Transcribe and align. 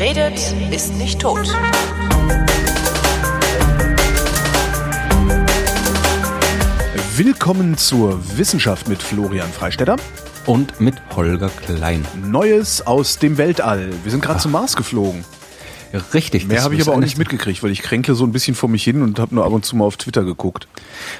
Wer 0.00 0.16
redet, 0.16 0.54
ist 0.70 0.94
nicht 0.94 1.20
tot. 1.20 1.46
Willkommen 7.16 7.76
zur 7.76 8.18
Wissenschaft 8.38 8.88
mit 8.88 9.02
Florian 9.02 9.50
Freistetter. 9.50 9.96
Und 10.46 10.80
mit 10.80 10.94
Holger 11.14 11.50
Klein. 11.50 12.06
Neues 12.24 12.86
aus 12.86 13.18
dem 13.18 13.36
Weltall. 13.36 13.90
Wir 14.02 14.10
sind 14.10 14.22
gerade 14.22 14.40
zum 14.40 14.52
Mars 14.52 14.74
geflogen. 14.74 15.22
Richtig. 16.14 16.46
Mehr 16.46 16.62
habe 16.62 16.74
ich 16.74 16.82
aber 16.82 16.94
auch 16.94 17.00
nicht 17.00 17.18
mitgekriegt, 17.18 17.62
weil 17.62 17.70
ich 17.70 17.82
kränke 17.82 18.14
so 18.14 18.24
ein 18.24 18.32
bisschen 18.32 18.54
vor 18.54 18.68
mich 18.68 18.84
hin 18.84 19.02
und 19.02 19.18
habe 19.18 19.34
nur 19.34 19.44
ab 19.44 19.52
und 19.52 19.64
zu 19.64 19.76
mal 19.76 19.84
auf 19.84 19.96
Twitter 19.96 20.24
geguckt. 20.24 20.68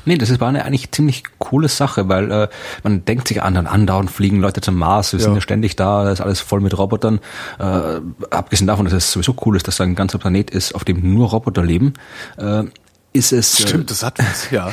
Nee, 0.04 0.16
das 0.16 0.38
war 0.40 0.48
eine 0.48 0.64
eigentlich 0.64 0.90
ziemlich 0.92 1.24
coole 1.38 1.68
Sache, 1.68 2.08
weil 2.08 2.30
äh, 2.30 2.48
man 2.82 3.04
denkt 3.04 3.28
sich 3.28 3.42
an, 3.42 3.54
dann 3.54 3.66
andauernd 3.66 4.10
fliegen 4.10 4.40
Leute 4.40 4.60
zum 4.60 4.76
Mars, 4.76 5.12
wir 5.12 5.18
ja. 5.18 5.24
sind 5.24 5.34
ja 5.34 5.40
ständig 5.40 5.76
da, 5.76 6.04
da 6.04 6.12
ist 6.12 6.20
alles 6.20 6.40
voll 6.40 6.60
mit 6.60 6.76
Robotern. 6.78 7.20
Äh, 7.58 8.00
abgesehen 8.30 8.66
davon, 8.66 8.84
dass 8.84 8.94
es 8.94 9.12
sowieso 9.12 9.34
cool 9.44 9.56
ist, 9.56 9.66
dass 9.66 9.76
da 9.76 9.84
ein 9.84 9.94
ganzer 9.94 10.18
Planet 10.18 10.50
ist, 10.50 10.74
auf 10.74 10.84
dem 10.84 11.14
nur 11.14 11.30
Roboter 11.30 11.64
leben, 11.64 11.94
äh, 12.36 12.64
ist 13.12 13.32
es. 13.32 13.60
Stimmt, 13.60 13.90
das 13.90 14.04
hat 14.04 14.18
was, 14.18 14.50
ja. 14.50 14.70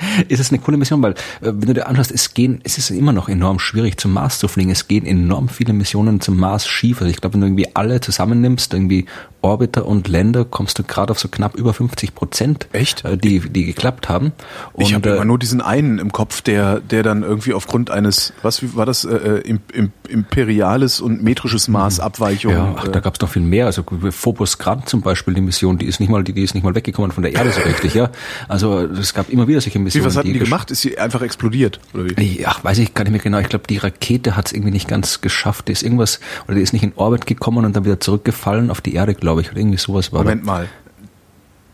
ist 0.28 0.40
es 0.40 0.50
eine 0.50 0.60
coole 0.60 0.76
Mission, 0.76 1.02
weil 1.02 1.12
äh, 1.12 1.16
wenn 1.40 1.60
du 1.60 1.74
dir 1.74 1.86
anschaust, 1.86 2.10
es 2.10 2.34
gehen, 2.34 2.60
es 2.64 2.78
ist 2.78 2.90
immer 2.90 3.12
noch 3.12 3.28
enorm 3.28 3.58
schwierig 3.58 3.98
zum 3.98 4.12
Mars 4.12 4.38
zu 4.38 4.48
fliegen. 4.48 4.70
Es 4.70 4.88
gehen 4.88 5.06
enorm 5.06 5.48
viele 5.48 5.72
Missionen 5.72 6.20
zum 6.20 6.38
Mars 6.38 6.66
schief. 6.66 7.00
Also 7.00 7.10
ich 7.10 7.20
glaube, 7.20 7.34
wenn 7.34 7.40
du 7.40 7.46
irgendwie 7.48 7.74
alle 7.74 8.00
zusammennimmst, 8.00 8.72
irgendwie 8.72 9.06
Orbiter 9.42 9.86
und 9.86 10.08
Länder, 10.08 10.44
kommst 10.44 10.78
du 10.78 10.82
gerade 10.82 11.10
auf 11.10 11.18
so 11.18 11.28
knapp 11.28 11.54
über 11.54 11.72
50 11.72 12.14
Prozent, 12.14 12.68
Echt? 12.72 13.04
Äh, 13.04 13.16
die 13.16 13.40
die 13.40 13.64
geklappt 13.64 14.08
haben. 14.08 14.32
Und, 14.72 14.82
ich 14.84 14.94
habe 14.94 15.10
äh, 15.10 15.14
immer 15.16 15.24
nur 15.24 15.38
diesen 15.38 15.60
einen 15.60 15.98
im 15.98 16.12
Kopf, 16.12 16.42
der 16.42 16.80
der 16.80 17.02
dann 17.02 17.22
irgendwie 17.22 17.54
aufgrund 17.54 17.90
eines, 17.90 18.32
was 18.42 18.62
wie 18.62 18.74
war 18.76 18.86
das, 18.86 19.04
äh, 19.04 19.14
äh 19.14 19.40
im, 19.40 19.60
im, 19.72 19.92
imperiales 20.08 21.00
und 21.00 21.22
metrisches 21.22 21.68
Maß 21.68 22.00
Abweichung. 22.00 22.52
Ja, 22.52 22.74
ach, 22.76 22.88
da 22.88 23.00
gab 23.00 23.14
es 23.14 23.20
noch 23.20 23.30
viel 23.30 23.42
mehr. 23.42 23.66
Also 23.66 23.84
Phobos 24.10 24.58
Grant 24.58 24.88
zum 24.88 25.02
Beispiel, 25.02 25.34
die 25.34 25.40
Mission, 25.40 25.78
die 25.78 25.86
ist 25.86 26.00
nicht 26.00 26.10
mal, 26.10 26.24
die, 26.24 26.32
die 26.32 26.42
ist 26.42 26.54
nicht 26.54 26.64
mal 26.64 26.74
weggekommen 26.74 27.12
von 27.12 27.22
der 27.22 27.34
Erde 27.34 27.52
so 27.52 27.60
richtig, 27.62 27.94
ja. 27.94 28.10
Also 28.48 28.80
es 28.80 29.14
gab 29.14 29.30
immer 29.30 29.48
wieder 29.48 29.60
solche 29.60 29.78
Missionen. 29.78 30.04
Wie, 30.04 30.06
was 30.06 30.16
hatten 30.16 30.28
die, 30.28 30.34
die 30.34 30.40
gemacht? 30.40 30.70
Ist 30.70 30.82
sie 30.82 30.98
einfach 30.98 31.22
explodiert? 31.22 31.80
Oder 31.94 32.04
wie? 32.16 32.44
Ach, 32.44 32.62
weiß 32.64 32.78
ich 32.78 32.94
gar 32.94 33.04
nicht 33.04 33.12
mehr 33.12 33.20
genau. 33.20 33.38
Ich 33.38 33.48
glaube, 33.48 33.66
die 33.68 33.78
Rakete 33.78 34.36
hat 34.36 34.46
es 34.46 34.52
irgendwie 34.52 34.72
nicht 34.72 34.88
ganz 34.88 35.20
geschafft. 35.20 35.68
Die 35.68 35.72
ist 35.72 35.82
irgendwas, 35.82 36.20
oder 36.46 36.56
die 36.56 36.62
ist 36.62 36.72
nicht 36.72 36.82
in 36.82 36.92
Orbit 36.96 37.26
gekommen 37.26 37.64
und 37.64 37.74
dann 37.74 37.84
wieder 37.84 38.00
zurückgefallen 38.00 38.70
auf 38.70 38.80
die 38.80 38.94
Erde, 38.94 39.14
glaube 39.30 39.42
ich. 39.42 39.50
Oder 39.50 39.60
irgendwie 39.60 39.78
sowas 39.78 40.12
war 40.12 40.20
Moment 40.20 40.44
mal. 40.44 40.68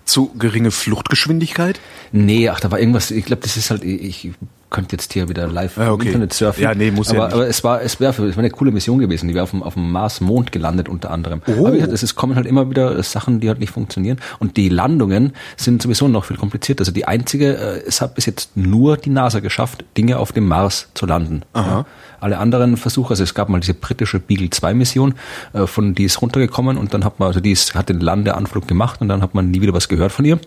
Zu 0.04 0.30
geringe 0.38 0.70
Fluchtgeschwindigkeit? 0.70 1.80
Nee, 2.12 2.48
ach, 2.48 2.60
da 2.60 2.70
war 2.70 2.78
irgendwas, 2.78 3.10
ich 3.10 3.24
glaube, 3.24 3.42
das 3.42 3.56
ist 3.56 3.70
halt, 3.70 3.82
ich 3.82 4.30
könnte 4.70 4.94
jetzt 4.94 5.12
hier 5.12 5.28
wieder 5.28 5.48
live 5.48 5.78
ah, 5.78 5.90
okay. 5.90 6.02
im 6.02 6.06
Internet 6.08 6.32
surfen. 6.32 6.62
Ja, 6.62 6.74
nee, 6.74 6.92
muss 6.92 7.08
aber, 7.08 7.18
ja 7.18 7.24
nicht. 7.24 7.34
aber 7.34 7.48
es 7.48 7.64
war, 7.64 7.82
es 7.82 7.98
wäre, 7.98 8.10
es 8.10 8.36
war 8.36 8.38
eine 8.38 8.50
coole 8.50 8.70
Mission 8.70 8.98
gewesen. 8.98 9.26
Die 9.26 9.34
wäre 9.34 9.42
auf 9.42 9.50
dem, 9.50 9.64
auf 9.64 9.74
dem 9.74 9.90
Mars 9.90 10.20
Mond 10.20 10.52
gelandet 10.52 10.88
unter 10.88 11.10
anderem. 11.10 11.42
Oh. 11.46 11.52
Aber 11.52 11.72
wie 11.72 11.78
gesagt, 11.78 11.92
es 11.92 12.14
kommen 12.14 12.36
halt 12.36 12.46
immer 12.46 12.70
wieder 12.70 13.02
Sachen, 13.02 13.40
die 13.40 13.48
halt 13.48 13.58
nicht 13.58 13.72
funktionieren. 13.72 14.18
Und 14.38 14.56
die 14.56 14.68
Landungen 14.68 15.32
sind 15.56 15.82
sowieso 15.82 16.06
noch 16.06 16.24
viel 16.24 16.36
komplizierter. 16.36 16.82
Also 16.82 16.92
die 16.92 17.06
einzige, 17.06 17.56
äh, 17.56 17.82
es 17.86 18.00
hat 18.00 18.14
bis 18.14 18.26
jetzt 18.26 18.56
nur 18.56 18.96
die 18.96 19.10
NASA 19.10 19.40
geschafft, 19.40 19.84
Dinge 19.96 20.18
auf 20.18 20.30
dem 20.32 20.46
Mars 20.46 20.88
zu 20.94 21.06
landen. 21.06 21.42
Ja. 21.54 21.84
Alle 22.20 22.38
anderen 22.38 22.76
Versuche, 22.76 23.10
also 23.10 23.22
es 23.22 23.34
gab 23.34 23.48
mal 23.48 23.60
diese 23.60 23.74
britische 23.74 24.18
Beagle 24.20 24.50
2 24.50 24.74
Mission, 24.74 25.14
äh, 25.52 25.66
von 25.66 25.94
die 25.94 26.04
ist 26.04 26.22
runtergekommen 26.22 26.76
und 26.76 26.94
dann 26.94 27.04
hat 27.04 27.18
man, 27.18 27.28
also 27.28 27.40
die 27.40 27.52
ist, 27.52 27.74
hat 27.74 27.88
den 27.88 28.00
Landeanflug 28.00 28.66
gemacht 28.68 29.00
und 29.00 29.08
dann 29.08 29.22
hat 29.22 29.34
man 29.34 29.50
nie 29.50 29.60
wieder 29.60 29.72
was 29.72 29.88
gehört 29.88 30.12
von 30.12 30.24
ihr. 30.24 30.38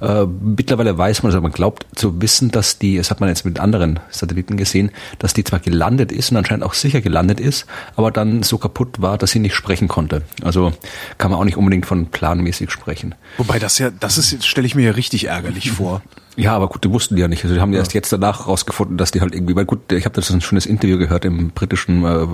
Äh, 0.00 0.26
mittlerweile 0.26 0.96
weiß 0.96 1.22
man, 1.22 1.30
also 1.30 1.40
man 1.40 1.52
glaubt 1.52 1.86
zu 1.94 2.20
wissen, 2.20 2.50
dass 2.50 2.78
die, 2.78 2.96
das 2.96 3.10
hat 3.10 3.20
man 3.20 3.28
jetzt 3.28 3.44
mit 3.44 3.60
anderen 3.60 4.00
Satelliten 4.10 4.56
gesehen, 4.56 4.90
dass 5.18 5.34
die 5.34 5.44
zwar 5.44 5.60
gelandet 5.60 6.12
ist 6.12 6.30
und 6.30 6.36
anscheinend 6.36 6.64
auch 6.64 6.74
sicher 6.74 7.00
gelandet 7.00 7.40
ist, 7.40 7.66
aber 7.96 8.10
dann 8.10 8.42
so 8.42 8.58
kaputt 8.58 9.00
war, 9.00 9.18
dass 9.18 9.30
sie 9.30 9.38
nicht 9.38 9.54
sprechen 9.54 9.88
konnte. 9.88 10.22
Also 10.42 10.72
kann 11.18 11.30
man 11.30 11.40
auch 11.40 11.44
nicht 11.44 11.56
unbedingt 11.56 11.86
von 11.86 12.06
planmäßig 12.06 12.70
sprechen. 12.70 13.14
Wobei 13.38 13.58
das 13.58 13.78
ja, 13.78 13.90
das 13.90 14.18
ist, 14.18 14.44
stelle 14.46 14.66
ich 14.66 14.74
mir 14.74 14.86
ja 14.86 14.92
richtig 14.92 15.28
ärgerlich 15.28 15.72
vor. 15.72 16.02
Ja, 16.36 16.54
aber 16.56 16.68
gut, 16.68 16.84
die 16.84 16.90
wussten 16.90 17.16
die 17.16 17.20
ja 17.20 17.28
nicht. 17.28 17.44
Also 17.44 17.54
die 17.54 17.60
haben 17.60 17.72
ja. 17.72 17.78
erst 17.78 17.94
jetzt 17.94 18.12
danach 18.12 18.46
rausgefunden, 18.46 18.96
dass 18.96 19.10
die 19.10 19.20
halt 19.20 19.34
irgendwie, 19.34 19.54
weil 19.54 19.66
gut, 19.66 19.92
ich 19.92 20.04
habe 20.04 20.14
das 20.14 20.30
ein 20.30 20.40
schönes 20.40 20.66
Interview 20.66 20.98
gehört 20.98 21.24
im 21.24 21.50
britischen 21.50 22.04
äh, 22.04 22.26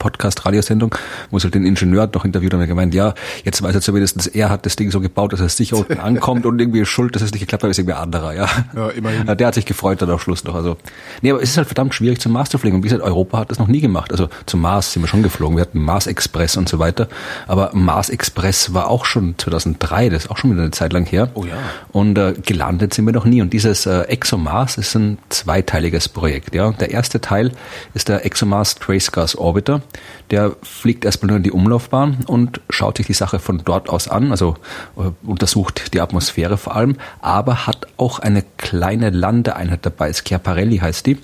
Podcast-Radiosendung, 0.00 0.96
wo 1.30 1.36
es 1.36 1.44
halt 1.44 1.54
den 1.54 1.64
Ingenieur 1.64 2.10
noch 2.12 2.24
interviewt 2.24 2.54
und 2.54 2.60
er 2.60 2.66
gemeint, 2.66 2.92
ja, 2.92 3.14
jetzt 3.44 3.62
weiß 3.62 3.74
er 3.76 3.80
zumindest, 3.80 4.34
er 4.34 4.50
hat 4.50 4.66
das 4.66 4.74
Ding 4.74 4.90
so 4.90 5.00
gebaut, 5.00 5.32
dass 5.32 5.40
er 5.40 5.48
sicher 5.48 5.76
unten 5.76 5.98
ankommt 6.00 6.46
und 6.46 6.60
irgendwie 6.60 6.84
schuld, 6.84 7.14
dass 7.14 7.22
es 7.22 7.30
nicht 7.30 7.40
geklappt 7.40 7.62
hat, 7.62 7.70
ist 7.70 7.78
irgendwie 7.78 7.94
anderer, 7.94 8.34
ja. 8.34 8.48
Ja, 8.74 8.88
immerhin. 8.88 9.26
Ja, 9.28 9.34
der 9.36 9.46
hat 9.46 9.54
sich 9.54 9.66
gefreut 9.66 10.02
dann 10.02 10.10
am 10.10 10.18
Schluss 10.18 10.42
noch. 10.42 10.54
Also, 10.54 10.76
nee, 11.22 11.30
aber 11.30 11.42
es 11.42 11.50
ist 11.50 11.56
halt 11.56 11.68
verdammt 11.68 11.94
schwierig 11.94 12.20
zum 12.20 12.32
Mars 12.32 12.48
zu 12.48 12.58
fliegen. 12.58 12.76
Und 12.76 12.82
wie 12.82 12.88
gesagt, 12.88 13.04
Europa 13.04 13.38
hat 13.38 13.50
das 13.50 13.58
noch 13.58 13.68
nie 13.68 13.80
gemacht. 13.80 14.10
Also 14.10 14.28
zum 14.46 14.60
Mars 14.60 14.92
sind 14.92 15.02
wir 15.02 15.08
schon 15.08 15.22
geflogen. 15.22 15.56
Wir 15.56 15.62
hatten 15.62 15.82
Mars 15.82 16.06
Express 16.06 16.56
und 16.56 16.68
so 16.68 16.78
weiter. 16.78 17.08
Aber 17.46 17.70
Mars 17.74 18.08
Express 18.08 18.72
war 18.74 18.88
auch 18.88 19.04
schon 19.04 19.34
2003, 19.38 20.08
das 20.08 20.24
ist 20.24 20.30
auch 20.30 20.38
schon 20.38 20.50
wieder 20.52 20.62
eine 20.62 20.70
Zeit 20.70 20.92
lang 20.92 21.06
her. 21.06 21.30
Oh 21.34 21.44
ja. 21.44 21.52
Und 21.92 22.16
äh, 22.18 22.34
gelandet 22.44 22.94
sind 22.94 23.04
wir 23.04 23.12
noch 23.12 23.26
nie. 23.26 23.42
Und 23.42 23.52
dieses 23.52 23.86
äh, 23.86 24.02
ExoMars 24.02 24.78
ist 24.78 24.94
ein 24.94 25.18
zweiteiliges 25.28 26.08
Projekt. 26.08 26.54
Ja, 26.54 26.72
der 26.72 26.90
erste 26.90 27.20
Teil 27.20 27.52
ist 27.94 28.08
der 28.08 28.24
ExoMars 28.24 28.76
Trace 28.76 29.12
Gas 29.12 29.36
Orbiter 29.36 29.82
der 30.30 30.56
fliegt 30.62 31.04
erstmal 31.04 31.28
nur 31.28 31.36
in 31.38 31.42
die 31.42 31.52
Umlaufbahn 31.52 32.18
und 32.26 32.60
schaut 32.70 32.98
sich 32.98 33.06
die 33.06 33.14
Sache 33.14 33.38
von 33.38 33.62
dort 33.64 33.88
aus 33.88 34.08
an, 34.08 34.30
also 34.30 34.56
äh, 34.96 35.10
untersucht 35.26 35.92
die 35.94 36.00
Atmosphäre 36.00 36.56
vor 36.56 36.76
allem, 36.76 36.96
aber 37.20 37.66
hat 37.66 37.86
auch 37.96 38.18
eine 38.18 38.44
kleine 38.56 39.10
Landeeinheit 39.10 39.84
dabei, 39.84 40.12
Schiaparelli 40.12 40.78
heißt 40.78 41.06
die. 41.06 41.18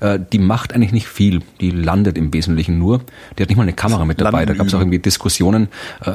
Äh, 0.00 0.18
die 0.32 0.38
macht 0.38 0.72
eigentlich 0.74 0.92
nicht 0.92 1.08
viel, 1.08 1.42
die 1.60 1.70
landet 1.70 2.16
im 2.16 2.32
Wesentlichen 2.32 2.78
nur. 2.78 3.00
Die 3.36 3.42
hat 3.42 3.48
nicht 3.48 3.56
mal 3.56 3.64
eine 3.64 3.72
Kamera 3.72 4.04
mit 4.04 4.20
dabei. 4.20 4.46
Da 4.46 4.54
gab 4.54 4.66
es 4.66 4.74
auch 4.74 4.80
irgendwie 4.80 4.98
Diskussionen 4.98 5.68
äh, 6.04 6.10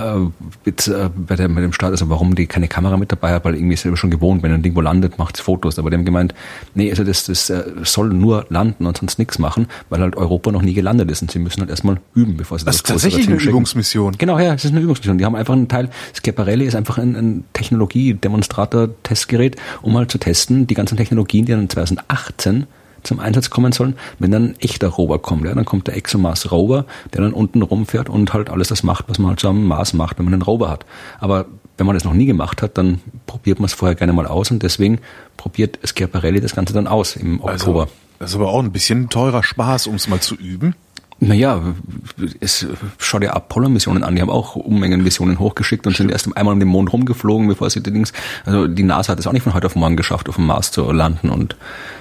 mit, 0.65 0.87
äh, 0.87 1.09
bei, 1.15 1.35
der, 1.35 1.47
mit 1.49 1.63
dem 1.63 1.73
Staat, 1.73 1.91
also 1.91 2.09
warum 2.09 2.35
die 2.35 2.47
keine 2.47 2.67
Kamera 2.67 2.97
mit 2.97 3.11
dabei 3.11 3.33
hat, 3.33 3.45
weil 3.45 3.55
irgendwie 3.55 3.75
ist 3.75 3.83
selber 3.83 3.97
schon 3.97 4.11
gewohnt, 4.11 4.43
wenn 4.43 4.51
ein 4.51 4.63
Ding 4.63 4.75
wo 4.75 4.81
landet, 4.81 5.17
macht 5.17 5.37
Fotos. 5.37 5.79
Aber 5.79 5.89
die 5.89 5.97
haben 5.97 6.05
gemeint, 6.05 6.33
nee, 6.73 6.89
also 6.89 7.03
das, 7.03 7.25
das 7.25 7.49
äh, 7.49 7.63
soll 7.83 8.09
nur 8.09 8.45
landen 8.49 8.85
und 8.85 8.97
sonst 8.97 9.19
nichts 9.19 9.39
machen, 9.39 9.67
weil 9.89 10.01
halt 10.01 10.15
Europa 10.15 10.51
noch 10.51 10.61
nie 10.61 10.73
gelandet 10.73 11.11
ist 11.11 11.21
und 11.21 11.31
sie 11.31 11.39
müssen 11.39 11.61
halt 11.61 11.71
erstmal 11.83 11.99
üben, 12.15 12.37
bevor 12.37 12.59
sie 12.59 12.65
das, 12.65 12.77
das 12.77 12.81
ist 12.81 13.03
tatsächlich 13.03 13.27
eine 13.27 13.37
Übungsmission. 13.37 14.13
Genau, 14.17 14.39
ja, 14.39 14.53
es 14.53 14.65
ist 14.65 14.71
eine 14.71 14.79
Übungsmission. 14.79 15.17
Die 15.17 15.25
haben 15.25 15.35
einfach 15.35 15.53
einen 15.53 15.67
Teil, 15.67 15.89
Schiaparelli 16.13 16.65
ist 16.65 16.75
einfach 16.75 16.97
ein, 16.97 17.15
ein 17.15 17.43
Technologie-Demonstrator-Testgerät, 17.53 19.57
um 19.81 19.97
halt 19.97 20.11
zu 20.11 20.17
testen, 20.17 20.67
die 20.67 20.73
ganzen 20.73 20.97
Technologien, 20.97 21.45
die 21.45 21.51
dann 21.51 21.69
2018 21.69 22.67
zum 23.03 23.19
Einsatz 23.19 23.49
kommen 23.49 23.73
sollen, 23.73 23.95
wenn 24.17 24.31
dann 24.31 24.45
ein 24.45 24.55
echter 24.59 24.87
Rover 24.87 25.19
kommt. 25.19 25.45
Ja, 25.45 25.53
dann 25.53 25.65
kommt 25.65 25.87
der 25.87 25.97
ExoMars 25.97 26.51
Rover, 26.51 26.85
der 27.13 27.21
dann 27.21 27.33
unten 27.33 27.61
rumfährt 27.61 28.09
und 28.09 28.33
halt 28.33 28.49
alles 28.49 28.69
das 28.69 28.83
macht, 28.83 29.09
was 29.09 29.19
man 29.19 29.31
halt 29.31 29.41
so 29.41 29.49
am 29.49 29.65
Mars 29.65 29.93
macht, 29.93 30.19
wenn 30.19 30.25
man 30.25 30.33
einen 30.33 30.41
Rover 30.41 30.69
hat. 30.69 30.85
Aber 31.19 31.45
wenn 31.77 31.85
man 31.85 31.95
das 31.95 32.05
noch 32.05 32.13
nie 32.13 32.25
gemacht 32.25 32.61
hat, 32.61 32.77
dann 32.77 33.01
probiert 33.25 33.59
man 33.59 33.65
es 33.65 33.73
vorher 33.73 33.95
gerne 33.95 34.13
mal 34.13 34.25
aus 34.25 34.51
und 34.51 34.63
deswegen 34.63 34.99
probiert 35.35 35.79
Schiaparelli 35.83 36.39
das 36.39 36.55
Ganze 36.55 36.73
dann 36.73 36.87
aus 36.87 37.17
im 37.17 37.43
also, 37.43 37.71
Oktober. 37.71 37.81
Also, 37.81 37.93
das 38.19 38.29
ist 38.29 38.35
aber 38.37 38.47
auch 38.47 38.63
ein 38.63 38.71
bisschen 38.71 39.09
teurer 39.09 39.43
Spaß, 39.43 39.87
um 39.87 39.95
es 39.95 40.07
mal 40.07 40.21
zu 40.21 40.35
üben. 40.35 40.75
Naja, 41.25 41.61
es 42.41 42.67
schau 42.97 43.19
dir 43.19 43.33
Apollo-Missionen 43.33 44.03
an, 44.03 44.15
die 44.15 44.21
haben 44.21 44.29
auch 44.29 44.57
Unmengen 44.57 45.03
Missionen 45.03 45.39
hochgeschickt 45.39 45.87
und 45.87 45.95
sind 45.95 46.11
erst 46.11 46.35
einmal 46.35 46.53
um 46.53 46.59
den 46.59 46.67
Mond 46.67 46.91
rumgeflogen, 46.91 47.47
bevor 47.47 47.69
sie 47.69 47.81
die 47.81 47.93
Dings, 47.93 48.11
also 48.45 48.67
die 48.67 48.83
NASA 48.83 49.13
hat 49.13 49.19
es 49.19 49.27
auch 49.27 49.31
nicht 49.31 49.43
von 49.43 49.53
heute 49.53 49.67
auf 49.67 49.75
morgen 49.75 49.95
geschafft, 49.95 50.27
auf 50.27 50.35
dem 50.35 50.47
Mars 50.47 50.71
zu 50.71 50.91
landen 50.91 51.29
und 51.29 51.55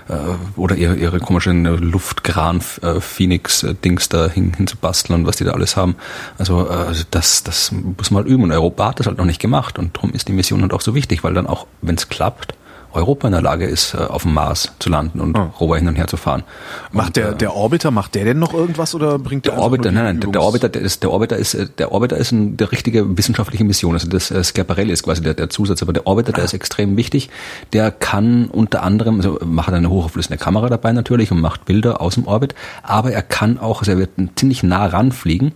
äh, 0.08 0.14
oder 0.56 0.74
ihre, 0.74 0.96
ihre 0.96 1.20
komischen 1.20 1.64
Luftkran-Phoenix-Dings 1.64 4.08
da 4.08 4.28
hin, 4.28 4.54
hin 4.56 4.66
zu 4.66 4.76
basteln 4.76 5.20
und 5.20 5.26
was 5.26 5.36
die 5.36 5.44
da 5.44 5.52
alles 5.52 5.76
haben. 5.76 5.94
Also 6.38 6.68
äh, 6.68 6.92
das, 7.12 7.44
das 7.44 7.70
muss 7.70 8.10
man 8.10 8.24
halt 8.24 8.32
üben. 8.32 8.42
Und 8.42 8.50
Europa 8.50 8.88
hat 8.88 8.98
das 8.98 9.06
halt 9.06 9.18
noch 9.18 9.24
nicht 9.24 9.40
gemacht. 9.40 9.78
Und 9.78 9.96
darum 9.96 10.12
ist 10.12 10.26
die 10.28 10.32
Mission 10.32 10.62
halt 10.62 10.72
auch 10.72 10.80
so 10.80 10.96
wichtig, 10.96 11.22
weil 11.22 11.34
dann 11.34 11.46
auch, 11.46 11.68
wenn 11.80 11.94
es 11.94 12.08
klappt, 12.08 12.54
Europa 12.94 13.28
in 13.28 13.32
der 13.32 13.42
Lage 13.42 13.66
ist, 13.66 13.94
äh, 13.94 13.98
auf 13.98 14.22
dem 14.22 14.34
Mars 14.34 14.72
zu 14.78 14.88
landen 14.90 15.20
und 15.20 15.36
oh. 15.36 15.50
Rover 15.60 15.76
hin 15.76 15.88
und 15.88 15.96
her 15.96 16.06
zu 16.06 16.16
fahren. 16.16 16.42
Macht 16.90 17.08
und, 17.08 17.16
der, 17.16 17.28
äh, 17.30 17.36
der 17.36 17.54
Orbiter, 17.54 17.90
macht 17.90 18.14
der 18.14 18.24
denn 18.24 18.38
noch 18.38 18.54
irgendwas 18.54 18.94
oder 18.94 19.18
bringt 19.18 19.46
der, 19.46 19.54
der 19.54 19.62
Orbiter? 19.62 19.92
Nein, 19.92 20.18
nein, 20.20 20.32
der 20.32 20.42
Orbiter, 20.42 20.68
der 20.68 20.82
ist, 20.82 21.02
der 21.02 21.10
Orbiter 21.10 21.36
ist, 21.36 21.54
äh, 21.54 21.66
der 21.78 21.92
Orbiter 21.92 22.16
ist 22.16 22.32
eine 22.32 22.50
der 22.52 22.72
richtige 22.72 23.16
wissenschaftliche 23.16 23.64
Mission. 23.64 23.94
Also 23.94 24.08
das 24.08 24.30
äh, 24.30 24.42
Schiaparelli 24.42 24.92
ist 24.92 25.02
quasi 25.02 25.22
der, 25.22 25.34
der 25.34 25.50
Zusatz, 25.50 25.82
aber 25.82 25.92
der 25.92 26.06
Orbiter, 26.06 26.32
der 26.32 26.44
ist 26.44 26.54
extrem 26.54 26.96
wichtig. 26.96 27.30
Der 27.72 27.90
kann 27.90 28.46
unter 28.46 28.82
anderem, 28.82 29.16
also 29.16 29.38
macht 29.44 29.72
eine 29.72 29.90
hochauflösende 29.90 30.38
Kamera 30.38 30.68
dabei 30.68 30.92
natürlich 30.92 31.30
und 31.32 31.40
macht 31.40 31.64
Bilder 31.64 32.00
aus 32.00 32.14
dem 32.14 32.26
Orbit, 32.26 32.54
aber 32.82 33.12
er 33.12 33.22
kann 33.22 33.58
auch, 33.58 33.80
also 33.80 33.92
er 33.92 33.98
wird 33.98 34.10
ziemlich 34.36 34.62
nah 34.62 34.86
ranfliegen. 34.86 35.52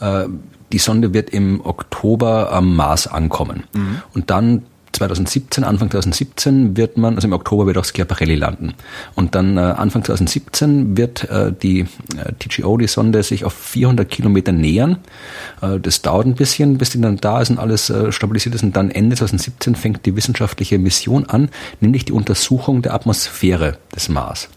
Äh, 0.00 0.24
die 0.72 0.78
Sonde 0.78 1.14
wird 1.14 1.30
im 1.30 1.60
Oktober 1.64 2.52
am 2.52 2.74
Mars 2.74 3.06
ankommen. 3.06 3.64
Mhm. 3.72 4.02
Und 4.14 4.30
dann 4.30 4.62
2017, 4.96 5.64
Anfang 5.64 5.90
2017 5.90 6.76
wird 6.76 6.96
man, 6.96 7.14
also 7.14 7.28
im 7.28 7.32
Oktober 7.32 7.66
wird 7.66 7.78
auch 7.78 7.84
Schiaparelli 7.84 8.34
landen. 8.34 8.74
Und 9.14 9.34
dann 9.34 9.56
äh, 9.56 9.60
Anfang 9.60 10.04
2017 10.04 10.96
wird 10.96 11.28
äh, 11.30 11.52
die 11.52 11.80
äh, 11.80 12.32
TGO, 12.38 12.76
die 12.76 12.86
Sonde, 12.86 13.22
sich 13.22 13.44
auf 13.44 13.52
400 13.52 14.08
Kilometer 14.08 14.52
nähern. 14.52 14.98
Äh, 15.62 15.78
das 15.80 16.02
dauert 16.02 16.26
ein 16.26 16.34
bisschen, 16.34 16.78
bis 16.78 16.90
die 16.90 17.00
dann 17.00 17.16
da 17.18 17.40
ist 17.40 17.50
und 17.50 17.58
alles 17.58 17.90
äh, 17.90 18.12
stabilisiert 18.12 18.54
ist. 18.54 18.62
Und 18.62 18.76
dann 18.76 18.90
Ende 18.90 19.16
2017 19.16 19.74
fängt 19.74 20.06
die 20.06 20.16
wissenschaftliche 20.16 20.78
Mission 20.78 21.26
an, 21.26 21.50
nämlich 21.80 22.04
die 22.04 22.12
Untersuchung 22.12 22.82
der 22.82 22.94
Atmosphäre 22.94 23.78
des 23.94 24.08
Mars. 24.08 24.48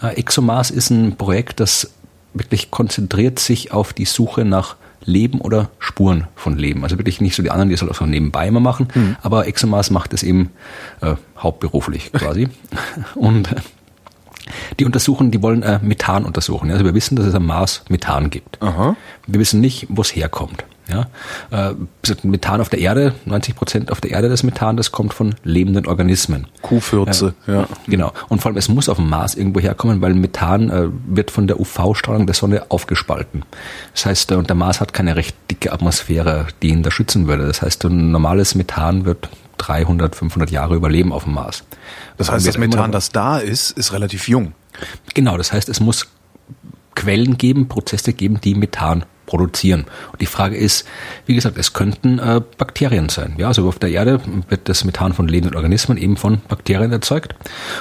ExoMars 0.00 0.70
ist 0.70 0.90
ein 0.90 1.16
Projekt, 1.16 1.60
das 1.60 1.90
wirklich 2.32 2.70
konzentriert 2.70 3.38
sich 3.38 3.72
auf 3.72 3.92
die 3.92 4.04
Suche 4.04 4.44
nach 4.44 4.76
Leben 5.04 5.40
oder 5.40 5.70
Spuren 5.78 6.26
von 6.34 6.56
Leben. 6.56 6.82
Also 6.82 6.98
wirklich 6.98 7.20
nicht 7.20 7.36
so 7.36 7.42
die 7.42 7.50
anderen, 7.50 7.68
die 7.68 7.74
es 7.74 7.80
halt 7.80 7.90
auch 7.90 7.96
so 7.96 8.06
nebenbei 8.06 8.48
immer 8.48 8.60
machen, 8.60 8.88
mhm. 8.94 9.16
aber 9.22 9.46
ExoMars 9.46 9.90
macht 9.90 10.12
es 10.12 10.22
eben 10.22 10.50
äh, 11.00 11.14
hauptberuflich 11.38 12.12
quasi. 12.12 12.48
Und 13.14 13.52
äh, 13.52 13.56
die 14.78 14.84
untersuchen, 14.84 15.30
die 15.30 15.42
wollen 15.42 15.62
äh, 15.62 15.78
Methan 15.82 16.24
untersuchen. 16.24 16.70
Also 16.70 16.84
wir 16.84 16.94
wissen, 16.94 17.16
dass 17.16 17.26
es 17.26 17.34
am 17.34 17.46
Mars 17.46 17.82
Methan 17.88 18.30
gibt. 18.30 18.60
Aha. 18.62 18.96
Wir 19.26 19.40
wissen 19.40 19.60
nicht, 19.60 19.86
wo 19.88 20.02
es 20.02 20.14
herkommt. 20.14 20.64
Ja, 20.86 21.06
äh, 21.50 21.74
Methan 22.24 22.60
auf 22.60 22.68
der 22.68 22.78
Erde, 22.78 23.14
90 23.24 23.56
Prozent 23.56 23.90
auf 23.90 24.02
der 24.02 24.10
Erde 24.10 24.28
des 24.28 24.42
Methan, 24.42 24.76
das 24.76 24.92
kommt 24.92 25.14
von 25.14 25.34
lebenden 25.42 25.86
Organismen. 25.86 26.46
Kuhfürze, 26.60 27.34
äh, 27.46 27.52
ja. 27.52 27.68
Genau. 27.86 28.12
Und 28.28 28.42
vor 28.42 28.50
allem, 28.50 28.58
es 28.58 28.68
muss 28.68 28.90
auf 28.90 28.98
dem 28.98 29.08
Mars 29.08 29.34
irgendwo 29.34 29.60
herkommen, 29.60 30.02
weil 30.02 30.12
Methan 30.12 30.68
äh, 30.68 30.88
wird 31.06 31.30
von 31.30 31.46
der 31.46 31.58
UV-Strahlung 31.58 32.26
der 32.26 32.34
Sonne 32.34 32.70
aufgespalten. 32.70 33.44
Das 33.94 34.04
heißt, 34.04 34.32
äh, 34.32 34.34
und 34.34 34.50
der 34.50 34.56
Mars 34.56 34.80
hat 34.80 34.92
keine 34.92 35.16
recht 35.16 35.34
dicke 35.50 35.72
Atmosphäre, 35.72 36.48
die 36.60 36.68
ihn 36.68 36.82
da 36.82 36.90
schützen 36.90 37.26
würde. 37.28 37.46
Das 37.46 37.62
heißt, 37.62 37.84
ein 37.84 38.10
normales 38.10 38.54
Methan 38.54 39.06
wird 39.06 39.30
300, 39.56 40.14
500 40.14 40.50
Jahre 40.50 40.74
überleben 40.74 41.12
auf 41.12 41.24
dem 41.24 41.34
Mars. 41.34 41.64
Das 42.18 42.30
heißt, 42.30 42.46
das 42.46 42.58
Methan, 42.58 42.92
das 42.92 43.08
da 43.10 43.38
ist, 43.38 43.70
ist 43.70 43.92
relativ 43.94 44.28
jung. 44.28 44.52
Genau, 45.14 45.38
das 45.38 45.52
heißt, 45.52 45.68
es 45.70 45.80
muss 45.80 46.08
Quellen 46.94 47.38
geben, 47.38 47.68
Prozesse 47.68 48.12
geben, 48.12 48.40
die 48.42 48.54
Methan 48.54 49.04
produzieren. 49.26 49.86
Und 50.12 50.20
die 50.20 50.26
Frage 50.26 50.56
ist, 50.56 50.86
wie 51.26 51.34
gesagt, 51.34 51.58
es 51.58 51.72
könnten 51.72 52.18
äh, 52.18 52.40
Bakterien 52.58 53.08
sein. 53.08 53.34
Ja, 53.38 53.48
also 53.48 53.66
auf 53.68 53.78
der 53.78 53.90
Erde 53.90 54.20
wird 54.48 54.68
das 54.68 54.84
Methan 54.84 55.12
von 55.12 55.28
lebenden 55.28 55.56
Organismen 55.56 55.96
eben 55.98 56.16
von 56.16 56.40
Bakterien 56.48 56.92
erzeugt. 56.92 57.34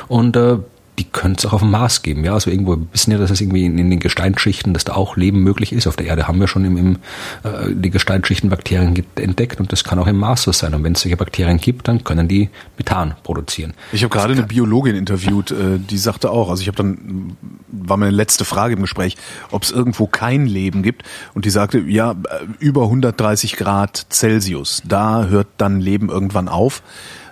Und 0.08 0.36
äh, 0.36 0.58
die 1.00 1.06
könnte 1.06 1.40
es 1.40 1.46
auch 1.46 1.54
auf 1.54 1.62
dem 1.62 1.72
Mars 1.72 2.02
geben. 2.02 2.24
Ja, 2.24 2.34
also 2.34 2.50
irgendwo 2.50 2.74
wir 2.74 2.88
wissen 2.92 3.12
ja, 3.12 3.18
dass 3.18 3.32
es 3.32 3.42
irgendwie 3.42 3.66
in, 3.66 3.78
in, 3.78 3.90
den 3.90 4.00
Gesteinsschichten, 4.00 4.74
dass 4.74 4.84
da 4.84 4.94
auch 4.94 5.16
Leben 5.18 5.44
möglich 5.44 5.74
ist. 5.74 5.88
Auf 5.88 5.96
der 5.96 6.08
Erde 6.08 6.28
haben 6.28 6.40
wir 6.40 6.48
schon 6.48 6.66
im, 6.66 6.78
im 6.78 6.96
äh, 7.44 7.74
die 7.74 7.90
Gesteinsschichten 7.90 8.50
Bakterien 8.50 9.04
entdeckt 9.16 9.60
und 9.60 9.72
das 9.72 9.84
kann 9.84 10.00
auch 10.00 10.08
im 10.08 10.18
Mars 10.18 10.44
so 10.44 10.52
sein. 10.52 10.74
Und 10.74 10.84
wenn 10.84 10.94
es 10.94 11.02
solche 11.02 11.18
Bakterien 11.18 11.58
gibt, 11.58 11.88
dann 11.88 12.04
können 12.04 12.28
die 12.28 12.50
Methan 12.78 13.16
produzieren. 13.24 13.74
Ich 13.92 14.04
habe 14.04 14.14
gerade 14.14 14.34
eine 14.34 14.44
Biologin 14.44 14.96
interviewt, 14.96 15.52
äh, 15.52 15.80
die 15.80 15.98
sagte 15.98 16.30
auch, 16.30 16.50
also 16.50 16.62
ich 16.62 16.68
habe 16.68 16.78
dann 16.78 17.38
war 17.72 17.98
meine 17.98 18.12
letzte 18.12 18.46
Frage 18.46 18.76
im 18.76 18.82
Gespräch, 18.82 19.18
ob 19.52 19.64
es 19.64 19.72
irgendwo 19.72 20.08
kein 20.08 20.46
Leben 20.46 20.84
gibt 20.84 21.04
und 21.34 21.46
die 21.46 21.50
sagte, 21.50 21.80
ja, 21.80 22.12
äh, 22.12 22.16
über 22.60 22.84
130 22.84 23.56
Grad 23.56 24.06
Celsius, 24.12 24.82
da 24.86 25.26
hört 25.26 25.48
dann 25.58 25.80
Leben 25.80 26.10
irgendwann 26.10 26.48
auf. 26.48 26.84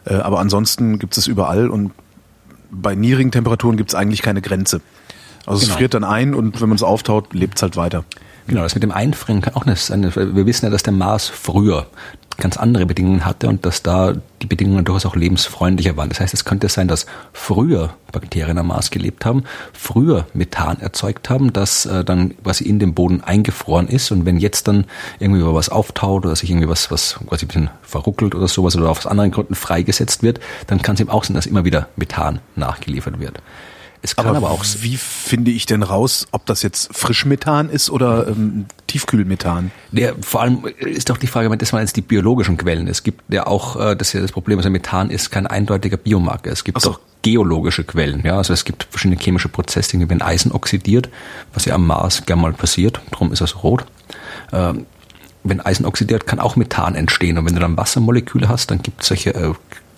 Äh, 0.06 0.16
aber 0.16 0.40
ansonsten 0.40 1.00
gibt 1.00 1.18
es 1.18 1.28
überall 1.28 1.70
und 1.70 1.92
bei 2.72 2.96
niedrigen 2.96 3.32
Temperaturen 3.32 3.78
gibt 3.78 3.92
es 3.92 3.96
eigentlich 3.96 4.22
keine 4.22 4.42
Grenze. 4.42 4.82
Also 5.46 5.60
genau. 5.62 5.72
es 5.72 5.78
friert 5.78 5.94
dann 5.94 6.04
ein 6.04 6.34
und 6.34 6.62
wenn 6.62 6.70
man 6.70 6.76
es 6.76 6.84
auftaut, 6.84 7.34
lebt 7.34 7.58
es 7.58 7.62
halt 7.62 7.76
weiter. 7.76 8.06
Genau, 8.48 8.62
das 8.62 8.74
mit 8.74 8.84
dem 8.84 8.92
Einfrieren 8.92 9.42
kann 9.42 9.56
auch 9.56 9.66
nicht 9.66 9.82
sein. 9.82 10.04
Wir 10.04 10.46
wissen 10.46 10.66
ja, 10.66 10.72
dass 10.72 10.84
der 10.84 10.94
Mars 10.94 11.28
früher 11.28 11.88
ganz 12.42 12.58
andere 12.58 12.86
Bedingungen 12.86 13.26
hatte 13.26 13.48
und 13.48 13.66
dass 13.66 13.84
da 13.84 14.14
die 14.42 14.48
Bedingungen 14.48 14.84
durchaus 14.84 15.06
auch 15.06 15.16
lebensfreundlicher 15.16 15.96
waren. 15.96 16.10
Das 16.10 16.20
heißt, 16.20 16.34
es 16.34 16.44
könnte 16.44 16.68
sein, 16.70 16.88
dass 16.88 17.06
früher 17.34 17.94
Bakterien 18.12 18.58
am 18.58 18.68
Mars 18.68 18.90
gelebt 18.90 19.26
haben, 19.26 19.44
früher 19.74 20.26
Methan 20.34 20.80
erzeugt 20.80 21.30
haben, 21.30 21.54
das 21.54 21.86
äh, 21.86 22.04
dann 22.04 22.36
quasi 22.44 22.66
in 22.66 22.80
dem 22.80 22.94
Boden 22.94 23.22
eingefroren 23.22 23.88
ist 23.88 24.12
und 24.12 24.26
wenn 24.26 24.38
jetzt 24.38 24.68
dann 24.68 24.86
irgendwie 25.20 25.46
was 25.46 25.70
auftaut 25.70 26.26
oder 26.26 26.36
sich 26.36 26.50
irgendwie 26.50 26.68
was, 26.68 26.92
was 26.92 27.20
quasi 27.28 27.46
ein 27.46 27.48
bisschen 27.48 27.70
verruckelt 27.84 28.36
oder 28.36 28.48
sowas 28.48 28.76
oder 28.76 28.90
aus 28.90 29.06
anderen 29.06 29.32
Gründen 29.32 29.56
freigesetzt 29.56 30.24
wird, 30.24 30.40
dann 30.68 30.82
kann 30.82 30.96
es 30.96 31.02
eben 31.02 31.10
auch 31.10 31.24
sein, 31.24 31.36
dass 31.36 31.46
immer 31.46 31.64
wieder 31.64 31.88
Methan 31.96 32.40
nachgeliefert 32.56 33.20
wird. 33.20 33.42
Es 34.02 34.16
kann 34.16 34.28
aber, 34.28 34.38
aber 34.38 34.52
auch. 34.52 34.66
Wie 34.80 34.98
finde 34.98 35.52
ich 35.52 35.66
denn 35.66 35.84
raus, 35.84 36.28
ob 36.32 36.46
das 36.46 36.64
jetzt 36.64 36.96
Frischmethan 36.96 37.70
ist 37.70 37.90
oder 37.90 38.28
ähm, 38.28 38.66
Tiefkühlmethan? 38.88 39.72
Der, 39.92 40.16
vor 40.22 40.42
allem 40.42 40.66
ist 40.80 41.12
auch 41.12 41.18
die 41.18 41.28
Frage, 41.28 41.56
das 41.58 41.72
waren 41.72 41.82
jetzt 41.82 41.96
die 41.96 42.02
biologischen 42.02 42.58
Quellen. 42.58 42.88
Es 42.88 43.04
gibt 43.04 43.32
ja 43.32 43.46
auch, 43.46 43.80
äh, 43.80 43.96
das 43.96 44.10
ist 44.10 44.14
ja 44.14 44.22
das 44.22 44.32
Problem, 44.32 44.58
also 44.58 44.70
Methan 44.70 45.12
ist 45.12 45.30
kein 45.30 45.46
eindeutiger 45.46 45.98
Biomarker. 45.98 46.52
Es 46.52 46.64
gibt 46.64 46.82
so. 46.82 46.92
auch 46.92 47.00
geologische 47.22 47.84
Quellen. 47.84 48.24
Ja, 48.26 48.38
also 48.38 48.54
es 48.54 48.66
gibt 48.66 48.88
verschiedene 48.90 49.22
chemische 49.22 49.50
Prozesse, 49.50 50.00
wie 50.00 50.10
wenn 50.10 50.24
Eisen 50.24 50.52
oxidiert, 50.52 51.10
was 51.54 51.66
ja 51.66 51.76
am 51.76 51.86
Mars 51.86 52.26
gern 52.26 52.42
mal 52.42 52.54
passiert. 52.54 53.02
Darum 53.12 53.32
ist 53.32 53.42
es 53.42 53.64
rot. 53.64 53.86
Ähm, 54.52 54.88
wenn 55.44 55.62
Eisen 55.62 55.86
oxidiert, 55.86 56.28
kann 56.28 56.40
auch 56.40 56.56
Methan 56.56 56.96
entstehen. 56.96 57.38
Und 57.38 57.46
wenn 57.46 57.54
du 57.54 57.62
dann 57.62 57.78
Wassermoleküle 57.78 58.50
hast, 58.50 58.72
dann 58.72 58.82
gibt 58.82 59.02
es 59.02 59.08
solche 59.08 59.34
äh, 59.36 59.54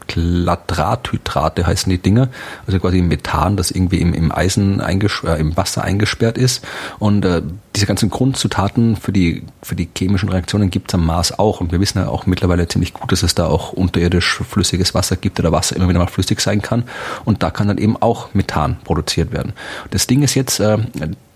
Kladrathydrate 0.08 1.66
heißen 1.66 1.90
die 1.90 1.98
Dinger, 1.98 2.30
also 2.68 2.80
quasi 2.80 3.02
Methan, 3.02 3.58
das 3.58 3.72
irgendwie 3.72 4.00
im, 4.00 4.14
im 4.14 4.32
Eisen 4.32 4.80
äh, 4.80 5.38
im 5.38 5.58
Wasser 5.58 5.84
eingesperrt 5.84 6.38
ist. 6.38 6.66
Und 7.00 7.26
äh, 7.26 7.42
diese 7.76 7.86
ganzen 7.86 8.10
Grundzutaten 8.10 8.96
für 8.96 9.12
die 9.12 9.44
für 9.62 9.76
die 9.76 9.90
chemischen 9.98 10.30
Reaktionen 10.30 10.70
gibt 10.70 10.92
es 10.92 10.96
am 10.96 11.06
Mars 11.06 11.38
auch. 11.38 11.62
Und 11.62 11.72
wir 11.72 11.80
wissen 11.80 12.00
ja 12.00 12.08
auch 12.08 12.26
mittlerweile 12.26 12.68
ziemlich 12.68 12.94
gut, 12.94 13.12
dass 13.12 13.24
es 13.24 13.36
da 13.36 13.48
auch 13.48 13.74
unterirdisch 13.74 14.42
flüssiges 14.50 14.94
Wasser 14.94 15.16
gibt 15.16 15.40
oder 15.40 15.52
Wasser 15.52 15.76
immer 15.76 15.90
wieder 15.90 16.00
mal 16.00 16.08
flüssig 16.08 16.40
sein 16.42 16.62
kann. 16.62 16.84
Und 17.26 17.44
da 17.44 17.52
kann 17.52 17.68
dann 17.68 17.78
eben 17.78 17.98
auch 18.02 18.34
Methan 18.34 18.78
produziert 18.84 19.32
werden. 19.32 19.54
Das 19.92 20.08
Ding 20.08 20.24
ist 20.24 20.36
jetzt, 20.36 20.60
äh, 20.60 20.78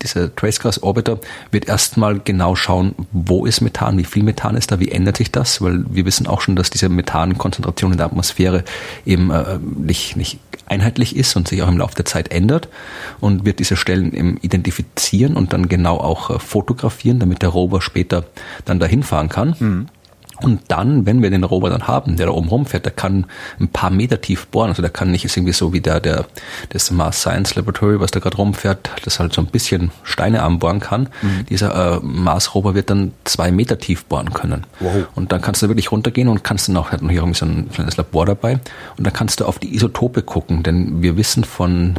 dieser 0.02 0.34
Tracegrass 0.34 0.82
Orbiter 0.82 1.18
wird 1.50 1.68
erstmal 1.68 2.20
genau 2.20 2.54
schauen, 2.54 2.94
wo 3.12 3.46
ist 3.46 3.60
Methan, 3.60 3.98
wie 3.98 4.04
viel 4.04 4.22
Methan 4.22 4.56
ist 4.56 4.70
da, 4.70 4.80
wie 4.80 4.90
ändert 4.90 5.16
sich 5.16 5.32
das, 5.32 5.60
weil 5.60 5.84
wir 5.90 6.04
wissen 6.04 6.26
auch 6.26 6.40
schon, 6.40 6.56
dass 6.56 6.70
diese 6.70 6.88
Methankonzentration 6.88 7.92
in 7.92 7.98
der 7.98 8.06
Atmosphäre 8.06 8.64
eben 9.04 9.30
äh, 9.30 9.58
nicht, 9.58 10.16
nicht 10.16 10.38
einheitlich 10.66 11.16
ist 11.16 11.34
und 11.36 11.48
sich 11.48 11.62
auch 11.62 11.68
im 11.68 11.78
Laufe 11.78 11.94
der 11.94 12.04
Zeit 12.04 12.30
ändert 12.30 12.68
und 13.20 13.44
wird 13.44 13.58
diese 13.58 13.76
Stellen 13.76 14.12
eben 14.12 14.36
identifizieren 14.38 15.36
und 15.36 15.52
dann 15.52 15.68
genau 15.68 15.98
auch 15.98 16.30
äh, 16.30 16.38
fotografieren, 16.38 17.18
damit 17.18 17.42
der 17.42 17.50
Rover 17.50 17.80
später 17.80 18.24
dann 18.64 18.78
dahin 18.78 19.02
fahren 19.02 19.28
kann. 19.28 19.56
Mhm. 19.58 19.86
Und 20.40 20.62
dann, 20.68 21.06
wenn 21.06 21.22
wir 21.22 21.30
den 21.30 21.44
Rover 21.44 21.70
dann 21.70 21.86
haben, 21.86 22.16
der 22.16 22.26
da 22.26 22.32
oben 22.32 22.48
rumfährt, 22.48 22.84
der 22.84 22.92
kann 22.92 23.26
ein 23.58 23.68
paar 23.68 23.90
Meter 23.90 24.20
tief 24.20 24.46
bohren. 24.46 24.68
Also 24.68 24.82
der 24.82 24.90
kann 24.90 25.10
nicht 25.10 25.24
ist 25.24 25.36
irgendwie 25.36 25.52
so 25.52 25.72
wie 25.72 25.80
der, 25.80 26.00
der 26.00 26.26
das 26.70 26.90
Mars 26.90 27.20
Science 27.20 27.54
Laboratory, 27.54 28.00
was 28.00 28.10
da 28.10 28.20
gerade 28.20 28.36
rumfährt, 28.36 28.90
das 29.04 29.18
halt 29.18 29.32
so 29.32 29.42
ein 29.42 29.46
bisschen 29.46 29.90
Steine 30.02 30.42
anbohren 30.42 30.80
kann. 30.80 31.08
Mhm. 31.22 31.46
Dieser 31.48 31.96
äh, 31.96 32.00
Mars 32.02 32.54
Rover 32.54 32.74
wird 32.74 32.90
dann 32.90 33.12
zwei 33.24 33.50
Meter 33.50 33.78
tief 33.78 34.04
bohren 34.04 34.32
können. 34.32 34.64
Wow. 34.80 35.06
Und 35.14 35.32
dann 35.32 35.40
kannst 35.40 35.62
du 35.62 35.68
wirklich 35.68 35.90
runtergehen 35.90 36.28
und 36.28 36.44
kannst 36.44 36.68
dann 36.68 36.76
auch, 36.76 36.90
hat 36.90 37.02
noch 37.02 37.10
hier 37.10 37.20
irgendwie 37.20 37.38
so 37.38 37.46
ein 37.46 37.70
kleines 37.70 37.96
Labor 37.96 38.26
dabei. 38.26 38.60
Und 38.96 39.06
dann 39.06 39.12
kannst 39.12 39.40
du 39.40 39.44
auf 39.44 39.58
die 39.58 39.74
Isotope 39.74 40.22
gucken, 40.22 40.62
denn 40.62 41.02
wir 41.02 41.16
wissen 41.16 41.44
von 41.44 41.96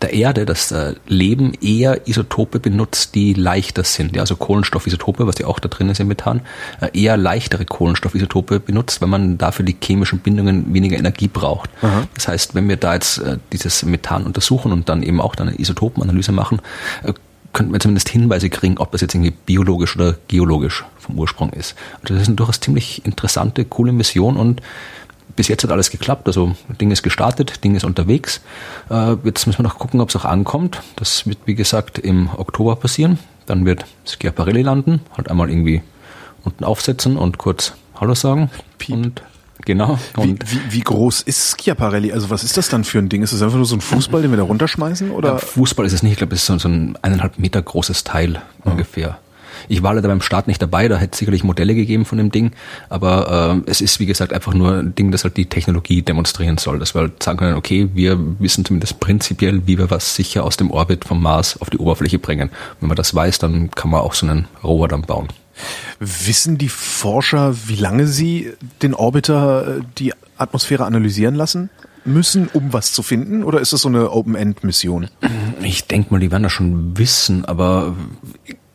der 0.00 0.12
Erde 0.12 0.46
das 0.46 0.72
äh, 0.72 0.94
Leben 1.06 1.52
eher 1.60 2.08
Isotope 2.08 2.58
benutzt, 2.60 3.14
die 3.14 3.34
leichter 3.34 3.84
sind. 3.84 4.16
Ja, 4.16 4.22
also 4.22 4.36
Kohlenstoffisotope, 4.36 5.26
was 5.26 5.38
ja 5.38 5.46
auch 5.46 5.58
da 5.58 5.68
drin 5.68 5.88
ist 5.88 6.00
im 6.00 6.08
Methan, 6.08 6.40
äh, 6.80 6.88
eher 6.98 7.16
leichtere 7.16 7.64
Kohlenstoffisotope 7.64 8.60
benutzt, 8.60 9.00
weil 9.00 9.08
man 9.08 9.38
dafür 9.38 9.64
die 9.64 9.76
chemischen 9.82 10.20
Bindungen 10.20 10.72
weniger 10.72 10.96
Energie 10.96 11.28
braucht. 11.28 11.70
Aha. 11.82 12.06
Das 12.14 12.28
heißt, 12.28 12.54
wenn 12.54 12.68
wir 12.68 12.76
da 12.76 12.94
jetzt 12.94 13.18
äh, 13.18 13.38
dieses 13.52 13.84
Methan 13.84 14.24
untersuchen 14.24 14.72
und 14.72 14.88
dann 14.88 15.02
eben 15.02 15.20
auch 15.20 15.34
dann 15.34 15.48
eine 15.48 15.58
Isotopenanalyse 15.58 16.32
machen, 16.32 16.60
könnten 17.52 17.72
wir 17.72 17.80
zumindest 17.80 18.08
Hinweise 18.08 18.48
kriegen, 18.50 18.78
ob 18.78 18.92
das 18.92 19.00
jetzt 19.00 19.14
irgendwie 19.14 19.32
biologisch 19.32 19.96
oder 19.96 20.16
geologisch 20.28 20.84
vom 20.98 21.18
Ursprung 21.18 21.50
ist. 21.50 21.74
Also 22.02 22.14
das 22.14 22.22
ist 22.22 22.28
eine 22.28 22.36
durchaus 22.36 22.60
ziemlich 22.60 23.04
interessante, 23.04 23.64
coole 23.64 23.92
Mission 23.92 24.36
und 24.36 24.62
bis 25.36 25.48
jetzt 25.48 25.62
hat 25.64 25.70
alles 25.70 25.90
geklappt. 25.90 26.26
Also 26.26 26.54
Ding 26.80 26.90
ist 26.90 27.02
gestartet, 27.02 27.64
Ding 27.64 27.74
ist 27.74 27.84
unterwegs. 27.84 28.40
Äh, 28.90 29.16
jetzt 29.24 29.46
müssen 29.46 29.58
wir 29.58 29.64
noch 29.64 29.78
gucken, 29.78 30.00
ob 30.00 30.08
es 30.08 30.16
auch 30.16 30.24
ankommt. 30.24 30.82
Das 30.96 31.26
wird, 31.26 31.38
wie 31.46 31.54
gesagt, 31.54 31.98
im 31.98 32.30
Oktober 32.36 32.76
passieren. 32.76 33.18
Dann 33.46 33.64
wird 33.64 33.84
Schiaparelli 34.06 34.62
landen, 34.62 35.00
halt 35.16 35.30
einmal 35.30 35.50
irgendwie 35.50 35.82
unten 36.44 36.64
aufsetzen 36.64 37.16
und 37.16 37.38
kurz 37.38 37.72
Hallo 38.00 38.14
sagen. 38.14 38.50
Piep. 38.78 38.96
Und 38.96 39.22
Genau. 39.64 39.98
Und 40.16 40.50
wie, 40.50 40.56
wie, 40.56 40.72
wie 40.72 40.80
groß 40.80 41.22
ist 41.22 41.62
Schiaparelli? 41.62 42.12
Also 42.12 42.30
was 42.30 42.42
ist 42.42 42.56
das 42.56 42.68
dann 42.68 42.84
für 42.84 42.98
ein 42.98 43.08
Ding? 43.08 43.22
Ist 43.22 43.32
das 43.32 43.42
einfach 43.42 43.56
nur 43.56 43.66
so 43.66 43.76
ein 43.76 43.80
Fußball, 43.80 44.22
den 44.22 44.30
wir 44.30 44.38
da 44.38 44.42
runterschmeißen? 44.42 45.10
Oder? 45.10 45.34
Ja, 45.34 45.38
Fußball 45.38 45.86
ist 45.86 45.92
es 45.92 46.02
nicht. 46.02 46.12
Ich 46.12 46.18
glaube, 46.18 46.34
es 46.34 46.48
ist 46.48 46.60
so, 46.60 46.68
ein 46.68 46.98
eineinhalb 47.02 47.38
Meter 47.38 47.62
großes 47.62 48.04
Teil 48.04 48.42
mhm. 48.64 48.72
ungefähr. 48.72 49.18
Ich 49.68 49.82
war 49.82 49.94
leider 49.94 50.08
beim 50.08 50.20
Start 50.20 50.46
nicht 50.46 50.60
dabei, 50.60 50.88
da 50.88 50.96
hätte 50.96 51.12
es 51.12 51.18
sicherlich 51.18 51.44
Modelle 51.44 51.74
gegeben 51.74 52.04
von 52.04 52.18
dem 52.18 52.30
Ding, 52.30 52.52
aber 52.88 53.62
äh, 53.66 53.70
es 53.70 53.80
ist 53.80 54.00
wie 54.00 54.06
gesagt 54.06 54.32
einfach 54.32 54.54
nur 54.54 54.78
ein 54.78 54.94
Ding, 54.94 55.10
das 55.10 55.24
halt 55.24 55.36
die 55.36 55.46
Technologie 55.46 56.02
demonstrieren 56.02 56.58
soll, 56.58 56.78
dass 56.78 56.94
wir 56.94 57.02
halt 57.02 57.22
sagen 57.22 57.38
können, 57.38 57.56
okay, 57.56 57.88
wir 57.94 58.18
wissen 58.38 58.64
zumindest 58.64 59.00
prinzipiell, 59.00 59.66
wie 59.66 59.78
wir 59.78 59.90
was 59.90 60.14
sicher 60.14 60.44
aus 60.44 60.56
dem 60.56 60.70
Orbit 60.70 61.04
vom 61.04 61.22
Mars 61.22 61.60
auf 61.60 61.70
die 61.70 61.78
Oberfläche 61.78 62.18
bringen. 62.18 62.50
Wenn 62.80 62.88
man 62.88 62.96
das 62.96 63.14
weiß, 63.14 63.38
dann 63.38 63.70
kann 63.70 63.90
man 63.90 64.00
auch 64.00 64.14
so 64.14 64.26
einen 64.26 64.46
Rover 64.62 64.88
dann 64.88 65.02
bauen. 65.02 65.28
Wissen 66.00 66.58
die 66.58 66.68
Forscher, 66.68 67.54
wie 67.66 67.76
lange 67.76 68.06
sie 68.06 68.52
den 68.80 68.94
Orbiter 68.94 69.78
äh, 69.78 69.80
die 69.98 70.12
Atmosphäre 70.36 70.84
analysieren 70.84 71.34
lassen? 71.34 71.70
müssen, 72.04 72.48
um 72.52 72.72
was 72.72 72.92
zu 72.92 73.02
finden? 73.02 73.44
Oder 73.44 73.60
ist 73.60 73.72
das 73.72 73.82
so 73.82 73.88
eine 73.88 74.10
Open-End-Mission? 74.10 75.08
Ich 75.62 75.86
denke 75.86 76.12
mal, 76.12 76.20
die 76.20 76.30
werden 76.30 76.42
das 76.42 76.52
schon 76.52 76.98
wissen, 76.98 77.44
aber 77.44 77.94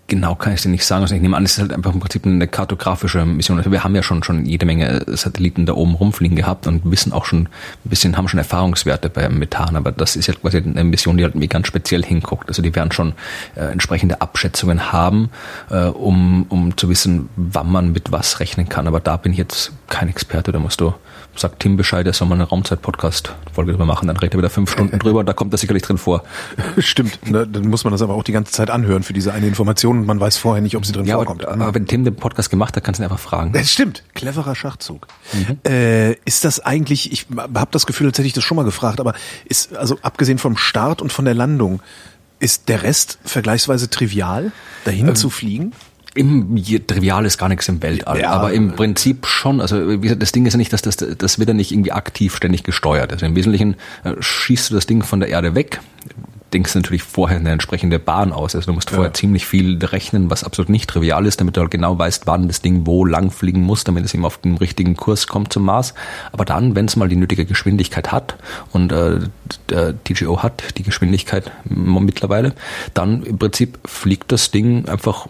Genau 0.09 0.35
kann 0.35 0.53
ich 0.53 0.61
dir 0.61 0.69
nicht 0.69 0.85
sagen. 0.85 1.01
Also 1.01 1.15
ich 1.15 1.21
nehme 1.21 1.35
an, 1.35 1.43
es 1.43 1.53
ist 1.53 1.59
halt 1.59 1.73
einfach 1.73 1.93
im 1.93 1.99
Prinzip 1.99 2.25
eine 2.25 2.47
kartografische 2.47 3.25
Mission. 3.25 3.57
Also 3.57 3.73
wir 3.73 3.83
haben 3.83 3.93
ja 3.93 4.01
schon 4.01 4.23
schon 4.23 4.45
jede 4.45 4.65
Menge 4.65 5.03
Satelliten 5.05 5.65
da 5.65 5.73
oben 5.73 5.95
rumfliegen 5.95 6.37
gehabt 6.37 6.65
und 6.65 6.89
wissen 6.89 7.11
auch 7.11 7.25
schon 7.25 7.41
ein 7.41 7.49
bisschen, 7.89 8.15
haben 8.15 8.29
schon 8.29 8.37
Erfahrungswerte 8.37 9.09
beim 9.09 9.37
Methan, 9.37 9.75
aber 9.75 9.91
das 9.91 10.15
ist 10.15 10.27
ja 10.27 10.33
quasi 10.33 10.59
eine 10.59 10.85
Mission, 10.85 11.17
die 11.17 11.25
halt 11.25 11.35
mir 11.35 11.49
ganz 11.49 11.67
speziell 11.67 12.05
hinguckt. 12.05 12.47
Also 12.47 12.61
die 12.61 12.73
werden 12.73 12.93
schon 12.93 13.13
äh, 13.55 13.65
entsprechende 13.65 14.21
Abschätzungen 14.21 14.93
haben, 14.93 15.29
äh, 15.69 15.87
um, 15.87 16.45
um 16.47 16.77
zu 16.77 16.87
wissen, 16.87 17.27
wann 17.35 17.69
man 17.69 17.91
mit 17.91 18.09
was 18.09 18.39
rechnen 18.39 18.69
kann. 18.69 18.87
Aber 18.87 19.01
da 19.01 19.17
bin 19.17 19.33
ich 19.33 19.37
jetzt 19.37 19.73
kein 19.89 20.07
Experte, 20.07 20.53
da 20.53 20.59
musst 20.59 20.79
du 20.79 20.93
sagt 21.39 21.59
Tim 21.59 21.77
Bescheid, 21.77 22.05
er 22.05 22.13
soll 22.13 22.27
mal 22.27 22.35
eine 22.35 22.45
Raumzeit-Podcast-Folge 22.45 23.71
drüber 23.71 23.85
machen, 23.85 24.07
dann 24.07 24.17
redet 24.17 24.35
er 24.35 24.37
wieder 24.39 24.49
fünf 24.49 24.71
Stunden 24.71 24.99
drüber, 24.99 25.23
da 25.23 25.33
kommt 25.33 25.53
er 25.53 25.57
sicherlich 25.57 25.83
drin 25.83 25.97
vor. 25.97 26.23
Stimmt, 26.77 27.29
ne? 27.29 27.47
dann 27.47 27.67
muss 27.67 27.83
man 27.83 27.91
das 27.91 28.01
aber 28.01 28.13
auch 28.13 28.23
die 28.23 28.31
ganze 28.31 28.51
Zeit 28.51 28.69
anhören 28.69 29.03
für 29.03 29.13
diese 29.13 29.33
eine 29.33 29.47
Information 29.47 29.99
und 29.99 30.05
man 30.05 30.19
weiß 30.19 30.37
vorher 30.37 30.61
nicht, 30.61 30.75
ob 30.75 30.85
sie 30.85 30.91
drin 30.91 31.05
ja, 31.05 31.15
vorkommt. 31.15 31.45
Aber, 31.45 31.61
aber, 31.61 31.75
wenn 31.75 31.85
Tim 31.85 32.03
den 32.03 32.15
Podcast 32.15 32.49
gemacht 32.49 32.75
hat, 32.75 32.83
kannst 32.83 32.99
du 32.99 33.03
ihn 33.03 33.05
einfach 33.05 33.19
fragen. 33.19 33.53
Das 33.53 33.71
stimmt, 33.71 34.03
cleverer 34.13 34.55
Schachzug. 34.55 35.07
Mhm. 35.33 35.57
Äh, 35.65 36.13
ist 36.25 36.45
das 36.45 36.59
eigentlich, 36.59 37.11
ich 37.11 37.27
habe 37.37 37.71
das 37.71 37.85
Gefühl, 37.85 38.07
als 38.07 38.17
hätte 38.17 38.27
ich 38.27 38.33
das 38.33 38.43
schon 38.43 38.57
mal 38.57 38.63
gefragt, 38.63 38.99
aber 38.99 39.13
ist, 39.45 39.75
also 39.75 39.97
abgesehen 40.01 40.37
vom 40.37 40.57
Start 40.57 41.01
und 41.01 41.11
von 41.11 41.25
der 41.25 41.33
Landung, 41.33 41.81
ist 42.39 42.69
der 42.69 42.83
Rest 42.83 43.17
vergleichsweise 43.23 43.89
trivial, 43.89 44.51
dahin 44.85 45.07
ähm, 45.09 45.15
zu 45.15 45.29
fliegen? 45.29 45.73
Im 46.17 46.55
Trivial 46.87 47.25
ist 47.25 47.37
gar 47.37 47.49
nichts 47.49 47.67
im 47.67 47.81
Weltall, 47.81 48.19
ja, 48.19 48.31
aber 48.31 48.51
im 48.51 48.73
Prinzip 48.73 49.27
schon. 49.27 49.61
Also 49.61 49.87
wie 49.89 49.99
gesagt, 49.99 50.21
das 50.21 50.31
Ding 50.31 50.45
ist 50.45 50.53
ja 50.53 50.57
nicht, 50.57 50.73
dass 50.73 50.81
das, 50.81 50.97
das 50.97 51.39
wird 51.39 51.49
ja 51.49 51.53
nicht 51.53 51.71
irgendwie 51.71 51.91
aktiv 51.91 52.35
ständig 52.35 52.63
gesteuert. 52.63 53.11
Also 53.13 53.25
im 53.25 53.35
Wesentlichen 53.35 53.75
äh, 54.03 54.13
schießt 54.19 54.71
du 54.71 54.75
das 54.75 54.87
Ding 54.87 55.03
von 55.03 55.19
der 55.19 55.29
Erde 55.29 55.55
weg, 55.55 55.79
denkst 56.53 56.75
natürlich 56.75 57.03
vorher 57.03 57.37
eine 57.37 57.51
entsprechende 57.51 57.99
Bahn 57.99 58.31
aus. 58.31 58.55
Also 58.55 58.67
du 58.67 58.73
musst 58.73 58.89
vorher 58.89 59.09
ja. 59.09 59.13
ziemlich 59.13 59.45
viel 59.45 59.77
rechnen, 59.83 60.29
was 60.29 60.43
absolut 60.43 60.69
nicht 60.69 60.89
trivial 60.89 61.25
ist, 61.25 61.39
damit 61.39 61.57
du 61.57 61.61
halt 61.61 61.71
genau 61.71 61.97
weißt, 61.97 62.25
wann 62.25 62.47
das 62.47 62.61
Ding 62.61 62.85
wo 62.85 63.05
lang 63.05 63.31
fliegen 63.31 63.61
muss, 63.61 63.83
damit 63.83 64.05
es 64.05 64.13
eben 64.13 64.25
auf 64.25 64.37
den 64.37 64.57
richtigen 64.57 64.95
Kurs 64.95 65.27
kommt 65.27 65.51
zum 65.51 65.65
Mars. 65.65 65.93
Aber 66.31 66.45
dann, 66.45 66.75
wenn 66.75 66.85
es 66.85 66.95
mal 66.95 67.09
die 67.09 67.15
nötige 67.15 67.45
Geschwindigkeit 67.45 68.11
hat 68.11 68.37
und 68.71 68.91
äh, 68.91 69.19
der 69.69 70.03
TGO 70.03 70.41
hat 70.41 70.77
die 70.77 70.83
Geschwindigkeit 70.83 71.51
mittlerweile, 71.65 72.53
dann 72.93 73.23
im 73.23 73.37
Prinzip 73.37 73.79
fliegt 73.85 74.31
das 74.31 74.51
Ding 74.51 74.87
einfach 74.87 75.27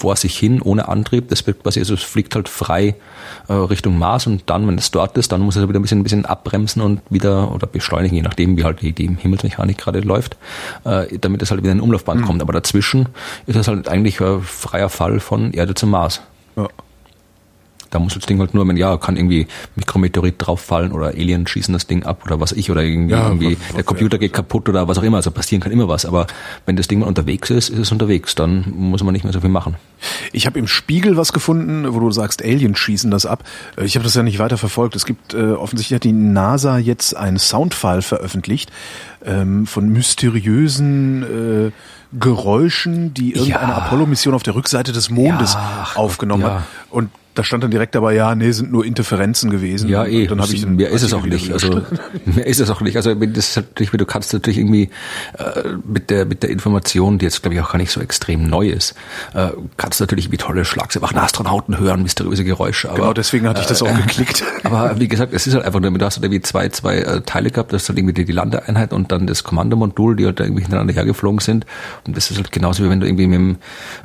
vor 0.00 0.16
sich 0.16 0.38
hin, 0.38 0.62
ohne 0.62 0.88
Antrieb. 0.88 1.28
Das 1.28 1.46
wird 1.46 1.62
quasi, 1.62 1.78
also 1.78 1.92
es 1.94 2.02
fliegt 2.02 2.34
halt 2.34 2.48
frei 2.48 2.94
äh, 3.48 3.52
Richtung 3.52 3.98
Mars 3.98 4.26
und 4.26 4.48
dann, 4.48 4.66
wenn 4.66 4.78
es 4.78 4.90
dort 4.90 5.18
ist, 5.18 5.30
dann 5.30 5.42
muss 5.42 5.56
es 5.56 5.68
wieder 5.68 5.78
ein 5.78 5.82
bisschen, 5.82 6.00
ein 6.00 6.02
bisschen 6.02 6.24
abbremsen 6.24 6.80
und 6.80 7.02
wieder 7.10 7.52
oder 7.52 7.66
beschleunigen, 7.66 8.16
je 8.16 8.22
nachdem, 8.22 8.56
wie 8.56 8.64
halt 8.64 8.80
die, 8.80 8.92
die 8.92 9.14
Himmelsmechanik 9.14 9.76
gerade 9.76 10.00
läuft, 10.00 10.38
äh, 10.84 11.18
damit 11.18 11.42
es 11.42 11.50
halt 11.50 11.62
wieder 11.62 11.72
in 11.72 11.80
Umlaufbahn 11.80 12.20
mhm. 12.20 12.24
kommt. 12.24 12.42
Aber 12.42 12.54
dazwischen 12.54 13.10
ist 13.46 13.56
es 13.56 13.68
halt 13.68 13.88
eigentlich 13.88 14.20
ein 14.20 14.40
freier 14.40 14.88
Fall 14.88 15.20
von 15.20 15.52
Erde 15.52 15.74
zum 15.74 15.90
Mars. 15.90 16.22
Ja. 16.56 16.68
Da 17.90 17.98
muss 17.98 18.14
das 18.14 18.24
Ding 18.26 18.38
halt 18.38 18.54
nur, 18.54 18.66
wenn 18.68 18.76
ja, 18.76 18.96
kann 18.96 19.16
irgendwie 19.16 19.46
Mikrometeorit 19.74 20.36
drauffallen 20.38 20.92
oder 20.92 21.08
Alien 21.08 21.46
schießen 21.46 21.72
das 21.72 21.86
Ding 21.86 22.04
ab 22.04 22.22
oder 22.24 22.40
was 22.40 22.52
ich 22.52 22.70
oder 22.70 22.82
irgendwie, 22.82 23.14
ja, 23.14 23.26
irgendwie 23.26 23.58
was, 23.58 23.74
der 23.74 23.84
Computer 23.84 24.18
geht 24.18 24.32
kaputt 24.32 24.68
oder 24.68 24.86
was 24.88 24.98
auch 24.98 25.02
immer. 25.02 25.16
Also 25.16 25.30
passieren 25.30 25.60
kann 25.60 25.72
immer 25.72 25.88
was. 25.88 26.04
Aber 26.04 26.26
wenn 26.66 26.76
das 26.76 26.88
Ding 26.88 27.00
mal 27.00 27.06
unterwegs 27.06 27.50
ist, 27.50 27.68
ist 27.68 27.78
es 27.78 27.92
unterwegs. 27.92 28.34
Dann 28.34 28.72
muss 28.76 29.02
man 29.02 29.12
nicht 29.12 29.24
mehr 29.24 29.32
so 29.32 29.40
viel 29.40 29.50
machen. 29.50 29.76
Ich 30.32 30.46
habe 30.46 30.58
im 30.58 30.68
Spiegel 30.68 31.16
was 31.16 31.32
gefunden, 31.32 31.92
wo 31.92 32.00
du 32.00 32.10
sagst, 32.10 32.42
Alien 32.42 32.76
schießen 32.76 33.10
das 33.10 33.26
ab. 33.26 33.44
Äh, 33.76 33.84
ich 33.84 33.96
habe 33.96 34.04
das 34.04 34.14
ja 34.14 34.22
nicht 34.22 34.38
weiter 34.38 34.56
verfolgt. 34.56 34.94
Es 34.94 35.04
gibt 35.04 35.34
äh, 35.34 35.52
offensichtlich 35.52 35.96
hat 35.96 36.04
die 36.04 36.12
NASA 36.12 36.78
jetzt 36.78 37.16
einen 37.16 37.38
Soundfile 37.38 38.02
veröffentlicht 38.02 38.70
ähm, 39.24 39.66
von 39.66 39.88
mysteriösen 39.88 41.68
äh, 41.68 41.72
Geräuschen, 42.18 43.14
die 43.14 43.34
irgendeine 43.34 43.72
ja. 43.72 43.78
Apollo-Mission 43.78 44.34
auf 44.34 44.42
der 44.42 44.54
Rückseite 44.54 44.92
des 44.92 45.10
Mondes 45.10 45.54
ja, 45.54 45.88
aufgenommen 45.94 46.42
ja. 46.42 46.54
hat. 46.54 46.62
Und 46.90 47.10
da 47.40 47.44
stand 47.44 47.64
dann 47.64 47.70
direkt 47.70 47.94
dabei, 47.94 48.14
ja, 48.14 48.34
nee, 48.34 48.52
sind 48.52 48.70
nur 48.70 48.84
Interferenzen 48.84 49.48
gewesen. 49.48 49.88
Ja, 49.88 50.04
eh. 50.04 50.26
dann 50.26 50.42
habe 50.42 50.52
ich 50.52 50.66
mehr 50.66 50.90
ist 50.90 51.02
es 51.02 51.14
auch 51.14 51.24
nicht. 51.24 51.50
Also 51.50 51.80
mehr 52.26 52.46
ist 52.46 52.60
es 52.60 52.68
auch 52.68 52.82
nicht. 52.82 52.96
Also 52.96 53.14
das 53.14 53.48
ist 53.48 53.56
natürlich, 53.56 53.90
du 53.90 54.04
kannst 54.04 54.34
natürlich 54.34 54.58
irgendwie 54.58 54.90
äh, 55.38 55.62
mit 55.86 56.10
der 56.10 56.26
mit 56.26 56.42
der 56.42 56.50
Information, 56.50 57.16
die 57.16 57.24
jetzt 57.24 57.40
glaube 57.40 57.54
ich 57.54 57.62
auch 57.62 57.72
gar 57.72 57.78
nicht 57.78 57.92
so 57.92 58.00
extrem 58.02 58.46
neu 58.46 58.68
ist, 58.68 58.94
äh, 59.32 59.48
kannst 59.78 60.00
du 60.00 60.04
natürlich 60.04 60.30
wie 60.30 60.36
tolle 60.36 60.66
Schlagzeilen 60.66 61.00
machen, 61.00 61.16
Astronauten 61.16 61.78
hören, 61.78 62.02
mysteriöse 62.02 62.44
Geräusche. 62.44 62.90
Aber, 62.90 62.98
genau, 62.98 63.12
deswegen 63.14 63.48
hatte 63.48 63.62
ich 63.62 63.66
das 63.66 63.80
äh, 63.80 63.86
auch 63.86 63.96
geklickt. 63.96 64.44
Aber 64.64 65.00
wie 65.00 65.08
gesagt, 65.08 65.32
es 65.32 65.46
ist 65.46 65.54
halt 65.54 65.64
einfach, 65.64 65.80
du 65.80 66.04
hast 66.04 66.16
halt 66.16 66.24
irgendwie 66.24 66.42
zwei 66.42 66.68
zwei 66.68 66.98
äh, 66.98 67.22
Teile 67.22 67.50
gehabt, 67.50 67.72
das 67.72 67.84
ist 67.84 67.88
halt 67.88 67.98
irgendwie 67.98 68.12
die, 68.12 68.26
die 68.26 68.32
Landeeinheit 68.32 68.92
und 68.92 69.12
dann 69.12 69.26
das 69.26 69.44
Kommandomodul, 69.44 70.16
die 70.16 70.26
halt 70.26 70.40
irgendwie 70.40 70.62
hintereinander 70.62 70.92
hergeflogen 70.92 71.40
sind. 71.40 71.64
Und 72.06 72.18
das 72.18 72.30
ist 72.30 72.36
halt 72.36 72.52
genauso 72.52 72.84
wie 72.84 72.90
wenn 72.90 73.00
du 73.00 73.06
irgendwie 73.06 73.28
mit 73.28 73.38
dem, 73.38 73.56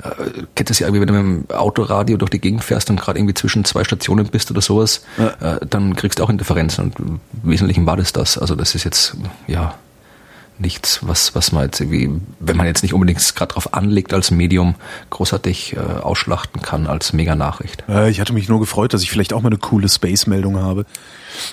äh, 0.04 0.44
kennst 0.56 0.60
du 0.60 0.63
das 0.63 0.80
ja 0.80 0.88
irgendwie, 0.88 1.01
wenn 1.01 1.08
du 1.08 1.13
mit 1.22 1.50
dem 1.50 1.56
Autoradio 1.58 2.15
durch 2.15 2.32
die 2.32 2.39
Gegend 2.39 2.63
fährst 2.63 2.89
und 2.89 3.01
gerade 3.01 3.15
gerade 3.15 3.20
irgendwie 3.25 3.34
zwischen 3.36 3.65
zwei 3.65 3.84
Stationen 3.84 4.27
bist 4.27 4.51
oder 4.51 4.62
sowas, 4.62 5.03
ja. 5.17 5.55
äh, 5.55 5.65
dann 5.67 5.96
kriegst 5.96 6.20
du 6.20 6.24
auch 6.24 6.29
Interferenzen. 6.29 6.86
Und 6.86 7.00
im 7.00 7.20
Wesentlichen 7.44 7.86
war 7.86 7.98
das 7.98 8.13
das. 8.13 8.38
Also 8.38 8.55
das 8.55 8.75
ist 8.75 8.84
jetzt, 8.84 9.17
ja, 9.48 9.75
nichts, 10.58 11.00
was, 11.01 11.36
was 11.36 11.51
man 11.51 11.65
jetzt 11.65 11.79
irgendwie, 11.82 12.10
wenn 12.39 12.58
man 12.58 12.65
jetzt 12.65 12.82
nicht 12.82 12.94
unbedingt 12.94 13.36
gerade 13.36 13.53
drauf 13.53 13.74
anlegt 13.74 14.13
als 14.13 14.32
Medium, 14.32 14.75
großartig 15.10 15.75
äh, 15.75 15.79
ausschlachten 15.79 16.62
kann 16.62 16.88
als 16.88 17.13
Mega-Nachricht. 17.13 17.84
Äh, 17.89 18.10
ich 18.10 18.22
hatte 18.22 18.34
mich 18.34 18.48
nur 18.48 18.60
gefreut, 18.60 18.94
dass 18.94 19.03
ich 19.03 19.10
vielleicht 19.10 19.34
auch 19.34 19.41
mal 19.41 19.50
eine 19.50 19.58
coole 19.58 19.89
Space-Meldung 19.89 20.58
habe. 20.58 20.86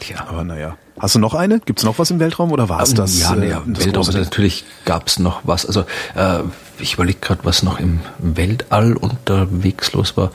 Ja. 0.08 0.28
Aber 0.28 0.44
naja. 0.44 0.76
Hast 0.98 1.14
du 1.14 1.18
noch 1.18 1.34
eine? 1.34 1.58
Gibt 1.58 1.80
es 1.80 1.84
noch 1.84 1.98
was 1.98 2.10
im 2.10 2.20
Weltraum 2.20 2.52
oder 2.52 2.68
war 2.68 2.82
es 2.82 2.90
ähm, 2.90 2.96
das? 2.96 3.18
Ja, 3.18 3.34
naja, 3.34 3.58
äh, 3.66 3.72
das 3.72 3.86
Weltraum, 3.86 4.06
also 4.06 4.18
natürlich 4.18 4.64
gab 4.84 5.08
es 5.08 5.18
noch 5.18 5.40
was. 5.44 5.66
Also 5.66 5.80
äh, 6.14 6.40
ich 6.78 6.94
überlege 6.94 7.18
gerade, 7.20 7.40
was 7.44 7.62
noch 7.62 7.80
im 7.80 8.00
Weltall 8.18 8.94
unterwegs 8.94 9.92
los 9.92 10.16
war 10.16 10.30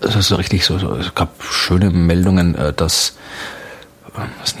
es 0.00 0.16
ist 0.16 0.36
richtig 0.36 0.64
so, 0.64 0.78
so, 0.78 0.94
es 0.94 1.14
gab 1.14 1.42
schöne 1.42 1.90
Meldungen, 1.90 2.54
äh, 2.54 2.72
dass 2.72 3.16
äh, 4.14 4.20
was 4.40 4.54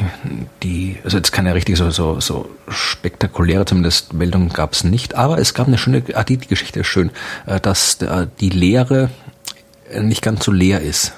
die, 0.62 0.98
also 1.04 1.16
jetzt 1.16 1.32
keine 1.32 1.54
richtig 1.54 1.76
so, 1.76 1.90
so, 1.90 2.20
so 2.20 2.48
spektakuläre 2.68 3.64
zumindest 3.64 4.12
Meldungen 4.12 4.50
gab 4.50 4.72
es 4.72 4.84
nicht, 4.84 5.14
aber 5.14 5.38
es 5.38 5.54
gab 5.54 5.68
eine 5.68 5.78
schöne, 5.78 6.02
ah, 6.14 6.24
die, 6.24 6.36
die 6.36 6.48
Geschichte 6.48 6.80
ist 6.80 6.86
schön, 6.86 7.10
äh, 7.46 7.60
dass 7.60 7.98
die 8.40 8.50
Leere 8.50 9.10
nicht 10.00 10.22
ganz 10.22 10.44
so 10.44 10.52
leer 10.52 10.80
ist, 10.80 11.12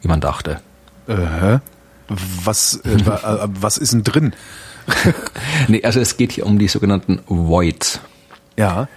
wie 0.00 0.08
man 0.08 0.20
dachte. 0.20 0.60
Äh, 1.08 1.58
was, 2.44 2.76
äh, 2.84 2.98
was 3.04 3.78
ist 3.78 3.92
denn 3.92 4.04
drin? 4.04 4.34
nee, 5.68 5.82
also 5.84 6.00
es 6.00 6.16
geht 6.16 6.32
hier 6.32 6.46
um 6.46 6.58
die 6.58 6.68
sogenannten 6.68 7.20
Voids. 7.26 8.00
Ja. 8.56 8.88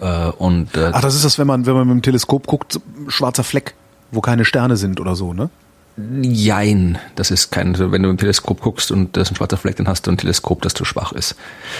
Äh, 0.00 0.30
und, 0.30 0.76
äh, 0.76 0.90
Ach, 0.92 1.00
das 1.00 1.14
ist 1.14 1.24
das, 1.24 1.38
wenn 1.38 1.46
man, 1.46 1.66
wenn 1.66 1.74
man 1.74 1.86
mit 1.86 1.96
dem 1.96 2.02
Teleskop 2.02 2.46
guckt, 2.46 2.80
schwarzer 3.08 3.44
Fleck 3.44 3.74
wo 4.14 4.20
keine 4.20 4.44
Sterne 4.44 4.76
sind 4.76 5.00
oder 5.00 5.16
so, 5.16 5.32
ne? 5.32 5.50
Jein, 5.96 6.98
das 7.14 7.30
ist 7.30 7.52
kein, 7.52 7.68
also 7.68 7.92
wenn 7.92 8.02
du 8.02 8.10
im 8.10 8.18
Teleskop 8.18 8.60
guckst 8.60 8.90
und 8.90 9.16
das 9.16 9.28
ist 9.28 9.32
ein 9.32 9.36
schwarzer 9.36 9.56
Fleck, 9.56 9.76
dann 9.76 9.86
hast 9.86 10.04
du 10.04 10.10
ein 10.10 10.18
Teleskop, 10.18 10.60
das 10.62 10.74
zu 10.74 10.84
schwach 10.84 11.12
ist. 11.12 11.36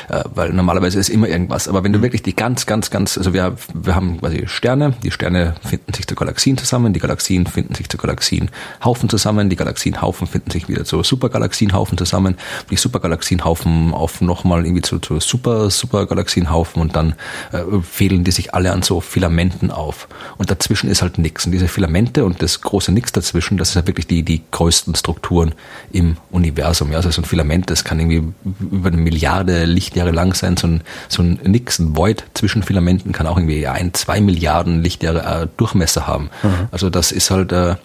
Äh, 0.08 0.22
weil 0.32 0.52
normalerweise 0.52 1.00
ist 1.00 1.08
immer 1.08 1.26
irgendwas. 1.26 1.66
Aber 1.66 1.82
wenn 1.82 1.92
du 1.92 1.98
mhm. 1.98 2.04
wirklich 2.04 2.22
die 2.22 2.36
ganz, 2.36 2.64
ganz, 2.64 2.90
ganz, 2.90 3.18
also 3.18 3.34
wir, 3.34 3.56
wir 3.74 3.96
haben 3.96 4.20
quasi 4.20 4.44
Sterne, 4.46 4.94
die 5.02 5.10
Sterne 5.10 5.56
finden 5.66 5.92
sich 5.94 6.06
zu 6.06 6.14
Galaxien 6.14 6.56
zusammen, 6.56 6.92
die 6.92 7.00
Galaxien 7.00 7.48
finden 7.48 7.74
sich 7.74 7.88
zu 7.88 7.96
Galaxienhaufen 7.96 9.08
zusammen, 9.08 9.50
die 9.50 9.56
Galaxienhaufen 9.56 10.28
finden 10.28 10.52
sich 10.52 10.68
wieder 10.68 10.84
zu 10.84 11.02
Supergalaxienhaufen 11.02 11.98
zusammen, 11.98 12.36
die 12.70 12.76
Supergalaxienhaufen 12.76 13.92
auf 13.92 14.20
nochmal 14.20 14.64
irgendwie 14.64 14.82
zu, 14.82 15.00
zu 15.00 15.18
Super, 15.18 15.70
Supergalaxienhaufen 15.70 16.80
und 16.80 16.94
dann 16.94 17.14
äh, 17.50 17.62
fädeln 17.82 18.22
die 18.22 18.30
sich 18.30 18.54
alle 18.54 18.70
an 18.70 18.82
so 18.82 19.00
Filamenten 19.00 19.72
auf. 19.72 20.06
Und 20.38 20.52
dazwischen 20.52 20.88
ist 20.88 21.02
halt 21.02 21.18
nichts. 21.18 21.46
Und 21.46 21.52
diese 21.52 21.66
Filamente 21.66 22.24
und 22.24 22.42
das 22.42 22.60
große 22.60 22.92
Nix 22.92 23.10
dazwischen, 23.10 23.58
das 23.58 23.70
ist 23.70 23.76
halt 23.76 23.88
wirklich 23.88 24.03
wirklich 24.04 24.06
die, 24.06 24.22
die 24.22 24.42
größten 24.50 24.94
Strukturen 24.94 25.54
im 25.92 26.16
Universum. 26.30 26.90
Ja, 26.90 26.96
also 26.96 27.10
so 27.10 27.22
ein 27.22 27.24
Filament, 27.24 27.70
das 27.70 27.84
kann 27.84 27.98
irgendwie 27.98 28.32
über 28.70 28.88
eine 28.88 28.96
Milliarde 28.96 29.64
Lichtjahre 29.64 30.10
lang 30.10 30.34
sein. 30.34 30.56
So 30.56 30.66
ein, 30.66 30.82
so 31.08 31.22
ein 31.22 31.38
Nix, 31.44 31.78
ein 31.78 31.96
Void 31.96 32.24
zwischen 32.34 32.62
Filamenten 32.62 33.12
kann 33.12 33.26
auch 33.26 33.36
irgendwie 33.36 33.66
ein, 33.66 33.94
zwei 33.94 34.20
Milliarden 34.20 34.82
Lichtjahre 34.82 35.42
äh, 35.42 35.48
Durchmesser 35.56 36.06
haben. 36.06 36.30
Mhm. 36.42 36.68
Also 36.70 36.90
das 36.90 37.12
ist 37.12 37.30
halt, 37.30 37.52
äh, 37.52 37.76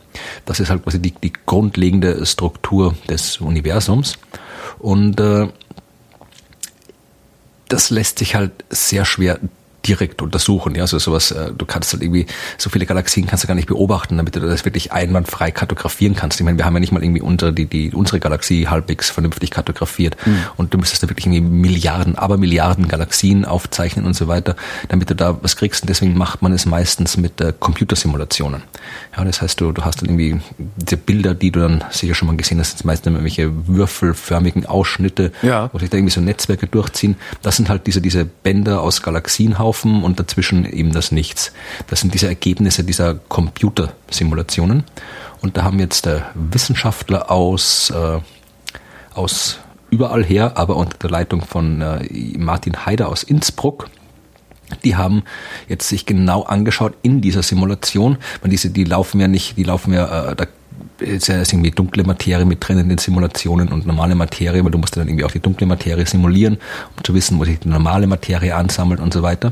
das 0.45 0.59
ist 0.59 0.69
halt 0.69 0.83
quasi 0.83 0.99
die, 0.99 1.11
die 1.11 1.33
grundlegende 1.45 2.25
Struktur 2.25 2.95
des 3.09 3.37
Universums. 3.37 4.17
Und 4.79 5.19
äh, 5.19 5.47
das 7.67 7.89
lässt 7.89 8.19
sich 8.19 8.35
halt 8.35 8.51
sehr 8.69 9.05
schwer 9.05 9.39
direkt 9.85 10.21
untersuchen. 10.21 10.75
Ja, 10.75 10.81
also 10.81 10.99
sowas, 10.99 11.31
äh, 11.31 11.51
du 11.57 11.65
kannst 11.65 11.93
halt 11.93 12.03
irgendwie, 12.03 12.25
so 12.57 12.69
viele 12.69 12.85
Galaxien 12.85 13.25
kannst 13.27 13.43
du 13.43 13.47
gar 13.47 13.55
nicht 13.55 13.67
beobachten, 13.67 14.17
damit 14.17 14.35
du 14.35 14.39
das 14.39 14.65
wirklich 14.65 14.91
einwandfrei 14.91 15.51
kartografieren 15.51 16.15
kannst. 16.15 16.39
Ich 16.39 16.45
meine, 16.45 16.57
wir 16.57 16.65
haben 16.65 16.73
ja 16.73 16.79
nicht 16.79 16.91
mal 16.91 17.03
irgendwie 17.03 17.21
unter 17.21 17.51
die, 17.51 17.65
die, 17.65 17.91
unsere 17.91 18.19
Galaxie 18.19 18.67
halbwegs 18.67 19.09
vernünftig 19.09 19.51
kartografiert. 19.51 20.15
Mhm. 20.25 20.37
Und 20.57 20.73
du 20.73 20.77
müsstest 20.77 21.03
da 21.03 21.09
wirklich 21.09 21.25
irgendwie 21.25 21.41
Milliarden, 21.41 22.17
aber 22.17 22.37
Milliarden 22.37 22.87
Galaxien 22.87 23.45
aufzeichnen 23.45 24.05
und 24.05 24.15
so 24.15 24.27
weiter, 24.27 24.55
damit 24.89 25.09
du 25.09 25.15
da 25.15 25.37
was 25.41 25.55
kriegst. 25.55 25.83
Und 25.83 25.89
deswegen 25.89 26.17
macht 26.17 26.41
man 26.41 26.51
es 26.53 26.65
meistens 26.65 27.17
mit 27.17 27.39
äh, 27.41 27.53
Computersimulationen. 27.57 28.63
Ja, 29.15 29.23
das 29.23 29.41
heißt, 29.41 29.59
du, 29.61 29.71
du 29.71 29.85
hast 29.85 30.01
dann 30.01 30.09
irgendwie 30.09 30.41
diese 30.77 30.97
Bilder, 30.97 31.33
die 31.33 31.51
du 31.51 31.61
dann 31.61 31.83
sicher 31.89 32.15
schon 32.15 32.27
mal 32.27 32.37
gesehen 32.37 32.59
hast, 32.59 32.77
sind 32.77 32.85
meistens 32.85 33.07
irgendwelche 33.07 33.67
würfelförmigen 33.67 34.65
Ausschnitte, 34.65 35.31
ja. 35.41 35.69
wo 35.73 35.79
sich 35.79 35.89
da 35.89 35.97
irgendwie 35.97 36.13
so 36.13 36.21
Netzwerke 36.21 36.67
durchziehen. 36.67 37.15
Das 37.41 37.55
sind 37.55 37.69
halt 37.69 37.87
diese, 37.87 38.01
diese 38.01 38.25
Bänder 38.25 38.81
aus 38.81 39.01
Galaxienhaufen 39.01 39.68
laufen 39.69 40.03
und 40.03 40.19
dazwischen 40.19 40.65
eben 40.65 40.91
das 40.93 41.11
Nichts. 41.11 41.51
Das 41.87 41.99
sind 41.99 42.13
diese 42.13 42.27
Ergebnisse 42.27 42.83
dieser 42.83 43.13
Computersimulationen. 43.15 44.83
Und 45.41 45.57
da 45.57 45.63
haben 45.63 45.79
jetzt 45.79 46.07
äh, 46.07 46.21
Wissenschaftler 46.33 47.29
aus, 47.29 47.91
äh, 47.91 48.19
aus 49.13 49.59
überall 49.91 50.23
her, 50.23 50.57
aber 50.57 50.75
unter 50.75 50.97
der 50.97 51.11
Leitung 51.11 51.41
von 51.41 51.81
äh, 51.81 52.37
Martin 52.37 52.85
Haider 52.85 53.09
aus 53.09 53.21
Innsbruck, 53.21 53.89
die 54.83 54.95
haben 54.95 55.23
jetzt 55.67 55.87
sich 55.87 56.05
genau 56.07 56.43
angeschaut 56.43 56.93
in 57.03 57.21
dieser 57.21 57.43
Simulation, 57.43 58.17
weil 58.41 58.49
diese, 58.49 58.71
die 58.71 58.85
laufen 58.85 59.19
ja 59.19 59.27
nicht, 59.27 59.55
die 59.55 59.63
laufen 59.63 59.93
ja, 59.93 60.31
äh, 60.31 60.35
da 60.35 60.45
ist 60.99 61.27
ja 61.27 61.37
irgendwie 61.37 61.71
dunkle 61.71 62.03
Materie 62.03 62.45
mit 62.45 62.65
drin 62.67 62.79
in 62.79 62.89
den 62.89 62.97
Simulationen 62.97 63.69
und 63.69 63.85
normale 63.85 64.15
Materie, 64.15 64.63
weil 64.63 64.71
du 64.71 64.77
musst 64.77 64.97
dann 64.97 65.07
irgendwie 65.07 65.25
auch 65.25 65.31
die 65.31 65.39
dunkle 65.39 65.67
Materie 65.67 66.05
simulieren, 66.05 66.57
um 66.95 67.03
zu 67.03 67.13
wissen, 67.13 67.39
wo 67.39 67.45
sich 67.45 67.59
die 67.59 67.69
normale 67.69 68.07
Materie 68.07 68.55
ansammelt 68.55 68.99
und 68.99 69.13
so 69.13 69.21
weiter. 69.21 69.51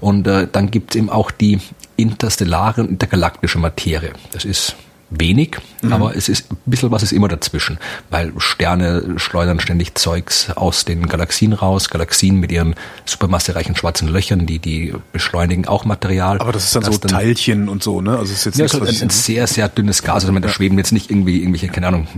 Und 0.00 0.26
äh, 0.26 0.46
dann 0.50 0.70
gibt 0.70 0.94
es 0.94 0.96
eben 0.98 1.10
auch 1.10 1.30
die 1.30 1.60
interstellare 1.96 2.82
und 2.82 2.90
intergalaktische 2.90 3.58
Materie. 3.58 4.12
Das 4.32 4.44
ist 4.44 4.76
wenig, 5.10 5.58
mhm. 5.82 5.92
aber 5.92 6.16
es 6.16 6.28
ist 6.28 6.50
ein 6.50 6.58
bisschen 6.66 6.90
was 6.90 7.02
ist 7.02 7.12
immer 7.12 7.28
dazwischen, 7.28 7.78
weil 8.10 8.32
Sterne 8.38 9.14
schleudern 9.16 9.60
ständig 9.60 9.94
Zeugs 9.94 10.50
aus 10.50 10.84
den 10.84 11.06
Galaxien 11.06 11.52
raus, 11.52 11.90
Galaxien 11.90 12.40
mit 12.40 12.50
ihren 12.50 12.74
supermassereichen 13.04 13.76
schwarzen 13.76 14.08
Löchern, 14.08 14.46
die 14.46 14.58
die 14.58 14.94
beschleunigen 15.12 15.66
auch 15.66 15.84
Material. 15.84 16.38
Aber 16.40 16.52
das 16.52 16.64
ist 16.64 16.76
dann 16.76 16.84
so 16.84 16.96
dann, 16.98 17.10
Teilchen 17.10 17.68
und 17.68 17.82
so, 17.82 18.00
ne? 18.00 18.18
Also 18.18 18.32
es 18.32 18.38
ist 18.38 18.44
jetzt 18.44 18.58
ja, 18.58 18.64
nichts, 18.64 18.80
halt 18.80 19.02
ein, 19.02 19.02
ein 19.08 19.10
sehr 19.10 19.46
sehr 19.46 19.68
dünnes 19.68 20.02
Gas, 20.02 20.24
also 20.24 20.38
da 20.38 20.48
schweben 20.48 20.78
jetzt 20.78 20.92
nicht 20.92 21.10
irgendwie 21.10 21.40
irgendwelche 21.40 21.68
keine 21.68 21.88
Ahnung 21.88 22.08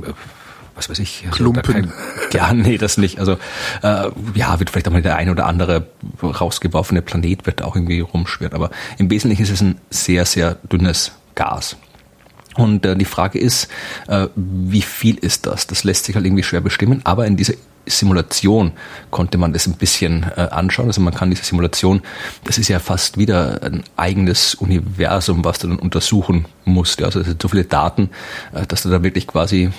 was 0.76 0.90
weiß 0.90 0.98
ich, 0.98 1.24
also 1.24 1.36
Klumpen. 1.36 1.92
Ja, 2.32 2.52
nee, 2.52 2.76
das 2.76 2.98
nicht. 2.98 3.18
Also 3.18 3.38
äh, 3.82 4.10
ja, 4.34 4.58
wird 4.58 4.70
vielleicht 4.70 4.86
auch 4.88 4.92
mal 4.92 5.02
der 5.02 5.16
eine 5.16 5.30
oder 5.30 5.46
andere 5.46 5.86
rausgeworfene 6.22 7.02
Planet 7.02 7.46
wird 7.46 7.62
auch 7.62 7.74
irgendwie 7.74 8.00
rumschwirren, 8.00 8.54
aber 8.54 8.70
im 8.98 9.10
Wesentlichen 9.10 9.42
ist 9.42 9.50
es 9.50 9.62
ein 9.62 9.80
sehr 9.90 10.26
sehr 10.26 10.56
dünnes 10.70 11.12
Gas. 11.34 11.76
Und 12.56 12.86
äh, 12.86 12.96
die 12.96 13.04
Frage 13.04 13.38
ist, 13.38 13.68
äh, 14.08 14.28
wie 14.34 14.82
viel 14.82 15.16
ist 15.16 15.46
das? 15.46 15.66
Das 15.66 15.84
lässt 15.84 16.04
sich 16.04 16.14
halt 16.14 16.26
irgendwie 16.26 16.42
schwer 16.42 16.60
bestimmen, 16.60 17.00
aber 17.04 17.26
in 17.26 17.36
dieser 17.36 17.54
Simulation 17.86 18.72
konnte 19.10 19.38
man 19.38 19.52
das 19.52 19.66
ein 19.66 19.74
bisschen 19.74 20.26
äh, 20.36 20.40
anschauen. 20.40 20.88
Also 20.88 21.00
man 21.00 21.14
kann 21.14 21.30
diese 21.30 21.44
Simulation, 21.44 22.02
das 22.44 22.58
ist 22.58 22.68
ja 22.68 22.78
fast 22.78 23.16
wieder 23.16 23.62
ein 23.62 23.84
eigenes 23.96 24.54
Universum, 24.54 25.44
was 25.44 25.60
du 25.60 25.68
dann 25.68 25.78
untersuchen 25.78 26.46
musst. 26.64 27.00
Ja. 27.00 27.06
Also 27.06 27.20
es 27.20 27.26
sind 27.26 27.40
so 27.40 27.48
viele 27.48 27.64
Daten, 27.64 28.10
äh, 28.52 28.66
dass 28.66 28.82
du 28.82 28.90
da 28.90 29.02
wirklich 29.02 29.26
quasi 29.26 29.70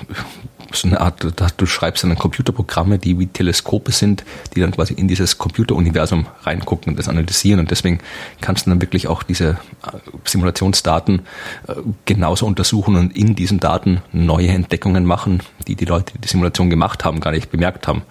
so 0.74 0.88
eine 0.88 1.00
Art, 1.02 1.26
du 1.58 1.66
schreibst 1.66 2.04
dann 2.04 2.16
Computerprogramme, 2.16 3.00
die 3.00 3.18
wie 3.20 3.28
Teleskope 3.28 3.92
sind, 3.92 4.24
die 4.56 4.62
dann 4.62 4.72
quasi 4.72 4.94
in 4.94 5.08
dieses 5.08 5.38
Computeruniversum 5.38 6.28
reingucken 6.44 6.92
und 6.92 7.00
das 7.00 7.08
analysieren. 7.08 7.60
Und 7.60 7.72
deswegen 7.72 8.00
kannst 8.42 8.66
du 8.66 8.72
dann 8.72 8.82
wirklich 8.82 9.08
auch 9.08 9.24
diese 9.24 9.50
äh, 9.86 9.98
Simulationsdaten 10.26 11.22
äh, 11.68 11.74
genauso 12.06 12.46
untersuchen 12.46 12.96
und 12.96 13.16
in 13.16 13.36
diesen 13.36 13.60
Daten 13.60 14.02
neue 14.12 14.50
Entdeckungen 14.50 15.06
machen, 15.06 15.42
die 15.68 15.76
die 15.76 15.86
Leute, 15.86 16.14
die 16.14 16.22
die 16.22 16.28
Simulation 16.28 16.70
gemacht 16.70 17.06
haben, 17.06 17.20
gar 17.20 17.32
nicht 17.32 17.50
bemerkt 17.50 17.88
haben. 17.88 18.04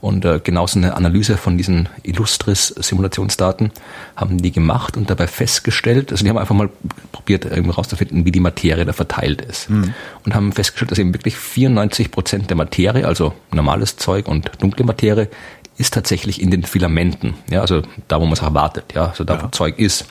Und 0.00 0.24
äh, 0.24 0.40
genauso 0.42 0.78
eine 0.78 0.94
Analyse 0.94 1.36
von 1.36 1.56
diesen 1.56 1.88
Illustris-Simulationsdaten 2.02 3.70
haben 4.16 4.38
die 4.38 4.52
gemacht 4.52 4.96
und 4.96 5.10
dabei 5.10 5.26
festgestellt, 5.26 6.10
also 6.12 6.24
die 6.24 6.30
haben 6.30 6.38
einfach 6.38 6.54
mal 6.54 6.70
probiert, 7.12 7.44
irgendwie 7.44 7.70
rauszufinden, 7.70 8.24
wie 8.24 8.32
die 8.32 8.40
Materie 8.40 8.84
da 8.84 8.92
verteilt 8.92 9.42
ist. 9.42 9.70
Mhm. 9.70 9.94
Und 10.24 10.34
haben 10.34 10.52
festgestellt, 10.52 10.90
dass 10.90 10.98
eben 10.98 11.14
wirklich 11.14 11.36
94 11.36 12.10
Prozent 12.10 12.50
der 12.50 12.56
Materie, 12.56 13.06
also 13.06 13.34
normales 13.52 13.96
Zeug 13.96 14.28
und 14.28 14.50
dunkle 14.60 14.84
Materie, 14.84 15.28
ist 15.78 15.94
tatsächlich 15.94 16.42
in 16.42 16.50
den 16.50 16.64
Filamenten, 16.64 17.34
ja, 17.50 17.60
also 17.60 17.82
da, 18.08 18.20
wo 18.20 18.24
man 18.24 18.32
es 18.32 18.40
erwartet, 18.40 18.94
ja, 18.94 19.06
also 19.06 19.22
da, 19.22 19.34
ja. 19.34 19.44
wo 19.44 19.48
Zeug 19.48 19.78
ist. 19.78 20.06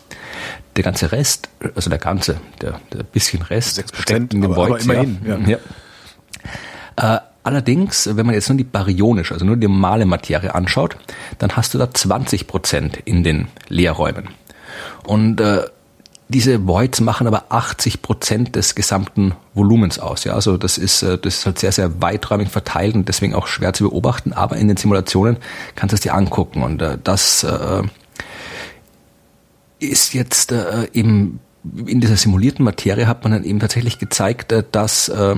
Der 0.77 0.83
ganze 0.83 1.11
Rest, 1.11 1.49
also 1.75 1.89
der 1.89 1.99
ganze, 1.99 2.39
der, 2.61 2.79
der 2.93 3.03
bisschen 3.03 3.41
Rest 3.41 3.83
steckt 3.93 4.33
in 4.33 4.41
dem 4.41 4.55
Void, 4.55 4.85
ja. 4.85 5.37
ja. 5.45 5.57
Äh, 6.95 7.19
Allerdings, 7.47 8.09
wenn 8.13 8.25
man 8.25 8.35
jetzt 8.35 8.49
nur 8.49 8.57
die 8.57 8.65
baryonische, 8.65 9.33
also 9.33 9.45
nur 9.45 9.55
die 9.55 9.69
normale 9.69 10.05
Materie 10.05 10.53
anschaut, 10.53 10.97
dann 11.37 11.55
hast 11.55 11.73
du 11.73 11.77
da 11.77 11.89
20 11.89 12.45
Prozent 12.45 12.97
in 13.05 13.23
den 13.23 13.47
Leerräumen. 13.69 14.27
Und 15.05 15.39
äh, 15.39 15.61
diese 16.27 16.67
Voids 16.67 16.99
machen 16.99 17.25
aber 17.25 17.45
80 17.47 18.01
Prozent 18.01 18.57
des 18.57 18.75
gesamten 18.75 19.31
Volumens 19.53 19.97
aus. 19.97 20.25
Ja, 20.25 20.33
also 20.33 20.57
das 20.57 20.77
ist, 20.77 21.03
äh, 21.03 21.17
das 21.17 21.37
ist 21.37 21.45
halt 21.45 21.57
sehr, 21.59 21.71
sehr 21.71 22.01
weiträumig 22.01 22.49
verteilt 22.49 22.95
und 22.95 23.07
deswegen 23.07 23.33
auch 23.33 23.47
schwer 23.47 23.71
zu 23.71 23.85
beobachten. 23.85 24.33
Aber 24.33 24.57
in 24.57 24.67
den 24.67 24.75
Simulationen 24.75 25.37
kannst 25.75 25.93
du 25.93 25.95
es 25.95 26.01
dir 26.01 26.15
angucken 26.15 26.63
und 26.63 26.81
äh, 26.81 26.97
das 27.01 27.45
äh, 27.45 27.83
ist 29.79 30.13
jetzt 30.13 30.51
äh, 30.51 30.89
eben 30.91 31.39
in 31.85 32.01
dieser 32.01 32.17
simulierten 32.17 32.65
Materie 32.65 33.07
hat 33.07 33.23
man 33.23 33.31
dann 33.31 33.45
eben 33.45 33.59
tatsächlich 33.61 33.99
gezeigt, 33.99 34.51
äh, 34.51 34.65
dass 34.69 35.07
äh, 35.07 35.37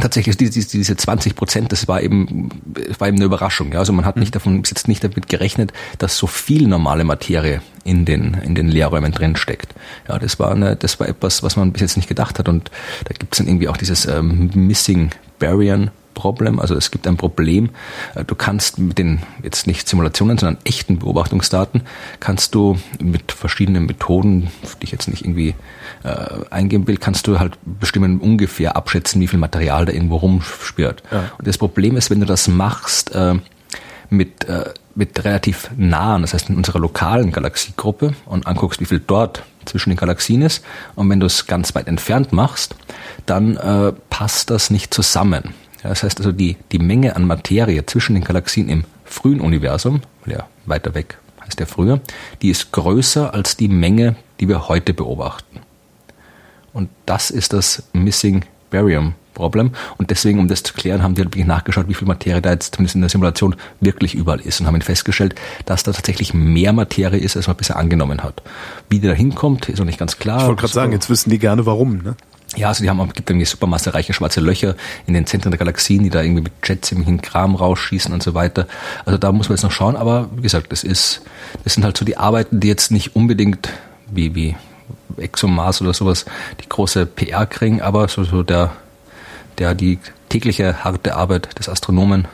tatsächlich 0.00 0.36
diese, 0.36 0.66
diese 0.66 0.96
20 0.96 1.34
Prozent, 1.34 1.72
das 1.72 1.88
war 1.88 2.02
eben, 2.02 2.50
war 2.98 3.08
eben 3.08 3.16
eine 3.16 3.26
Überraschung. 3.26 3.72
Ja? 3.72 3.78
Also 3.80 3.92
man 3.92 4.04
hat 4.04 4.16
nicht 4.16 4.30
mhm. 4.30 4.38
davon, 4.38 4.62
bis 4.62 4.70
jetzt 4.70 4.88
nicht 4.88 5.04
damit 5.04 5.28
gerechnet, 5.28 5.72
dass 5.98 6.16
so 6.16 6.26
viel 6.26 6.66
normale 6.66 7.04
Materie 7.04 7.60
in 7.84 8.04
den, 8.04 8.34
in 8.34 8.54
den 8.54 8.68
Lehrräumen 8.68 9.12
drin 9.12 9.36
steckt. 9.36 9.74
Ja, 10.08 10.18
das 10.18 10.38
war 10.38 10.52
eine, 10.52 10.76
das 10.76 10.98
war 11.00 11.08
etwas, 11.08 11.42
was 11.42 11.56
man 11.56 11.72
bis 11.72 11.82
jetzt 11.82 11.96
nicht 11.96 12.08
gedacht 12.08 12.38
hat. 12.38 12.48
Und 12.48 12.70
da 13.04 13.14
gibt 13.18 13.34
es 13.34 13.38
dann 13.38 13.48
irgendwie 13.48 13.68
auch 13.68 13.76
dieses 13.76 14.06
ähm, 14.06 14.50
Missing 14.54 15.10
Barrier 15.38 15.90
Problem. 16.14 16.58
Also 16.60 16.74
es 16.74 16.90
gibt 16.90 17.06
ein 17.06 17.16
Problem. 17.16 17.70
Äh, 18.14 18.24
du 18.24 18.34
kannst 18.34 18.78
mit 18.78 18.96
den 18.96 19.20
jetzt 19.42 19.66
nicht 19.66 19.86
Simulationen, 19.86 20.38
sondern 20.38 20.62
echten 20.64 20.98
Beobachtungsdaten 20.98 21.82
kannst 22.20 22.54
du 22.54 22.78
mit 23.00 23.32
verschiedenen 23.32 23.84
Methoden, 23.84 24.50
die 24.80 24.84
ich 24.84 24.92
jetzt 24.92 25.08
nicht 25.08 25.22
irgendwie 25.22 25.54
äh, 26.04 26.26
eingeben 26.50 26.86
will, 26.86 26.96
kannst 26.96 27.26
du 27.26 27.38
halt 27.38 27.58
bestimmen 27.64 28.20
ungefähr 28.20 28.76
abschätzen, 28.76 29.20
wie 29.20 29.26
viel 29.26 29.38
Material 29.38 29.84
da 29.86 29.92
irgendwo 29.92 30.16
rumspürt. 30.16 31.02
Ja. 31.10 31.30
Und 31.38 31.46
das 31.46 31.58
Problem 31.58 31.96
ist, 31.96 32.10
wenn 32.10 32.20
du 32.20 32.26
das 32.26 32.48
machst 32.48 33.14
äh, 33.14 33.34
mit 34.10 34.44
äh, 34.44 34.70
mit 34.96 35.24
relativ 35.24 35.70
nahen, 35.76 36.22
das 36.22 36.34
heißt 36.34 36.50
in 36.50 36.56
unserer 36.56 36.78
lokalen 36.78 37.32
Galaxiegruppe 37.32 38.14
und 38.26 38.46
anguckst, 38.46 38.80
wie 38.80 38.84
viel 38.84 39.02
dort 39.04 39.42
zwischen 39.64 39.90
den 39.90 39.96
Galaxien 39.96 40.40
ist. 40.40 40.64
Und 40.94 41.10
wenn 41.10 41.18
du 41.18 41.26
es 41.26 41.46
ganz 41.48 41.74
weit 41.74 41.88
entfernt 41.88 42.32
machst, 42.32 42.76
dann 43.26 43.56
äh, 43.56 43.92
passt 44.10 44.50
das 44.50 44.70
nicht 44.70 44.94
zusammen. 44.94 45.52
Ja, 45.82 45.88
das 45.88 46.04
heißt 46.04 46.18
also, 46.18 46.30
die, 46.30 46.56
die 46.70 46.78
Menge 46.78 47.16
an 47.16 47.26
Materie 47.26 47.84
zwischen 47.86 48.14
den 48.14 48.22
Galaxien 48.22 48.68
im 48.68 48.84
frühen 49.04 49.40
Universum, 49.40 50.02
ja 50.26 50.46
weiter 50.66 50.94
weg 50.94 51.18
heißt 51.46 51.60
der 51.60 51.66
früher, 51.66 52.00
die 52.42 52.50
ist 52.50 52.72
größer 52.72 53.34
als 53.34 53.56
die 53.56 53.68
Menge, 53.68 54.16
die 54.40 54.48
wir 54.48 54.68
heute 54.68 54.94
beobachten. 54.94 55.60
Und 56.74 56.90
das 57.06 57.30
ist 57.30 57.54
das 57.54 57.84
Missing 57.94 58.44
Barium 58.70 59.14
Problem. 59.34 59.72
Und 59.98 60.10
deswegen, 60.10 60.38
um 60.38 60.48
das 60.48 60.62
zu 60.62 60.72
klären, 60.72 61.02
haben 61.02 61.14
die 61.14 61.20
halt 61.20 61.28
wirklich 61.28 61.46
nachgeschaut, 61.46 61.88
wie 61.88 61.94
viel 61.94 62.08
Materie 62.08 62.40
da 62.40 62.52
jetzt 62.52 62.76
zumindest 62.76 62.94
in 62.94 63.00
der 63.02 63.10
Simulation 63.10 63.56
wirklich 63.80 64.14
überall 64.14 64.40
ist 64.40 64.60
und 64.60 64.66
haben 64.66 64.80
festgestellt, 64.80 65.34
dass 65.66 65.82
da 65.82 65.92
tatsächlich 65.92 66.32
mehr 66.32 66.72
Materie 66.72 67.18
ist, 67.18 67.36
als 67.36 67.48
man 67.48 67.56
bisher 67.56 67.76
angenommen 67.76 68.22
hat. 68.22 68.42
Wie 68.88 69.00
die 69.00 69.08
da 69.08 69.12
hinkommt, 69.12 69.68
ist 69.68 69.78
noch 69.78 69.86
nicht 69.86 69.98
ganz 69.98 70.18
klar. 70.18 70.42
Ich 70.42 70.46
wollte 70.46 70.60
gerade 70.60 70.72
sagen, 70.72 70.92
jetzt 70.92 71.10
wissen 71.10 71.30
die 71.30 71.38
gerne 71.38 71.66
warum, 71.66 71.98
ne? 71.98 72.16
Ja, 72.56 72.68
also 72.68 72.84
die 72.84 72.90
haben, 72.90 73.12
gibt 73.12 73.28
irgendwie 73.28 73.46
supermassereiche 73.46 74.12
schwarze 74.12 74.40
Löcher 74.40 74.76
in 75.06 75.14
den 75.14 75.26
Zentren 75.26 75.50
der 75.50 75.58
Galaxien, 75.58 76.04
die 76.04 76.10
da 76.10 76.22
irgendwie 76.22 76.42
mit 76.42 76.52
Jets 76.62 76.92
im 76.92 77.20
Kram 77.20 77.56
rausschießen 77.56 78.12
und 78.12 78.22
so 78.22 78.34
weiter. 78.34 78.68
Also 79.04 79.18
da 79.18 79.32
muss 79.32 79.48
man 79.48 79.56
jetzt 79.56 79.64
noch 79.64 79.72
schauen, 79.72 79.96
aber 79.96 80.30
wie 80.36 80.42
gesagt, 80.42 80.70
das 80.70 80.84
ist, 80.84 81.22
das 81.64 81.74
sind 81.74 81.82
halt 81.82 81.96
so 81.96 82.04
die 82.04 82.16
Arbeiten, 82.16 82.60
die 82.60 82.68
jetzt 82.68 82.92
nicht 82.92 83.16
unbedingt 83.16 83.70
wie, 84.08 84.36
wie 84.36 84.54
ExoMars 85.16 85.80
oder 85.80 85.94
sowas 85.94 86.24
die 86.60 86.68
große 86.68 87.06
PR 87.06 87.46
kriegen, 87.46 87.80
aber 87.82 88.08
so, 88.08 88.24
so 88.24 88.42
der, 88.42 88.72
der, 89.58 89.74
die 89.74 89.98
tägliche 90.28 90.84
harte 90.84 91.14
Arbeit 91.14 91.58
des 91.58 91.68
Astronomen, 91.68 92.26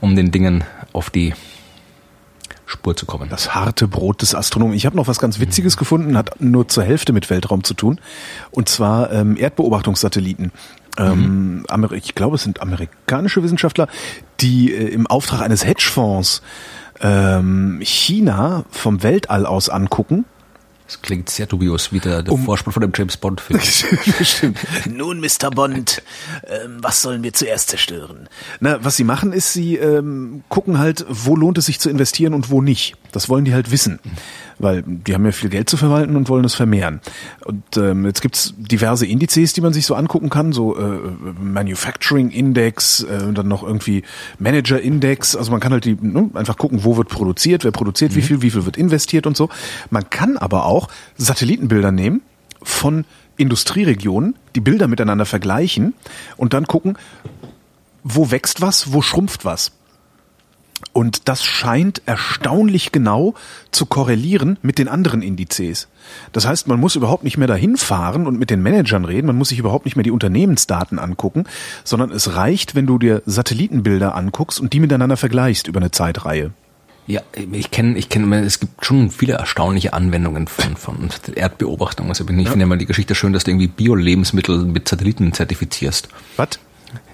um 0.00 0.16
den 0.16 0.30
Dingen 0.30 0.64
auf 0.92 1.10
die 1.10 1.34
Spur 2.64 2.96
zu 2.96 3.06
kommen. 3.06 3.28
Das 3.28 3.54
harte 3.54 3.86
Brot 3.86 4.22
des 4.22 4.34
Astronomen. 4.34 4.74
Ich 4.74 4.86
habe 4.86 4.96
noch 4.96 5.06
was 5.06 5.20
ganz 5.20 5.38
Witziges 5.38 5.76
mhm. 5.76 5.78
gefunden, 5.78 6.16
hat 6.18 6.40
nur 6.40 6.66
zur 6.66 6.82
Hälfte 6.82 7.12
mit 7.12 7.30
Weltraum 7.30 7.62
zu 7.62 7.74
tun. 7.74 8.00
Und 8.50 8.68
zwar 8.68 9.12
ähm, 9.12 9.36
Erdbeobachtungssatelliten. 9.36 10.50
Ähm, 10.98 11.64
mhm. 11.70 11.88
ich 11.92 12.14
glaube, 12.14 12.36
es 12.36 12.42
sind 12.42 12.60
amerikanische 12.60 13.42
Wissenschaftler, 13.42 13.86
die 14.40 14.72
äh, 14.72 14.88
im 14.88 15.06
Auftrag 15.06 15.42
eines 15.42 15.64
Hedgefonds 15.64 16.42
ähm, 17.00 17.80
China 17.82 18.64
vom 18.70 19.02
Weltall 19.02 19.46
aus 19.46 19.68
angucken 19.68 20.24
Das 20.86 21.02
klingt 21.02 21.28
sehr 21.30 21.46
dubios, 21.46 21.92
wie 21.92 21.98
der, 21.98 22.22
der 22.22 22.32
Um- 22.32 22.44
Vorspann 22.44 22.72
von 22.72 22.80
dem 22.80 22.92
James 22.94 23.16
Bond-Film. 23.16 23.60
Stimmt. 24.22 24.58
Nun, 24.86 25.20
Mr. 25.20 25.50
Bond, 25.50 26.00
ähm, 26.46 26.78
was 26.80 27.02
sollen 27.02 27.22
wir 27.24 27.32
zuerst 27.32 27.70
zerstören? 27.70 28.28
Na, 28.60 28.84
was 28.84 28.96
sie 28.96 29.02
machen, 29.04 29.32
ist, 29.32 29.52
sie 29.52 29.76
ähm, 29.76 30.44
gucken 30.48 30.78
halt, 30.78 31.04
wo 31.08 31.34
lohnt 31.34 31.58
es 31.58 31.66
sich 31.66 31.80
zu 31.80 31.90
investieren 31.90 32.34
und 32.34 32.50
wo 32.50 32.62
nicht. 32.62 32.94
Das 33.16 33.30
wollen 33.30 33.46
die 33.46 33.54
halt 33.54 33.70
wissen. 33.70 33.98
Weil 34.58 34.82
die 34.86 35.14
haben 35.14 35.24
ja 35.24 35.32
viel 35.32 35.48
Geld 35.48 35.70
zu 35.70 35.78
verwalten 35.78 36.16
und 36.16 36.28
wollen 36.28 36.44
es 36.44 36.54
vermehren. 36.54 37.00
Und 37.46 37.78
ähm, 37.78 38.04
jetzt 38.04 38.20
gibt's 38.20 38.52
diverse 38.58 39.06
Indizes, 39.06 39.54
die 39.54 39.62
man 39.62 39.72
sich 39.72 39.86
so 39.86 39.94
angucken 39.94 40.28
kann, 40.28 40.52
so 40.52 40.76
äh, 40.76 40.98
Manufacturing 41.40 42.28
Index, 42.28 43.04
äh, 43.04 43.24
und 43.24 43.38
dann 43.38 43.48
noch 43.48 43.62
irgendwie 43.62 44.02
Manager 44.38 44.78
Index. 44.78 45.34
Also 45.34 45.50
man 45.50 45.60
kann 45.60 45.72
halt 45.72 45.86
die 45.86 45.96
ne, 45.98 46.28
einfach 46.34 46.58
gucken, 46.58 46.84
wo 46.84 46.98
wird 46.98 47.08
produziert, 47.08 47.64
wer 47.64 47.70
produziert 47.70 48.14
wie 48.14 48.20
viel, 48.20 48.42
wie 48.42 48.50
viel 48.50 48.66
wird 48.66 48.76
investiert 48.76 49.26
und 49.26 49.34
so. 49.34 49.48
Man 49.88 50.10
kann 50.10 50.36
aber 50.36 50.66
auch 50.66 50.88
Satellitenbilder 51.16 51.92
nehmen 51.92 52.20
von 52.62 53.06
Industrieregionen, 53.38 54.34
die 54.54 54.60
Bilder 54.60 54.88
miteinander 54.88 55.24
vergleichen 55.24 55.94
und 56.36 56.52
dann 56.52 56.66
gucken, 56.66 56.98
wo 58.04 58.30
wächst 58.30 58.60
was, 58.60 58.92
wo 58.92 59.00
schrumpft 59.00 59.46
was. 59.46 59.72
Und 60.96 61.28
das 61.28 61.44
scheint 61.44 62.00
erstaunlich 62.06 62.90
genau 62.90 63.34
zu 63.70 63.84
korrelieren 63.84 64.58
mit 64.62 64.78
den 64.78 64.88
anderen 64.88 65.20
Indizes. 65.20 65.88
Das 66.32 66.46
heißt, 66.46 66.68
man 66.68 66.80
muss 66.80 66.96
überhaupt 66.96 67.22
nicht 67.22 67.36
mehr 67.36 67.46
dahin 67.46 67.76
fahren 67.76 68.26
und 68.26 68.38
mit 68.38 68.48
den 68.48 68.62
Managern 68.62 69.04
reden, 69.04 69.26
man 69.26 69.36
muss 69.36 69.50
sich 69.50 69.58
überhaupt 69.58 69.84
nicht 69.84 69.96
mehr 69.96 70.04
die 70.04 70.10
Unternehmensdaten 70.10 70.98
angucken, 70.98 71.44
sondern 71.84 72.10
es 72.12 72.34
reicht, 72.34 72.74
wenn 72.74 72.86
du 72.86 72.96
dir 72.96 73.20
Satellitenbilder 73.26 74.14
anguckst 74.14 74.58
und 74.58 74.72
die 74.72 74.80
miteinander 74.80 75.18
vergleichst 75.18 75.68
über 75.68 75.80
eine 75.80 75.90
Zeitreihe. 75.90 76.52
Ja, 77.06 77.20
ich 77.52 77.70
kenne, 77.70 77.98
ich 77.98 78.08
kenne, 78.08 78.40
es 78.40 78.58
gibt 78.58 78.82
schon 78.82 79.10
viele 79.10 79.34
erstaunliche 79.34 79.92
Anwendungen 79.92 80.48
von, 80.48 80.76
von 80.76 81.10
Erdbeobachtung. 81.34 82.08
Also 82.08 82.24
ich 82.24 82.48
finde 82.48 82.60
ja 82.60 82.66
mal 82.66 82.78
die 82.78 82.86
Geschichte 82.86 83.14
schön, 83.14 83.34
dass 83.34 83.44
du 83.44 83.50
irgendwie 83.50 83.68
Bio-Lebensmittel 83.68 84.64
mit 84.64 84.88
Satelliten 84.88 85.34
zertifizierst. 85.34 86.08
Was? 86.38 86.58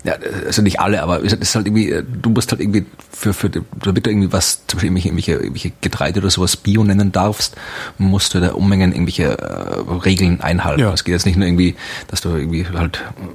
Ja, 0.05 0.14
also 0.47 0.62
nicht 0.62 0.81
alle, 0.81 1.03
aber 1.03 1.25
es 1.25 1.33
ist 1.33 1.55
halt 1.55 1.66
irgendwie, 1.66 1.95
du 2.07 2.31
musst 2.31 2.51
halt 2.51 2.61
irgendwie 2.61 2.87
für, 3.11 3.33
für, 3.33 3.51
damit 3.51 4.07
du 4.07 4.11
irgendwie 4.11 4.33
was, 4.33 4.66
zum 4.66 4.79
Beispiel 4.79 4.97
irgendwelche, 4.97 5.33
irgendwelche, 5.33 5.73
Getreide 5.81 6.21
oder 6.21 6.31
sowas 6.31 6.57
Bio 6.57 6.83
nennen 6.85 7.12
darfst, 7.12 7.57
musst 7.99 8.35
du 8.35 8.40
da 8.40 8.53
Unmengen 8.53 8.92
irgendwelche 8.92 9.38
äh, 9.38 9.92
Regeln 10.05 10.40
einhalten. 10.40 10.81
Ja. 10.81 10.92
Es 10.92 11.05
geht 11.05 11.12
jetzt 11.12 11.27
nicht 11.27 11.37
nur 11.37 11.47
irgendwie, 11.47 11.77
dass 12.09 12.21
du 12.21 12.31
irgendwie 12.31 12.66
halt 12.66 12.97
äh, 12.97 13.27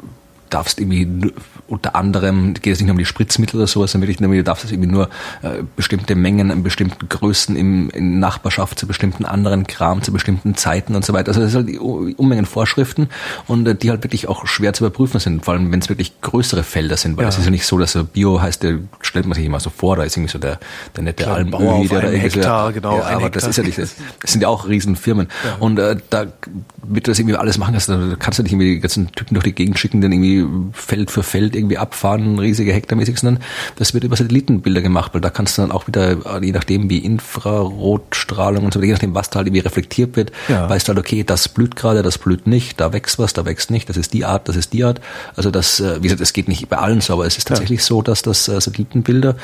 darfst 0.49 0.79
irgendwie 0.79 1.31
unter 1.67 1.95
anderem, 1.95 2.53
geht 2.53 2.73
es 2.73 2.79
nicht 2.79 2.87
nur 2.87 2.93
um 2.93 2.97
die 2.97 3.05
Spritzmittel 3.05 3.57
oder 3.57 3.67
sowas, 3.67 3.91
sondern 3.91 4.07
wirklich 4.07 4.19
nur, 4.21 4.33
du 4.33 4.43
darfst 4.43 4.63
es 4.65 4.71
irgendwie 4.71 4.89
nur 4.91 5.09
äh, 5.41 5.63
bestimmte 5.75 6.15
Mengen 6.15 6.49
in 6.49 6.63
bestimmten 6.63 7.09
Größen 7.09 7.55
im, 7.55 7.89
in 7.89 8.19
Nachbarschaft 8.19 8.79
zu 8.79 8.87
bestimmten 8.87 9.25
anderen 9.25 9.67
Kram, 9.67 10.01
zu 10.01 10.11
bestimmten 10.13 10.55
Zeiten 10.55 10.95
und 10.95 11.03
so 11.05 11.13
weiter. 11.13 11.29
Also 11.29 11.41
das 11.41 11.51
sind 11.51 11.67
halt 11.67 11.79
Unmengen 12.17 12.45
Vorschriften 12.45 13.09
und 13.47 13.67
äh, 13.67 13.75
die 13.75 13.89
halt 13.89 14.03
wirklich 14.03 14.27
auch 14.27 14.47
schwer 14.47 14.73
zu 14.73 14.85
überprüfen 14.85 15.19
sind, 15.19 15.43
vor 15.45 15.53
allem 15.53 15.71
wenn 15.71 15.79
es 15.79 15.89
wirklich 15.89 16.19
größere 16.21 16.63
Felder 16.63 16.97
sind, 16.97 17.17
weil 17.17 17.23
Ja. 17.23 17.29
es 17.29 17.37
ist 17.37 17.45
ja 17.45 17.51
nicht 17.51 17.65
so, 17.65 17.77
dass 17.77 17.91
so 17.91 18.03
Bio 18.03 18.41
heißt, 18.41 18.63
der 18.63 18.79
stellt 19.01 19.25
man 19.25 19.35
sich 19.35 19.45
immer 19.45 19.59
so 19.59 19.69
vor, 19.69 19.95
da 19.97 20.03
ist 20.03 20.15
irgendwie 20.15 20.31
so 20.31 20.39
der, 20.39 20.59
der 20.95 21.03
nette 21.03 21.29
Almöhi, 21.29 21.51
Bauer 21.51 21.73
auf 21.75 21.87
der 21.87 22.01
da 22.01 22.07
einem 22.07 22.15
irgendwie 22.15 22.35
Hektar, 22.37 22.73
genau, 22.73 22.97
Ja, 22.99 23.03
aber 23.07 23.29
das 23.29 23.43
Hektar. 23.43 23.49
ist 23.49 23.57
ja 23.57 23.63
nicht, 23.63 23.77
das, 23.77 23.95
das 24.21 24.31
sind 24.31 24.41
ja 24.41 24.47
auch 24.47 24.67
Riesenfirmen. 24.67 25.27
Und 25.59 25.79
äh, 25.79 25.97
da, 26.09 26.25
du 26.25 26.99
das 27.01 27.19
irgendwie 27.19 27.35
alles 27.35 27.57
machen 27.57 27.73
kannst, 27.73 27.89
da 27.89 28.15
kannst 28.19 28.39
du 28.39 28.43
nicht 28.43 28.51
irgendwie 28.53 28.75
die 28.75 28.79
ganzen 28.79 29.11
Typen 29.11 29.33
durch 29.35 29.43
die 29.43 29.53
Gegend 29.53 29.77
schicken, 29.79 30.01
dann 30.01 30.11
irgendwie 30.11 30.45
Feld 30.73 31.11
für 31.11 31.23
Feld 31.23 31.55
irgendwie 31.57 31.77
abfahren, 31.77 32.39
riesige 32.39 32.73
Hektarmäßig, 32.73 33.17
sondern 33.19 33.43
das 33.75 33.93
wird 33.93 34.03
über 34.03 34.15
Satellitenbilder 34.15 34.81
gemacht, 34.81 35.13
weil 35.13 35.21
da 35.21 35.29
kannst 35.29 35.57
du 35.57 35.61
dann 35.63 35.71
auch 35.71 35.87
wieder, 35.87 36.11
äh, 36.41 36.45
je 36.45 36.51
nachdem 36.51 36.89
wie 36.89 36.99
Infrarotstrahlung 36.99 38.65
und 38.65 38.73
so, 38.73 38.81
je 38.81 38.91
nachdem 38.91 39.15
was 39.15 39.29
da 39.29 39.37
halt 39.37 39.47
irgendwie 39.47 39.61
reflektiert 39.61 40.15
wird, 40.15 40.31
Ja. 40.47 40.69
weißt 40.69 40.87
du 40.87 40.89
halt, 40.93 40.99
okay, 40.99 41.23
das 41.23 41.49
blüht 41.49 41.75
gerade, 41.75 42.03
das 42.03 42.17
blüht 42.17 42.47
nicht, 42.47 42.79
da 42.79 42.93
wächst 42.93 43.19
was, 43.19 43.33
da 43.33 43.45
wächst 43.45 43.71
nicht, 43.71 43.89
das 43.89 43.97
ist 43.97 44.13
die 44.13 44.25
Art, 44.25 44.47
das 44.47 44.55
ist 44.55 44.73
die 44.73 44.83
Art. 44.83 45.01
Also 45.35 45.51
das, 45.51 45.79
äh, 45.79 45.97
wie 45.97 46.03
gesagt, 46.03 46.21
es 46.21 46.33
geht 46.33 46.47
nicht 46.47 46.69
bei 46.69 46.77
allen 46.77 47.01
so, 47.01 47.13
aber 47.13 47.25
es 47.25 47.37
ist 47.37 47.47
tatsächlich 47.47 47.83
so, 47.83 48.01
dass 48.01 48.21
das 48.21 48.47
äh, 48.47 48.59
Satellitenbilder 48.59 49.35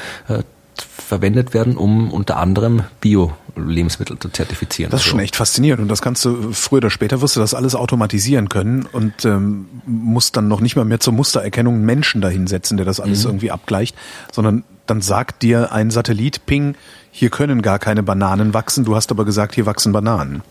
verwendet 0.77 1.53
werden, 1.53 1.77
um 1.77 2.11
unter 2.11 2.37
anderem 2.37 2.83
Bio-Lebensmittel 3.55 4.17
zu 4.19 4.29
zertifizieren. 4.29 4.91
Das 4.91 5.01
ist 5.01 5.07
schon 5.07 5.19
echt 5.19 5.35
faszinierend 5.35 5.81
und 5.81 5.87
das 5.87 6.01
kannst 6.01 6.25
du 6.25 6.51
früher 6.51 6.77
oder 6.77 6.89
später 6.89 7.21
wirst 7.21 7.35
du 7.35 7.39
das 7.39 7.53
alles 7.53 7.75
automatisieren 7.75 8.49
können 8.49 8.87
und 8.91 9.25
ähm, 9.25 9.67
musst 9.85 10.37
dann 10.37 10.47
noch 10.47 10.61
nicht 10.61 10.75
mal 10.75 10.85
mehr 10.85 10.99
zur 10.99 11.13
Mustererkennung 11.13 11.75
einen 11.75 11.85
Menschen 11.85 12.21
dahinsetzen, 12.21 12.77
der 12.77 12.85
das 12.85 12.99
alles 12.99 13.25
irgendwie 13.25 13.51
abgleicht, 13.51 13.95
sondern 14.31 14.63
dann 14.85 15.01
sagt 15.01 15.41
dir 15.43 15.71
ein 15.71 15.91
Satellit, 15.91 16.45
Ping, 16.45 16.75
hier 17.11 17.29
können 17.29 17.61
gar 17.61 17.79
keine 17.79 18.03
Bananen 18.03 18.53
wachsen, 18.53 18.85
du 18.85 18.95
hast 18.95 19.11
aber 19.11 19.25
gesagt, 19.25 19.55
hier 19.55 19.65
wachsen 19.65 19.93
Bananen. 19.93 20.41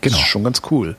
Genau. 0.00 0.16
Das 0.16 0.24
ist 0.24 0.28
schon 0.28 0.44
ganz 0.44 0.62
cool. 0.70 0.96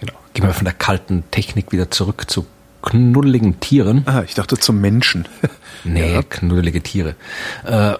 Genau. 0.00 0.14
Gehen 0.32 0.46
wir 0.46 0.54
von 0.54 0.64
der 0.64 0.74
kalten 0.74 1.24
Technik 1.30 1.72
wieder 1.72 1.90
zurück 1.90 2.30
zu 2.30 2.46
knuddeligen 2.82 3.60
Tieren. 3.60 4.02
Ah, 4.06 4.22
ich 4.26 4.34
dachte 4.34 4.56
zum 4.58 4.80
Menschen. 4.80 5.26
Nee, 5.84 6.22
knuddelige 6.28 6.80
Tiere. 6.80 7.16
Äh, 7.64 7.94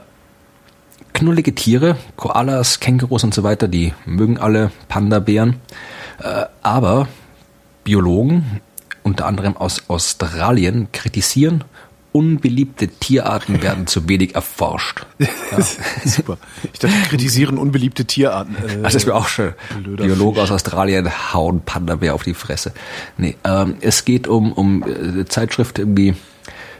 knuddelige 1.12 1.55
Tiere, 1.55 1.96
Koalas, 2.16 2.81
Kängurus 2.81 3.25
und 3.25 3.35
so 3.35 3.42
weiter, 3.42 3.68
die 3.68 3.92
mögen 4.07 4.38
alle 4.38 4.70
Panda-Bären. 4.88 5.57
Äh, 6.22 6.46
aber 6.62 7.09
Biologen, 7.85 8.61
unter 9.03 9.27
anderem 9.27 9.57
aus 9.57 9.83
Australien, 9.88 10.88
kritisieren, 10.92 11.64
unbeliebte 12.12 12.88
Tierarten 12.88 13.62
werden 13.62 13.87
zu 13.87 14.07
wenig 14.09 14.35
erforscht. 14.35 15.07
Super. 16.05 16.37
Ich 16.72 16.79
dachte, 16.79 16.94
kritisieren 17.09 17.57
unbeliebte 17.59 18.05
Tierarten. 18.05 18.55
Äh, 18.62 18.85
Also 18.85 18.98
das 18.98 19.07
wäre 19.07 19.16
auch 19.16 19.29
schön. 19.29 19.55
Biologen 19.83 20.35
Fisch. 20.35 20.42
aus 20.44 20.51
Australien 20.51 21.11
hauen 21.33 21.62
Panda-Bär 21.62 22.14
auf 22.14 22.22
die 22.22 22.35
Fresse. 22.35 22.72
Nee, 23.16 23.37
ähm, 23.44 23.77
es 23.81 24.05
geht 24.05 24.29
um, 24.29 24.53
um 24.53 24.85
äh, 24.85 25.25
Zeitschrift 25.25 25.79
irgendwie, 25.79 26.14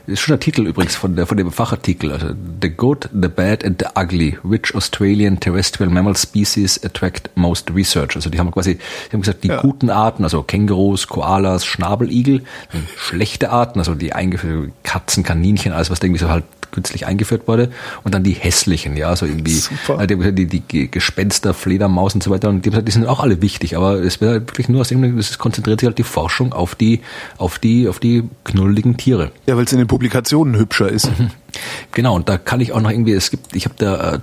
ist 0.05 0.19
schon 0.21 0.33
der 0.33 0.39
Titel 0.39 0.67
übrigens 0.67 0.95
von, 0.95 1.15
der, 1.15 1.25
von 1.25 1.37
dem 1.37 1.51
Fachartikel, 1.51 2.11
also 2.11 2.27
The 2.61 2.69
Good, 2.69 3.09
The 3.13 3.29
Bad 3.29 3.63
and 3.63 3.81
the 3.81 3.99
Ugly, 3.99 4.37
which 4.43 4.75
Australian 4.75 5.39
terrestrial 5.39 5.89
mammal 5.91 6.15
species 6.15 6.83
attract 6.83 7.29
most 7.35 7.71
research. 7.73 8.15
Also 8.15 8.29
die 8.29 8.39
haben 8.39 8.51
quasi, 8.51 8.75
die 8.75 9.13
haben 9.13 9.21
gesagt, 9.21 9.43
die 9.43 9.49
Ja. 9.49 9.61
guten 9.61 9.89
Arten, 9.89 10.23
also 10.23 10.43
Kängurus, 10.43 11.07
Koalas, 11.07 11.65
Schnabeligel, 11.65 12.43
schlechte 12.97 13.49
Arten, 13.51 13.79
also 13.79 13.95
die 13.95 14.13
eingeführten 14.13 14.73
Katzen, 14.83 15.23
Kaninchen, 15.23 15.71
alles 15.73 15.89
was 15.89 16.01
irgendwie 16.01 16.19
so 16.19 16.29
halt 16.29 16.43
künstlich 16.73 17.05
eingeführt 17.05 17.47
wurde 17.47 17.69
und 18.03 18.15
dann 18.15 18.23
die 18.23 18.31
hässlichen, 18.33 18.97
ja, 18.97 19.15
so 19.15 19.27
irgendwie 19.27 19.61
äh, 19.99 20.07
die, 20.33 20.47
die, 20.47 20.59
die 20.59 20.89
Gespenster, 20.89 21.53
Fledermaus 21.53 22.15
und 22.15 22.23
so 22.23 22.31
weiter 22.31 22.49
und 22.49 22.65
die, 22.65 22.69
haben 22.69 22.73
gesagt, 22.73 22.87
die 22.87 22.91
sind 22.91 23.05
auch 23.05 23.19
alle 23.19 23.43
wichtig, 23.43 23.77
aber 23.77 24.01
es 24.01 24.19
wird 24.21 24.31
halt 24.31 24.47
wirklich 24.49 24.69
nur 24.69 24.81
aus 24.81 24.87
dem, 24.89 25.19
es 25.19 25.37
konzentriert 25.37 25.79
sich 25.79 25.87
halt 25.87 25.99
die 25.99 26.03
Forschung 26.03 26.51
auf 26.51 26.73
die, 26.73 27.01
auf 27.37 27.59
die, 27.59 27.87
auf 27.87 27.99
die 27.99 28.23
knulligen 28.43 28.97
Tiere. 28.97 29.31
ja, 29.45 29.55
weil 29.55 29.65
es 29.65 29.71
in 29.71 29.77
den 29.77 29.87
Publikationen 29.93 30.55
hübscher 30.55 30.89
ist. 30.89 31.11
Genau, 31.91 32.15
und 32.15 32.27
da 32.27 32.39
kann 32.39 32.59
ich 32.61 32.71
auch 32.71 32.81
noch 32.81 32.89
irgendwie, 32.89 33.11
es 33.11 33.29
gibt, 33.29 33.55
ich 33.55 33.65
habe 33.65 33.75
da, 33.77 34.13
äh, 34.15 34.19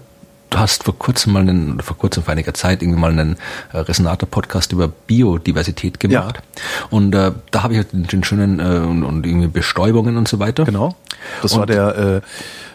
du 0.50 0.58
hast 0.58 0.84
vor 0.84 0.98
kurzem 0.98 1.32
mal 1.32 1.40
einen, 1.40 1.80
vor 1.80 1.96
kurzem 1.96 2.22
vor 2.22 2.32
einiger 2.32 2.52
Zeit 2.54 2.82
irgendwie 2.82 3.00
mal 3.00 3.10
einen 3.12 3.36
äh, 3.72 3.78
Resonator-Podcast 3.78 4.72
über 4.72 4.88
Biodiversität 4.88 6.00
gemacht. 6.00 6.42
Und 6.90 7.14
äh, 7.14 7.32
da 7.50 7.62
habe 7.62 7.74
ich 7.74 7.78
halt 7.78 7.92
den, 7.92 8.06
den 8.06 8.24
schönen 8.24 8.58
äh, 8.60 8.62
und, 8.86 9.04
und 9.04 9.24
irgendwie 9.26 9.46
Bestäubungen 9.48 10.16
und 10.16 10.28
so 10.28 10.38
weiter. 10.38 10.64
Genau. 10.64 10.94
Das 11.42 11.52
Und- 11.52 11.60
war 11.60 11.66
der 11.66 11.96
äh, 11.96 12.20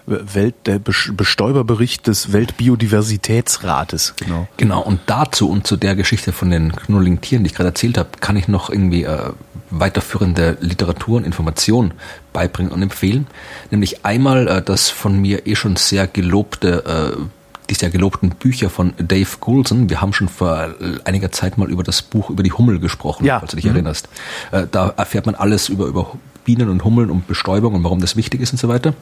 Welt, 0.08 0.54
der 0.68 0.80
Bes- 0.80 1.12
Bestäuberbericht 1.16 2.06
des 2.06 2.32
Weltbiodiversitätsrates. 2.32 4.14
Genau. 4.18 4.48
Genau, 4.58 4.82
und 4.82 5.00
dazu 5.08 5.50
und 5.50 5.66
zu 5.66 5.78
der 5.78 5.96
Geschichte 5.96 6.32
von 6.32 6.52
den 6.52 6.72
knulligen 6.76 7.22
Tieren, 7.22 7.44
die 7.44 7.50
ich 7.50 7.56
gerade 7.56 7.70
erzählt 7.70 7.98
habe, 7.98 8.10
kann 8.20 8.36
ich 8.38 8.48
noch 8.48 8.70
irgendwie 8.70 9.04
äh, 9.04 9.32
weiterführende 9.72 10.58
Literatur 10.62 11.18
und 11.18 11.24
Informationen 11.26 11.94
beibringen 12.34 12.72
und 12.72 12.84
empfehlen. 12.84 13.26
Nämlich 13.72 14.06
einmal 14.06 14.48
äh, 14.48 14.62
das 14.62 14.90
von 14.90 15.20
mir 15.20 15.48
eh 15.48 15.56
schon 15.56 15.76
sehr 15.76 16.06
gelobte, 16.08 17.16
äh, 17.18 17.22
die 17.70 17.74
sehr 17.74 17.90
gelobten 17.90 18.30
Bücher 18.30 18.70
von 18.70 18.94
Dave 18.98 19.28
Goulson. 19.40 19.90
Wir 19.90 20.02
haben 20.02 20.14
schon 20.14 20.30
vor 20.30 20.56
äh, 20.80 21.00
einiger 21.06 21.32
Zeit 21.32 21.58
mal 21.58 21.70
über 21.70 21.84
das 21.84 22.02
Buch 22.02 22.30
über 22.30 22.44
die 22.44 22.52
Hummel 22.52 22.80
gesprochen, 22.80 23.26
Ja. 23.26 23.40
falls 23.40 23.52
du 23.52 23.58
dich 23.58 23.66
erinnerst. 23.66 24.08
Äh, 24.52 24.68
da 24.72 24.94
erfährt 24.98 25.26
man 25.26 25.36
alles 25.36 25.70
über, 25.70 25.86
über 25.86 26.12
Bienen 26.44 26.70
und 26.70 26.84
Hummeln 26.84 27.10
und 27.10 27.26
Bestäubung 27.26 27.74
und 27.74 27.84
warum 27.84 28.00
das 28.02 28.16
wichtig 28.16 28.40
ist 28.40 28.52
und 28.52 28.60
so 28.60 28.68
weiter. 28.68 28.94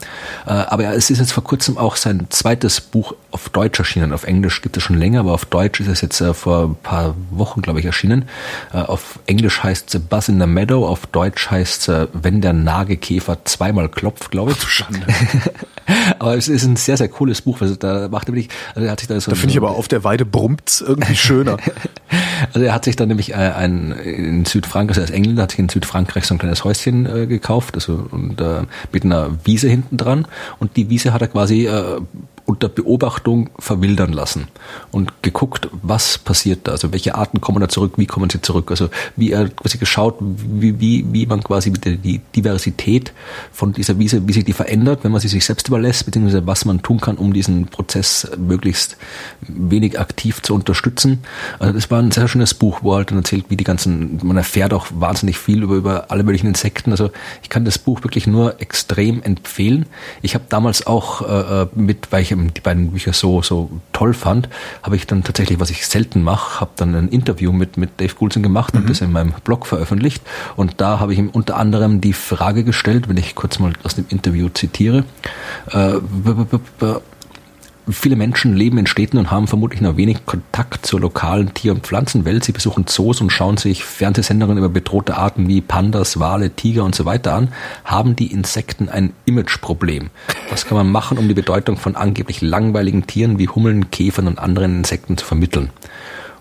Äh, 0.46 0.52
aber 0.52 0.86
es 0.94 1.10
ist 1.10 1.20
jetzt 1.20 1.34
vor 1.34 1.44
kurzem 1.44 1.78
auch 1.78 1.98
sein 1.98 2.28
zweites 2.30 2.80
Buch 2.80 3.16
auf 3.32 3.50
Deutsch 3.50 3.78
erschienen. 3.80 4.14
Auf 4.14 4.24
Englisch 4.24 4.62
gibt 4.62 4.78
es 4.78 4.84
schon 4.84 4.98
länger, 4.98 5.20
aber 5.20 5.34
auf 5.34 5.44
Deutsch 5.44 5.82
ist 5.82 5.90
es 5.90 6.00
jetzt 6.00 6.24
vor 6.34 6.64
ein 6.64 6.76
paar 6.76 7.16
Wochen, 7.32 7.62
glaube 7.62 7.82
ich, 7.82 7.86
erschienen. 7.86 8.30
Auf 8.72 9.20
Englisch 9.26 9.62
heißt 9.62 9.94
es 9.94 10.02
Buzz 10.02 10.30
in 10.30 10.40
the 10.40 10.48
Meadow, 10.48 10.88
auf 10.88 11.06
Deutsch 11.08 11.52
heißt 11.52 11.90
es 11.90 12.08
Wenn 12.14 12.40
der 12.40 12.54
Nagekäfer 12.54 13.44
zweimal 13.44 13.90
klopft, 13.90 14.32
glaube 14.32 14.52
ich. 14.54 14.62
Schande. 14.62 15.02
aber 16.20 16.38
es 16.38 16.48
ist 16.48 16.64
ein 16.64 16.76
sehr, 16.76 16.98
sehr 16.98 17.08
cooles 17.08 17.42
Buch. 17.42 17.62
Also 17.62 17.76
da 17.76 18.08
macht 18.10 18.28
er 18.28 18.34
wirklich, 18.34 18.50
also 18.76 18.86
er 18.86 18.92
hat 18.92 19.00
sich 19.00 19.08
da 19.08 19.20
so 19.20 19.32
Da 19.32 19.36
finde 19.36 19.52
ich 19.52 19.58
aber 19.58 19.72
auf 19.72 19.88
der 19.88 20.04
Weide 20.04 20.26
brummt's 20.26 20.82
irgendwie 20.82 21.16
schöner. 21.16 21.58
Also 22.54 22.66
er 22.66 22.74
hat 22.74 22.84
sich 22.86 22.96
dann 22.96 23.08
nämlich 23.08 23.32
äh, 23.32 23.36
ein 23.36 23.92
in 23.92 24.46
Südfrankreich, 24.46 24.98
also 24.98 25.02
als 25.02 25.12
Engländer 25.12 25.44
hat 25.44 25.52
sich 25.52 25.60
in 25.60 25.70
Südfrankreich 25.70 26.26
so 26.26 26.36
ein 26.36 26.38
kleines 26.38 26.64
Häuschen 26.64 27.06
äh, 27.06 27.26
gekauft, 27.26 27.76
also 27.76 28.06
und 28.12 28.40
äh, 28.40 28.64
mit 28.92 29.06
einer 29.06 29.32
Wiese 29.46 29.70
hinten 29.70 29.98
dran 29.98 30.28
und 30.60 30.76
die 30.76 30.90
Wiese 30.90 31.14
hat 31.14 31.22
er 31.22 31.30
quasi 31.30 31.66
äh, 31.68 32.02
unter 32.46 32.68
Beobachtung 32.68 33.50
verwildern 33.58 34.12
lassen 34.12 34.48
und 34.92 35.24
geguckt, 35.24 35.70
was 35.82 36.18
passiert 36.18 36.68
da, 36.68 36.74
also 36.74 36.92
welche 36.92 37.16
Arten 37.16 37.40
kommen 37.40 37.62
da 37.62 37.70
zurück, 37.70 37.94
wie 37.98 38.06
kommen 38.06 38.30
sie 38.30 38.42
zurück, 38.42 38.70
also 38.70 38.90
wie 39.16 39.32
er 39.32 39.50
quasi 39.50 39.78
geschaut, 39.78 40.18
wie, 40.20 40.80
wie, 40.80 41.06
wie 41.12 41.26
man 41.26 41.42
quasi 41.42 41.72
die 41.72 42.20
Diversität 42.36 43.14
von 43.52 43.72
dieser 43.72 43.98
Wiese, 43.98 44.28
wie 44.28 44.34
sich 44.34 44.44
die 44.44 44.54
verändert, 44.54 45.04
wenn 45.04 45.12
man 45.12 45.22
sie 45.22 45.30
sich 45.30 45.46
selbst 45.46 45.70
überlässt, 45.70 46.06
beziehungsweise 46.06 46.46
was 46.46 46.66
man 46.66 46.82
tun 46.82 47.00
kann, 47.00 47.16
um 47.16 47.32
diesen 47.32 47.68
Prozess 47.68 48.30
möglichst 48.38 48.98
wenig 49.48 50.00
aktiv 50.00 50.42
zu 50.42 50.54
unterstützen. 50.54 51.24
Also 51.60 51.74
das 51.74 51.90
war 51.92 52.00
ein 52.00 52.12
sehr 52.12 52.28
schönes 52.28 52.54
Buch, 52.54 52.80
wo 52.82 52.92
er 52.94 52.98
halt 52.98 53.12
dann 53.12 53.20
erzählt, 53.20 53.46
wie 53.48 53.56
die 53.56 53.64
ganzen, 53.64 54.20
man 54.22 54.36
erfährt 54.36 54.74
auch 54.74 54.88
wahnsinnig 54.94 55.38
viel 55.38 55.64
über, 55.64 55.76
über 55.76 56.12
alle 56.12 56.24
möglichen 56.24 56.48
Insekten. 56.48 56.92
Also 56.92 57.10
ich 57.42 57.50
kann 57.50 57.64
das 57.64 57.78
Buch 57.78 58.04
wirklich 58.04 58.28
nur 58.28 58.60
extrem 58.60 59.24
empfehlen. 59.24 59.86
Ich 60.22 60.36
habe 60.36 60.44
damals 60.50 60.86
auch 60.86 61.22
äh, 61.22 61.68
mit, 61.74 62.12
weil 62.12 62.22
ich 62.22 62.33
die 62.36 62.62
beiden 62.62 62.92
Bücher 62.92 63.14
so, 63.14 63.42
so 63.42 63.70
toll 63.92 64.14
fand, 64.14 64.50
habe 64.82 64.96
ich 64.96 65.08
dann 65.08 65.24
tatsächlich, 65.24 65.60
was 65.60 65.70
ich 65.70 65.86
selten 65.88 66.24
mache, 66.24 66.60
habe 66.60 66.72
dann 66.76 66.96
ein 66.96 67.10
Interview 67.10 67.52
mit, 67.52 67.78
mit 67.78 68.00
Dave 68.00 68.14
Goulson 68.16 68.44
gemacht 68.44 68.74
mhm. 68.74 68.82
und 68.82 68.90
das 68.90 69.02
in 69.02 69.12
meinem 69.12 69.34
Blog 69.44 69.66
veröffentlicht. 69.66 70.24
Und 70.56 70.82
da 70.82 71.00
habe 71.00 71.14
ich 71.14 71.20
ihm 71.20 71.30
unter 71.30 71.58
anderem 71.58 72.02
die 72.02 72.14
Frage 72.14 72.64
gestellt, 72.64 73.10
wenn 73.10 73.18
ich 73.18 73.36
kurz 73.36 73.60
mal 73.60 73.74
aus 73.84 73.96
dem 73.96 74.06
Interview 74.10 74.50
zitiere, 74.50 75.06
äh, 75.72 75.94
Viele 77.90 78.16
Menschen 78.16 78.56
leben 78.56 78.78
in 78.78 78.88
Städten 78.88 79.18
und 79.18 79.30
haben 79.30 79.48
vermutlich 79.48 79.82
nur 79.82 79.98
wenig 79.98 80.26
Kontakt 80.26 80.86
zur 80.86 81.02
lokalen 81.02 81.54
Tier- 81.54 81.74
und 81.74 81.86
Pflanzenwelt. 81.86 82.46
Sie 82.46 82.54
besuchen 82.54 82.88
Zoos 82.88 83.20
und 83.20 83.30
schauen 83.30 83.58
sich 83.58 83.84
Fernsehsendungen 83.84 84.58
über 84.58 84.70
bedrohte 84.70 85.18
Arten 85.18 85.50
wie 85.50 85.60
Pandas, 85.60 86.18
Wale, 86.18 86.52
Tiger 86.52 86.86
und 86.86 86.96
so 86.96 87.04
weiter 87.04 87.34
an. 87.34 87.50
Haben 87.84 88.16
die 88.16 88.32
Insekten 88.32 88.88
ein 88.88 89.12
Imageproblem? 89.26 90.12
Was 90.50 90.66
kann 90.66 90.78
man 90.78 90.92
machen, 90.92 91.18
um 91.18 91.28
die 91.28 91.34
Bedeutung 91.34 91.76
von 91.76 91.98
angeblich 91.98 92.42
langweiligen 92.42 93.06
Tieren 93.06 93.38
wie 93.38 93.50
Hummeln, 93.50 93.92
Käfern 93.92 94.28
und 94.28 94.40
anderen 94.40 94.78
Insekten 94.78 95.18
zu 95.18 95.26
vermitteln? 95.26 95.70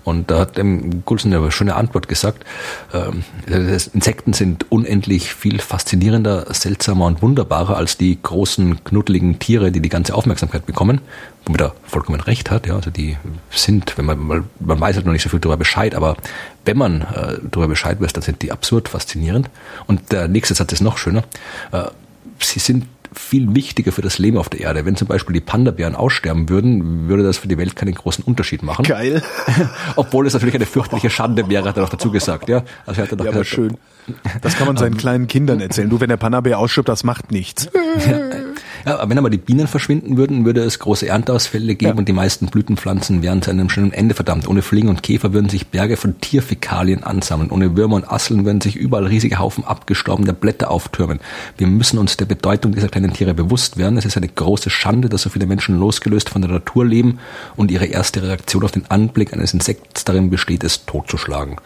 Und 0.04 0.30
da 0.30 0.40
hat 0.40 0.56
dem 0.56 1.04
Coulson 1.04 1.32
eine 1.32 1.50
schöne 1.50 1.74
Antwort 1.74 2.08
gesagt. 2.08 2.44
Ähm, 2.92 3.24
Insekten 3.92 4.32
sind 4.32 4.70
unendlich 4.70 5.34
viel 5.34 5.60
faszinierender, 5.60 6.52
seltsamer 6.52 7.06
und 7.06 7.22
wunderbarer 7.22 7.76
als 7.76 7.96
die 7.96 8.18
großen, 8.20 8.84
knuddeligen 8.84 9.38
Tiere, 9.38 9.70
die 9.70 9.80
die 9.80 9.88
ganze 9.88 10.14
Aufmerksamkeit 10.14 10.66
bekommen. 10.66 11.00
Womit 11.44 11.60
er 11.60 11.74
vollkommen 11.84 12.20
recht 12.20 12.50
hat. 12.50 12.66
Ja, 12.66 12.76
also 12.76 12.90
die 12.90 13.16
sind, 13.50 13.96
wenn 13.98 14.04
man, 14.06 14.44
man 14.60 14.80
weiß 14.80 14.96
halt 14.96 15.06
noch 15.06 15.12
nicht 15.12 15.22
so 15.22 15.28
viel 15.28 15.40
darüber 15.40 15.56
Bescheid, 15.56 15.94
aber 15.94 16.16
wenn 16.64 16.76
man 16.76 17.02
äh, 17.02 17.38
darüber 17.50 17.68
Bescheid 17.68 18.00
weiß, 18.00 18.12
dann 18.12 18.22
sind 18.22 18.42
die 18.42 18.52
absurd 18.52 18.88
faszinierend. 18.88 19.50
Und 19.86 20.12
der 20.12 20.28
nächste 20.28 20.54
Satz 20.54 20.72
ist 20.72 20.80
noch 20.80 20.98
schöner. 20.98 21.24
Äh, 21.72 21.84
sie 22.38 22.60
sind 22.60 22.86
viel 23.14 23.54
wichtiger 23.54 23.92
für 23.92 24.02
das 24.02 24.18
Leben 24.18 24.36
auf 24.36 24.48
der 24.48 24.60
Erde. 24.60 24.84
Wenn 24.84 24.96
zum 24.96 25.08
Beispiel 25.08 25.34
die 25.34 25.40
Panda-Bären 25.40 25.94
aussterben 25.94 26.48
würden, 26.48 27.08
würde 27.08 27.22
das 27.22 27.38
für 27.38 27.48
die 27.48 27.58
Welt 27.58 27.76
keinen 27.76 27.94
großen 27.94 28.24
Unterschied 28.24 28.62
machen. 28.62 28.84
Geil. 28.84 29.22
Obwohl 29.96 30.26
es 30.26 30.32
natürlich 30.32 30.54
eine 30.54 30.66
fürchterliche 30.66 31.10
Schande 31.10 31.48
wäre, 31.48 31.68
hat 31.68 31.76
er 31.76 31.82
noch 31.82 31.90
dazu 31.90 32.10
gesagt. 32.10 32.48
Ja, 32.48 32.62
also 32.86 33.02
hat 33.02 33.10
er 33.10 33.16
doch 33.16 33.24
ja, 33.24 33.32
gesagt, 33.32 33.36
aber 33.36 33.44
schön. 33.44 33.78
Das 34.40 34.56
kann 34.56 34.66
man 34.66 34.76
seinen 34.76 34.96
kleinen 34.96 35.28
Kindern 35.28 35.60
erzählen. 35.60 35.88
Du, 35.88 36.00
wenn 36.00 36.08
der 36.08 36.16
Panda-Bär 36.16 36.58
ausstirbt, 36.58 36.88
das 36.88 37.04
macht 37.04 37.30
nichts. 37.30 37.68
Ja, 38.86 39.08
wenn 39.08 39.18
aber 39.18 39.30
die 39.30 39.38
Bienen 39.38 39.66
verschwinden 39.66 40.16
würden, 40.16 40.44
würde 40.44 40.62
es 40.62 40.78
große 40.78 41.06
Ernteausfälle 41.06 41.74
geben 41.74 41.92
ja. 41.92 41.98
und 41.98 42.08
die 42.08 42.12
meisten 42.12 42.46
Blütenpflanzen 42.46 43.22
wären 43.22 43.42
zu 43.42 43.50
einem 43.50 43.70
schönen 43.70 43.92
Ende 43.92 44.14
verdammt. 44.14 44.48
Ohne 44.48 44.62
Fliegen 44.62 44.88
und 44.88 45.02
Käfer 45.02 45.32
würden 45.32 45.48
sich 45.48 45.68
Berge 45.68 45.96
von 45.96 46.20
Tierfäkalien 46.20 47.04
ansammeln. 47.04 47.50
Ohne 47.50 47.76
Würmer 47.76 47.96
und 47.96 48.10
Asseln 48.10 48.44
würden 48.44 48.60
sich 48.60 48.76
überall 48.76 49.06
riesige 49.06 49.38
Haufen 49.38 49.64
abgestorbener 49.64 50.32
Blätter 50.32 50.70
auftürmen. 50.70 51.20
Wir 51.56 51.66
müssen 51.66 51.98
uns 51.98 52.16
der 52.16 52.26
Bedeutung 52.26 52.72
dieser 52.72 52.88
kleinen 52.88 53.12
Tiere 53.12 53.34
bewusst 53.34 53.76
werden. 53.76 53.96
Es 53.96 54.04
ist 54.04 54.16
eine 54.16 54.28
große 54.28 54.70
Schande, 54.70 55.08
dass 55.08 55.22
so 55.22 55.30
viele 55.30 55.46
Menschen 55.46 55.78
losgelöst 55.78 56.30
von 56.30 56.42
der 56.42 56.50
Natur 56.50 56.84
leben 56.84 57.18
und 57.56 57.70
ihre 57.70 57.86
erste 57.86 58.22
Reaktion 58.22 58.64
auf 58.64 58.72
den 58.72 58.90
Anblick 58.90 59.32
eines 59.32 59.54
Insekts 59.54 60.04
darin 60.04 60.30
besteht, 60.30 60.64
es 60.64 60.84
totzuschlagen 60.86 61.56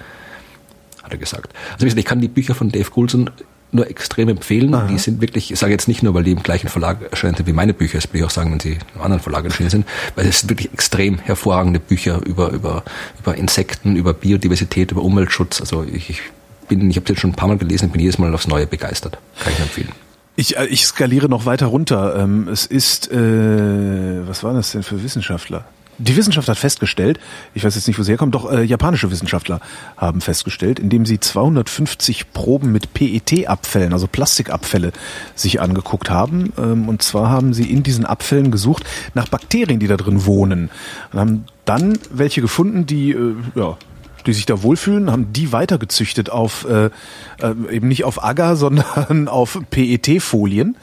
hat 1.06 1.12
er 1.12 1.18
gesagt. 1.18 1.54
Also 1.72 1.86
ich 1.86 2.04
kann 2.04 2.20
die 2.20 2.28
Bücher 2.28 2.54
von 2.54 2.70
Dave 2.70 2.90
Goulson 2.90 3.30
nur 3.72 3.88
extrem 3.88 4.28
empfehlen. 4.28 4.74
Aha. 4.74 4.86
Die 4.86 4.98
sind 4.98 5.20
wirklich, 5.20 5.50
ich 5.50 5.58
sage 5.58 5.72
jetzt 5.72 5.88
nicht 5.88 6.02
nur, 6.02 6.14
weil 6.14 6.24
die 6.24 6.32
im 6.32 6.42
gleichen 6.42 6.68
Verlag 6.68 6.98
erscheinen 7.10 7.34
sind 7.34 7.46
wie 7.46 7.52
meine 7.52 7.74
Bücher, 7.74 7.98
das 7.98 8.12
will 8.12 8.20
ich 8.20 8.26
auch 8.26 8.30
sagen, 8.30 8.52
wenn 8.52 8.60
sie 8.60 8.78
im 8.94 9.00
anderen 9.00 9.22
Verlag 9.22 9.44
erschienen 9.44 9.70
sind, 9.70 9.86
weil 10.14 10.26
es 10.26 10.40
sind 10.40 10.50
wirklich 10.50 10.72
extrem 10.72 11.18
hervorragende 11.18 11.80
Bücher 11.80 12.20
über, 12.24 12.50
über, 12.50 12.82
über 13.18 13.34
Insekten, 13.36 13.96
über 13.96 14.14
Biodiversität, 14.14 14.92
über 14.92 15.02
Umweltschutz. 15.02 15.60
Also 15.60 15.84
ich, 15.84 16.10
ich 16.10 16.22
bin, 16.68 16.90
ich 16.90 16.96
habe 16.96 17.04
es 17.04 17.10
jetzt 17.10 17.20
schon 17.20 17.30
ein 17.30 17.36
paar 17.36 17.48
Mal 17.48 17.58
gelesen 17.58 17.86
und 17.86 17.92
bin 17.92 18.00
jedes 18.00 18.18
Mal 18.18 18.32
aufs 18.34 18.48
Neue 18.48 18.66
begeistert. 18.66 19.18
Kann 19.40 19.52
ich 19.52 19.60
empfehlen. 19.60 19.92
Ich, 20.36 20.56
äh, 20.56 20.66
ich 20.66 20.86
skaliere 20.86 21.28
noch 21.28 21.46
weiter 21.46 21.66
runter. 21.66 22.16
Ähm, 22.16 22.48
es 22.48 22.66
ist, 22.66 23.10
äh, 23.10 24.26
was 24.26 24.44
war 24.44 24.52
das 24.52 24.72
denn 24.72 24.82
für 24.82 25.02
Wissenschaftler? 25.02 25.64
Die 25.98 26.16
Wissenschaft 26.16 26.48
hat 26.48 26.58
festgestellt, 26.58 27.18
ich 27.54 27.64
weiß 27.64 27.74
jetzt 27.74 27.86
nicht, 27.86 27.98
wo 27.98 28.02
sie 28.02 28.12
herkommt, 28.12 28.34
doch 28.34 28.50
äh, 28.50 28.62
japanische 28.62 29.10
Wissenschaftler 29.10 29.60
haben 29.96 30.20
festgestellt, 30.20 30.78
indem 30.78 31.06
sie 31.06 31.20
250 31.20 32.32
Proben 32.32 32.70
mit 32.72 32.92
PET-Abfällen, 32.92 33.92
also 33.92 34.06
Plastikabfälle, 34.06 34.92
sich 35.34 35.60
angeguckt 35.60 36.10
haben. 36.10 36.52
Ähm, 36.58 36.88
und 36.88 37.02
zwar 37.02 37.30
haben 37.30 37.54
sie 37.54 37.70
in 37.70 37.82
diesen 37.82 38.04
Abfällen 38.04 38.50
gesucht 38.50 38.84
nach 39.14 39.28
Bakterien, 39.28 39.80
die 39.80 39.86
da 39.86 39.96
drin 39.96 40.26
wohnen. 40.26 40.70
Und 41.12 41.18
haben 41.18 41.44
dann 41.64 41.98
welche 42.10 42.42
gefunden, 42.42 42.86
die 42.86 43.12
äh, 43.12 43.34
ja, 43.54 43.78
die 44.26 44.32
sich 44.32 44.46
da 44.46 44.62
wohlfühlen, 44.62 45.10
haben 45.10 45.32
die 45.32 45.52
weitergezüchtet 45.52 46.30
auf 46.30 46.66
äh, 46.68 46.86
äh, 46.86 47.54
eben 47.70 47.88
nicht 47.88 48.04
auf 48.04 48.22
Agar, 48.22 48.56
sondern 48.56 49.28
auf 49.28 49.58
PET-Folien 49.70 50.76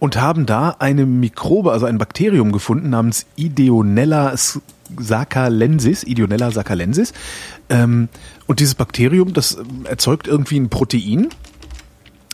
und 0.00 0.20
haben 0.20 0.46
da 0.46 0.76
eine 0.80 1.06
Mikrobe, 1.06 1.70
also 1.70 1.86
ein 1.86 1.98
Bakterium 1.98 2.50
gefunden 2.50 2.90
namens 2.90 3.26
Ideonella 3.36 4.34
saccalensis, 4.98 6.02
Ideonella 6.02 6.50
saccalensis. 6.50 7.12
Ähm, 7.68 8.08
und 8.46 8.58
dieses 8.58 8.74
Bakterium, 8.74 9.32
das 9.34 9.56
ähm, 9.58 9.84
erzeugt 9.84 10.26
irgendwie 10.26 10.58
ein 10.58 10.70
Protein, 10.70 11.28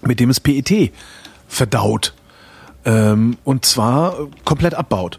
mit 0.02 0.20
dem 0.20 0.30
es 0.30 0.40
PET 0.40 0.92
verdaut. 1.48 2.14
Ähm, 2.84 3.36
und 3.44 3.64
zwar 3.66 4.16
komplett 4.44 4.74
abbaut. 4.74 5.18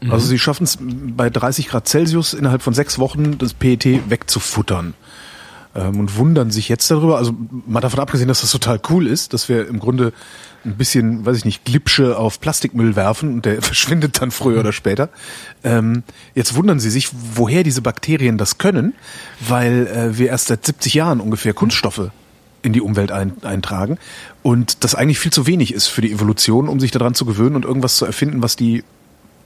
Mhm. 0.00 0.12
Also 0.12 0.28
sie 0.28 0.38
schaffen 0.38 0.64
es 0.64 0.78
bei 0.80 1.28
30 1.28 1.68
Grad 1.68 1.88
Celsius 1.88 2.34
innerhalb 2.34 2.62
von 2.62 2.72
sechs 2.72 3.00
Wochen 3.00 3.36
das 3.36 3.52
PET 3.52 4.08
wegzufuttern 4.08 4.94
ähm, 5.74 5.98
und 5.98 6.16
wundern 6.16 6.52
sich 6.52 6.68
jetzt 6.68 6.90
darüber. 6.90 7.18
Also 7.18 7.34
mal 7.66 7.80
davon 7.80 8.00
abgesehen, 8.00 8.28
dass 8.28 8.42
das 8.42 8.52
total 8.52 8.80
cool 8.90 9.08
ist, 9.08 9.32
dass 9.32 9.48
wir 9.48 9.66
im 9.66 9.80
Grunde 9.80 10.12
ein 10.64 10.76
bisschen, 10.76 11.24
weiß 11.24 11.38
ich 11.38 11.44
nicht, 11.44 11.64
Glipsche 11.64 12.18
auf 12.18 12.40
Plastikmüll 12.40 12.96
werfen 12.96 13.34
und 13.34 13.44
der 13.44 13.62
verschwindet 13.62 14.20
dann 14.20 14.30
früher 14.30 14.60
oder 14.60 14.72
später. 14.72 15.08
Ähm, 15.64 16.02
jetzt 16.34 16.54
wundern 16.54 16.80
sie 16.80 16.90
sich, 16.90 17.10
woher 17.34 17.62
diese 17.62 17.82
Bakterien 17.82 18.38
das 18.38 18.58
können, 18.58 18.94
weil 19.40 19.86
äh, 19.86 20.18
wir 20.18 20.28
erst 20.28 20.48
seit 20.48 20.64
70 20.64 20.94
Jahren 20.94 21.20
ungefähr 21.20 21.54
Kunststoffe 21.54 22.10
in 22.62 22.72
die 22.72 22.80
Umwelt 22.80 23.10
ein, 23.10 23.42
eintragen 23.42 23.98
und 24.42 24.84
das 24.84 24.94
eigentlich 24.94 25.18
viel 25.18 25.32
zu 25.32 25.46
wenig 25.46 25.72
ist 25.72 25.88
für 25.88 26.02
die 26.02 26.12
Evolution, 26.12 26.68
um 26.68 26.78
sich 26.78 26.90
daran 26.90 27.14
zu 27.14 27.24
gewöhnen 27.24 27.56
und 27.56 27.64
irgendwas 27.64 27.96
zu 27.96 28.04
erfinden, 28.04 28.42
was 28.42 28.56
die 28.56 28.84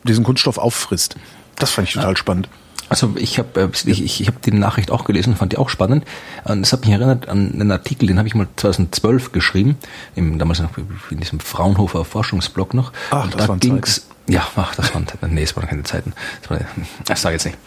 diesen 0.02 0.24
Kunststoff 0.24 0.58
auffrisst. 0.58 1.16
Das 1.56 1.70
fand 1.70 1.88
ich 1.88 1.94
total 1.94 2.10
ja. 2.10 2.16
spannend. 2.16 2.48
Also 2.88 3.14
ich 3.16 3.38
habe 3.38 3.60
äh, 3.60 3.90
ich, 3.90 4.20
ich, 4.20 4.28
hab 4.28 4.42
die 4.42 4.52
Nachricht 4.52 4.90
auch 4.90 5.04
gelesen, 5.04 5.36
fand 5.36 5.52
die 5.52 5.58
auch 5.58 5.68
spannend. 5.68 6.04
Das 6.44 6.72
hat 6.72 6.82
mich 6.82 6.90
erinnert 6.90 7.28
an 7.28 7.52
einen 7.52 7.70
Artikel, 7.70 8.06
den 8.06 8.18
habe 8.18 8.28
ich 8.28 8.34
mal 8.34 8.46
2012 8.56 9.32
geschrieben, 9.32 9.76
im, 10.14 10.38
damals 10.38 10.60
noch 10.60 10.70
in 11.10 11.20
diesem 11.20 11.40
Fraunhofer 11.40 12.04
Forschungsblog 12.04 12.74
noch. 12.74 12.92
Ach, 13.10 13.24
und 13.24 13.34
das 13.34 13.46
da 13.46 13.56
ging's, 13.56 14.06
ja, 14.26 14.46
ach, 14.56 14.74
das 14.74 14.94
waren 14.94 15.06
nee, 15.28 15.42
es 15.42 15.54
waren 15.56 15.66
keine 15.66 15.82
Zeiten. 15.82 16.12
Das, 16.42 16.50
war, 16.50 16.60
das 17.06 17.22
sage 17.22 17.34
jetzt 17.34 17.44
nicht. 17.44 17.58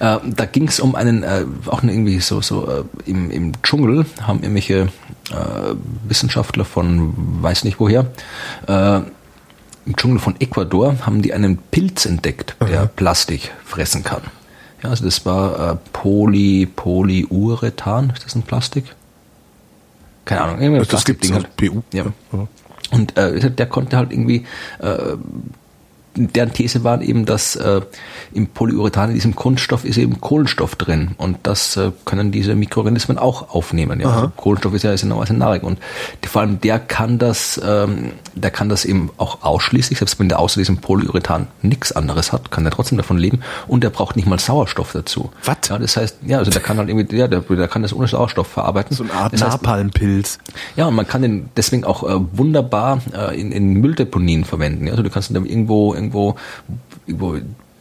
Äh, 0.00 0.18
da 0.24 0.46
ging 0.46 0.68
es 0.68 0.80
um 0.80 0.94
einen, 0.94 1.22
äh, 1.22 1.44
auch 1.66 1.82
irgendwie 1.82 2.20
so 2.20 2.40
so 2.40 2.68
äh, 2.68 2.84
im, 3.10 3.30
im 3.30 3.62
Dschungel 3.62 4.06
haben 4.22 4.42
irgendwelche 4.42 4.88
äh, 5.30 5.74
Wissenschaftler 6.08 6.64
von 6.64 7.14
weiß 7.42 7.64
nicht 7.64 7.80
woher 7.80 8.06
äh, 8.66 9.00
im 9.86 9.96
Dschungel 9.96 10.18
von 10.18 10.34
Ecuador 10.40 10.96
haben 11.06 11.22
die 11.22 11.32
einen 11.32 11.58
Pilz 11.58 12.06
entdeckt, 12.06 12.56
der 12.60 12.84
mhm. 12.84 12.88
Plastik 12.96 13.52
fressen 13.64 14.02
kann. 14.02 14.22
Ja, 14.82 14.90
also 14.90 15.04
das 15.04 15.24
war 15.24 15.72
äh, 15.72 15.76
Poly, 15.92 16.66
Polyurethan, 16.66 18.10
ist 18.10 18.24
das 18.24 18.34
ein 18.34 18.42
Plastik? 18.42 18.94
Keine 20.24 20.42
Ahnung, 20.42 20.60
irgendwie 20.60 20.82
ein 20.82 20.88
das 20.88 21.04
gibt's 21.04 21.32
halt. 21.32 21.56
PU. 21.56 21.82
Ja. 21.92 22.06
ja. 22.32 22.48
Und 22.90 23.16
äh, 23.16 23.50
der 23.50 23.66
konnte 23.66 23.96
halt 23.96 24.12
irgendwie 24.12 24.44
äh, 24.80 25.16
deren 26.16 26.52
These 26.52 26.84
war 26.84 27.00
eben, 27.02 27.24
dass 27.26 27.56
äh, 27.56 27.80
im 28.32 28.48
Polyurethan, 28.48 29.10
in 29.10 29.14
diesem 29.14 29.34
Kunststoff, 29.34 29.84
ist 29.84 29.98
eben 29.98 30.20
Kohlenstoff 30.20 30.76
drin 30.76 31.12
und 31.18 31.38
das 31.42 31.76
äh, 31.76 31.92
können 32.04 32.32
diese 32.32 32.54
Mikroorganismen 32.54 33.18
auch 33.18 33.54
aufnehmen. 33.54 34.00
Ja? 34.00 34.10
Also 34.10 34.32
Kohlenstoff 34.36 34.74
ist 34.74 34.82
ja 34.82 34.92
ist 34.92 35.04
normalerweise 35.04 35.38
Nahrung 35.38 35.60
und 35.60 35.78
die, 36.24 36.28
vor 36.28 36.42
allem 36.42 36.60
der 36.60 36.78
kann 36.78 37.18
das, 37.18 37.60
ähm, 37.64 38.12
der 38.34 38.50
kann 38.50 38.68
das 38.68 38.84
eben 38.84 39.10
auch 39.16 39.42
ausschließlich, 39.42 39.98
selbst 39.98 40.18
wenn 40.18 40.28
der 40.28 40.38
außer 40.38 40.60
diesem 40.60 40.78
Polyurethan 40.78 41.46
nichts 41.62 41.92
anderes 41.92 42.32
hat, 42.32 42.50
kann 42.50 42.64
der 42.64 42.72
trotzdem 42.72 42.98
davon 42.98 43.18
leben 43.18 43.40
und 43.66 43.84
der 43.84 43.90
braucht 43.90 44.16
nicht 44.16 44.26
mal 44.26 44.38
Sauerstoff 44.38 44.92
dazu. 44.92 45.30
Was? 45.44 45.56
Ja, 45.68 45.78
das 45.78 45.96
heißt, 45.96 46.18
ja, 46.26 46.38
also 46.38 46.50
der 46.50 46.60
kann 46.60 46.78
halt 46.78 46.88
irgendwie, 46.88 47.16
ja, 47.16 47.28
der, 47.28 47.40
der 47.40 47.68
kann 47.68 47.82
das 47.82 47.92
ohne 47.92 48.06
Sauerstoff 48.06 48.46
verarbeiten. 48.46 48.96
So 48.96 49.04
eine 49.04 49.12
Art 49.12 49.32
das 49.32 49.40
Napalmpilz. 49.40 50.38
Ja, 50.76 50.86
und 50.86 50.94
man 50.94 51.06
kann 51.06 51.22
den 51.22 51.48
deswegen 51.56 51.84
auch 51.84 52.02
äh, 52.02 52.18
wunderbar 52.32 53.00
äh, 53.14 53.38
in, 53.40 53.52
in 53.52 53.74
Mülldeponien 53.74 54.44
verwenden. 54.44 54.86
Ja? 54.86 54.92
Also 54.92 55.02
du 55.02 55.10
kannst 55.10 55.30
ihn 55.30 55.34
dann 55.34 55.46
irgendwo, 55.46 55.94
irgendwo 55.94 56.05
wo 56.12 56.36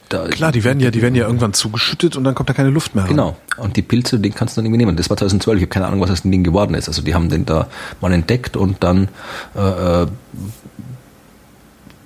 da, 0.09 0.27
Klar, 0.27 0.51
die 0.51 0.63
werden 0.63 0.79
ja, 0.79 0.91
die 0.91 1.01
werden 1.01 1.15
ja 1.15 1.25
irgendwann 1.25 1.53
zugeschüttet 1.53 2.15
und 2.15 2.23
dann 2.23 2.35
kommt 2.35 2.49
da 2.49 2.53
keine 2.53 2.69
Luft 2.69 2.93
mehr. 2.93 3.05
rein. 3.05 3.11
Genau. 3.11 3.35
Und 3.57 3.75
die 3.75 3.81
Pilze, 3.81 4.19
den 4.19 4.33
kannst 4.33 4.55
du 4.55 4.59
dann 4.59 4.65
irgendwie 4.65 4.85
nehmen. 4.85 4.95
Das 4.97 5.09
war 5.09 5.17
2012. 5.17 5.57
Ich 5.57 5.61
habe 5.63 5.69
keine 5.69 5.87
Ahnung, 5.87 5.99
was 6.01 6.11
aus 6.11 6.21
dem 6.21 6.31
Ding 6.31 6.43
geworden 6.43 6.75
ist. 6.75 6.87
Also 6.87 7.01
die 7.01 7.15
haben 7.15 7.29
den 7.29 7.45
da 7.45 7.67
mal 8.01 8.13
entdeckt 8.13 8.55
und 8.55 8.83
dann 8.83 9.07
äh, 9.55 10.03
äh, 10.03 10.07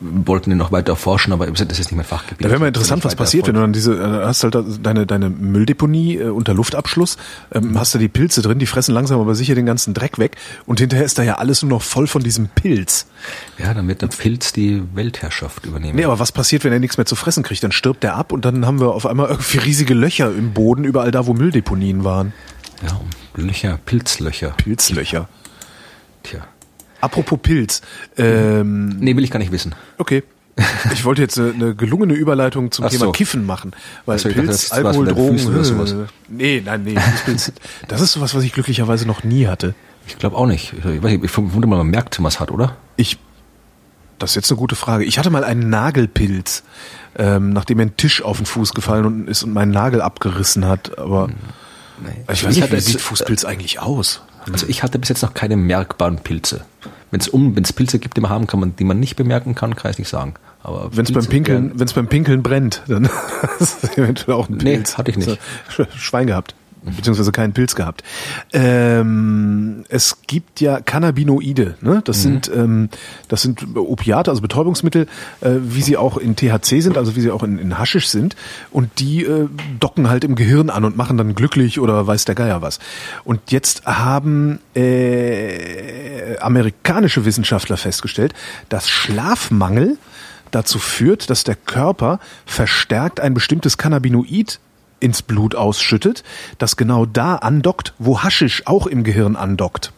wollten 0.02 0.50
den 0.50 0.58
noch 0.58 0.72
weiter 0.72 0.94
erforschen, 0.94 1.34
aber 1.34 1.48
das 1.48 1.62
ist 1.62 1.78
nicht 1.78 1.92
mein 1.92 2.06
Fachgebiet. 2.06 2.46
Da 2.46 2.50
wäre 2.50 2.60
mal 2.60 2.68
Also 2.68 2.80
interessant, 2.80 3.04
was 3.04 3.16
passiert, 3.16 3.48
wenn 3.48 3.56
du 3.56 3.62
dann 3.62 3.74
diese, 3.74 3.94
äh, 3.96 4.26
hast 4.26 4.44
halt 4.44 4.56
deine, 4.82 5.06
deine 5.06 5.30
Mülldeponie 5.30 6.18
äh, 6.18 6.30
unter 6.30 6.54
Luftabschluss, 6.54 7.18
ähm, 7.52 7.78
hast 7.78 7.96
da 7.96 8.00
die 8.00 8.08
Pilze 8.08 8.42
drin, 8.42 8.60
die 8.60 8.66
fressen 8.66 8.94
langsam 8.94 9.20
aber 9.20 9.36
sicher 9.36 9.56
den 9.56 9.66
ganzen 9.66 9.94
Dreck 9.94 10.18
weg 10.18 10.38
und 10.66 10.80
hinterher 10.80 11.06
ist 11.06 11.18
da 11.18 11.24
ja 11.24 11.36
alles 11.36 11.62
nur 11.62 11.70
noch 11.70 11.82
voll 11.82 12.08
von 12.08 12.24
diesem 12.24 12.48
Pilz. 12.48 13.08
Ja, 13.58 13.74
dann 13.74 13.88
wird 13.88 14.02
der 14.02 14.08
Pilz 14.08 14.54
die 14.54 14.82
Weltherrschaft 14.94 15.66
übernehmen. 15.66 15.96
Nee, 15.96 16.06
aber 16.06 16.20
was 16.20 16.32
passiert, 16.32 16.64
wenn 16.64 16.74
er 16.74 16.80
nichts 16.80 16.98
mehr 16.98 17.06
zu 17.06 17.16
fressen 17.16 17.44
kriegt? 17.44 17.64
Dann 17.64 17.72
stirbt 17.72 18.04
er 18.04 18.16
ab 18.16 18.32
und 18.32 18.46
dann 18.46 18.66
haben 18.66 18.80
wir 18.80 18.94
auf 18.94 19.06
einmal 19.06 19.30
irgendwie 19.30 19.58
riesige 19.58 19.94
Löcher 19.94 20.32
im 20.32 20.54
Boden, 20.54 20.84
überall 20.86 21.12
da, 21.12 21.26
wo 21.28 21.34
Mülldeponien 21.34 22.04
waren. 22.04 22.34
Ja, 22.86 23.00
Löcher, 23.36 23.80
Pilzlöcher. 23.86 24.52
Pilzlöcher. 24.52 25.28
Tja. 26.24 26.48
Apropos 27.02 27.40
Pilz. 27.42 27.82
Ähm, 28.18 28.98
Nee, 29.00 29.16
will 29.16 29.24
ich 29.24 29.32
gar 29.32 29.40
nicht 29.40 29.52
wissen. 29.52 29.76
okay. 29.98 30.24
Ich 30.94 31.06
wollte 31.06 31.22
jetzt 31.22 31.40
eine, 31.40 31.54
eine 31.54 31.76
gelungene 31.76 32.14
Überleitung 32.14 32.72
zum 32.72 32.84
Ach 32.86 32.90
Thema 32.90 33.06
so. 33.06 33.12
Kiffen 33.14 33.46
machen. 33.46 33.72
Weil 34.06 34.20
so, 34.20 34.28
dachte, 34.28 34.42
Pilz, 34.42 34.70
was 34.70 34.72
Alkohol, 34.74 35.08
Drogen. 35.08 35.48
Oder 35.48 35.64
sowas. 35.64 35.92
äh, 35.94 35.96
Nee, 36.28 36.62
nein, 36.66 36.84
nee. 36.84 36.96
Pilz, 37.26 37.54
das 37.88 38.02
ist 38.02 38.12
sowas, 38.14 38.36
was 38.36 38.44
ich 38.44 38.52
glücklicherweise 38.52 39.06
noch 39.08 39.24
nie 39.24 39.48
hatte. 39.48 39.74
Ich 40.08 40.18
glaube 40.18 40.36
auch 40.36 40.48
nicht. 40.48 40.74
Ich, 40.78 40.84
weiß 40.84 41.02
nicht, 41.12 41.24
ich 41.24 41.32
vermute 41.32 41.66
mal, 41.68 41.78
man 41.78 41.88
merkt, 41.88 42.20
es 42.20 42.40
hat, 42.42 42.52
oder? 42.52 42.76
Ich, 42.98 43.18
das 44.18 44.32
ist 44.32 44.36
jetzt 44.36 44.52
eine 44.52 44.58
gute 44.58 44.76
Frage. 44.76 45.06
Ich 45.06 45.18
hatte 45.18 45.30
mal 45.30 45.44
einen 45.46 45.70
Nagelpilz, 45.70 46.64
ähm, 47.18 47.52
nachdem 47.54 47.78
mir 47.78 47.84
ein 47.84 47.96
Tisch 47.96 48.22
auf 48.22 48.38
den 48.38 48.46
Fuß 48.46 48.74
gefallen 48.74 49.06
und 49.06 49.28
ist 49.30 49.44
und 49.44 49.54
meinen 49.54 49.72
Nagel 49.72 50.02
abgerissen 50.02 50.66
hat. 50.66 50.98
Aber 50.98 51.30
ich 52.32 52.44
weiß 52.44 52.56
nicht, 52.56 52.72
wie 52.72 52.80
sieht 52.80 53.02
Fußpilz 53.02 53.46
eigentlich 53.46 53.80
aus? 53.80 54.24
Also 54.52 54.67
ich 54.67 54.84
hatte 54.84 54.99
bis 54.99 55.10
jetzt 55.10 55.21
noch 55.21 55.34
keine 55.34 55.56
merkbaren 55.58 56.17
Pilze. 56.17 56.62
Wenn 57.12 57.19
es 57.19 57.28
um, 57.28 57.56
wenn 57.56 57.63
es 57.63 57.73
Pilze 57.73 57.97
gibt, 57.99 58.17
die 58.17 58.21
man 58.21 58.30
haben 58.32 58.47
kann, 58.47 58.60
man, 58.60 58.75
die 58.75 58.84
man 58.84 58.99
nicht 58.99 59.15
bemerken 59.15 59.56
kann, 59.56 59.75
kann 59.75 59.91
ich 59.91 59.97
nicht 59.97 60.10
sagen. 60.10 60.36
Aber 60.62 60.89
Wenn 60.95 61.06
es 61.06 61.12
beim 61.12 61.25
Pinkeln, 61.25 61.71
wenn 61.75 61.88
es 61.88 61.93
beim 61.93 62.08
Pinkeln 62.08 62.43
brennt, 62.43 62.84
dann 62.88 63.06
ist 63.60 63.84
es 63.84 63.97
eventuell 63.97 64.36
auch 64.38 64.49
ein 64.49 64.58
Nee, 64.58 64.75
Pilz. 64.75 64.97
hatte 64.97 65.12
ich 65.12 65.17
nicht. 65.17 65.30
Also, 65.30 65.39
Sch- 65.84 65.88
Schwein 65.97 66.28
gehabt. 66.28 66.54
Beziehungsweise 66.84 67.32
keinen 67.32 67.54
Pilz 67.54 67.76
gehabt. 67.76 68.04
Ähm, 68.54 69.84
es 69.89 70.22
gibt 70.28 70.62
ja 70.62 70.80
Cannabinoide, 70.80 71.76
ne? 71.82 72.02
Das 72.06 72.22
sind 72.22 72.50
ähm, 72.54 72.89
das 73.28 73.42
sind 73.42 73.76
Opiate, 73.76 74.32
also 74.32 74.42
Betäubungsmittel, 74.42 75.08
äh, 75.42 75.50
wie 75.62 75.82
sie 75.82 75.98
auch 75.98 76.18
in 76.18 76.36
THC 76.36 76.82
sind, 76.82 76.98
also 76.98 77.15
wie 77.15 77.22
sie 77.22 77.32
auch 77.32 77.44
in, 77.44 77.60
in 77.60 77.78
Haschisch 77.78 78.08
sind. 78.08 78.36
Und 78.72 79.00
die 79.00 79.24
äh, 79.24 79.48
docken 79.80 80.10
halt 80.10 80.24
im 80.24 80.36
Gehirn 80.36 80.70
an 80.70 80.86
und 80.86 80.98
machen 80.98 81.18
dann 81.18 81.36
glücklich 81.36 81.80
oder 81.80 82.08
weiß 82.08 82.26
der 82.26 82.36
Geier 82.36 82.62
was. 82.62 82.80
Und 83.24 83.52
jetzt 83.52 83.86
haben 83.86 84.60
äh, 84.76 86.38
amerikanische 86.38 87.26
Wissenschaftler 87.26 87.78
festgestellt, 87.78 88.34
dass 88.70 88.89
Schlafmangel 88.89 89.98
dazu 90.52 90.80
führt, 90.80 91.30
dass 91.30 91.44
der 91.44 91.56
Körper 91.56 92.20
verstärkt 92.46 93.20
ein 93.20 93.34
bestimmtes 93.34 93.78
Cannabinoid 93.78 94.60
ins 95.00 95.22
Blut 95.22 95.56
ausschüttet, 95.56 96.24
das 96.58 96.78
genau 96.78 97.06
da 97.06 97.36
andockt, 97.36 97.94
wo 98.00 98.22
Haschisch 98.22 98.64
auch 98.66 98.88
im 98.88 99.04
Gehirn 99.04 99.36
andockt. 99.36 99.92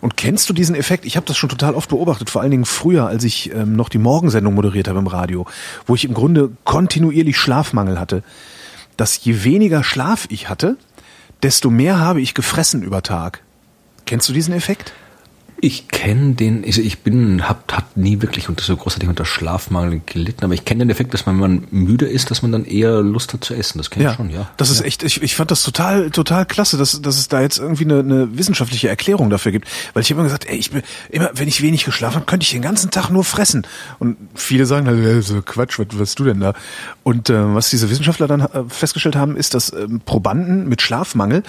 Und 0.00 0.16
kennst 0.16 0.48
du 0.48 0.52
diesen 0.52 0.74
Effekt? 0.74 1.04
Ich 1.04 1.16
habe 1.16 1.26
das 1.26 1.36
schon 1.36 1.48
total 1.48 1.74
oft 1.74 1.90
beobachtet, 1.90 2.30
vor 2.30 2.42
allen 2.42 2.50
Dingen 2.50 2.64
früher, 2.64 3.06
als 3.06 3.24
ich 3.24 3.52
ähm, 3.52 3.74
noch 3.76 3.88
die 3.88 3.98
Morgensendung 3.98 4.54
moderiert 4.54 4.88
habe 4.88 4.98
im 4.98 5.06
Radio, 5.06 5.46
wo 5.86 5.94
ich 5.94 6.04
im 6.04 6.14
Grunde 6.14 6.52
kontinuierlich 6.64 7.36
Schlafmangel 7.36 7.98
hatte. 7.98 8.22
Dass 8.96 9.22
je 9.24 9.42
weniger 9.44 9.82
Schlaf 9.82 10.26
ich 10.28 10.48
hatte, 10.48 10.76
desto 11.42 11.70
mehr 11.70 11.98
habe 11.98 12.20
ich 12.20 12.34
gefressen 12.34 12.82
über 12.82 13.02
Tag. 13.02 13.42
Kennst 14.06 14.28
du 14.28 14.32
diesen 14.32 14.54
Effekt? 14.54 14.92
Ich 15.66 15.88
kenne 15.88 16.34
den, 16.34 16.62
also 16.62 16.82
ich 16.82 16.98
bin, 16.98 17.48
hab, 17.48 17.72
hat 17.72 17.96
nie 17.96 18.20
wirklich 18.20 18.50
unter 18.50 18.62
so 18.62 18.76
großartig 18.76 19.08
unter 19.08 19.24
Schlafmangel 19.24 20.02
gelitten, 20.04 20.44
aber 20.44 20.52
ich 20.52 20.66
kenne 20.66 20.84
den 20.84 20.90
Effekt, 20.90 21.14
dass 21.14 21.24
man, 21.24 21.36
wenn 21.36 21.40
man 21.40 21.66
müde 21.70 22.04
ist, 22.04 22.30
dass 22.30 22.42
man 22.42 22.52
dann 22.52 22.66
eher 22.66 23.00
Lust 23.00 23.32
hat 23.32 23.44
zu 23.44 23.54
essen. 23.54 23.78
Das 23.78 23.88
kenne 23.88 24.10
ich 24.10 24.14
schon, 24.14 24.28
ja. 24.28 24.50
Das 24.58 24.68
ist 24.68 24.82
echt, 24.82 25.02
ich, 25.02 25.22
ich 25.22 25.34
fand 25.34 25.50
das 25.50 25.62
total, 25.62 26.10
total 26.10 26.44
klasse, 26.44 26.76
dass, 26.76 27.00
dass 27.00 27.16
es 27.16 27.28
da 27.28 27.40
jetzt 27.40 27.56
irgendwie 27.56 27.84
eine, 27.84 28.00
eine 28.00 28.36
wissenschaftliche 28.36 28.90
Erklärung 28.90 29.30
dafür 29.30 29.52
gibt. 29.52 29.66
Weil 29.94 30.02
ich 30.02 30.10
habe 30.10 30.20
immer 30.20 30.28
gesagt, 30.28 30.46
ey, 30.50 30.56
ich 30.58 30.70
bin, 30.70 30.82
immer, 31.08 31.30
wenn 31.32 31.48
ich 31.48 31.62
wenig 31.62 31.86
geschlafen 31.86 32.16
habe, 32.16 32.26
könnte 32.26 32.44
ich 32.44 32.50
den 32.50 32.60
ganzen 32.60 32.90
Tag 32.90 33.08
nur 33.08 33.24
fressen. 33.24 33.66
Und 33.98 34.18
viele 34.34 34.66
sagen 34.66 34.86
halt, 34.86 34.98
äh, 34.98 35.22
so 35.22 35.40
Quatsch, 35.40 35.78
was, 35.78 35.86
was 35.92 36.14
du 36.14 36.24
denn 36.24 36.40
da? 36.40 36.52
Und 37.04 37.30
äh, 37.30 37.54
was 37.54 37.70
diese 37.70 37.88
Wissenschaftler 37.88 38.26
dann 38.26 38.42
äh, 38.42 38.64
festgestellt 38.68 39.16
haben, 39.16 39.34
ist, 39.34 39.54
dass 39.54 39.72
ähm, 39.72 40.02
Probanden 40.04 40.68
mit 40.68 40.82
Schlafmangel 40.82 41.42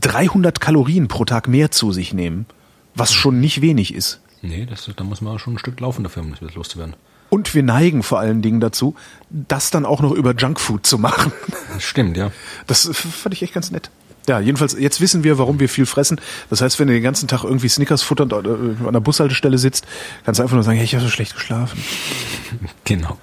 300 0.00 0.60
Kalorien 0.60 1.06
pro 1.06 1.24
Tag 1.24 1.46
mehr 1.46 1.70
zu 1.70 1.92
sich 1.92 2.12
nehmen. 2.12 2.46
Was 2.94 3.12
schon 3.12 3.40
nicht 3.40 3.60
wenig 3.62 3.94
ist. 3.94 4.20
Nee, 4.42 4.66
das, 4.68 4.90
da 4.94 5.04
muss 5.04 5.20
man 5.20 5.38
schon 5.38 5.54
ein 5.54 5.58
Stück 5.58 5.78
laufen 5.80 6.02
dafür, 6.02 6.22
um 6.22 6.34
das 6.40 6.54
loszuwerden. 6.54 6.94
Und 7.30 7.54
wir 7.54 7.62
neigen 7.62 8.02
vor 8.02 8.18
allen 8.18 8.42
Dingen 8.42 8.60
dazu, 8.60 8.94
das 9.30 9.70
dann 9.70 9.86
auch 9.86 10.00
noch 10.02 10.12
über 10.12 10.34
Junkfood 10.34 10.84
zu 10.84 10.98
machen. 10.98 11.32
Das 11.72 11.82
stimmt, 11.82 12.16
ja. 12.16 12.30
Das 12.66 12.90
fand 12.92 13.34
ich 13.34 13.42
echt 13.42 13.54
ganz 13.54 13.70
nett. 13.70 13.90
Ja, 14.28 14.38
jedenfalls, 14.38 14.76
jetzt 14.78 15.00
wissen 15.00 15.24
wir, 15.24 15.38
warum 15.38 15.58
wir 15.58 15.68
viel 15.68 15.86
fressen. 15.86 16.20
Das 16.50 16.60
heißt, 16.60 16.78
wenn 16.78 16.88
du 16.88 16.92
den 16.94 17.02
ganzen 17.02 17.28
Tag 17.28 17.42
irgendwie 17.44 17.68
Snickers 17.68 18.02
futternd 18.02 18.32
äh, 18.32 18.36
an 18.86 18.92
der 18.92 19.00
Bushaltestelle 19.00 19.58
sitzt, 19.58 19.86
kannst 20.24 20.38
du 20.38 20.42
einfach 20.42 20.54
nur 20.54 20.62
sagen, 20.62 20.76
hey, 20.76 20.84
ich 20.84 20.94
habe 20.94 21.02
so 21.04 21.10
schlecht 21.10 21.34
geschlafen. 21.34 21.82
Genau. 22.84 23.16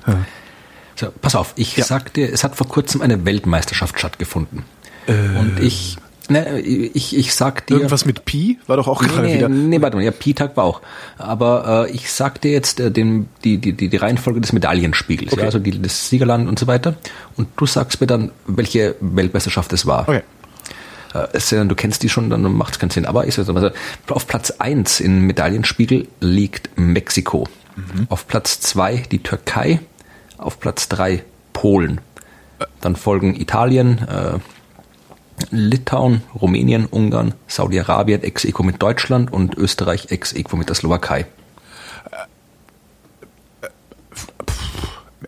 So, 0.95 1.11
pass 1.21 1.35
auf, 1.35 1.53
ich 1.55 1.77
Ja. 1.77 1.85
sag 1.85 2.11
dir, 2.13 2.33
es 2.33 2.43
hat 2.43 2.55
vor 2.55 2.67
kurzem 2.67 3.01
eine 3.01 3.23
Weltmeisterschaft 3.25 3.97
stattgefunden. 3.99 4.63
Und 5.07 5.59
ich, 5.61 5.97
ne, 6.29 6.59
ich, 6.59 7.15
ich 7.17 7.33
sag 7.33 7.67
dir. 7.67 7.75
Irgendwas 7.75 8.05
mit 8.05 8.25
Pi 8.25 8.59
war 8.67 8.77
doch 8.77 8.87
auch 8.87 9.01
gerade 9.01 9.27
nee, 9.27 9.35
wieder. 9.35 9.49
nee, 9.49 9.81
warte 9.81 9.97
mal, 9.97 10.03
ja, 10.03 10.11
Pi-Tag 10.11 10.55
war 10.57 10.63
auch. 10.63 10.81
Aber 11.17 11.87
äh, 11.87 11.91
ich 11.91 12.11
sag 12.11 12.41
dir 12.41 12.51
jetzt 12.51 12.79
äh, 12.79 12.91
den, 12.91 13.27
die, 13.43 13.57
die, 13.57 13.73
die, 13.73 13.89
die 13.89 13.97
Reihenfolge 13.97 14.41
des 14.41 14.53
Medaillenspiegels, 14.53 15.33
Okay. 15.33 15.41
ja, 15.41 15.45
also 15.45 15.59
die, 15.59 15.81
das 15.81 16.09
Siegerland 16.09 16.47
und 16.47 16.59
so 16.59 16.67
weiter. 16.67 16.95
Und 17.37 17.47
du 17.57 17.65
sagst 17.65 18.01
mir 18.01 18.07
dann, 18.07 18.31
welche 18.47 18.95
Weltmeisterschaft 18.99 19.71
es 19.73 19.85
war. 19.85 20.01
Okay. 20.07 20.21
Äh, 21.13 21.27
es 21.33 21.49
sei 21.49 21.57
denn, 21.57 21.69
du 21.69 21.75
kennst 21.75 22.03
die 22.03 22.09
schon, 22.09 22.29
dann 22.29 22.41
macht 22.41 22.73
es 22.73 22.79
keinen 22.79 22.89
Sinn. 22.91 23.05
Aber 23.05 23.27
ich 23.27 23.35
sag 23.35 23.47
also, 23.49 23.69
auf 24.09 24.27
Platz 24.27 24.51
1 24.51 24.99
im 24.99 25.25
Medaillenspiegel 25.27 26.07
liegt 26.19 26.69
Mexiko. 26.75 27.47
Auf 28.09 28.27
Platz 28.27 28.59
2 28.59 29.03
die 29.11 29.23
Türkei. 29.23 29.79
Auf 30.37 30.59
Platz 30.59 30.89
3 30.89 31.23
Polen. 31.53 32.01
Dann 32.81 32.95
folgen 32.95 33.35
Italien, 33.39 33.99
äh, 33.99 34.39
Litauen, 35.51 36.21
Rumänien, 36.39 36.85
Ungarn, 36.85 37.33
Saudi-Arabien 37.47 38.23
ex 38.23 38.45
equo 38.45 38.63
mit 38.63 38.81
Deutschland 38.81 39.31
und 39.31 39.55
Österreich 39.55 40.11
ex 40.11 40.33
equo 40.33 40.55
mit 40.57 40.69
der 40.69 40.75
Slowakei. 40.75 41.25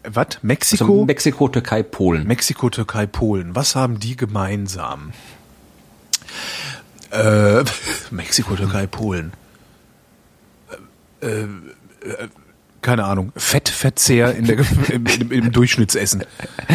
Was? 0.04 0.28
Also 0.28 0.40
Mexiko? 0.42 1.06
Mexiko, 1.06 1.48
Türkei, 1.48 1.84
Polen. 1.84 2.28
Mexiko, 2.28 2.70
Türkei, 2.70 3.06
Polen. 3.06 3.56
Was 3.56 3.76
haben 3.76 4.00
die 4.00 4.16
gemeinsam? 4.16 5.14
Äh, 7.12 7.64
Mexiko, 8.12 8.56
Türkei, 8.56 8.88
Polen. 8.88 9.34
Äh, 11.22 11.28
äh, 11.28 11.44
äh, 11.44 12.28
keine 12.82 13.04
Ahnung. 13.04 13.32
Fettverzehr 13.36 14.34
in 14.36 14.46
der, 14.46 14.60
im, 14.90 15.06
im, 15.06 15.32
im 15.32 15.52
Durchschnittsessen. 15.52 16.24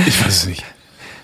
Ich 0.06 0.24
weiß 0.24 0.36
es 0.42 0.46
nicht. 0.46 0.64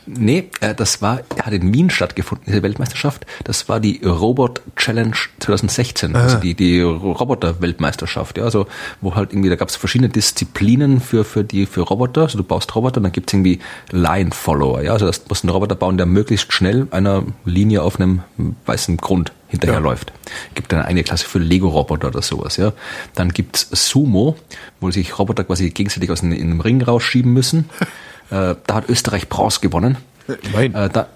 Nee, 0.07 0.51
äh, 0.61 0.75
das 0.75 1.01
war, 1.03 1.21
hat 1.43 1.53
in 1.53 1.73
Wien 1.73 1.91
stattgefunden, 1.91 2.47
diese 2.47 2.63
Weltmeisterschaft. 2.63 3.27
Das 3.45 3.69
war 3.69 3.81
die 3.81 4.01
Robot 4.05 4.63
Challenge 4.77 5.15
2016, 5.41 6.17
also 6.17 6.39
die, 6.39 6.55
die 6.55 6.81
Roboter-Weltmeisterschaft. 6.81 8.39
Ja, 8.39 8.45
also 8.45 8.67
wo 9.01 9.15
halt 9.15 9.33
irgendwie, 9.33 9.49
da 9.49 9.57
gab 9.57 9.69
es 9.69 9.77
verschiedene 9.77 10.09
Disziplinen 10.09 11.01
für, 11.01 11.25
für 11.25 11.45
die, 11.45 11.67
für 11.67 11.83
Roboter. 11.83 12.23
Also 12.23 12.39
du 12.39 12.45
baust 12.45 12.75
Roboter 12.75 12.99
und 12.99 13.05
dann 13.05 13.13
gibt's 13.13 13.33
irgendwie 13.33 13.61
Line-Follower. 13.91 14.83
Ja, 14.83 14.93
also 14.93 15.07
das 15.07 15.23
muss 15.29 15.45
ein 15.45 15.49
Roboter 15.51 15.75
bauen, 15.75 15.97
der 15.97 16.07
möglichst 16.07 16.53
schnell 16.53 16.89
einer 16.91 17.25
Linie 17.45 17.83
auf 17.83 18.01
einem 18.01 18.23
weißen 18.67 18.97
Grund 18.97 19.33
hinterherläuft. 19.49 20.13
Gibt 20.55 20.73
dann 20.73 20.83
eine 20.83 21.05
Klasse 21.05 21.27
für 21.27 21.39
Lego-Roboter 21.39 22.09
oder 22.09 22.23
sowas, 22.23 22.57
ja. 22.57 22.73
Dann 23.15 23.31
gibt's 23.31 23.69
Sumo, 23.71 24.37
wo 24.81 24.91
sich 24.91 25.19
Roboter 25.19 25.45
quasi 25.45 25.71
gegenseitig 25.71 26.11
aus 26.11 26.23
einem, 26.23 26.33
in 26.33 26.51
einem 26.51 26.61
Ring 26.61 26.83
rausschieben 26.83 27.33
müssen. 27.33 27.69
Äh, 28.33 28.57
da 28.67 28.75
hat 28.75 28.89
Österreich 28.89 29.29
Bronze 29.29 29.61
gewonnen. 29.61 29.99
Immerhin. 30.43 30.75
Äh, 30.75 30.89
da, 30.89 31.09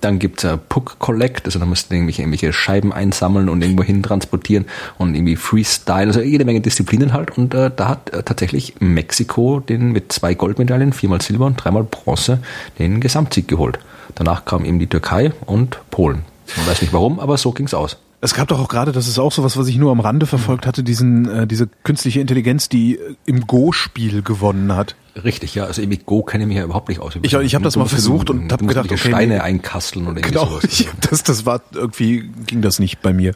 dann 0.00 0.18
gibt's 0.18 0.44
äh, 0.44 0.56
Puck 0.56 0.98
Collect, 0.98 1.46
also 1.46 1.58
da 1.58 1.66
musst 1.66 1.90
du 1.90 1.94
irgendwelche, 1.94 2.22
irgendwelche 2.22 2.52
Scheiben 2.52 2.92
einsammeln 2.92 3.48
und 3.48 3.62
irgendwo 3.62 3.82
hin 3.82 4.02
transportieren 4.02 4.66
und 4.98 5.14
irgendwie 5.14 5.36
Freestyle, 5.36 6.06
also 6.06 6.20
jede 6.20 6.44
Menge 6.44 6.60
Disziplinen 6.60 7.12
halt. 7.12 7.36
Und 7.36 7.54
äh, 7.54 7.70
da 7.74 7.88
hat 7.88 8.10
äh, 8.10 8.22
tatsächlich 8.22 8.74
Mexiko 8.80 9.60
den 9.60 9.92
mit 9.92 10.12
zwei 10.12 10.34
Goldmedaillen, 10.34 10.92
viermal 10.92 11.22
Silber 11.22 11.46
und 11.46 11.56
dreimal 11.56 11.84
Bronze, 11.84 12.38
den 12.78 13.00
Gesamtsieg 13.00 13.48
geholt. 13.48 13.78
Danach 14.14 14.44
kam 14.44 14.64
eben 14.64 14.78
die 14.78 14.86
Türkei 14.86 15.32
und 15.46 15.78
Polen. 15.90 16.24
Man 16.56 16.66
weiß 16.66 16.82
nicht 16.82 16.92
warum, 16.92 17.18
aber 17.18 17.36
so 17.38 17.52
ging's 17.52 17.74
aus. 17.74 17.96
Es 18.24 18.32
gab 18.32 18.48
doch 18.48 18.58
auch 18.58 18.68
gerade, 18.68 18.92
das 18.92 19.06
ist 19.06 19.18
auch 19.18 19.32
sowas, 19.32 19.58
was 19.58 19.68
ich 19.68 19.76
nur 19.76 19.92
am 19.92 20.00
Rande 20.00 20.24
verfolgt 20.24 20.66
hatte, 20.66 20.82
diesen, 20.82 21.28
äh, 21.28 21.46
diese 21.46 21.68
künstliche 21.82 22.20
Intelligenz, 22.20 22.70
die 22.70 22.96
äh, 22.96 23.16
im 23.26 23.46
Go-Spiel 23.46 24.22
gewonnen 24.22 24.74
hat. 24.74 24.96
Richtig, 25.22 25.54
ja. 25.54 25.64
Also 25.64 25.82
irgendwie 25.82 25.98
Go 25.98 26.22
kenne 26.22 26.44
ich 26.44 26.48
mich 26.48 26.56
ja 26.56 26.64
überhaupt 26.64 26.88
nicht 26.88 27.00
aus. 27.00 27.16
Ich, 27.20 27.34
ich 27.34 27.54
habe 27.54 27.64
das 27.64 27.76
mal 27.76 27.84
versucht 27.84 28.30
und 28.30 28.50
habe 28.50 28.64
gedacht, 28.64 28.90
okay, 28.90 29.10
Steine 29.10 29.42
einkasteln 29.42 30.06
oder 30.06 30.22
genau, 30.22 30.46
sowas. 30.46 30.64
Ich, 30.70 30.88
das, 31.02 31.22
das 31.22 31.44
war 31.44 31.60
irgendwie 31.74 32.30
ging 32.46 32.62
das 32.62 32.78
nicht 32.78 33.02
bei 33.02 33.12
mir. 33.12 33.34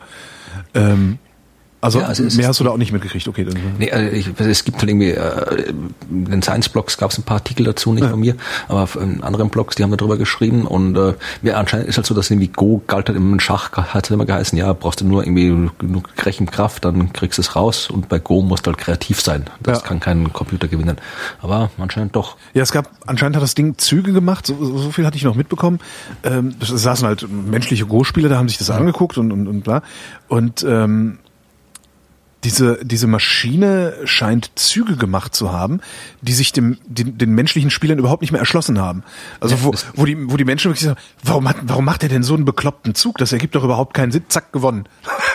Ähm, 0.72 1.18
also, 1.80 2.00
ja, 2.00 2.06
also 2.06 2.24
mehr 2.36 2.48
hast 2.48 2.58
du 2.58 2.64
da 2.64 2.70
auch 2.70 2.76
nicht 2.76 2.92
mitgekriegt, 2.92 3.28
okay. 3.28 3.44
Dann. 3.44 3.54
Nee, 3.78 3.92
also 3.92 4.10
ich, 4.10 4.28
es 4.40 4.64
gibt 4.64 4.78
halt 4.78 4.90
irgendwie, 4.90 5.10
äh, 5.10 5.72
in 6.10 6.24
den 6.24 6.42
Science-Blogs 6.42 6.98
gab 6.98 7.12
es 7.12 7.18
ein 7.18 7.22
paar 7.22 7.36
Artikel 7.36 7.64
dazu, 7.64 7.92
nicht 7.92 8.02
ja. 8.02 8.10
von 8.10 8.18
mir, 8.18 8.34
aber 8.66 8.88
in 9.00 9.22
anderen 9.22 9.48
Blogs, 9.48 9.76
die 9.76 9.84
haben 9.84 9.96
darüber 9.96 10.16
geschrieben 10.16 10.66
und 10.66 10.96
äh, 10.96 11.14
ja, 11.42 11.56
anscheinend 11.56 11.88
ist 11.88 11.96
halt 11.96 12.06
so, 12.06 12.14
dass 12.14 12.30
irgendwie 12.30 12.48
Go 12.48 12.82
galt 12.86 13.08
halt 13.08 13.16
im 13.16 13.38
Schach, 13.38 13.70
hat 13.72 14.04
es 14.04 14.10
immer 14.10 14.26
geheißen, 14.26 14.58
ja, 14.58 14.72
brauchst 14.72 15.02
du 15.02 15.06
nur 15.06 15.24
irgendwie 15.24 15.70
genug 15.78 16.08
Rechenkraft, 16.24 16.84
dann 16.84 17.12
kriegst 17.12 17.38
du 17.38 17.42
es 17.42 17.54
raus 17.54 17.90
und 17.90 18.08
bei 18.08 18.18
Go 18.18 18.42
musst 18.42 18.66
du 18.66 18.70
halt 18.70 18.78
kreativ 18.78 19.20
sein. 19.20 19.44
Das 19.62 19.82
ja. 19.82 19.86
kann 19.86 20.00
kein 20.00 20.32
Computer 20.32 20.66
gewinnen. 20.66 20.96
Aber 21.40 21.70
anscheinend 21.78 22.16
doch. 22.16 22.36
Ja, 22.54 22.62
es 22.62 22.72
gab, 22.72 22.90
anscheinend 23.06 23.36
hat 23.36 23.42
das 23.42 23.54
Ding 23.54 23.78
Züge 23.78 24.12
gemacht, 24.12 24.46
so, 24.46 24.56
so 24.78 24.90
viel 24.90 25.06
hatte 25.06 25.16
ich 25.16 25.22
noch 25.22 25.36
mitbekommen. 25.36 25.78
Ähm, 26.24 26.56
es 26.60 26.68
saßen 26.68 27.06
halt 27.06 27.26
menschliche 27.30 27.86
Go-Spieler, 27.86 28.28
da 28.28 28.36
haben 28.36 28.48
sich 28.48 28.58
das 28.58 28.70
angeguckt 28.70 29.16
und, 29.16 29.30
und, 29.30 29.46
und 29.46 29.62
bla. 29.62 29.82
Und 30.26 30.64
ähm, 30.68 31.18
diese, 32.44 32.84
diese 32.84 33.06
Maschine 33.06 33.94
scheint 34.04 34.50
Züge 34.54 34.96
gemacht 34.96 35.34
zu 35.34 35.52
haben, 35.52 35.80
die 36.20 36.32
sich 36.32 36.52
dem, 36.52 36.78
den, 36.86 37.18
den 37.18 37.30
menschlichen 37.30 37.70
Spielern 37.70 37.98
überhaupt 37.98 38.22
nicht 38.22 38.30
mehr 38.30 38.40
erschlossen 38.40 38.78
haben. 38.80 39.02
Also 39.40 39.62
wo, 39.62 39.72
wo, 39.94 40.04
die, 40.04 40.30
wo 40.30 40.36
die 40.36 40.44
Menschen 40.44 40.70
wirklich 40.70 40.84
sagen, 40.84 40.98
warum, 41.22 41.48
hat, 41.48 41.56
warum 41.64 41.84
macht 41.84 42.02
er 42.02 42.08
denn 42.08 42.22
so 42.22 42.34
einen 42.34 42.44
bekloppten 42.44 42.94
Zug? 42.94 43.18
Das 43.18 43.32
ergibt 43.32 43.54
doch 43.54 43.64
überhaupt 43.64 43.94
keinen 43.94 44.12
Sinn. 44.12 44.24
Zack, 44.28 44.52
gewonnen. 44.52 44.84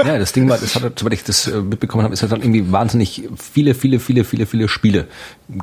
Ja, 0.04 0.18
das 0.18 0.34
Ding 0.34 0.50
war, 0.50 0.58
das 0.62 0.76
hat, 0.76 1.00
soweit 1.00 1.14
ich 1.14 1.24
das 1.24 1.48
äh, 1.48 1.62
mitbekommen 1.62 2.04
habe, 2.04 2.14
ist 2.14 2.22
halt 2.22 2.32
dann 2.32 2.42
irgendwie 2.42 2.72
wahnsinnig 2.72 3.30
viele, 3.38 3.76
viele, 3.76 4.00
viele, 4.00 4.24
viele, 4.24 4.46
viele 4.46 4.68
Spiele 4.68 5.08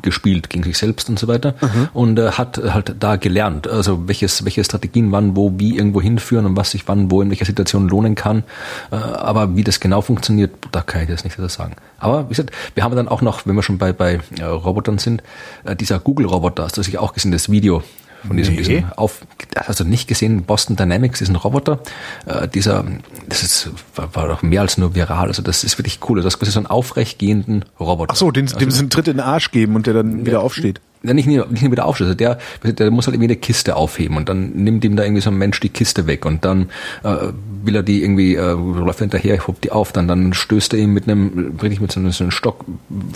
gespielt 0.03 0.51
gegen 0.51 0.62
sich 0.62 0.78
selbst 0.78 1.09
und 1.09 1.18
so 1.18 1.28
weiter 1.28 1.55
mhm. 1.61 1.88
und 1.93 2.18
äh, 2.18 2.32
hat 2.32 2.59
halt 2.59 2.97
da 3.01 3.16
gelernt, 3.16 3.66
also 3.66 4.09
welches, 4.09 4.45
welche 4.45 4.62
Strategien 4.64 5.12
wann, 5.12 5.36
wo, 5.36 5.59
wie 5.59 5.76
irgendwo 5.76 6.01
hinführen 6.01 6.47
und 6.47 6.57
was 6.57 6.72
sich 6.72 6.86
wann, 6.86 7.11
wo 7.11 7.22
in 7.22 7.30
welcher 7.30 7.45
Situation 7.45 7.88
lohnen 7.88 8.14
kann. 8.14 8.45
Äh, 8.91 8.97
aber 8.97 9.57
wie 9.57 9.64
das 9.64 9.80
genau 9.80 10.01
funktioniert, 10.01 10.53
da 10.72 10.82
kann 10.82 11.03
ich 11.03 11.09
jetzt 11.09 11.24
nicht 11.24 11.30
das 11.37 11.55
sagen. 11.55 11.76
Aber 11.99 12.24
wie 12.24 12.31
gesagt, 12.31 12.51
wir 12.74 12.85
haben 12.85 12.95
dann 12.97 13.09
auch 13.09 13.22
noch, 13.22 13.47
wenn 13.47 13.55
wir 13.55 13.62
schon 13.62 13.78
bei, 13.78 13.93
bei 13.93 14.20
äh, 14.39 14.45
Robotern 14.45 14.99
sind, 14.99 15.22
äh, 15.64 15.76
dieser 15.76 15.99
Google-Roboter, 15.99 16.64
hast 16.64 16.76
du 16.76 16.83
sicher 16.83 17.03
auch 17.03 17.12
gesehen, 17.12 17.33
das 17.33 17.51
Video 17.51 17.83
von 18.26 18.37
diesem, 18.37 18.55
nee. 18.55 18.62
diesem 18.62 18.93
auf, 18.97 19.22
hast 19.57 19.81
du 19.81 19.85
nicht 19.85 20.07
gesehen, 20.07 20.43
Boston 20.43 20.76
Dynamics 20.76 21.20
ist 21.20 21.28
ein 21.28 21.37
Roboter, 21.37 21.81
äh, 22.26 22.49
dieser, 22.49 22.85
das 23.28 23.43
ist, 23.43 23.70
war, 23.95 24.14
war 24.14 24.28
doch 24.28 24.43
mehr 24.43 24.61
als 24.61 24.76
nur 24.76 24.95
viral, 24.95 25.28
also 25.28 25.43
das 25.43 25.64
ist 25.64 25.78
wirklich 25.78 26.01
cool, 26.09 26.20
das 26.20 26.35
ist 26.35 26.39
quasi 26.39 26.53
so 26.53 26.61
einen 26.61 26.66
aufrecht 26.66 27.18
gehenden 27.18 27.64
Roboter. 27.78 28.12
Ach 28.12 28.16
so, 28.16 28.31
den, 28.31 28.47
also, 28.47 28.59
dem 28.59 28.70
sie 28.70 28.81
einen 28.81 28.91
Tritt 28.91 29.09
in 29.09 29.16
den 29.16 29.20
Arsch 29.20 29.51
geben 29.51 29.74
und 29.74 29.87
der 29.87 29.95
dann 29.95 30.26
wieder 30.26 30.43
aufsteht 30.43 30.81
ja, 31.03 31.15
nicht, 31.15 31.27
nicht, 31.27 31.51
nicht 31.51 31.71
wieder 31.71 31.87
aufschließen. 31.87 32.17
Der, 32.17 32.39
der 32.63 32.91
muss 32.91 33.07
halt 33.07 33.15
irgendwie 33.15 33.33
eine 33.33 33.37
Kiste 33.37 33.77
aufheben 33.77 34.17
und 34.17 34.29
dann 34.29 34.51
nimmt 34.51 34.85
ihm 34.85 34.97
da 34.97 35.05
irgendwie 35.05 35.23
so 35.23 35.31
ein 35.31 35.39
Mensch 35.39 35.59
die 35.61 35.71
Kiste 35.71 36.07
weg 36.07 36.27
und 36.27 36.45
dann 36.45 36.69
äh, 37.03 37.29
will 37.63 37.75
er 37.75 37.83
die 37.83 38.03
irgendwie, 38.03 38.35
äh, 38.35 38.53
läuft 38.53 38.99
hinterher, 38.99 39.47
hobt 39.47 39.65
die 39.65 39.73
auf, 39.73 39.93
dann, 39.93 40.09
dann 40.09 40.35
stößt 40.35 40.75
er 40.75 40.81
ihm 40.81 40.93
mit 40.93 41.09
einem, 41.09 41.59
richtig 41.63 41.81
mit 41.81 41.93
so 41.93 42.01
einem, 42.01 42.13
so 42.13 42.25
einem 42.25 42.31
Stock, 42.31 42.65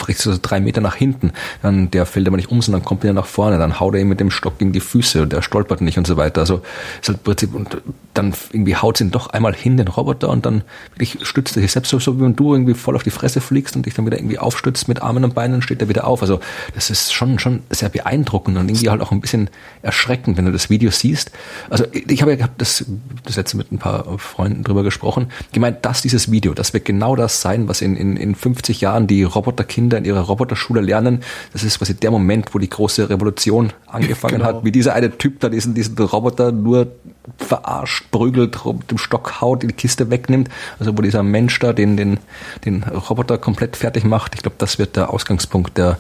richtig 0.08 0.24
so 0.24 0.34
drei 0.40 0.60
Meter 0.60 0.80
nach 0.80 0.94
hinten, 0.94 1.32
dann 1.62 1.90
der 1.90 2.06
fällt 2.06 2.26
aber 2.26 2.36
nicht 2.36 2.50
um, 2.50 2.62
sondern 2.62 2.84
kommt 2.84 3.02
wieder 3.02 3.12
nach 3.12 3.26
vorne, 3.26 3.58
dann 3.58 3.80
haut 3.80 3.94
er 3.94 4.00
ihm 4.00 4.08
mit 4.08 4.20
dem 4.20 4.30
Stock 4.30 4.58
gegen 4.58 4.72
die 4.72 4.80
Füße 4.80 5.22
und 5.22 5.32
der 5.32 5.42
stolpert 5.42 5.80
nicht 5.80 5.98
und 5.98 6.06
so 6.06 6.16
weiter. 6.16 6.40
Also 6.40 6.62
ist 7.00 7.08
halt 7.08 7.18
im 7.18 7.24
Prinzip, 7.24 7.54
und 7.54 7.82
dann 8.14 8.32
irgendwie 8.52 8.76
haut 8.76 9.00
ihn 9.00 9.10
doch 9.10 9.28
einmal 9.28 9.54
hin, 9.54 9.76
den 9.76 9.88
Roboter, 9.88 10.30
und 10.30 10.46
dann 10.46 10.62
wirklich 10.96 11.26
stützt 11.26 11.56
er 11.56 11.62
sich 11.62 11.72
selbst 11.72 11.90
so, 11.90 11.98
so 11.98 12.16
wie 12.18 12.22
wenn 12.22 12.36
du 12.36 12.54
irgendwie 12.54 12.74
voll 12.74 12.96
auf 12.96 13.02
die 13.02 13.10
Fresse 13.10 13.40
fliegst 13.40 13.76
und 13.76 13.84
dich 13.84 13.94
dann 13.94 14.06
wieder 14.06 14.18
irgendwie 14.18 14.38
aufstützt 14.38 14.88
mit 14.88 15.02
Armen 15.02 15.24
und 15.24 15.34
Beinen, 15.34 15.60
steht 15.60 15.82
er 15.82 15.88
wieder 15.88 16.06
auf. 16.06 16.22
Also 16.22 16.40
das 16.74 16.90
ist 16.90 17.12
schon, 17.12 17.38
schon 17.38 17.62
sehr 17.74 17.88
beeindruckend 17.88 18.56
und 18.56 18.68
irgendwie 18.68 18.90
halt 18.90 19.00
auch 19.00 19.12
ein 19.12 19.20
bisschen 19.20 19.50
erschreckend, 19.82 20.36
wenn 20.36 20.44
du 20.44 20.52
das 20.52 20.70
Video 20.70 20.90
siehst. 20.90 21.30
Also 21.70 21.84
ich 21.92 22.22
habe 22.22 22.34
ja 22.34 22.48
das, 22.58 22.84
das 23.24 23.36
letzte 23.36 23.56
mit 23.56 23.72
ein 23.72 23.78
paar 23.78 24.18
Freunden 24.18 24.64
drüber 24.64 24.82
gesprochen, 24.82 25.28
gemeint, 25.52 25.84
dass 25.84 26.02
dieses 26.02 26.30
Video, 26.30 26.54
das 26.54 26.72
wird 26.72 26.84
genau 26.84 27.16
das 27.16 27.40
sein, 27.40 27.68
was 27.68 27.80
in, 27.82 27.96
in, 27.96 28.16
in 28.16 28.34
50 28.34 28.80
Jahren 28.80 29.06
die 29.06 29.22
Roboterkinder 29.22 29.98
in 29.98 30.04
ihrer 30.04 30.20
Roboterschule 30.20 30.80
lernen. 30.80 31.22
Das 31.52 31.62
ist 31.62 31.78
quasi 31.78 31.94
der 31.94 32.10
Moment, 32.10 32.54
wo 32.54 32.58
die 32.58 32.70
große 32.70 33.08
Revolution 33.10 33.72
angefangen 33.86 34.34
genau. 34.38 34.46
hat, 34.46 34.64
wie 34.64 34.72
dieser 34.72 34.94
eine 34.94 35.16
Typ 35.16 35.40
da 35.40 35.48
diesen, 35.48 35.74
diesen 35.74 35.96
Roboter 35.98 36.52
nur 36.52 36.92
verarscht, 37.38 38.10
prügelt, 38.10 38.64
mit 38.66 38.90
dem 38.90 38.98
Stock 38.98 39.40
haut, 39.40 39.62
die 39.62 39.68
Kiste 39.68 40.10
wegnimmt. 40.10 40.50
Also 40.78 40.96
wo 40.96 41.02
dieser 41.02 41.22
Mensch 41.22 41.58
da 41.58 41.72
den, 41.72 41.96
den, 41.96 42.18
den 42.64 42.82
Roboter 42.82 43.38
komplett 43.38 43.76
fertig 43.76 44.04
macht. 44.04 44.34
Ich 44.34 44.42
glaube, 44.42 44.56
das 44.58 44.78
wird 44.78 44.96
der 44.96 45.10
Ausgangspunkt 45.10 45.78
der, 45.78 45.98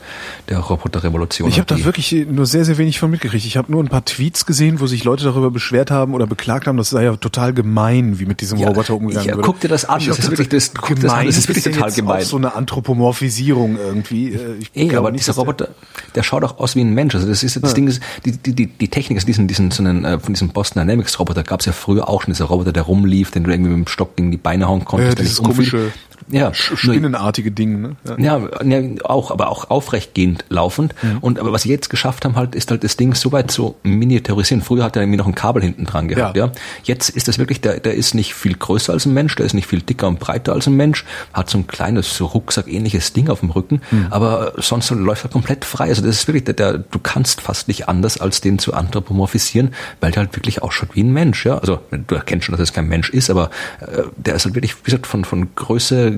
der 0.48 0.58
Roboterrevolution. 0.58 1.48
Ich 1.48 1.58
habe 1.58 1.66
da 1.66 1.82
wirklich 1.84 2.12
nur 2.28 2.46
sehr, 2.46 2.64
sehr 2.64 2.76
wenig 2.76 2.98
von 2.98 3.10
mitgekriegt. 3.10 3.46
Ich 3.46 3.56
habe 3.56 3.72
nur 3.72 3.82
ein 3.82 3.88
paar 3.88 4.04
Tweets 4.04 4.44
gesehen, 4.44 4.80
wo 4.80 4.86
sich 4.86 5.04
Leute 5.04 5.24
darüber 5.24 5.50
beschwert 5.50 5.90
haben 5.90 6.14
oder 6.14 6.26
beklagt 6.26 6.66
haben, 6.66 6.76
das 6.76 6.90
sei 6.90 7.04
ja 7.04 7.16
total 7.16 7.54
gemein, 7.54 8.18
wie 8.18 8.26
mit 8.26 8.40
diesem 8.40 8.58
ja, 8.58 8.68
Roboter 8.68 8.94
umgegangen 8.94 9.36
wird. 9.36 9.42
Guck 9.42 9.60
dir 9.60 9.68
das 9.68 9.86
an, 9.86 10.04
das 10.04 10.18
ist 10.18 10.30
wirklich 10.30 10.50
das, 10.50 10.74
gemein, 10.74 11.00
das, 11.00 11.12
an. 11.12 11.26
das 11.26 11.36
ist 11.38 11.48
wirklich 11.48 11.64
total 11.64 11.92
gemein. 11.92 12.22
Auch 12.22 12.26
so 12.26 12.36
eine 12.36 12.54
Anthropomorphisierung 12.54 13.78
irgendwie. 13.78 14.34
Äh, 14.34 14.56
ich 14.60 14.70
Ey, 14.74 14.94
aber 14.94 15.10
nicht, 15.10 15.26
dieser 15.26 15.36
Roboter, 15.36 15.68
der 16.14 16.22
schaut 16.22 16.44
auch 16.44 16.58
aus 16.58 16.76
wie 16.76 16.82
ein 16.82 16.92
Mensch. 16.92 17.14
Also 17.14 17.26
das 17.26 17.42
ist 17.42 17.56
das 17.62 17.70
ja. 17.70 17.74
Ding 17.74 17.88
ist, 17.88 18.02
die, 18.24 18.32
die, 18.32 18.52
die, 18.52 18.66
die 18.66 18.88
Technik 18.88 19.18
ist 19.18 19.26
diesen, 19.26 19.48
diesen, 19.48 19.70
so 19.70 19.82
einen, 19.82 20.04
äh, 20.04 20.18
von 20.18 20.34
diesem 20.34 20.50
Boston 20.50 20.82
Dynamics 20.82 21.13
Roboter 21.18 21.42
gab 21.42 21.60
es 21.60 21.66
ja 21.66 21.72
früher 21.72 22.08
auch 22.08 22.22
schon, 22.22 22.32
dieser 22.32 22.46
Roboter, 22.46 22.72
der 22.72 22.82
rumlief, 22.84 23.30
den 23.30 23.44
du 23.44 23.50
irgendwie 23.50 23.70
mit 23.70 23.86
dem 23.86 23.88
Stock 23.88 24.16
gegen 24.16 24.30
die 24.30 24.36
Beine 24.36 24.68
hauen 24.68 24.84
konntest. 24.84 25.18
Ja, 25.18 25.22
dieses 25.22 25.42
komische, 25.42 25.92
ja, 26.28 26.54
spinnenartige 26.54 27.50
Ding. 27.50 27.80
Ne? 27.80 27.96
Ja. 28.18 28.38
ja. 28.38 28.64
ja, 28.64 29.04
auch, 29.04 29.30
aber 29.30 29.48
auch 29.48 29.70
aufrechtgehend 29.70 30.44
laufend. 30.48 30.94
Mhm. 31.02 31.18
Und 31.18 31.38
aber 31.38 31.52
was 31.52 31.62
sie 31.62 31.70
jetzt 31.70 31.90
geschafft 31.90 32.24
haben, 32.24 32.36
halt, 32.36 32.54
ist 32.54 32.70
halt 32.70 32.84
das 32.84 32.96
Ding 32.96 33.14
so 33.14 33.32
weit 33.32 33.50
zu 33.50 33.76
miniaturisieren. 33.82 34.62
Früher 34.62 34.84
hat 34.84 34.96
er 34.96 35.02
irgendwie 35.02 35.18
noch 35.18 35.26
ein 35.26 35.34
Kabel 35.34 35.62
hinten 35.62 35.84
dran 35.84 36.08
gehabt. 36.08 36.36
Ja. 36.36 36.46
ja. 36.46 36.52
Jetzt 36.84 37.10
ist 37.10 37.28
das 37.28 37.38
wirklich, 37.38 37.60
der, 37.60 37.80
der 37.80 37.94
ist 37.94 38.14
nicht 38.14 38.34
viel 38.34 38.54
größer 38.54 38.92
als 38.92 39.06
ein 39.06 39.14
Mensch, 39.14 39.34
der 39.36 39.46
ist 39.46 39.54
nicht 39.54 39.66
viel 39.66 39.82
dicker 39.82 40.08
und 40.08 40.18
breiter 40.18 40.52
als 40.52 40.66
ein 40.66 40.76
Mensch, 40.76 41.04
hat 41.32 41.50
so 41.50 41.58
ein 41.58 41.66
kleines 41.66 42.16
so 42.16 42.26
Rucksack-ähnliches 42.26 43.12
Ding 43.12 43.28
auf 43.28 43.40
dem 43.40 43.50
Rücken, 43.50 43.80
mhm. 43.90 44.06
aber 44.10 44.54
sonst 44.56 44.90
läuft 44.90 45.24
er 45.24 45.30
komplett 45.30 45.64
frei. 45.64 45.88
Also 45.88 46.02
das 46.02 46.16
ist 46.16 46.28
wirklich, 46.28 46.44
der, 46.44 46.54
der, 46.54 46.78
du 46.78 46.98
kannst 46.98 47.40
fast 47.40 47.68
nicht 47.68 47.88
anders, 47.88 48.20
als 48.20 48.40
den 48.40 48.58
zu 48.58 48.74
anthropomorphisieren, 48.74 49.74
weil 50.00 50.10
der 50.10 50.24
halt 50.24 50.36
wirklich 50.36 50.62
ausschaut 50.62 50.90
wie 50.94 51.02
ein 51.02 51.12
Mensch. 51.12 51.44
Ja, 51.44 51.58
also 51.58 51.80
du 51.90 52.14
erkennst 52.14 52.46
schon, 52.46 52.52
dass 52.54 52.60
es 52.60 52.72
kein 52.72 52.88
Mensch 52.88 53.10
ist, 53.10 53.30
aber 53.30 53.50
äh, 53.80 54.02
der 54.16 54.34
ist 54.34 54.44
halt 54.44 54.54
wirklich, 54.54 54.76
wie 54.76 54.84
gesagt, 54.84 55.06
von 55.06 55.24
von 55.24 55.54
Größe 55.54 56.13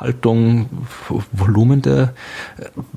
Haltung, 0.00 0.68
Volumen 1.32 1.82
der, 1.82 2.14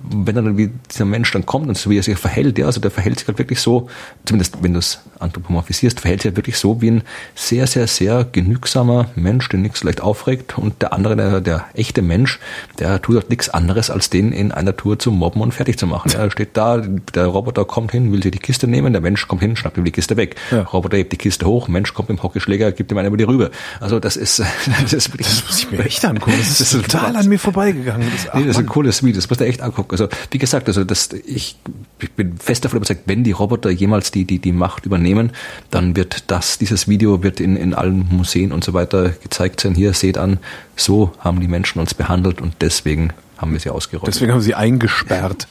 wenn 0.10 0.36
dann 0.36 0.58
wie 0.58 0.72
dieser 0.92 1.06
Mensch 1.06 1.32
dann 1.32 1.46
kommt 1.46 1.68
und 1.68 1.78
so 1.78 1.90
wie 1.90 1.98
er 1.98 2.04
sich 2.04 2.18
verhält, 2.18 2.58
ja, 2.58 2.66
also 2.66 2.80
der 2.80 2.92
verhält 2.92 3.20
sich 3.20 3.28
halt 3.28 3.38
wirklich 3.38 3.60
so, 3.60 3.90
zumindest 4.26 4.62
wenn 4.62 4.74
du 4.74 4.80
es 4.80 5.00
anthropomorphisierst, 5.20 6.00
verhält 6.00 6.22
sich 6.22 6.30
halt 6.30 6.38
wirklich 6.38 6.58
so 6.58 6.82
wie 6.82 6.92
ein 6.92 7.04
sehr, 7.36 7.68
sehr, 7.68 7.88
sehr 7.88 8.24
genügsamer 8.24 9.10
Mensch, 9.16 9.50
den 9.50 9.62
nichts 9.62 9.84
leicht 9.84 10.02
aufregt 10.02 10.58
und 10.58 10.82
der 10.82 10.94
andere, 10.94 11.16
der, 11.16 11.42
der 11.42 11.66
echte 11.74 12.02
Mensch, 12.02 12.40
der 12.80 13.02
tut 13.02 13.16
halt 13.16 13.30
nichts 13.30 13.50
anderes, 13.50 13.90
als 13.90 14.10
den 14.10 14.32
in 14.32 14.52
einer 14.52 14.76
Tour 14.76 15.00
zu 15.00 15.12
mobben 15.12 15.42
und 15.42 15.54
fertig 15.54 15.78
zu 15.78 15.88
machen. 15.88 16.12
Ja, 16.12 16.20
er 16.20 16.32
steht 16.32 16.58
da, 16.58 16.78
der 16.78 17.28
Roboter 17.28 17.66
kommt 17.66 17.92
hin, 17.92 18.12
will 18.12 18.22
sich 18.22 18.32
die 18.32 18.40
Kiste 18.40 18.68
nehmen, 18.68 18.94
der 18.94 19.02
Mensch 19.02 19.28
kommt 19.28 19.42
hin, 19.42 19.56
schnappt 19.56 19.78
ihm 19.78 19.86
die 19.86 19.92
Kiste 19.92 20.18
weg. 20.18 20.36
Ja. 20.52 20.62
Roboter 20.62 20.98
hebt 20.98 21.12
die 21.12 21.18
Kiste 21.18 21.46
hoch, 21.46 21.68
Mensch 21.68 21.94
kommt 21.94 22.10
mit 22.10 22.20
dem 22.20 22.24
Hockeyschläger, 22.24 22.72
gibt 22.72 22.92
ihm 22.92 22.98
eine 22.98 23.08
über 23.08 23.18
die 23.18 23.24
Rübe. 23.24 23.52
Also 23.80 24.00
das 24.00 24.18
ist, 24.18 24.40
das 24.82 24.94
ist 24.94 25.12
wirklich, 25.12 25.28
das 25.28 25.46
muss 25.46 25.60
ich 25.60 25.72
mir 25.72 25.80
echt 25.86 26.04
angucken. 26.06 26.25
Das 26.26 26.40
ist, 26.40 26.62
das 26.62 26.74
ist 26.74 26.92
total 26.92 27.16
an 27.16 27.28
mir 27.28 27.40
vorbeigegangen. 27.40 28.10
Das, 28.12 28.34
nee, 28.34 28.42
das 28.42 28.58
ist 28.58 28.60
ein 28.60 28.66
cooles 28.66 29.04
Video, 29.04 29.16
das 29.16 29.30
musst 29.30 29.42
du 29.42 29.46
echt 29.46 29.62
angucken. 29.62 29.92
Also 29.92 30.08
wie 30.32 30.38
gesagt, 30.38 30.68
also 30.68 30.84
das, 30.84 31.10
ich, 31.14 31.58
ich 32.00 32.12
bin 32.12 32.38
fest 32.38 32.66
davon 32.66 32.78
überzeugt, 32.78 33.04
wenn 33.06 33.24
die 33.24 33.32
Roboter 33.32 33.70
jemals 33.70 34.12
die, 34.12 34.26
die, 34.26 34.40
die 34.40 34.52
Macht 34.52 34.86
übernehmen, 34.86 35.32
dann 35.72 35.96
wird 35.96 36.26
das, 36.28 36.58
dieses 36.58 36.88
Video 36.88 37.24
wird 37.24 37.40
in, 37.40 37.56
in 37.56 37.74
allen 37.74 38.08
Museen 38.10 38.52
und 38.52 38.64
so 38.64 38.74
weiter 38.74 39.10
gezeigt 39.10 39.62
sein. 39.62 39.76
Hier 39.76 39.94
seht 39.94 40.18
an, 40.18 40.40
so 40.76 41.14
haben 41.20 41.40
die 41.40 41.48
Menschen 41.48 41.80
uns 41.80 41.94
behandelt 41.94 42.42
und 42.42 42.56
deswegen 42.62 43.14
haben 43.38 43.52
wir 43.52 43.60
sie 43.60 43.70
ausgerottet. 43.70 44.16
Deswegen 44.16 44.32
haben 44.32 44.42
sie 44.42 44.56
eingesperrt. 44.56 45.48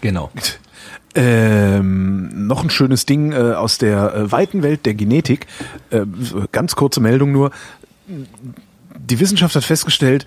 Genau. 0.00 0.30
Ähm, 1.14 2.46
noch 2.46 2.62
ein 2.62 2.70
schönes 2.70 3.04
Ding 3.04 3.32
äh, 3.32 3.36
aus 3.36 3.78
der 3.78 4.14
äh, 4.14 4.32
weiten 4.32 4.62
Welt 4.62 4.86
der 4.86 4.94
Genetik. 4.94 5.46
Äh, 5.90 6.06
ganz 6.52 6.74
kurze 6.74 7.00
Meldung 7.00 7.32
nur 7.32 7.50
die 9.12 9.20
Wissenschaft 9.20 9.54
hat 9.54 9.64
festgestellt, 9.64 10.24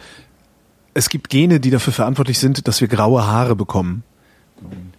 es 0.94 1.10
gibt 1.10 1.30
Gene, 1.30 1.60
die 1.60 1.72
dafür 1.72 1.92
verantwortlich 1.92 2.38
sind, 2.38 2.68
dass 2.68 2.82
wir 2.82 2.88
graue 2.88 3.26
Haare 3.26 3.56
bekommen. 3.56 4.04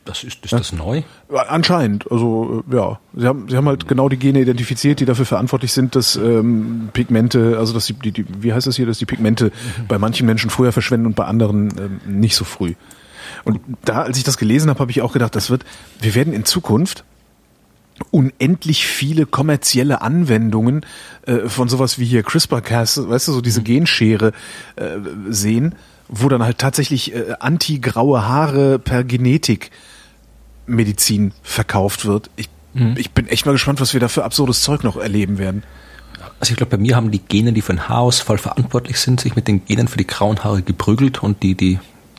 Das 0.04 0.24
ist, 0.24 0.44
ist 0.44 0.52
das 0.52 0.72
neu? 0.72 1.02
Anscheinend. 1.48 2.10
Also 2.10 2.64
ja, 2.68 2.98
sie 3.14 3.26
haben, 3.26 3.48
sie 3.48 3.56
haben 3.56 3.68
halt 3.68 3.86
genau 3.86 4.08
die 4.08 4.16
Gene 4.16 4.40
identifiziert, 4.40 4.98
die 4.98 5.04
dafür 5.04 5.24
verantwortlich 5.24 5.72
sind, 5.72 5.94
dass 5.94 6.16
ähm, 6.16 6.88
Pigmente, 6.92 7.56
also 7.58 7.72
dass 7.72 7.86
die, 7.86 7.94
die, 7.94 8.10
die, 8.10 8.26
wie 8.40 8.52
heißt 8.52 8.66
das 8.66 8.74
hier, 8.74 8.86
dass 8.86 8.98
die 8.98 9.06
Pigmente 9.06 9.52
bei 9.86 9.98
manchen 9.98 10.26
Menschen 10.26 10.50
früher 10.50 10.72
verschwinden 10.72 11.06
und 11.06 11.14
bei 11.14 11.24
anderen 11.24 11.70
ähm, 11.78 12.20
nicht 12.20 12.34
so 12.34 12.44
früh. 12.44 12.74
Und 13.44 13.60
da, 13.84 14.02
als 14.02 14.18
ich 14.18 14.24
das 14.24 14.36
gelesen 14.36 14.68
habe, 14.68 14.80
habe 14.80 14.90
ich 14.90 15.00
auch 15.00 15.12
gedacht, 15.12 15.36
das 15.36 15.48
wird, 15.48 15.64
wir 16.00 16.16
werden 16.16 16.32
in 16.32 16.44
Zukunft 16.44 17.04
unendlich 18.10 18.86
viele 18.86 19.26
kommerzielle 19.26 20.02
Anwendungen 20.02 20.84
äh, 21.26 21.48
von 21.48 21.68
sowas 21.68 21.98
wie 21.98 22.04
hier 22.04 22.22
CRISPR-Cas, 22.22 23.08
weißt 23.08 23.28
du, 23.28 23.32
so 23.32 23.40
diese 23.40 23.62
Genschere 23.62 24.32
äh, 24.76 24.98
sehen, 25.28 25.74
wo 26.08 26.28
dann 26.28 26.42
halt 26.42 26.58
tatsächlich 26.58 27.14
äh, 27.14 27.34
anti-graue 27.40 28.26
Haare 28.26 28.78
per 28.78 29.04
Genetik 29.04 29.70
Medizin 30.66 31.32
verkauft 31.42 32.04
wird. 32.04 32.30
Ich, 32.36 32.48
ich 32.96 33.12
bin 33.12 33.28
echt 33.28 33.46
mal 33.46 33.52
gespannt, 33.52 33.80
was 33.80 33.94
wir 33.94 34.00
da 34.00 34.08
für 34.08 34.24
absurdes 34.24 34.62
Zeug 34.62 34.82
noch 34.82 34.96
erleben 34.96 35.38
werden. 35.38 35.62
Also 36.40 36.52
ich 36.52 36.56
glaube, 36.56 36.76
bei 36.76 36.82
mir 36.82 36.96
haben 36.96 37.10
die 37.10 37.20
Gene, 37.20 37.52
die 37.52 37.62
für 37.62 37.72
den 37.72 37.88
Haarausfall 37.88 38.38
verantwortlich 38.38 38.98
sind, 38.98 39.20
sich 39.20 39.36
mit 39.36 39.48
den 39.48 39.64
Genen 39.64 39.88
für 39.88 39.96
die 39.96 40.06
grauen 40.06 40.44
Haare 40.44 40.62
geprügelt 40.62 41.22
und 41.22 41.42
die, 41.42 41.54
die 41.54 41.78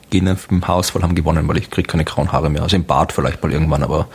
Gene 0.09 0.35
für 0.35 0.49
den 0.49 0.67
Haarausfall 0.67 1.03
haben 1.03 1.13
gewonnen, 1.13 1.47
weil 1.47 1.57
ich 1.57 1.69
kriege 1.69 1.87
keine 1.87 2.05
grauen 2.05 2.31
Haare 2.31 2.49
mehr. 2.49 2.63
Also 2.63 2.75
im 2.75 2.85
Bart 2.85 3.11
vielleicht 3.11 3.43
mal 3.43 3.51
irgendwann, 3.51 3.83
aber 3.83 4.07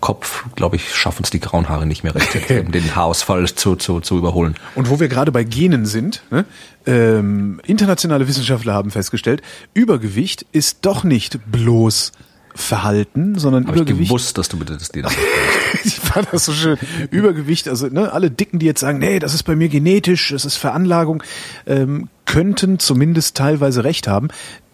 Kopf, 0.00 0.44
glaube 0.54 0.76
ich, 0.76 0.94
schaffen 0.94 1.22
es 1.24 1.30
die 1.30 1.40
grauen 1.40 1.68
Haare 1.68 1.86
nicht 1.86 2.04
mehr 2.04 2.14
rechtzeitig, 2.14 2.64
um 2.66 2.72
den 2.72 2.94
Haarausfall 2.94 3.46
zu, 3.48 3.76
zu, 3.76 4.00
zu 4.00 4.18
überholen. 4.18 4.54
Und 4.74 4.90
wo 4.90 5.00
wir 5.00 5.08
gerade 5.08 5.32
bei 5.32 5.44
Genen 5.44 5.86
sind, 5.86 6.22
ne, 6.30 6.44
ähm, 6.86 7.60
internationale 7.66 8.28
Wissenschaftler 8.28 8.74
haben 8.74 8.90
festgestellt, 8.90 9.42
Übergewicht 9.74 10.46
ist 10.52 10.78
doch 10.82 11.04
nicht 11.04 11.40
bloß 11.50 12.12
Verhalten, 12.54 13.38
sondern 13.38 13.64
ich 13.64 13.70
Übergewicht. 13.70 14.08
gewusst, 14.08 14.36
dass 14.36 14.48
du 14.48 14.58
bitte 14.58 14.76
das 14.76 14.88
das 14.88 15.14
ich 15.84 16.00
fand 16.00 16.26
das 16.32 16.44
so 16.44 16.52
schön. 16.52 16.76
Übergewicht, 17.10 17.68
also 17.68 17.86
ne, 17.86 18.12
alle 18.12 18.30
Dicken, 18.30 18.58
die 18.58 18.66
jetzt 18.66 18.80
sagen, 18.80 18.98
nee, 18.98 19.20
das 19.20 19.32
ist 19.32 19.44
bei 19.44 19.54
mir 19.54 19.68
genetisch, 19.68 20.30
das 20.30 20.44
ist 20.44 20.56
Veranlagung, 20.56 21.22
ähm, 21.66 22.08
könnten 22.24 22.78
zumindest 22.78 23.36
teilweise 23.36 23.84
recht 23.84 24.08
haben, 24.08 24.28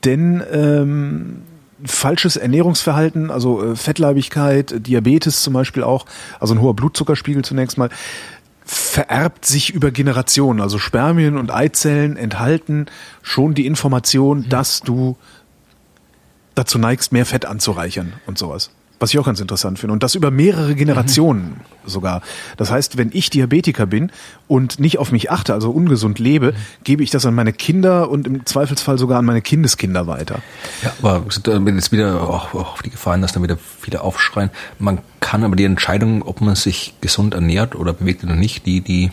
denn 0.04 0.42
ähm, 0.50 1.42
falsches 1.84 2.36
Ernährungsverhalten, 2.36 3.30
also 3.30 3.62
äh, 3.62 3.76
Fettleibigkeit, 3.76 4.86
Diabetes 4.86 5.42
zum 5.42 5.54
Beispiel 5.54 5.82
auch, 5.82 6.06
also 6.40 6.54
ein 6.54 6.60
hoher 6.60 6.74
Blutzuckerspiegel 6.74 7.44
zunächst 7.44 7.78
mal, 7.78 7.90
vererbt 8.64 9.44
sich 9.44 9.74
über 9.74 9.90
Generationen. 9.90 10.60
Also 10.60 10.78
Spermien 10.78 11.36
und 11.36 11.52
Eizellen 11.52 12.16
enthalten 12.16 12.86
schon 13.22 13.54
die 13.54 13.66
Information, 13.66 14.48
dass 14.48 14.80
du 14.80 15.16
dazu 16.54 16.78
neigst, 16.78 17.12
mehr 17.12 17.26
Fett 17.26 17.44
anzureichern 17.44 18.14
und 18.26 18.38
sowas. 18.38 18.70
Was 19.04 19.12
ich 19.12 19.18
auch 19.18 19.26
ganz 19.26 19.38
interessant 19.38 19.78
finde. 19.78 19.92
Und 19.92 20.02
das 20.02 20.14
über 20.14 20.30
mehrere 20.30 20.74
Generationen 20.74 21.60
sogar. 21.84 22.22
Das 22.56 22.70
heißt, 22.70 22.96
wenn 22.96 23.10
ich 23.12 23.28
Diabetiker 23.28 23.84
bin 23.84 24.10
und 24.48 24.80
nicht 24.80 24.96
auf 24.96 25.12
mich 25.12 25.30
achte, 25.30 25.52
also 25.52 25.70
ungesund 25.72 26.18
lebe, 26.18 26.54
gebe 26.84 27.02
ich 27.02 27.10
das 27.10 27.26
an 27.26 27.34
meine 27.34 27.52
Kinder 27.52 28.08
und 28.08 28.26
im 28.26 28.46
Zweifelsfall 28.46 28.96
sogar 28.96 29.18
an 29.18 29.26
meine 29.26 29.42
Kindeskinder 29.42 30.06
weiter. 30.06 30.40
Ja, 30.82 30.94
aber 31.02 31.22
damit 31.42 31.74
jetzt 31.74 31.92
wieder 31.92 32.22
auch, 32.22 32.54
auch 32.54 32.72
auf 32.72 32.82
die 32.82 32.88
Gefahren, 32.88 33.20
dass 33.20 33.32
dann 33.32 33.42
wieder 33.42 33.58
viele 33.58 34.00
aufschreien. 34.00 34.48
Man 34.78 35.00
kann 35.20 35.44
aber 35.44 35.54
die 35.54 35.64
Entscheidung, 35.64 36.22
ob 36.22 36.40
man 36.40 36.54
sich 36.54 36.94
gesund 37.02 37.34
ernährt 37.34 37.76
oder 37.76 37.92
bewegt 37.92 38.24
oder 38.24 38.36
nicht, 38.36 38.64
die, 38.64 38.80
die 38.80 39.10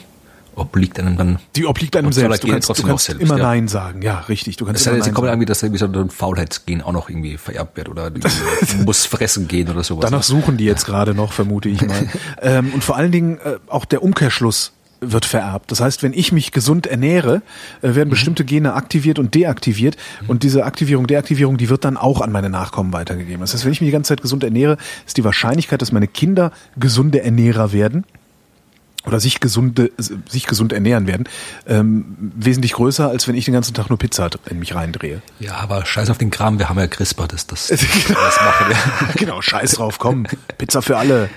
obliegt 0.55 0.99
einem 0.99 1.17
dann. 1.17 1.39
Die 1.55 1.65
obliegt 1.65 1.95
einem 1.95 2.11
selbst. 2.11 2.43
Du 2.43 2.47
er 2.47 2.53
kannst, 2.53 2.69
du 2.69 2.83
kannst 2.83 3.05
selbst, 3.05 3.21
immer 3.21 3.37
ja. 3.37 3.43
Nein 3.43 3.67
sagen. 3.67 4.01
Ja, 4.01 4.19
richtig. 4.19 4.57
Du 4.57 4.65
kannst 4.65 4.79
Es 4.79 4.85
sei 4.85 4.91
immer 4.91 5.03
sie 5.03 5.09
Nein 5.09 5.13
kommen 5.15 5.27
sagen. 5.27 5.33
irgendwie, 5.41 5.45
dass 5.45 5.63
irgendwie 5.63 5.79
so 5.79 5.85
ein 5.85 6.09
Faulheitsgen 6.09 6.81
auch 6.81 6.91
noch 6.91 7.09
irgendwie 7.09 7.37
vererbt 7.37 7.77
wird 7.77 7.89
oder 7.89 8.11
muss 8.85 9.05
fressen 9.05 9.47
gehen 9.47 9.69
oder 9.69 9.83
sowas. 9.83 10.03
Danach 10.09 10.23
suchen 10.23 10.57
die 10.57 10.65
jetzt 10.65 10.85
gerade 10.85 11.13
noch, 11.13 11.33
vermute 11.33 11.69
ich 11.69 11.81
mal. 11.85 12.07
ähm, 12.41 12.71
und 12.73 12.83
vor 12.83 12.97
allen 12.97 13.11
Dingen 13.11 13.37
äh, 13.37 13.57
auch 13.67 13.85
der 13.85 14.03
Umkehrschluss 14.03 14.73
wird 15.01 15.25
vererbt. 15.25 15.71
Das 15.71 15.79
heißt, 15.79 16.03
wenn 16.03 16.13
ich 16.13 16.31
mich 16.31 16.51
gesund 16.51 16.85
ernähre, 16.85 17.41
äh, 17.81 17.95
werden 17.95 18.09
bestimmte 18.09 18.45
Gene 18.45 18.73
aktiviert 18.73 19.17
und 19.17 19.33
deaktiviert 19.33 19.97
und 20.27 20.43
diese 20.43 20.63
Aktivierung, 20.63 21.07
Deaktivierung, 21.07 21.57
die 21.57 21.69
wird 21.69 21.83
dann 21.85 21.97
auch 21.97 22.21
an 22.21 22.31
meine 22.31 22.49
Nachkommen 22.49 22.93
weitergegeben. 22.93 23.41
Das 23.41 23.53
heißt, 23.53 23.65
wenn 23.65 23.71
ich 23.71 23.81
mich 23.81 23.87
die 23.87 23.93
ganze 23.93 24.09
Zeit 24.09 24.21
gesund 24.21 24.43
ernähre, 24.43 24.77
ist 25.07 25.17
die 25.17 25.23
Wahrscheinlichkeit, 25.23 25.81
dass 25.81 25.91
meine 25.91 26.07
Kinder 26.07 26.51
gesunde 26.77 27.23
Ernährer 27.23 27.73
werden 27.73 28.05
oder 29.05 29.19
sich 29.19 29.39
gesunde, 29.39 29.91
sich 29.97 30.47
gesund 30.47 30.73
ernähren 30.73 31.07
werden, 31.07 31.27
ähm, 31.67 32.31
wesentlich 32.35 32.73
größer, 32.73 33.09
als 33.09 33.27
wenn 33.27 33.35
ich 33.35 33.45
den 33.45 33.53
ganzen 33.53 33.73
Tag 33.73 33.89
nur 33.89 33.97
Pizza 33.97 34.29
in 34.49 34.59
mich 34.59 34.75
reindrehe. 34.75 35.21
ja, 35.39 35.55
aber 35.55 35.85
scheiß 35.85 36.09
auf 36.09 36.17
den 36.17 36.31
Kram, 36.31 36.59
wir 36.59 36.69
haben 36.69 36.79
ja 36.79 36.87
CRISPR, 36.87 37.27
das, 37.27 37.47
das, 37.47 37.67
das 37.67 37.79
machen 37.79 38.67
wir. 38.69 38.77
genau, 39.15 39.41
scheiß 39.41 39.71
drauf, 39.71 39.99
komm, 39.99 40.27
Pizza 40.57 40.81
für 40.81 40.97
alle. 40.97 41.29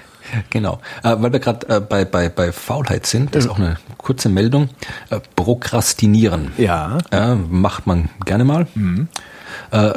Genau, 0.50 0.80
äh, 1.02 1.14
weil 1.18 1.32
wir 1.32 1.40
gerade 1.40 1.68
äh, 1.68 1.80
bei, 1.80 2.04
bei, 2.04 2.28
bei 2.28 2.50
Faulheit 2.50 3.06
sind, 3.06 3.34
das 3.34 3.44
ist 3.44 3.50
auch 3.50 3.58
eine 3.58 3.76
kurze 3.98 4.28
Meldung. 4.28 4.70
Äh, 5.10 5.20
Prokrastinieren. 5.36 6.52
Ja. 6.56 6.98
Äh, 7.10 7.34
macht 7.34 7.86
man 7.86 8.08
gerne 8.24 8.44
mal. 8.44 8.66
Äh, 8.74 9.06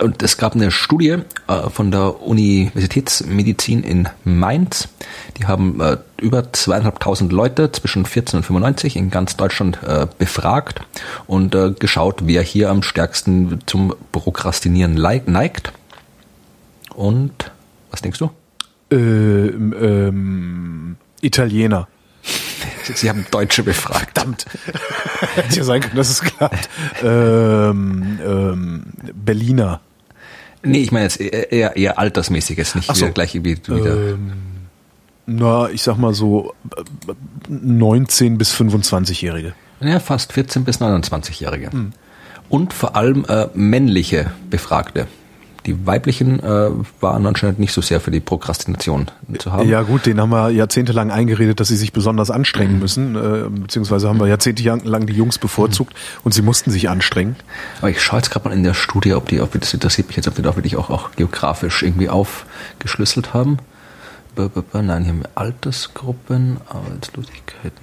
und 0.01 0.23
es 0.23 0.37
gab 0.37 0.55
eine 0.55 0.71
Studie 0.71 1.17
äh, 1.47 1.69
von 1.69 1.91
der 1.91 2.21
Universitätsmedizin 2.21 3.83
in 3.83 4.09
Mainz. 4.23 4.89
Die 5.37 5.45
haben 5.45 5.79
äh, 5.79 5.97
über 6.19 6.51
zweieinhalbtausend 6.51 7.31
Leute 7.31 7.71
zwischen 7.71 8.05
14 8.05 8.37
und 8.37 8.43
95 8.43 8.95
in 8.95 9.09
ganz 9.09 9.37
Deutschland 9.37 9.79
äh, 9.83 10.07
befragt 10.17 10.81
und 11.27 11.55
äh, 11.55 11.71
geschaut, 11.71 12.21
wer 12.25 12.41
hier 12.41 12.69
am 12.69 12.83
stärksten 12.83 13.59
zum 13.65 13.93
Prokrastinieren 14.11 14.93
neigt. 14.93 15.71
Und 16.95 17.51
was 17.91 18.01
denkst 18.01 18.19
du? 18.19 18.31
Ähm, 18.89 19.75
ähm, 19.79 20.95
Italiener. 21.21 21.87
Sie 22.93 23.09
haben 23.09 23.25
Deutsche 23.31 23.63
befragt. 23.63 24.11
Verdammt. 24.15 24.45
Hätte 25.35 25.57
ja 25.57 25.63
sein 25.63 25.81
können, 25.81 25.95
dass 25.95 26.09
es 26.09 26.21
klappt. 26.21 26.69
Ähm, 27.03 28.19
ähm, 28.25 28.83
Berliner. 29.13 29.81
Nee, 30.63 30.79
ich 30.79 30.91
meine 30.91 31.05
jetzt 31.05 31.19
eher, 31.19 31.75
eher, 31.75 31.99
altersmäßig, 31.99 32.57
jetzt 32.57 32.75
nicht 32.75 32.89
Ach 32.89 32.95
so. 32.95 33.05
wieder 33.05 33.13
gleich 33.13 33.33
wie 33.33 33.43
wieder. 33.43 33.67
Ähm, 33.67 34.33
na, 35.25 35.69
ich 35.69 35.83
sag 35.83 35.97
mal 35.97 36.13
so 36.13 36.53
äh, 36.75 36.83
19 37.49 38.37
bis 38.37 38.53
25-Jährige. 38.53 39.53
Ja, 39.79 39.99
fast 39.99 40.33
14 40.33 40.63
bis 40.63 40.81
29-Jährige. 40.81 41.69
Und 42.49 42.73
vor 42.73 42.95
allem 42.95 43.25
äh, 43.25 43.47
männliche 43.53 44.31
Befragte. 44.49 45.07
Die 45.67 45.85
weiblichen 45.85 46.39
äh, 46.39 46.69
waren 47.01 47.25
anscheinend 47.25 47.59
nicht 47.59 47.73
so 47.73 47.81
sehr 47.81 47.99
für 47.99 48.09
die 48.09 48.21
Prokrastination 48.21 49.11
zu 49.37 49.51
haben. 49.51 49.67
Ja 49.67 49.81
gut, 49.81 50.05
denen 50.05 50.21
haben 50.21 50.29
wir 50.29 50.49
jahrzehntelang 50.49 51.11
eingeredet, 51.11 51.59
dass 51.59 51.67
sie 51.67 51.75
sich 51.75 51.91
besonders 51.91 52.31
anstrengen 52.31 52.79
müssen, 52.79 53.15
äh, 53.15 53.49
beziehungsweise 53.49 54.07
haben 54.07 54.19
wir 54.19 54.27
jahrzehntelang 54.27 55.05
die 55.05 55.13
Jungs 55.13 55.37
bevorzugt 55.37 55.93
und 56.23 56.33
sie 56.33 56.41
mussten 56.41 56.71
sich 56.71 56.89
anstrengen. 56.89 57.35
Aber 57.79 57.89
ich 57.89 58.01
schaue 58.01 58.19
jetzt 58.19 58.31
gerade 58.31 58.47
mal 58.47 58.55
in 58.55 58.63
der 58.63 58.73
Studie, 58.73 59.13
ob 59.13 59.27
die, 59.27 59.41
ob 59.41 59.59
das 59.59 59.73
interessiert 59.73 60.07
mich 60.07 60.15
jetzt, 60.15 60.27
ob 60.27 60.35
die 60.35 60.41
da 60.41 60.55
wirklich 60.55 60.77
auch, 60.77 60.89
auch 60.89 61.11
geografisch 61.11 61.83
irgendwie 61.83 62.09
aufgeschlüsselt 62.09 63.33
haben. 63.33 63.57
Nein, 64.37 65.03
hier 65.03 65.13
haben 65.13 65.19
wir 65.19 65.29
Altersgruppen, 65.35 66.57
Arbeitslosigkeit. 66.69 67.73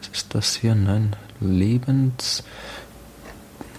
Was 0.00 0.08
ist 0.12 0.34
das 0.34 0.56
hier? 0.56 0.74
Nein, 0.74 1.14
Lebens. 1.40 2.42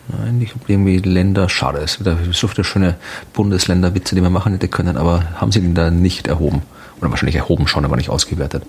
Nein, 0.08 0.42
ich 0.42 0.50
habe 0.50 0.62
irgendwie 0.68 0.98
Länder, 0.98 1.48
schade, 1.50 1.80
es 1.80 2.00
wieder 2.00 2.18
so 2.32 2.48
viele 2.48 2.64
schöne 2.64 2.96
Bundesländerwitze, 3.34 4.16
die 4.16 4.22
man 4.22 4.34
machen 4.34 4.52
hätte 4.54 4.68
können, 4.68 4.98
aber 4.98 5.24
haben 5.36 5.52
sie 5.52 5.62
den 5.62 5.76
da 5.76 5.90
nicht 5.92 6.28
erhoben. 6.28 6.62
Oder 7.00 7.10
wahrscheinlich 7.10 7.36
erhoben 7.36 7.68
schon, 7.68 7.86
aber 7.86 7.96
nicht 7.96 8.10
ausgewertet. 8.10 8.64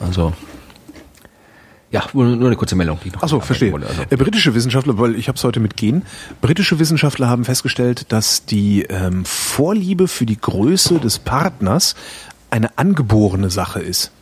Also, 0.00 0.32
ja, 1.92 2.04
nur 2.12 2.26
eine 2.46 2.56
kurze 2.56 2.76
Meldung. 2.76 2.98
Achso, 3.20 3.40
verstehe. 3.40 3.72
wollte. 3.72 3.88
Also, 3.88 4.02
Äh, 4.10 4.16
britische 4.16 4.54
Wissenschaftler, 4.54 4.98
weil 4.98 5.16
ich 5.16 5.26
habe 5.28 5.36
es 5.36 5.44
heute 5.44 5.58
mit 5.58 5.76
Gen. 5.76 6.02
Britische 6.40 6.78
Wissenschaftler 6.78 7.28
haben 7.28 7.44
festgestellt, 7.44 8.12
dass 8.12 8.44
die 8.44 8.82
ähm, 8.82 9.24
Vorliebe 9.24 10.06
für 10.06 10.26
die 10.26 10.40
Größe 10.40 11.00
des 11.00 11.18
Partners 11.18 11.96
eine 12.50 12.78
angeborene 12.78 13.50
Sache 13.50 13.80
ist. 13.80 14.12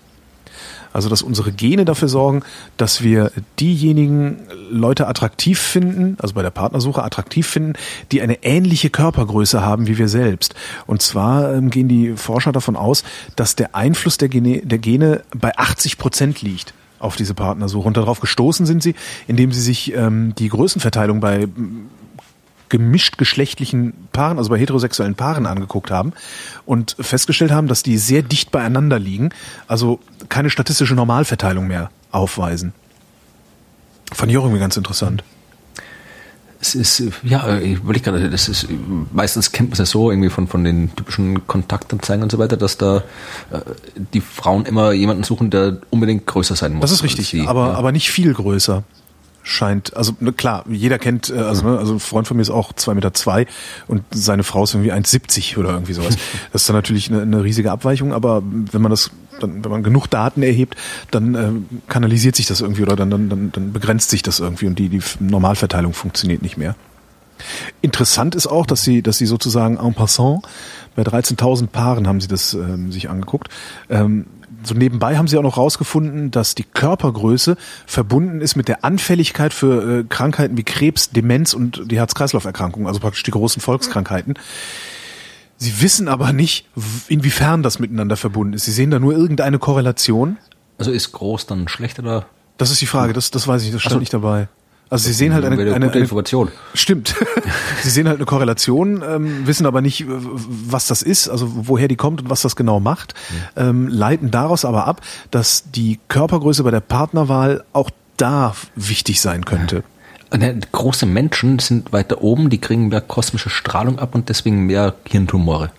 Also 0.92 1.08
dass 1.08 1.22
unsere 1.22 1.52
Gene 1.52 1.84
dafür 1.84 2.08
sorgen, 2.08 2.42
dass 2.76 3.02
wir 3.02 3.32
diejenigen 3.60 4.40
Leute 4.70 5.06
attraktiv 5.06 5.58
finden, 5.58 6.16
also 6.20 6.34
bei 6.34 6.42
der 6.42 6.50
Partnersuche 6.50 7.02
attraktiv 7.02 7.46
finden, 7.46 7.74
die 8.12 8.22
eine 8.22 8.42
ähnliche 8.42 8.90
Körpergröße 8.90 9.62
haben 9.62 9.86
wie 9.86 9.98
wir 9.98 10.08
selbst. 10.08 10.54
Und 10.86 11.02
zwar 11.02 11.54
ähm, 11.54 11.70
gehen 11.70 11.88
die 11.88 12.14
Forscher 12.16 12.52
davon 12.52 12.76
aus, 12.76 13.04
dass 13.36 13.56
der 13.56 13.74
Einfluss 13.74 14.18
der 14.18 14.28
Gene, 14.28 14.62
der 14.64 14.78
Gene 14.78 15.22
bei 15.36 15.56
80 15.56 15.98
Prozent 15.98 16.42
liegt 16.42 16.74
auf 16.98 17.16
diese 17.16 17.34
Partnersuche. 17.34 17.86
Und 17.86 17.96
darauf 17.96 18.20
gestoßen 18.20 18.66
sind 18.66 18.82
sie, 18.82 18.94
indem 19.26 19.52
sie 19.52 19.60
sich 19.60 19.94
ähm, 19.94 20.34
die 20.36 20.48
Größenverteilung 20.48 21.20
bei 21.20 21.46
gemischt 22.68 23.18
geschlechtlichen 23.18 23.94
Paaren, 24.12 24.38
also 24.38 24.50
bei 24.50 24.58
heterosexuellen 24.58 25.14
Paaren 25.14 25.46
angeguckt 25.46 25.90
haben 25.90 26.12
und 26.66 26.96
festgestellt 26.98 27.50
haben, 27.50 27.68
dass 27.68 27.82
die 27.82 27.98
sehr 27.98 28.22
dicht 28.22 28.50
beieinander 28.50 28.98
liegen, 28.98 29.30
also 29.66 30.00
keine 30.28 30.50
statistische 30.50 30.94
Normalverteilung 30.94 31.66
mehr 31.66 31.90
aufweisen. 32.10 32.72
Fand 34.12 34.32
ich 34.32 34.38
auch 34.38 34.44
irgendwie 34.44 34.60
ganz 34.60 34.76
interessant. 34.76 35.22
Es 36.60 36.74
ist, 36.74 37.02
ja, 37.22 37.58
ich 37.58 37.78
überlege 37.78 38.10
gerade, 38.10 38.30
das 38.30 38.48
ist, 38.48 38.66
meistens 39.12 39.52
kennt 39.52 39.68
man 39.68 39.74
es 39.74 39.78
ja 39.78 39.86
so 39.86 40.10
irgendwie 40.10 40.28
von, 40.28 40.48
von 40.48 40.64
den 40.64 40.94
typischen 40.96 41.46
Kontaktanzeigen 41.46 42.24
und 42.24 42.32
so 42.32 42.38
weiter, 42.38 42.56
dass 42.56 42.76
da 42.76 43.04
äh, 43.52 43.60
die 44.12 44.20
Frauen 44.20 44.66
immer 44.66 44.90
jemanden 44.90 45.22
suchen, 45.22 45.50
der 45.50 45.78
unbedingt 45.90 46.26
größer 46.26 46.56
sein 46.56 46.72
muss. 46.72 46.82
Das 46.82 46.90
ist 46.90 47.04
richtig, 47.04 47.28
sie. 47.28 47.46
aber, 47.46 47.68
ja. 47.68 47.74
aber 47.74 47.92
nicht 47.92 48.10
viel 48.10 48.34
größer. 48.34 48.82
Scheint, 49.48 49.96
also 49.96 50.12
ne, 50.20 50.34
klar, 50.34 50.64
jeder 50.68 50.98
kennt, 50.98 51.30
äh, 51.30 51.38
also, 51.38 51.66
ne, 51.66 51.78
also 51.78 51.94
ein 51.94 52.00
Freund 52.00 52.28
von 52.28 52.36
mir 52.36 52.42
ist 52.42 52.50
auch 52.50 52.74
zwei 52.74 52.92
Meter 52.92 53.14
zwei 53.14 53.46
und 53.86 54.02
seine 54.10 54.44
Frau 54.44 54.64
ist 54.64 54.74
irgendwie 54.74 54.92
1,70 54.92 55.56
oder 55.56 55.70
irgendwie 55.70 55.94
sowas. 55.94 56.18
Das 56.52 56.62
ist 56.62 56.68
dann 56.68 56.76
natürlich 56.76 57.10
eine, 57.10 57.22
eine 57.22 57.42
riesige 57.42 57.72
Abweichung, 57.72 58.12
aber 58.12 58.42
wenn 58.44 58.82
man 58.82 58.90
das 58.90 59.10
dann, 59.40 59.64
wenn 59.64 59.70
man 59.70 59.82
genug 59.82 60.08
Daten 60.08 60.42
erhebt, 60.42 60.76
dann 61.10 61.34
äh, 61.34 61.50
kanalisiert 61.88 62.36
sich 62.36 62.46
das 62.46 62.60
irgendwie 62.60 62.82
oder 62.82 62.94
dann, 62.94 63.08
dann, 63.08 63.28
dann, 63.30 63.52
dann 63.52 63.72
begrenzt 63.72 64.10
sich 64.10 64.22
das 64.22 64.38
irgendwie 64.38 64.66
und 64.66 64.78
die, 64.78 64.90
die 64.90 65.00
Normalverteilung 65.18 65.94
funktioniert 65.94 66.42
nicht 66.42 66.58
mehr. 66.58 66.76
Interessant 67.80 68.34
ist 68.34 68.48
auch, 68.48 68.66
dass 68.66 68.82
sie, 68.82 69.00
dass 69.00 69.16
sie 69.16 69.26
sozusagen 69.26 69.78
en 69.78 69.94
passant 69.94 70.42
bei 70.94 71.04
13.000 71.04 71.68
Paaren 71.68 72.06
haben 72.06 72.20
sie 72.20 72.28
das 72.28 72.52
ähm, 72.52 72.92
sich 72.92 73.08
angeguckt. 73.08 73.48
Ähm, 73.88 74.26
so 74.68 74.74
nebenbei 74.74 75.16
haben 75.16 75.28
sie 75.28 75.36
auch 75.38 75.42
noch 75.42 75.56
rausgefunden, 75.56 76.30
dass 76.30 76.54
die 76.54 76.64
Körpergröße 76.64 77.56
verbunden 77.86 78.40
ist 78.40 78.56
mit 78.56 78.68
der 78.68 78.84
Anfälligkeit 78.84 79.52
für 79.52 80.00
äh, 80.00 80.04
Krankheiten 80.04 80.56
wie 80.56 80.62
Krebs, 80.62 81.10
Demenz 81.10 81.54
und 81.54 81.90
die 81.90 81.98
Herz-Kreislauf-Erkrankungen, 81.98 82.86
also 82.86 83.00
praktisch 83.00 83.22
die 83.22 83.30
großen 83.30 83.60
Volkskrankheiten. 83.60 84.34
Sie 85.56 85.80
wissen 85.80 86.06
aber 86.06 86.32
nicht, 86.32 86.66
inwiefern 87.08 87.64
das 87.64 87.80
miteinander 87.80 88.16
verbunden 88.16 88.52
ist. 88.52 88.64
Sie 88.64 88.72
sehen 88.72 88.92
da 88.92 89.00
nur 89.00 89.12
irgendeine 89.12 89.58
Korrelation. 89.58 90.36
Also 90.78 90.92
ist 90.92 91.10
groß 91.10 91.46
dann 91.46 91.66
schlecht 91.66 91.98
oder? 91.98 92.26
Das 92.58 92.70
ist 92.70 92.80
die 92.80 92.86
Frage, 92.86 93.12
das, 93.12 93.30
das 93.30 93.48
weiß 93.48 93.64
ich, 93.64 93.72
das 93.72 93.80
stand 93.80 93.94
so. 93.94 93.98
nicht 93.98 94.14
dabei. 94.14 94.48
Also 94.90 95.06
Sie 95.08 95.12
sehen 95.12 95.34
halt 95.34 95.44
eine, 95.44 95.60
eine, 95.60 95.74
eine, 95.74 95.98
Information. 95.98 96.50
Stimmt. 96.72 97.14
Sie 97.82 97.90
sehen 97.90 98.08
halt 98.08 98.16
eine 98.16 98.24
Korrelation, 98.24 99.02
ähm, 99.06 99.46
wissen 99.46 99.66
aber 99.66 99.82
nicht, 99.82 100.06
was 100.08 100.86
das 100.86 101.02
ist, 101.02 101.28
also 101.28 101.46
woher 101.68 101.88
die 101.88 101.96
kommt 101.96 102.22
und 102.22 102.30
was 102.30 102.40
das 102.40 102.56
genau 102.56 102.80
macht, 102.80 103.14
ähm, 103.56 103.88
leiten 103.88 104.30
daraus 104.30 104.64
aber 104.64 104.86
ab, 104.86 105.02
dass 105.30 105.64
die 105.70 106.00
Körpergröße 106.08 106.62
bei 106.64 106.70
der 106.70 106.80
Partnerwahl 106.80 107.64
auch 107.74 107.90
da 108.16 108.54
wichtig 108.76 109.20
sein 109.20 109.44
könnte. 109.44 109.84
Große 110.72 111.06
Menschen 111.06 111.58
sind 111.58 111.92
weiter 111.92 112.22
oben, 112.22 112.50
die 112.50 112.58
kriegen 112.58 112.88
mehr 112.88 113.00
kosmische 113.00 113.50
Strahlung 113.50 113.98
ab 113.98 114.14
und 114.14 114.28
deswegen 114.28 114.66
mehr 114.66 114.94
Hirntumore. 115.06 115.70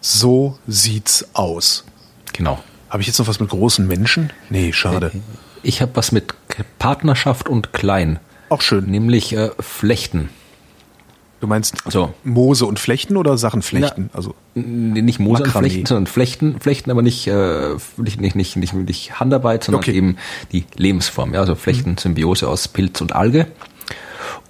So 0.00 0.58
sieht's 0.66 1.28
aus. 1.34 1.84
Genau. 2.32 2.58
Habe 2.88 3.02
ich 3.02 3.06
jetzt 3.06 3.18
noch 3.18 3.28
was 3.28 3.38
mit 3.38 3.50
großen 3.50 3.86
Menschen? 3.86 4.32
Nee, 4.48 4.72
schade. 4.72 5.12
Ich 5.62 5.82
habe 5.82 5.92
was 5.94 6.12
mit 6.12 6.34
Partnerschaft 6.78 7.48
und 7.48 7.72
Klein. 7.72 8.18
Auch 8.48 8.62
schön. 8.62 8.86
Nämlich 8.86 9.32
äh, 9.34 9.50
Flechten. 9.60 10.30
Du 11.40 11.46
meinst 11.46 11.76
so. 11.88 12.12
Moose 12.22 12.66
und 12.66 12.78
Flechten 12.78 13.16
oder 13.16 13.38
Sachen 13.38 13.62
flechten? 13.62 14.10
Na, 14.12 14.16
also 14.16 14.34
nicht 14.54 15.18
Moose 15.20 15.42
Makramee. 15.42 15.66
und 15.66 15.70
Flechten, 15.70 15.86
sondern 15.86 16.06
Flechten, 16.06 16.60
Flechten, 16.60 16.90
aber 16.90 17.00
nicht 17.00 17.26
äh, 17.28 17.76
nicht 17.96 18.20
nicht 18.20 18.36
nicht 18.36 18.56
nicht, 18.56 18.74
nicht 18.74 19.20
Handarbeit, 19.20 19.64
sondern 19.64 19.80
okay. 19.82 19.92
eben 19.92 20.16
die 20.52 20.66
Lebensform. 20.76 21.32
Ja, 21.32 21.40
also 21.40 21.54
Flechten, 21.54 21.92
mhm. 21.92 21.98
Symbiose 21.98 22.46
aus 22.46 22.68
Pilz 22.68 23.00
und 23.00 23.14
Alge. 23.14 23.46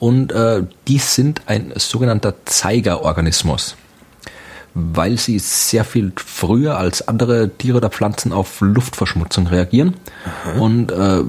Und 0.01 0.33
äh, 0.33 0.65
die 0.89 0.99
sind 0.99 1.43
ein 1.47 1.73
sogenannter 1.77 2.35
Zeigerorganismus 2.45 3.77
weil 4.75 5.18
sie 5.18 5.39
sehr 5.39 5.85
viel 5.85 6.12
früher 6.16 6.79
als 6.79 7.07
andere 7.09 7.51
Tiere 7.51 7.79
oder 7.79 7.91
Pflanzen 7.91 8.33
auf 8.33 8.61
Luftverschmutzung 8.61 9.47
reagieren. 9.47 9.95
Aha. 10.25 10.61
Und 10.61 10.93
äh, 10.93 11.23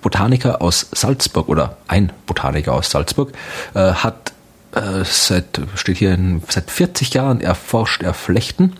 Botaniker 0.00 0.62
aus 0.62 0.88
Salzburg 0.92 1.48
oder 1.48 1.76
ein 1.86 2.12
Botaniker 2.26 2.72
aus 2.72 2.90
Salzburg 2.90 3.32
äh, 3.74 3.92
hat 3.92 4.32
äh, 4.72 5.04
seit 5.04 5.60
steht 5.74 5.98
hier 5.98 6.14
in, 6.14 6.42
seit 6.48 6.70
40 6.70 7.14
Jahren 7.14 7.40
erforscht 7.40 8.02
er 8.02 8.14
Flechten 8.14 8.74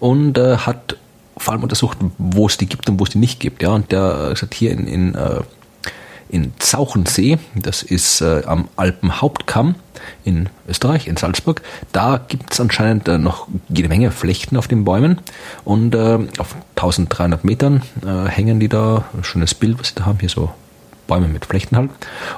und 0.00 0.38
äh, 0.38 0.58
hat 0.58 0.96
vor 1.36 1.52
allem 1.52 1.62
untersucht, 1.62 1.98
wo 2.18 2.46
es 2.46 2.56
die 2.56 2.66
gibt 2.66 2.88
und 2.88 2.98
wo 2.98 3.04
es 3.04 3.10
die 3.10 3.18
nicht 3.18 3.40
gibt. 3.40 3.62
Ja, 3.62 3.70
und 3.70 3.92
der 3.92 4.34
hat 4.40 4.54
hier 4.54 4.72
in, 4.72 4.86
in 4.86 5.14
äh, 5.14 5.40
in 6.28 6.52
Zauchensee, 6.58 7.38
das 7.54 7.82
ist 7.82 8.20
äh, 8.20 8.42
am 8.46 8.68
Alpenhauptkamm 8.76 9.76
in 10.24 10.48
Österreich, 10.68 11.06
in 11.06 11.16
Salzburg. 11.16 11.62
Da 11.92 12.20
gibt 12.28 12.52
es 12.52 12.60
anscheinend 12.60 13.08
äh, 13.08 13.18
noch 13.18 13.48
jede 13.68 13.88
Menge 13.88 14.10
Flechten 14.10 14.56
auf 14.56 14.68
den 14.68 14.84
Bäumen 14.84 15.18
und 15.64 15.94
äh, 15.94 16.18
auf 16.38 16.56
1300 16.76 17.44
Metern 17.44 17.82
äh, 18.04 18.28
hängen 18.28 18.60
die 18.60 18.68
da. 18.68 19.04
Ein 19.16 19.24
schönes 19.24 19.54
Bild, 19.54 19.78
was 19.78 19.88
sie 19.88 19.94
da 19.94 20.06
haben, 20.06 20.18
hier 20.20 20.28
so 20.28 20.50
Bäume 21.06 21.28
mit 21.28 21.46
Flechten 21.46 21.76
halt. 21.76 21.90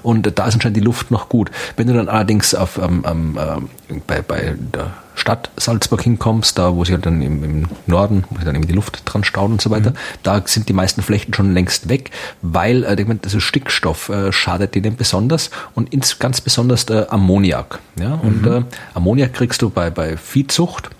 Und 0.02 0.38
da 0.38 0.46
ist 0.46 0.54
anscheinend 0.54 0.76
die 0.76 0.82
Luft 0.82 1.10
noch 1.10 1.28
gut. 1.28 1.50
Wenn 1.76 1.86
du 1.86 1.94
dann 1.94 2.08
allerdings 2.08 2.54
auf, 2.54 2.78
ähm, 2.78 3.04
ähm, 3.06 3.68
bei, 4.06 4.22
bei 4.22 4.54
der 4.58 4.92
Stadt 5.14 5.50
Salzburg 5.56 6.02
hinkommst, 6.02 6.58
da 6.58 6.74
wo 6.74 6.84
sie 6.84 6.92
halt 6.92 7.04
dann 7.04 7.20
im, 7.20 7.42
im 7.42 7.68
Norden, 7.86 8.24
wo 8.30 8.38
sie 8.38 8.44
dann 8.44 8.54
eben 8.54 8.66
die 8.66 8.74
Luft 8.74 9.02
dran 9.04 9.24
stauen 9.24 9.52
und 9.52 9.60
so 9.60 9.70
weiter, 9.70 9.90
mhm. 9.90 9.96
da 10.22 10.42
sind 10.44 10.68
die 10.68 10.72
meisten 10.72 11.02
Flechten 11.02 11.34
schon 11.34 11.52
längst 11.52 11.88
weg, 11.88 12.10
weil 12.40 12.84
äh, 12.84 13.04
also 13.22 13.40
Stickstoff 13.40 14.08
äh, 14.08 14.32
schadet 14.32 14.74
denen 14.74 14.96
besonders 14.96 15.50
und 15.74 15.92
ins, 15.92 16.18
ganz 16.18 16.40
besonders 16.40 16.84
äh, 16.88 17.06
Ammoniak. 17.08 17.80
Ja? 17.98 18.14
Und 18.14 18.42
mhm. 18.42 18.52
äh, 18.52 18.62
Ammoniak 18.94 19.34
kriegst 19.34 19.62
du 19.62 19.70
bei, 19.70 19.90
bei 19.90 20.16
Viehzucht 20.16 20.90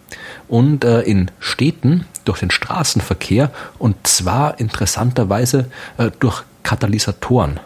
und 0.48 0.84
äh, 0.84 1.02
in 1.02 1.30
Städten 1.38 2.06
durch 2.24 2.40
den 2.40 2.50
Straßenverkehr 2.50 3.50
und 3.78 4.06
zwar 4.06 4.58
interessanterweise 4.58 5.70
äh, 5.96 6.10
durch 6.18 6.42
Katalysatoren. 6.68 7.60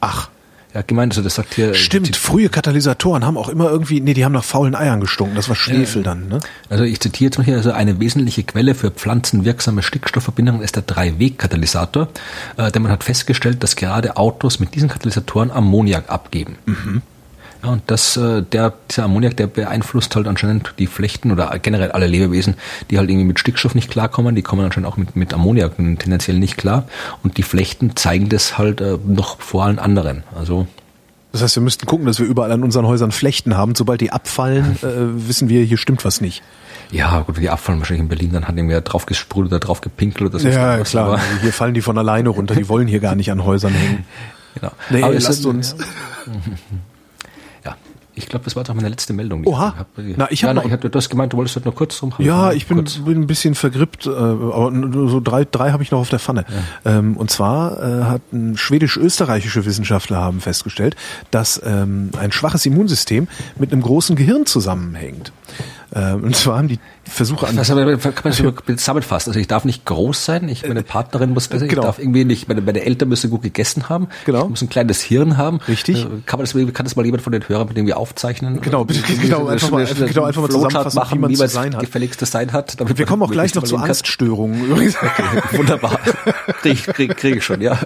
Ach. 0.00 0.28
Ja, 0.74 0.82
gemeint, 0.82 1.12
also 1.12 1.22
das 1.22 1.36
sagt 1.36 1.54
hier. 1.54 1.72
Stimmt, 1.72 2.16
frühe 2.16 2.48
Katalysatoren 2.48 3.24
haben 3.24 3.36
auch 3.36 3.48
immer 3.48 3.70
irgendwie, 3.70 4.00
nee, 4.00 4.12
die 4.12 4.24
haben 4.24 4.32
nach 4.32 4.42
faulen 4.42 4.74
Eiern 4.74 5.00
gestunken. 5.00 5.36
Das 5.36 5.48
war 5.48 5.54
Schwefel 5.54 6.02
ja, 6.02 6.10
dann, 6.10 6.26
ne? 6.26 6.40
Also 6.68 6.82
ich 6.82 6.98
zitiere 6.98 7.28
jetzt 7.28 7.38
mal 7.38 7.44
hier, 7.44 7.56
also 7.56 7.70
eine 7.70 8.00
wesentliche 8.00 8.42
Quelle 8.42 8.74
für 8.74 8.90
pflanzenwirksame 8.90 9.84
Stickstoffverbindungen 9.84 10.62
ist 10.62 10.74
der 10.74 10.82
Drei-Weg-Katalysator, 10.82 12.08
äh, 12.56 12.72
denn 12.72 12.82
man 12.82 12.90
hat 12.90 13.04
festgestellt, 13.04 13.62
dass 13.62 13.76
gerade 13.76 14.16
Autos 14.16 14.58
mit 14.58 14.74
diesen 14.74 14.88
Katalysatoren 14.88 15.52
Ammoniak 15.52 16.10
abgeben. 16.10 16.58
Mhm. 16.66 17.02
Ja, 17.62 17.70
und 17.70 17.82
das, 17.86 18.16
äh, 18.16 18.42
der, 18.42 18.72
dieser 18.90 19.04
Ammoniak, 19.04 19.36
der 19.36 19.46
beeinflusst 19.46 20.16
halt 20.16 20.26
anscheinend 20.26 20.74
die 20.78 20.86
Flechten 20.86 21.30
oder 21.30 21.58
generell 21.58 21.92
alle 21.92 22.06
Lebewesen, 22.06 22.54
die 22.90 22.98
halt 22.98 23.10
irgendwie 23.10 23.26
mit 23.26 23.38
Stickstoff 23.38 23.74
nicht 23.74 23.90
klarkommen, 23.90 24.34
die 24.34 24.42
kommen 24.42 24.64
anscheinend 24.64 24.88
auch 24.88 24.96
mit, 24.96 25.16
mit 25.16 25.34
Ammoniak 25.34 25.76
tendenziell 25.76 26.38
nicht 26.38 26.56
klar. 26.56 26.84
Und 27.22 27.36
die 27.36 27.42
Flechten 27.42 27.96
zeigen 27.96 28.28
das 28.28 28.58
halt 28.58 28.80
äh, 28.80 28.98
noch 29.06 29.40
vor 29.40 29.64
allen 29.64 29.78
anderen. 29.78 30.22
Also 30.34 30.66
das 31.32 31.42
heißt, 31.42 31.56
wir 31.56 31.62
müssten 31.62 31.86
gucken, 31.86 32.06
dass 32.06 32.18
wir 32.18 32.26
überall 32.26 32.50
an 32.50 32.64
unseren 32.64 32.86
Häusern 32.86 33.12
Flechten 33.12 33.56
haben. 33.56 33.74
Sobald 33.74 34.00
die 34.00 34.10
abfallen, 34.10 34.76
äh, 34.82 35.28
wissen 35.28 35.48
wir, 35.48 35.62
hier 35.62 35.76
stimmt 35.76 36.04
was 36.04 36.20
nicht. 36.20 36.42
Ja, 36.90 37.20
gut, 37.20 37.36
wenn 37.36 37.42
die 37.42 37.50
abfallen 37.50 37.78
wahrscheinlich 37.78 38.02
in 38.02 38.08
Berlin, 38.08 38.32
dann 38.32 38.48
hat 38.48 38.56
irgendwer 38.56 38.80
drauf 38.80 39.06
gesprüht 39.06 39.46
oder 39.46 39.60
drauf 39.60 39.80
gepinkelt 39.80 40.30
oder 40.30 40.40
so. 40.40 40.48
Ja, 40.48 40.78
klar. 40.78 41.06
Aber 41.06 41.20
hier 41.40 41.52
fallen 41.52 41.74
die 41.74 41.82
von 41.82 41.96
alleine 41.98 42.30
runter. 42.30 42.56
Die 42.56 42.68
wollen 42.68 42.88
hier 42.88 42.98
gar 43.00 43.14
nicht 43.14 43.30
an 43.30 43.44
Häusern 43.44 43.72
hängen. 43.72 44.04
Genau. 44.52 44.72
Nee, 44.90 45.04
Aber 45.04 45.14
lasst 45.14 45.46
uns. 45.46 45.76
Ich 48.22 48.28
glaube, 48.28 48.44
das 48.44 48.56
war 48.56 48.64
doch 48.64 48.74
meine 48.74 48.88
letzte 48.88 49.12
Meldung. 49.12 49.46
Oha. 49.46 49.74
Hab, 49.78 49.88
Na, 49.96 50.30
ich 50.30 50.44
habe 50.44 50.62
ja, 50.62 50.70
hab, 50.70 50.80
du 50.80 50.90
hast 50.92 51.08
gemeint, 51.08 51.32
du 51.32 51.36
wolltest 51.36 51.56
heute 51.56 51.68
noch 51.68 51.74
kurz 51.74 51.98
drum 51.98 52.12
Ja, 52.18 52.52
ich 52.52 52.66
bin, 52.66 52.84
bin 53.04 53.22
ein 53.22 53.26
bisschen 53.26 53.54
vergrippt, 53.54 54.06
äh, 54.06 54.10
aber 54.10 54.70
so 55.08 55.20
drei, 55.20 55.44
drei 55.44 55.72
habe 55.72 55.82
ich 55.82 55.90
noch 55.90 56.00
auf 56.00 56.10
der 56.10 56.18
Pfanne. 56.18 56.44
Ja. 56.84 56.98
Ähm, 56.98 57.16
und 57.16 57.30
zwar 57.30 57.82
äh, 57.82 58.04
hat 58.04 58.22
ein 58.32 58.56
schwedisch-österreichische 58.56 59.64
Wissenschaftler 59.64 60.18
haben 60.18 60.40
festgestellt, 60.40 60.96
dass 61.30 61.60
ähm, 61.64 62.10
ein 62.18 62.32
schwaches 62.32 62.66
Immunsystem 62.66 63.28
mit 63.58 63.72
einem 63.72 63.82
großen 63.82 64.16
Gehirn 64.16 64.46
zusammenhängt. 64.46 65.32
Ähm, 65.94 66.24
und 66.24 66.36
zwar 66.36 66.58
haben 66.58 66.68
die 66.68 66.78
Versuche 67.10 67.48
an. 67.48 67.56
Was 67.56 67.68
kann 67.68 68.12
man 68.24 68.32
so 68.32 68.52
zusammenfassen? 68.52 69.30
Also 69.30 69.40
ich 69.40 69.48
darf 69.48 69.64
nicht 69.64 69.84
groß 69.84 70.24
sein, 70.24 70.48
ich, 70.48 70.66
meine 70.66 70.82
Partnerin 70.82 71.30
muss 71.30 71.48
besser, 71.48 71.66
genau. 71.66 71.82
ich 71.82 71.86
darf 71.86 71.98
irgendwie 71.98 72.24
nicht, 72.24 72.48
meine, 72.48 72.60
meine 72.60 72.82
Eltern 72.82 73.08
müssen 73.08 73.30
gut 73.30 73.42
gegessen 73.42 73.88
haben, 73.88 74.08
genau. 74.24 74.44
ich 74.44 74.50
muss 74.50 74.62
ein 74.62 74.68
kleines 74.68 75.00
Hirn 75.00 75.36
haben. 75.36 75.60
Richtig. 75.68 76.04
Äh, 76.04 76.08
kann 76.26 76.38
man 76.38 76.46
das, 76.46 76.54
kann 76.74 76.84
das 76.84 76.96
mal 76.96 77.04
jemand 77.04 77.22
von 77.22 77.32
den 77.32 77.46
Hörern 77.48 77.68
mit 77.68 77.76
irgendwie 77.76 77.94
aufzeichnen? 77.94 78.60
Genau, 78.60 78.84
bitte, 78.84 79.02
genau, 79.02 79.46
einfach 79.46 79.70
mal, 79.70 79.80
einfach, 79.80 80.06
genau, 80.06 80.24
einfach 80.24 80.42
mal 80.42 80.50
zusammenfassen, 80.50 80.98
machen, 80.98 81.18
wie 81.18 81.36
man 81.36 81.46
es 81.46 81.52
sein 81.52 81.74
hat. 81.74 81.80
gefälligstes 81.80 82.30
sein 82.30 82.52
hat. 82.52 82.76
Wir 82.96 83.06
kommen 83.06 83.22
auch 83.22 83.30
gleich 83.30 83.54
noch 83.54 83.64
zu 83.64 83.76
Angststörungen 83.76 84.64
übrigens. 84.64 84.96
Okay, 85.10 85.58
wunderbar. 85.58 85.98
Krieg, 86.60 86.84
krieg, 86.84 87.16
krieg 87.16 87.36
ich 87.36 87.44
schon, 87.44 87.60
ja. 87.60 87.78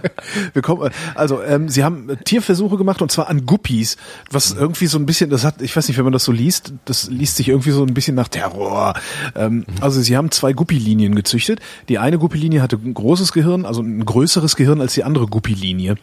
Wir 0.52 0.62
kommen, 0.62 0.90
also, 1.14 1.42
ähm, 1.42 1.68
sie 1.68 1.84
haben 1.84 2.18
Tierversuche 2.24 2.76
gemacht 2.76 3.00
und 3.00 3.10
zwar 3.10 3.28
an 3.28 3.46
Guppies, 3.46 3.96
was 4.30 4.52
irgendwie 4.52 4.86
so 4.86 4.98
ein 4.98 5.06
bisschen, 5.06 5.30
das 5.30 5.44
hat, 5.44 5.62
ich 5.62 5.74
weiß 5.74 5.88
nicht, 5.88 5.96
wenn 5.96 6.04
man 6.04 6.12
das 6.12 6.24
so 6.24 6.32
liest, 6.32 6.72
das 6.84 7.08
liest 7.08 7.36
sich 7.36 7.48
irgendwie 7.48 7.70
so 7.70 7.82
ein 7.82 7.94
bisschen 7.94 8.14
nach 8.14 8.28
Terror. 8.28 8.94
Ähm, 9.34 9.64
also 9.80 10.00
sie 10.00 10.16
haben 10.16 10.30
zwei 10.30 10.52
Guppilinien 10.52 11.14
gezüchtet. 11.14 11.60
Die 11.88 11.98
eine 11.98 12.18
Guppilinie 12.18 12.62
hatte 12.62 12.76
ein 12.76 12.94
großes 12.94 13.32
Gehirn, 13.32 13.64
also 13.64 13.82
ein 13.82 14.04
größeres 14.04 14.56
Gehirn 14.56 14.80
als 14.80 14.94
die 14.94 15.04
andere 15.04 15.26
Guppilinie. 15.26 15.96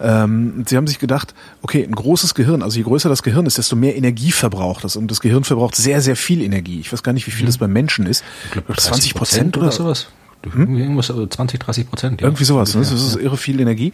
Ähm, 0.00 0.64
sie 0.66 0.76
haben 0.76 0.86
sich 0.86 0.98
gedacht, 0.98 1.34
okay, 1.62 1.84
ein 1.84 1.94
großes 1.94 2.34
Gehirn, 2.34 2.62
also 2.62 2.76
je 2.76 2.84
größer 2.84 3.08
das 3.08 3.22
Gehirn 3.22 3.46
ist, 3.46 3.58
desto 3.58 3.76
mehr 3.76 3.96
Energie 3.96 4.32
verbraucht 4.32 4.84
das. 4.84 4.96
Und 4.96 5.10
das 5.10 5.20
Gehirn 5.20 5.44
verbraucht 5.44 5.76
sehr, 5.76 6.00
sehr 6.00 6.16
viel 6.16 6.42
Energie. 6.42 6.80
Ich 6.80 6.92
weiß 6.92 7.02
gar 7.02 7.12
nicht, 7.12 7.26
wie 7.26 7.30
viel 7.30 7.46
das 7.46 7.58
beim 7.58 7.72
Menschen 7.72 8.06
ist. 8.06 8.24
Ich 8.46 8.52
glaube, 8.52 8.74
20 8.74 9.14
Prozent 9.14 9.56
oder 9.56 9.72
sowas. 9.72 10.08
Hm? 10.48 10.76
Irgendwas, 10.76 11.06
20, 11.08 11.60
30 11.60 11.88
Prozent. 11.88 12.20
Ja. 12.20 12.26
Irgendwie 12.28 12.44
sowas. 12.44 12.74
Ne? 12.74 12.80
Das 12.80 12.92
ist 12.92 13.16
irre 13.16 13.36
viel 13.36 13.60
Energie. 13.60 13.92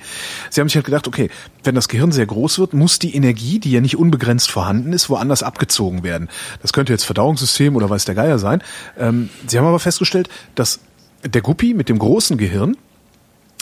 Sie 0.51 0.61
haben 0.61 0.69
sich 0.69 0.77
halt 0.77 0.85
gedacht, 0.85 1.09
okay, 1.09 1.29
wenn 1.65 1.75
das 1.75 1.89
Gehirn 1.89 2.13
sehr 2.13 2.27
groß 2.27 2.59
wird, 2.59 2.73
muss 2.73 2.99
die 2.99 3.15
Energie, 3.15 3.59
die 3.59 3.73
ja 3.73 3.81
nicht 3.81 3.97
unbegrenzt 3.97 4.51
vorhanden 4.51 4.93
ist, 4.93 5.11
woanders 5.11 5.43
abgezogen 5.43 6.05
werden. 6.05 6.29
Das 6.63 6.73
könnte 6.73 6.93
jetzt 6.93 7.05
Verdauungssystem 7.05 7.75
oder 7.75 7.91
weiß 7.91 8.05
der 8.05 8.15
Geier 8.15 8.39
sein. 8.39 8.63
Ähm, 8.99 9.29
Sie 9.47 9.59
haben 9.59 9.67
aber 9.67 9.81
festgestellt, 9.81 10.29
dass 10.55 10.81
der 11.25 11.43
Guppi 11.43 11.75
mit 11.75 11.89
dem 11.89 11.99
großen 11.99 12.39
Gehirn 12.39 12.77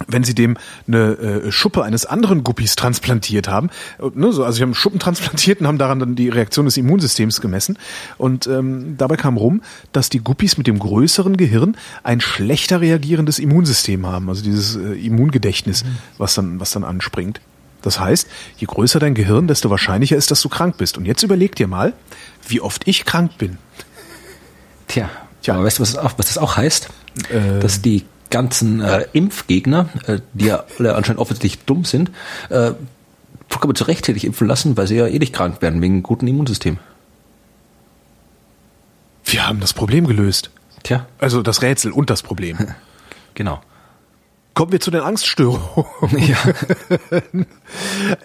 wenn 0.09 0.24
sie 0.24 0.34
dem 0.34 0.57
eine 0.88 1.12
äh, 1.12 1.53
Schuppe 1.53 1.84
eines 1.84 2.05
anderen 2.05 2.42
Guppies 2.42 2.74
transplantiert 2.76 3.49
haben, 3.49 3.70
äh, 3.99 4.11
ne, 4.14 4.32
so, 4.32 4.45
also 4.45 4.57
sie 4.57 4.62
haben 4.62 4.74
Schuppen 4.74 4.99
transplantiert 4.99 5.61
und 5.61 5.66
haben 5.66 5.78
daran 5.78 5.99
dann 5.99 6.16
die 6.16 6.28
Reaktion 6.28 6.64
des 6.64 6.76
Immunsystems 6.76 7.40
gemessen 7.40 7.78
und 8.18 8.47
ähm, 8.47 8.97
dabei 8.97 9.16
kam 9.16 9.36
rum, 9.36 9.62
dass 9.92 10.09
die 10.09 10.20
Guppies 10.20 10.59
mit 10.59 10.66
dem 10.66 10.78
größeren 10.78 11.36
Gehirn 11.36 11.76
ein 12.03 12.20
schlechter 12.20 12.80
reagierendes 12.80 13.38
Immunsystem 13.38 14.07
haben, 14.07 14.28
also 14.28 14.42
dieses 14.42 14.76
äh, 14.76 14.95
Immungedächtnis, 14.95 15.84
mhm. 15.84 15.99
was 16.18 16.34
dann 16.34 16.61
was 16.61 16.72
dann 16.72 16.84
anspringt. 16.84 17.40
Das 17.82 18.01
heißt, 18.01 18.26
je 18.57 18.66
größer 18.66 18.99
dein 18.99 19.14
Gehirn, 19.14 19.47
desto 19.47 19.68
wahrscheinlicher 19.68 20.16
ist, 20.16 20.30
dass 20.30 20.40
du 20.40 20.49
krank 20.49 20.78
bist. 20.78 20.97
Und 20.97 21.05
jetzt 21.05 21.22
überleg 21.22 21.55
dir 21.55 21.66
mal, 21.66 21.92
wie 22.49 22.62
oft 22.62 22.88
ich 22.88 23.05
krank 23.05 23.36
bin. 23.36 23.59
Tja, 24.88 25.11
Tja. 25.42 25.55
aber 25.55 25.64
weißt 25.64 25.78
du, 25.78 25.82
was 25.82 25.92
das 25.92 26.03
auch, 26.03 26.14
was 26.16 26.26
das 26.28 26.38
auch 26.38 26.57
heißt? 26.57 26.88
Äh, 27.28 27.61
dass 27.61 27.82
die 27.82 28.07
ganzen 28.35 28.80
äh, 28.80 29.07
Impfgegner, 29.12 29.89
äh, 30.09 30.18
die 30.32 30.47
ja 30.47 30.64
alle 30.76 30.97
anscheinend 30.97 31.20
offensichtlich 31.20 31.64
dumm 31.66 31.85
sind, 31.85 32.11
äh, 32.49 32.72
vollkommen 33.49 33.76
zu 33.76 33.85
Recht 33.85 34.09
hätte 34.09 34.16
ich 34.16 34.24
impfen 34.24 34.49
lassen, 34.49 34.76
weil 34.76 34.89
sie 34.89 34.97
ja 34.97 35.07
eh 35.07 35.20
nicht 35.20 35.32
krank 35.32 35.62
werden 35.62 35.80
wegen 35.80 36.03
guten 36.03 36.26
Immunsystem. 36.26 36.78
Wir 39.24 39.47
haben 39.47 39.61
das 39.61 39.72
Problem 39.72 40.09
gelöst. 40.09 40.51
Tja. 40.82 41.07
Also 41.18 41.43
das 41.43 41.62
Rätsel 41.62 41.93
und 41.93 42.11
das 42.11 42.24
Problem. 42.24 42.59
genau. 43.35 43.62
Kommen 44.55 44.70
wir 44.70 44.80
zu 44.80 44.90
den 44.92 45.00
Angststörungen. 45.00 45.84
Ja. 46.16 46.36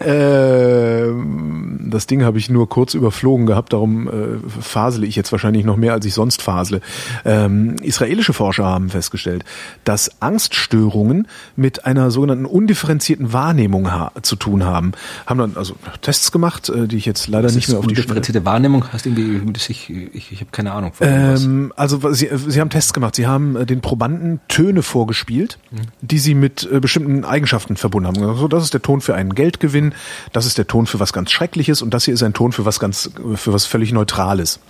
ähm, 0.00 1.88
das 1.90 2.06
Ding 2.06 2.22
habe 2.22 2.38
ich 2.38 2.48
nur 2.48 2.68
kurz 2.68 2.94
überflogen 2.94 3.46
gehabt, 3.46 3.72
darum 3.72 4.06
äh, 4.06 4.60
fasele 4.60 5.06
ich 5.06 5.16
jetzt 5.16 5.32
wahrscheinlich 5.32 5.64
noch 5.64 5.76
mehr, 5.76 5.92
als 5.92 6.06
ich 6.06 6.14
sonst 6.14 6.40
fasele. 6.40 6.82
Ähm, 7.24 7.76
israelische 7.82 8.32
Forscher 8.32 8.64
haben 8.64 8.90
festgestellt, 8.90 9.44
dass 9.82 10.22
Angststörungen 10.22 11.26
mit 11.56 11.84
einer 11.84 12.12
sogenannten 12.12 12.46
undifferenzierten 12.46 13.32
Wahrnehmung 13.32 13.88
zu 14.22 14.36
tun 14.36 14.64
haben. 14.64 14.92
Haben 15.26 15.38
dann 15.38 15.56
also 15.56 15.74
Tests 16.00 16.30
gemacht, 16.30 16.68
äh, 16.68 16.86
die 16.86 16.96
ich 16.96 17.06
jetzt 17.06 17.26
leider 17.26 17.48
was 17.48 17.56
nicht 17.56 17.68
mehr 17.68 17.78
auf 17.78 17.86
die 17.86 17.90
Undifferenzierte 17.90 18.44
Wahrnehmung 18.44 18.84
hast 18.92 19.06
irgendwie, 19.06 19.40
ich, 19.56 19.90
ich, 19.90 20.32
ich 20.32 20.40
habe 20.40 20.50
keine 20.52 20.72
Ahnung. 20.72 20.92
Ähm, 21.00 21.72
also 21.76 22.12
sie, 22.12 22.28
sie 22.46 22.60
haben 22.60 22.70
Tests 22.70 22.92
gemacht. 22.92 23.16
Sie 23.16 23.26
haben 23.26 23.56
äh, 23.56 23.66
den 23.66 23.80
Probanden 23.80 24.40
Töne 24.48 24.82
vorgespielt, 24.82 25.58
mhm. 25.72 25.80
die 26.00 26.19
sie 26.20 26.34
mit 26.34 26.68
äh, 26.70 26.80
bestimmten 26.80 27.24
Eigenschaften 27.24 27.76
verbunden 27.76 28.08
haben. 28.08 28.22
Also 28.22 28.48
das 28.48 28.62
ist 28.64 28.74
der 28.74 28.82
Ton 28.82 29.00
für 29.00 29.14
einen 29.14 29.34
Geldgewinn, 29.34 29.94
das 30.32 30.46
ist 30.46 30.58
der 30.58 30.66
Ton 30.66 30.86
für 30.86 31.00
was 31.00 31.12
ganz 31.12 31.30
Schreckliches 31.30 31.82
und 31.82 31.92
das 31.92 32.04
hier 32.04 32.14
ist 32.14 32.22
ein 32.22 32.34
Ton 32.34 32.52
für 32.52 32.64
was 32.64 32.78
ganz, 32.78 33.10
für 33.34 33.52
was 33.52 33.66
völlig 33.66 33.92
Neutrales. 33.92 34.60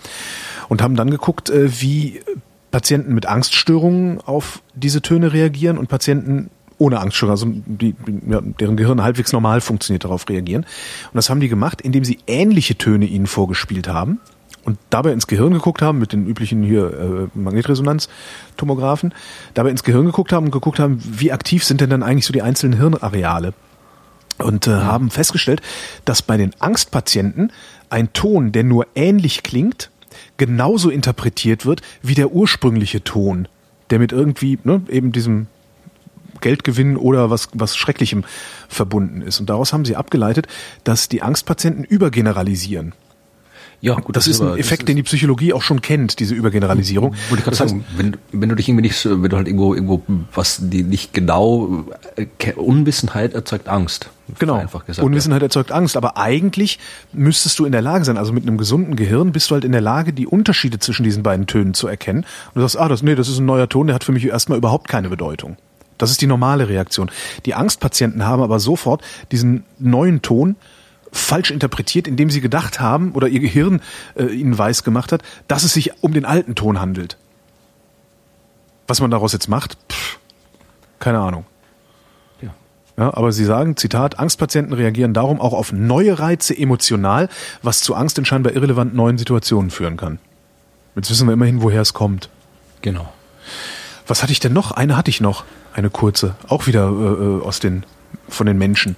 Und 0.68 0.82
haben 0.82 0.96
dann 0.96 1.11
geguckt, 1.11 1.51
äh, 1.51 1.80
wie 1.80 2.20
Patienten 2.70 3.14
mit 3.14 3.26
Angststörungen 3.26 4.20
auf 4.20 4.62
diese 4.74 5.03
Töne 5.03 5.32
reagieren 5.32 5.76
und 5.76 5.88
Patienten 5.88 6.51
ohne 6.78 7.01
Angststörungen, 7.01 7.32
also 7.32 7.46
die, 7.66 7.94
ja, 8.28 8.40
deren 8.40 8.76
Gehirn 8.76 9.03
halbwegs 9.03 9.32
normal 9.32 9.61
funktioniert, 9.61 10.05
darauf 10.05 10.28
reagieren. 10.28 10.62
Und 10.62 11.14
das 11.14 11.28
haben 11.28 11.40
die 11.40 11.48
gemacht, 11.48 11.82
indem 11.82 12.05
sie 12.05 12.18
ähnliche 12.26 12.76
Töne 12.76 13.05
ihnen 13.05 13.26
vorgespielt 13.26 13.88
haben 13.88 14.20
und 14.64 14.78
dabei 14.90 15.12
ins 15.12 15.26
Gehirn 15.26 15.52
geguckt 15.52 15.82
haben 15.82 15.98
mit 15.98 16.12
den 16.12 16.26
üblichen 16.26 16.62
hier 16.62 17.28
äh, 17.34 17.38
Magnetresonanztomographen, 17.38 19.14
dabei 19.54 19.70
ins 19.70 19.84
Gehirn 19.84 20.06
geguckt 20.06 20.32
haben 20.32 20.46
und 20.46 20.52
geguckt 20.52 20.78
haben, 20.78 21.00
wie 21.04 21.32
aktiv 21.32 21.64
sind 21.64 21.80
denn 21.80 21.90
dann 21.90 22.02
eigentlich 22.02 22.26
so 22.26 22.32
die 22.32 22.42
einzelnen 22.42 22.78
Hirnareale 22.78 23.54
und 24.38 24.66
äh, 24.66 24.72
haben 24.72 25.11
festgestellt, 25.11 25.62
dass 26.04 26.22
bei 26.22 26.36
den 26.36 26.52
Angstpatienten 26.58 27.52
ein 27.88 28.12
Ton, 28.12 28.52
der 28.52 28.64
nur 28.64 28.86
ähnlich 28.94 29.42
klingt, 29.42 29.90
genauso 30.36 30.90
interpretiert 30.90 31.66
wird 31.66 31.82
wie 32.02 32.14
der 32.14 32.32
ursprüngliche 32.32 33.02
Ton, 33.04 33.48
der 33.90 33.98
mit 33.98 34.12
irgendwie 34.12 34.58
ne, 34.64 34.82
eben 34.88 35.12
diesem 35.12 35.46
Geldgewinn 36.40 36.96
oder 36.96 37.30
was, 37.30 37.48
was 37.52 37.76
Schrecklichem 37.76 38.24
verbunden 38.68 39.22
ist. 39.22 39.40
Und 39.40 39.50
daraus 39.50 39.72
haben 39.72 39.84
sie 39.84 39.96
abgeleitet, 39.96 40.46
dass 40.84 41.08
die 41.08 41.22
Angstpatienten 41.22 41.84
übergeneralisieren. 41.84 42.94
Ja, 43.82 43.94
gut, 43.94 44.14
das, 44.14 44.26
das 44.26 44.34
ist 44.34 44.40
ein 44.42 44.58
Effekt, 44.58 44.88
den 44.88 44.96
die 44.96 45.02
Psychologie 45.02 45.54
auch 45.54 45.62
schon 45.62 45.80
kennt, 45.80 46.18
diese 46.20 46.34
Übergeneralisierung. 46.34 47.12
Wollte 47.12 47.36
ich 47.38 47.44
gerade 47.44 47.56
sagen, 47.56 47.84
wenn, 47.96 48.16
wenn 48.30 48.50
du 48.50 48.54
dich 48.54 48.68
irgendwie 48.68 48.82
nicht, 48.82 49.06
wenn 49.06 49.30
du 49.30 49.36
halt 49.36 49.46
irgendwo, 49.46 49.74
irgendwo, 49.74 50.02
was 50.34 50.58
die 50.60 50.82
nicht 50.82 51.14
genau, 51.14 51.86
äh, 52.16 52.52
Unwissenheit 52.54 53.32
erzeugt 53.32 53.68
Angst. 53.68 54.10
Genau. 54.38 54.54
Einfach 54.54 54.84
gesagt, 54.84 55.04
Unwissenheit 55.04 55.40
ja. 55.40 55.46
erzeugt 55.46 55.72
Angst, 55.72 55.96
aber 55.96 56.18
eigentlich 56.18 56.78
müsstest 57.12 57.58
du 57.58 57.64
in 57.64 57.72
der 57.72 57.80
Lage 57.80 58.04
sein, 58.04 58.18
also 58.18 58.34
mit 58.34 58.46
einem 58.46 58.58
gesunden 58.58 58.96
Gehirn 58.96 59.32
bist 59.32 59.50
du 59.50 59.54
halt 59.54 59.64
in 59.64 59.72
der 59.72 59.80
Lage, 59.80 60.12
die 60.12 60.26
Unterschiede 60.26 60.78
zwischen 60.78 61.04
diesen 61.04 61.22
beiden 61.22 61.46
Tönen 61.46 61.72
zu 61.72 61.88
erkennen. 61.88 62.20
Und 62.20 62.56
du 62.56 62.60
sagst, 62.60 62.78
ah, 62.78 62.88
das, 62.88 63.02
nee, 63.02 63.14
das 63.14 63.28
ist 63.28 63.38
ein 63.38 63.46
neuer 63.46 63.68
Ton, 63.68 63.86
der 63.86 63.94
hat 63.94 64.04
für 64.04 64.12
mich 64.12 64.26
erstmal 64.26 64.58
überhaupt 64.58 64.88
keine 64.88 65.08
Bedeutung. 65.08 65.56
Das 65.96 66.10
ist 66.10 66.20
die 66.20 66.26
normale 66.26 66.68
Reaktion. 66.68 67.10
Die 67.46 67.54
Angstpatienten 67.54 68.26
haben 68.26 68.42
aber 68.42 68.60
sofort 68.60 69.02
diesen 69.32 69.64
neuen 69.78 70.22
Ton 70.22 70.56
falsch 71.12 71.50
interpretiert, 71.50 72.06
indem 72.06 72.30
sie 72.30 72.40
gedacht 72.40 72.80
haben 72.80 73.12
oder 73.12 73.28
ihr 73.28 73.40
Gehirn 73.40 73.80
äh, 74.16 74.26
ihnen 74.26 74.56
weiß 74.56 74.84
gemacht 74.84 75.12
hat, 75.12 75.22
dass 75.48 75.64
es 75.64 75.72
sich 75.72 76.02
um 76.02 76.12
den 76.12 76.24
alten 76.24 76.54
Ton 76.54 76.80
handelt. 76.80 77.16
Was 78.86 79.00
man 79.00 79.11
daraus 79.11 79.32
jetzt 79.32 79.48
macht, 79.48 79.76
pff, 79.90 80.18
keine 80.98 81.20
Ahnung. 81.20 81.44
Ja. 82.40 82.50
ja. 82.96 83.14
Aber 83.14 83.32
sie 83.32 83.44
sagen, 83.44 83.76
Zitat, 83.76 84.18
Angstpatienten 84.18 84.72
reagieren 84.72 85.14
darum 85.14 85.40
auch 85.40 85.52
auf 85.52 85.72
neue 85.72 86.18
Reize 86.18 86.56
emotional, 86.56 87.28
was 87.62 87.80
zu 87.80 87.94
Angst 87.94 88.18
in 88.18 88.24
scheinbar 88.24 88.52
irrelevant 88.52 88.94
neuen 88.94 89.18
Situationen 89.18 89.70
führen 89.70 89.96
kann. 89.96 90.18
Jetzt 90.96 91.11
wissen 91.11 91.26
wir 91.28 91.34
immerhin, 91.34 91.62
woher 91.62 91.82
es 91.82 91.94
kommt. 91.94 92.28
Genau. 92.82 93.12
Was 94.06 94.22
hatte 94.22 94.32
ich 94.32 94.40
denn 94.40 94.52
noch? 94.52 94.72
Eine 94.72 94.96
hatte 94.96 95.11
ich 95.11 95.20
noch, 95.20 95.44
eine 95.72 95.90
kurze, 95.90 96.34
auch 96.48 96.66
wieder 96.66 96.88
äh, 96.88 96.92
äh 96.92 97.42
aus 97.42 97.61
den 97.61 97.84
von 98.28 98.46
den 98.46 98.58
Menschen. 98.58 98.96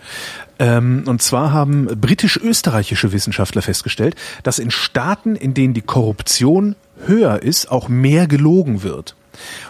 Ähm, 0.63 1.03
und 1.07 1.21
zwar 1.21 1.53
haben 1.53 1.87
britisch-österreichische 1.87 3.11
Wissenschaftler 3.11 3.63
festgestellt, 3.63 4.15
dass 4.45 4.61
in 4.61 4.71
Staaten, 4.71 5.35
in 5.35 5.55
denen 5.55 5.75
die 5.75 5.83
Korruption 5.83 6.77
höher 7.05 7.43
ist, 7.43 7.69
auch 7.73 7.89
mehr 7.89 8.29
gelogen 8.29 8.85
wird. 8.85 9.17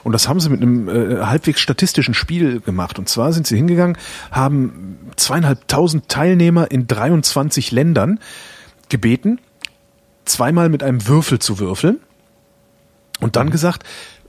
Und 0.05 0.13
das 0.13 0.29
haben 0.29 0.39
sie 0.39 0.51
mit 0.51 0.61
einem 0.61 0.89
äh, 0.91 1.23
halbwegs 1.25 1.61
statistischen 1.61 2.13
Spiel 2.13 2.61
gemacht. 2.61 2.99
Und 2.99 3.09
zwar 3.09 3.33
sind 3.33 3.47
sie 3.47 3.57
hingegangen, 3.57 3.97
haben 4.31 4.99
zweieinhalbtausend 5.17 6.11
Teilnehmer 6.11 6.71
in 6.71 6.87
23 6.87 7.71
Ländern 7.71 8.21
gebeten, 8.91 9.41
zweimal 10.27 10.69
mit 10.69 10.83
einem 10.83 11.09
Würfel 11.09 11.39
zu 11.39 11.59
würfeln 11.59 12.01
und 13.21 13.37
dann 13.37 13.47
mhm. 13.47 13.53
gesagt, 13.53 13.85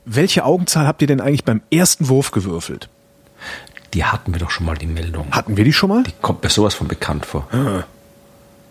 welche 0.05 0.45
Augenzahl 0.45 0.87
habt 0.87 1.01
ihr 1.01 1.07
denn 1.09 1.19
eigentlich 1.19 1.43
beim 1.43 1.61
ersten 1.71 2.07
Wurf 2.07 2.31
gewürfelt? 2.31 2.87
Die 3.93 4.03
hatten 4.03 4.33
wir 4.33 4.39
doch 4.39 4.49
schon 4.49 4.65
mal, 4.65 4.75
die 4.75 4.87
Meldung. 4.87 5.27
Hatten 5.31 5.55
wir 5.55 5.63
die 5.63 5.73
schon 5.73 5.89
mal? 5.89 6.03
Die 6.03 6.13
kommt 6.21 6.43
mir 6.43 6.49
sowas 6.49 6.73
von 6.73 6.87
bekannt 6.87 7.25
vor. 7.25 7.47
Ah. 7.51 7.83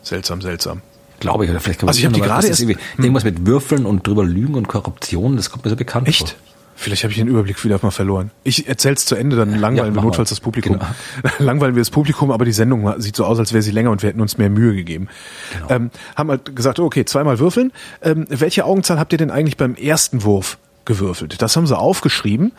Seltsam, 0.03 0.41
seltsam. 0.41 0.83
Glaube 1.20 1.45
ich, 1.45 1.51
oder 1.51 1.61
vielleicht 1.61 1.79
kann 1.79 1.87
man 1.87 1.91
Also 1.91 2.01
ich 2.01 2.07
habe 2.07 2.14
die 2.14 2.20
gerade 2.20 2.49
erst, 2.49 2.61
hm. 2.61 2.77
irgendwas 2.99 3.23
mit 3.23 3.47
Würfeln 3.47 3.87
und 3.87 4.05
drüber 4.05 4.25
Lügen 4.25 4.55
und 4.55 4.66
Korruption, 4.66 5.37
das 5.37 5.51
kommt 5.51 5.64
mir 5.64 5.70
so 5.70 5.77
bekannt 5.77 6.09
Echt? 6.09 6.31
vor. 6.31 6.39
Vielleicht 6.75 7.05
habe 7.05 7.12
ich 7.12 7.18
den 7.18 7.29
Überblick 7.29 7.62
wieder 7.64 7.79
mal 7.83 7.93
verloren. 7.93 8.33
Ich 8.43 8.66
erzähl's 8.66 9.07
zu 9.07 9.14
Ende, 9.14 9.37
dann 9.37 9.55
langweilen 9.55 9.95
ja, 9.95 10.01
wir 10.01 10.03
notfalls 10.03 10.31
das 10.31 10.41
Publikum. 10.41 10.81
Genau. 10.81 11.35
langweilen 11.39 11.77
wir 11.77 11.81
das 11.81 11.91
Publikum, 11.91 12.33
aber 12.33 12.45
die 12.45 12.53
Sendung 12.53 12.93
sieht 13.01 13.14
so 13.14 13.25
aus, 13.25 13.39
als 13.39 13.53
wäre 13.53 13.62
sie 13.62 13.70
länger 13.70 13.91
und 13.93 14.03
wir 14.03 14.09
hätten 14.09 14.20
uns 14.20 14.37
mehr 14.37 14.51
Mühe 14.51 14.75
gegeben. 14.75 15.09
Genau. 15.53 15.70
Ähm, 15.70 15.91
haben 16.16 16.31
halt 16.31 16.57
gesagt, 16.57 16.81
okay, 16.81 17.05
zweimal 17.05 17.39
würfeln. 17.39 17.73
Ähm, 18.01 18.27
welche 18.29 18.64
Augenzahl 18.64 18.99
habt 18.99 19.12
ihr 19.12 19.18
denn 19.18 19.31
eigentlich 19.31 19.57
beim 19.57 19.77
ersten 19.77 20.25
Wurf 20.25 20.59
gewürfelt? 20.85 21.41
Das 21.41 21.57
haben 21.57 21.68
sie 21.68 21.79
aufgeschrieben. 21.79 22.51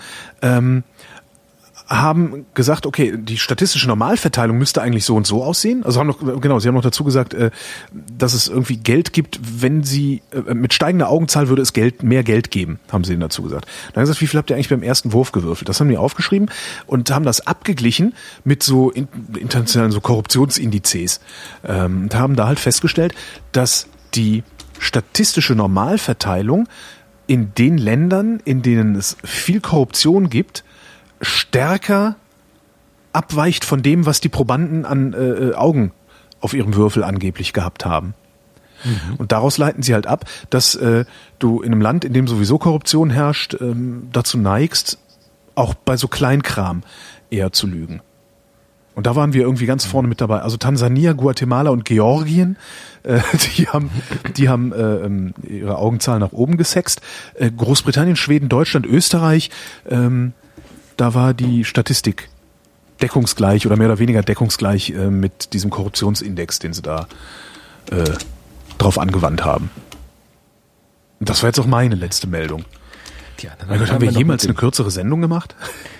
Ähm, 0.42 0.84
haben 1.88 2.46
gesagt, 2.54 2.86
okay, 2.86 3.14
die 3.18 3.38
statistische 3.38 3.88
Normalverteilung 3.88 4.58
müsste 4.58 4.82
eigentlich 4.82 5.06
so 5.06 5.16
und 5.16 5.28
so 5.28 5.44
aussehen. 5.44 5.84
Also 5.84 6.00
haben 6.00 6.08
noch, 6.08 6.42
genau, 6.42 6.60
sie 6.60 6.68
haben 6.68 6.76
noch 6.76 6.82
dazu 6.82 7.04
gesagt, 7.04 7.34
äh, 7.34 7.52
dass 8.18 8.34
es 8.34 8.48
irgendwie 8.48 8.78
Geld 8.78 9.14
gibt, 9.14 9.40
wenn 9.62 9.84
sie, 9.84 10.22
äh, 10.32 10.54
mit 10.54 10.74
steigender 10.74 11.10
Augenzahl 11.10 11.50
würde 11.50 11.62
es 11.62 11.74
Geld, 11.74 12.04
mehr 12.04 12.24
Geld 12.24 12.52
geben, 12.52 12.80
haben 12.92 13.04
sie 13.04 13.14
ihnen 13.14 13.22
dazu 13.22 13.44
gesagt. 13.44 13.66
Dann 13.94 14.02
haben 14.02 14.06
sie 14.06 14.12
gesagt, 14.12 14.22
wie 14.22 14.28
viel 14.28 14.38
habt 14.38 14.50
ihr 14.50 14.56
eigentlich 14.56 14.70
beim 14.70 14.84
ersten 14.84 15.14
Wurf 15.14 15.32
gewürfelt? 15.32 15.68
Das 15.68 15.80
haben 15.80 15.90
die 15.90 15.98
aufgeschrieben 15.98 16.50
und 16.88 17.12
haben 17.12 17.26
das 17.26 17.46
abgeglichen 17.46 18.14
mit 18.44 18.64
so 18.64 18.92
internationalen 18.92 19.92
so 19.92 20.02
Korruptionsindizes 20.02 21.20
ähm, 21.66 22.04
und 22.04 22.16
haben 22.16 22.36
da 22.36 22.48
halt 22.48 22.60
festgestellt, 22.60 23.14
dass 23.52 23.88
die 24.16 24.44
statistische 24.80 25.56
Normalverteilung 25.56 26.68
in 27.28 27.54
den 27.56 27.78
Ländern, 27.78 28.42
in 28.44 28.62
denen 28.62 28.96
es 28.96 29.18
viel 29.24 29.62
Korruption 29.62 30.30
gibt, 30.30 30.64
stärker 31.24 32.16
abweicht 33.12 33.66
von 33.66 33.82
dem, 33.82 34.06
was 34.06 34.22
die 34.22 34.30
Probanden 34.30 34.86
an 34.86 35.14
äh, 35.14 35.18
äh, 35.18 35.56
Augen 35.56 35.92
auf 36.42 36.54
ihrem 36.54 36.76
Würfel 36.76 37.04
angeblich 37.04 37.54
gehabt 37.54 37.86
haben. 37.86 38.16
Mhm. 38.84 39.16
Und 39.18 39.32
daraus 39.32 39.58
leiten 39.58 39.84
sie 39.84 39.94
halt 39.94 40.08
ab, 40.08 40.26
dass 40.50 40.76
äh, 40.76 41.06
du 41.40 41.62
in 41.62 41.72
einem 41.72 41.82
Land, 41.82 42.06
in 42.06 42.14
dem 42.14 42.28
sowieso 42.28 42.58
Korruption 42.58 43.10
herrscht, 43.10 43.56
ähm, 43.62 44.10
dazu 44.12 44.38
neigst, 44.38 44.98
auch 45.56 45.74
bei 45.74 45.96
so 45.96 46.08
Kleinkram 46.08 46.84
eher 47.30 47.52
zu 47.52 47.68
lügen. 47.68 48.02
Und 48.96 49.08
da 49.08 49.16
waren 49.16 49.34
wir 49.34 49.42
irgendwie 49.42 49.66
ganz 49.66 49.86
vorne 49.86 50.08
mit 50.08 50.22
dabei. 50.22 50.42
Also 50.42 50.58
Tansania, 50.58 51.14
Guatemala 51.14 51.72
und 51.72 51.86
Georgien, 51.86 52.58
äh, 53.04 53.22
die 53.58 53.68
haben, 53.68 53.90
die 54.38 54.50
haben 54.50 54.72
äh, 54.72 54.98
ähm, 54.98 55.34
ihre 55.42 55.78
Augenzahlen 55.78 56.20
nach 56.20 56.32
oben 56.32 56.58
gesext. 56.58 57.02
Äh, 57.36 57.52
Großbritannien, 57.52 58.16
Schweden, 58.16 58.50
Deutschland, 58.50 58.86
Österreich, 58.86 59.50
ähm, 59.90 60.34
da 60.98 61.14
war 61.14 61.34
die 61.34 61.66
Statistik 61.66 62.30
deckungsgleich 63.02 63.66
oder 63.66 63.76
mehr 63.76 63.88
oder 63.88 64.00
weniger 64.00 64.22
deckungsgleich 64.22 64.92
äh, 64.92 65.10
mit 65.10 65.54
diesem 65.54 65.70
Korruptionsindex, 65.70 66.60
den 66.60 66.74
sie 66.74 66.82
da 66.82 67.08
äh, 67.92 68.04
drauf 68.78 68.98
angewandt 68.98 69.44
haben. 69.44 69.70
Und 71.20 71.30
das 71.30 71.42
war 71.44 71.50
jetzt 71.50 71.60
auch 71.60 71.66
meine 71.66 71.96
letzte 71.96 72.28
Meldung. 72.28 72.66
Tja, 73.38 73.52
dann 73.58 73.68
Mein 73.68 73.80
Gott, 73.80 73.92
haben 73.92 74.02
wir 74.02 74.12
jemals 74.12 74.44
eine 74.46 74.54
kürzere 74.54 74.92
Sendung 74.92 75.22
gemacht? 75.22 75.56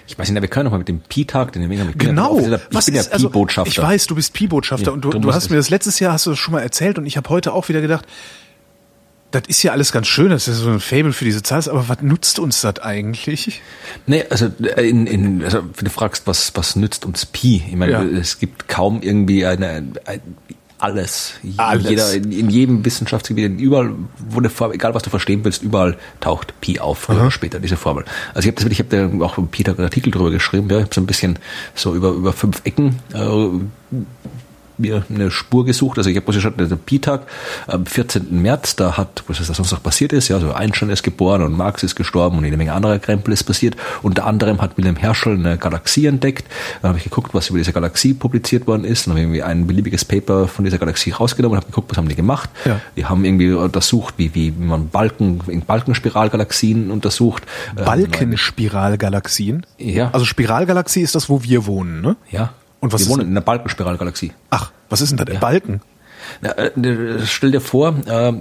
Ich 0.08 0.18
weiß 0.18 0.30
nicht, 0.30 0.42
wir 0.42 0.48
können 0.50 0.66
noch 0.66 0.72
mal 0.72 0.78
mit 0.78 0.88
dem 0.88 1.00
Pi-Tag, 1.00 1.54
den 1.54 1.70
wir 1.70 1.78
bin 1.86 1.98
Genau. 1.98 2.40
Ja, 2.40 2.56
ich 2.58 2.62
Was 2.72 2.86
bin 2.86 2.96
ja 2.96 3.02
ist- 3.02 3.12
also, 3.12 3.30
Pi-Botschafter. 3.30 3.70
Ich 3.70 3.82
weiß, 3.82 4.08
du 4.08 4.16
bist 4.16 4.34
Pi-Botschafter 4.34 4.88
Ja, 4.88 4.92
und 4.92 5.02
du, 5.02 5.10
du 5.12 5.34
hast 5.34 5.50
mir 5.50 5.58
das 5.58 5.70
letztes 5.70 6.00
Jahr 6.00 6.14
hast 6.14 6.26
du 6.26 6.32
das 6.32 6.40
schon 6.40 6.54
mal 6.54 6.62
erzählt 6.62 6.98
und 6.98 7.06
ich 7.06 7.18
habe 7.18 7.30
heute 7.30 7.54
auch 7.54 7.70
wieder 7.70 7.82
gedacht, 7.82 8.06
das 9.34 9.44
ist 9.48 9.64
ja 9.64 9.72
alles 9.72 9.92
ganz 9.92 10.08
schön, 10.08 10.30
das 10.30 10.48
ist 10.48 10.60
so 10.60 10.70
ein 10.70 10.80
Fable 10.80 11.12
für 11.12 11.26
diese 11.26 11.42
Zahl, 11.42 11.68
aber 11.68 11.90
was 11.90 12.02
nutzt 12.02 12.38
uns 12.38 12.62
das 12.62 12.80
eigentlich? 12.80 13.62
Nee, 14.06 14.24
also, 14.30 14.52
äh, 14.62 14.88
in, 14.88 15.08
in, 15.08 15.44
also 15.44 15.64
wenn 15.76 15.86
du 15.86 15.90
fragst, 15.90 16.28
was, 16.28 16.52
was 16.56 16.76
nützt 16.76 17.04
uns 17.06 17.26
Pi? 17.26 17.64
Ich 17.68 17.76
meine, 17.76 17.92
Ja. 17.92 18.04
es 18.04 18.38
gibt 18.40 18.68
kaum 18.68 19.02
irgendwie 19.02 19.46
eine, 19.46 19.68
ein, 20.06 20.22
alles. 20.78 21.34
Alles. 21.58 21.90
Jeder, 21.90 22.14
in, 22.14 22.32
in 22.32 22.50
jedem 22.50 22.86
Wissenschaftsgebiet, 22.86 23.60
überall, 23.60 23.92
wo 24.30 24.38
eine 24.40 24.50
Formel, 24.50 24.76
egal 24.76 24.94
was 24.94 25.02
du 25.02 25.10
verstehen 25.10 25.44
willst, 25.44 25.64
überall 25.64 25.98
taucht 26.20 26.60
Pi 26.62 26.80
auf, 26.80 27.00
früher 27.00 27.22
oder 27.22 27.32
später, 27.32 27.60
diese 27.60 27.78
Formel. 27.78 28.04
Also 28.34 28.50
ich 28.50 28.56
habe 28.56 28.72
ich 28.72 28.80
habe 28.80 28.90
da 29.20 29.26
auch 29.26 29.36
Tag 29.36 29.78
einen 29.80 29.86
Artikel 29.86 30.12
drüber 30.12 30.30
geschrieben, 30.30 30.70
ja, 30.70 30.78
ich 30.78 30.84
habe 30.84 30.94
so 30.94 31.02
ein 31.02 31.08
bisschen 31.08 31.40
so 31.74 31.96
über, 31.96 32.12
über 32.12 32.34
fünf 32.34 32.62
Ecken 32.66 33.00
äh, 33.14 33.18
mir 34.78 35.04
eine 35.10 35.32
Spur 35.32 35.66
gesucht. 35.66 35.98
Also 35.98 36.10
ich 36.10 36.16
habe 36.16 36.32
geschaut, 36.32 36.60
der 36.60 36.76
Pi-Tag 36.76 37.28
am 37.68 37.86
14. 37.86 38.42
März, 38.42 38.76
da 38.76 38.98
hat, 38.98 39.24
was 39.28 39.40
ist 39.40 39.50
das 39.50 39.58
sonst 39.58 39.72
noch 39.72 39.84
passiert 39.84 40.14
ist, 40.14 40.28
ja, 40.28 40.40
so 40.40 40.52
Einstein 40.54 40.90
ist 40.90 41.04
geboren 41.04 41.42
und 41.44 41.54
Marx 41.54 41.84
ist 41.84 41.96
gestorben 41.96 42.38
und 42.38 42.46
jede 42.46 42.58
Menge 42.58 42.74
anderer 42.74 43.00
Krempel 43.00 43.34
ist 43.34 43.44
passiert. 43.44 43.76
Unter 44.02 44.26
anderem 44.26 44.62
hat 44.62 44.78
Wilhelm 44.78 44.96
Herschel 44.96 45.34
eine 45.34 45.58
Galaxie 45.58 46.06
entdeckt. 46.06 46.46
Dann 46.82 46.90
habe 46.90 46.98
ich 46.98 47.04
geguckt, 47.04 47.34
was 47.34 47.50
über 47.50 47.58
diese 47.58 47.74
Galaxie 47.74 48.14
publiziert 48.14 48.68
worden 48.68 48.84
ist. 48.84 49.06
Dann 49.06 49.12
habe 49.12 49.20
ich 49.20 49.26
irgendwie 49.26 49.44
ein 49.44 49.68
beliebiges 49.68 50.06
Paper 50.06 50.48
von 50.48 50.66
dieser 50.66 50.78
Galaxie 50.78 51.12
rausgenommen 51.12 51.58
und 51.58 51.64
habe 51.64 51.72
geguckt, 51.72 51.92
was 51.92 51.98
haben 51.98 52.10
die 52.10 52.16
gemacht. 52.16 52.50
Ja. 52.66 52.80
Die 52.96 53.06
haben 53.06 53.26
irgendwie 53.26 53.52
untersucht, 53.52 54.16
wie, 54.18 54.34
wie 54.36 54.52
man 54.52 54.90
Balken, 54.90 55.42
in 55.48 55.62
Balkenspiralgalaxien 55.62 56.92
untersucht. 56.92 57.44
Ähm, 57.78 57.86
Balkenspiralgalaxien? 57.86 59.66
Ja. 59.78 60.10
Also 60.12 60.26
Spiralgalaxie 60.26 61.02
ist 61.02 61.16
das, 61.16 61.30
wo 61.30 61.44
wir 61.44 61.66
wohnen, 61.66 62.02
ne? 62.02 62.16
Ja. 62.30 62.54
Und 62.84 62.92
was 62.92 63.00
wir 63.02 63.06
ist- 63.06 63.10
wohnen 63.12 63.22
in 63.28 63.30
einer 63.34 63.42
Balkenspiralgalaxie. 63.42 64.34
Ach, 64.50 64.72
was 64.90 65.00
ist 65.02 65.10
denn 65.12 65.18
da 65.18 65.26
der 65.26 65.40
Balken? 65.40 65.82
Na, 66.42 66.50
äh, 66.52 66.72
stell 67.26 67.52
dir 67.52 67.62
vor, 67.62 67.96
äh, 68.06 68.34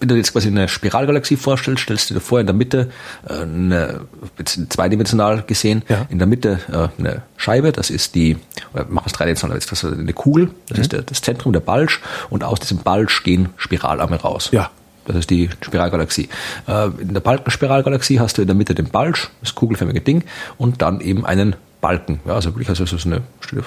wenn 0.00 0.08
du 0.08 0.14
jetzt 0.16 0.32
quasi 0.32 0.48
eine 0.48 0.68
Spiralgalaxie 0.68 1.36
vorstellst, 1.36 1.82
stellst 1.84 2.10
du 2.10 2.14
dir 2.14 2.20
vor, 2.20 2.40
in 2.40 2.46
der 2.46 2.54
Mitte, 2.56 2.90
äh, 3.28 3.34
eine, 3.42 4.00
jetzt 4.38 4.58
zweidimensional 4.72 5.42
gesehen, 5.46 5.82
Ja. 5.88 6.06
in 6.08 6.18
der 6.18 6.26
Mitte 6.26 6.58
äh, 6.72 6.88
eine 7.00 7.22
Scheibe, 7.36 7.70
das 7.72 7.90
ist 7.90 8.14
die, 8.16 8.36
wir 8.72 8.86
es 9.06 9.12
dreidimensional, 9.12 9.58
das 9.58 9.70
ist 9.72 9.84
eine 9.84 10.12
Kugel, 10.12 10.50
das 10.68 10.78
Mhm. 10.78 10.82
ist 10.82 10.92
der, 10.92 11.02
das 11.02 11.20
Zentrum, 11.22 11.52
der 11.52 11.60
Bulge, 11.60 11.94
und 12.30 12.42
aus 12.44 12.58
diesem 12.60 12.78
Bulge 12.78 13.12
gehen 13.22 13.50
Spiralarme 13.56 14.16
raus. 14.16 14.48
Ja. 14.52 14.70
Das 15.06 15.16
ist 15.16 15.30
die 15.30 15.50
Spiralgalaxie. 15.60 16.28
In 16.68 17.14
der 17.14 17.20
Balkenspiralgalaxie 17.20 18.20
hast 18.20 18.38
du 18.38 18.42
in 18.42 18.46
der 18.48 18.54
Mitte 18.54 18.74
den 18.74 18.90
Bulge, 18.90 19.18
das 19.40 19.54
kugelförmige 19.56 20.00
Ding, 20.02 20.22
und 20.58 20.82
dann 20.82 21.00
eben 21.00 21.24
einen 21.26 21.56
Balken. 21.80 22.20
Ja, 22.26 22.34
also 22.34 22.50
wirklich 22.50 22.68
also 22.68 22.84
so 22.84 22.96
eine, 23.08 23.22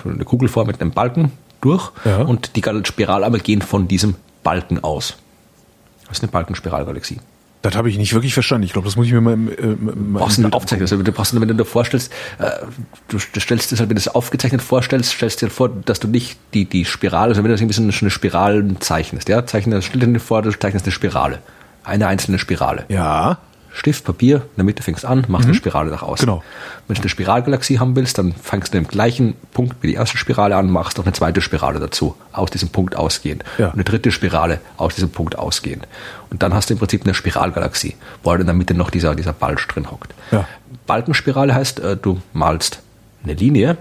eine 0.06 0.26
Kugel 0.26 0.48
vor 0.48 0.66
mit 0.66 0.80
einem 0.82 0.92
Balken 0.92 1.32
durch 1.62 1.92
Ja. 2.06 2.18
und 2.22 2.56
die 2.56 2.64
Spiralarme 2.84 3.40
gehen 3.40 3.62
von 3.62 3.88
diesem 3.88 4.16
Balken 4.44 4.84
aus. 4.84 5.16
Das 6.08 6.18
ist 6.18 6.24
eine 6.24 6.32
Balkenspiralgalaxie. 6.32 7.20
Das 7.64 7.76
habe 7.78 7.90
ich 7.90 7.98
nicht 7.98 8.14
wirklich 8.14 8.34
verstanden. 8.34 8.66
Ich 8.66 8.74
glaube, 8.74 8.86
das 8.88 8.98
muss 8.98 9.08
ich 9.08 9.14
mir 9.14 9.22
mal 9.22 9.34
im, 9.34 9.48
äh, 9.48 9.54
im 9.54 9.86
Du 9.86 10.20
brauchst 10.20 10.42
Bild 10.42 10.54
Aufzeichnung. 10.54 10.82
Also 10.82 11.02
du 11.02 11.12
brauchst, 11.14 11.40
wenn 11.40 11.48
du 11.48 11.56
dir 11.56 11.64
vorstellst, 11.64 12.12
äh, 12.40 12.50
du, 13.08 13.18
du 13.32 13.40
stellst 13.40 13.72
dir 13.72 13.78
halt, 13.78 13.88
wenn 13.90 13.96
du 13.96 14.02
es 14.02 14.10
aufgezeichnet 14.10 14.62
vorstellst, 14.62 15.14
stellst 15.14 15.42
dir 15.42 15.50
vor, 15.50 15.70
dass 15.70 16.02
du 16.02 16.10
nicht 16.10 16.38
die, 16.54 16.66
die 16.66 16.84
Spirale, 16.84 17.30
also 17.30 17.42
wenn 17.42 17.48
du 17.48 17.54
das 17.54 17.62
ein 17.62 17.68
bisschen 17.68 17.90
eine 18.02 18.12
Spiralen 18.12 18.82
zeichnest, 18.82 19.30
ja, 19.30 19.46
zeichne, 19.46 19.82
stell 19.82 20.02
dir 20.02 20.20
vor, 20.20 20.42
du 20.42 20.52
zeichnest 20.52 20.86
eine 20.86 20.92
Spirale. 20.92 21.40
Eine 21.86 22.08
einzelne 22.08 22.38
Spirale. 22.38 22.84
Ja, 22.90 23.38
Stift, 23.76 24.06
Papier, 24.06 24.38
in 24.38 24.56
der 24.58 24.66
Mitte 24.66 24.84
fängst 24.84 25.04
an, 25.04 25.26
machst 25.28 25.48
eine 25.48 25.56
Spirale 25.56 25.90
nach 25.90 26.04
außen. 26.04 26.28
Genau. 26.28 26.44
Wenn 26.88 26.96
du 26.96 27.02
eine 27.02 27.10
Spiralgalaxie 27.10 27.80
haben 27.80 27.96
willst, 27.96 28.20
dann 28.20 28.32
fängst 28.34 28.74
du 28.74 28.78
im 28.78 28.88
gleichen 28.88 29.34
Punkt 29.52 29.78
wie 29.82 29.88
die 29.88 29.96
erste 29.96 30.18
Spirale 30.18 30.56
an, 30.56 30.70
machst 30.70 30.98
noch 30.98 31.06
eine 31.06 31.14
zweite 31.14 31.42
Spirale 31.42 31.80
dazu, 31.80 32.16
aus 32.32 32.52
diesem 32.52 32.70
Punkt 32.70 32.96
ausgehend. 32.96 33.44
Ja. 33.58 33.68
Und 33.68 33.74
eine 33.74 33.84
dritte 33.84 34.12
Spirale 34.12 34.60
aus 34.78 34.94
diesem 34.94 35.10
Punkt 35.10 35.38
ausgehend. 35.40 35.88
Und 36.30 36.44
dann 36.44 36.54
hast 36.54 36.70
du 36.70 36.76
im 36.76 36.80
Prinzip 36.80 37.04
eine 37.04 37.16
Spiralgalaxie, 37.16 37.96
wo 38.22 38.30
halt 38.30 38.42
in 38.42 38.46
der 38.46 38.56
Mitte 38.56 38.76
noch 38.76 38.92
dieser, 38.92 39.16
dieser 39.16 39.34
Bulge 39.34 39.64
drin 39.68 39.90
hockt. 39.90 40.14
Ja. 40.32 40.48
Balkenspirale 40.86 41.56
heißt, 41.56 41.80
äh, 41.80 41.98
du 41.98 42.22
malst 42.34 42.80
eine 43.24 43.34
Linie 43.34 43.78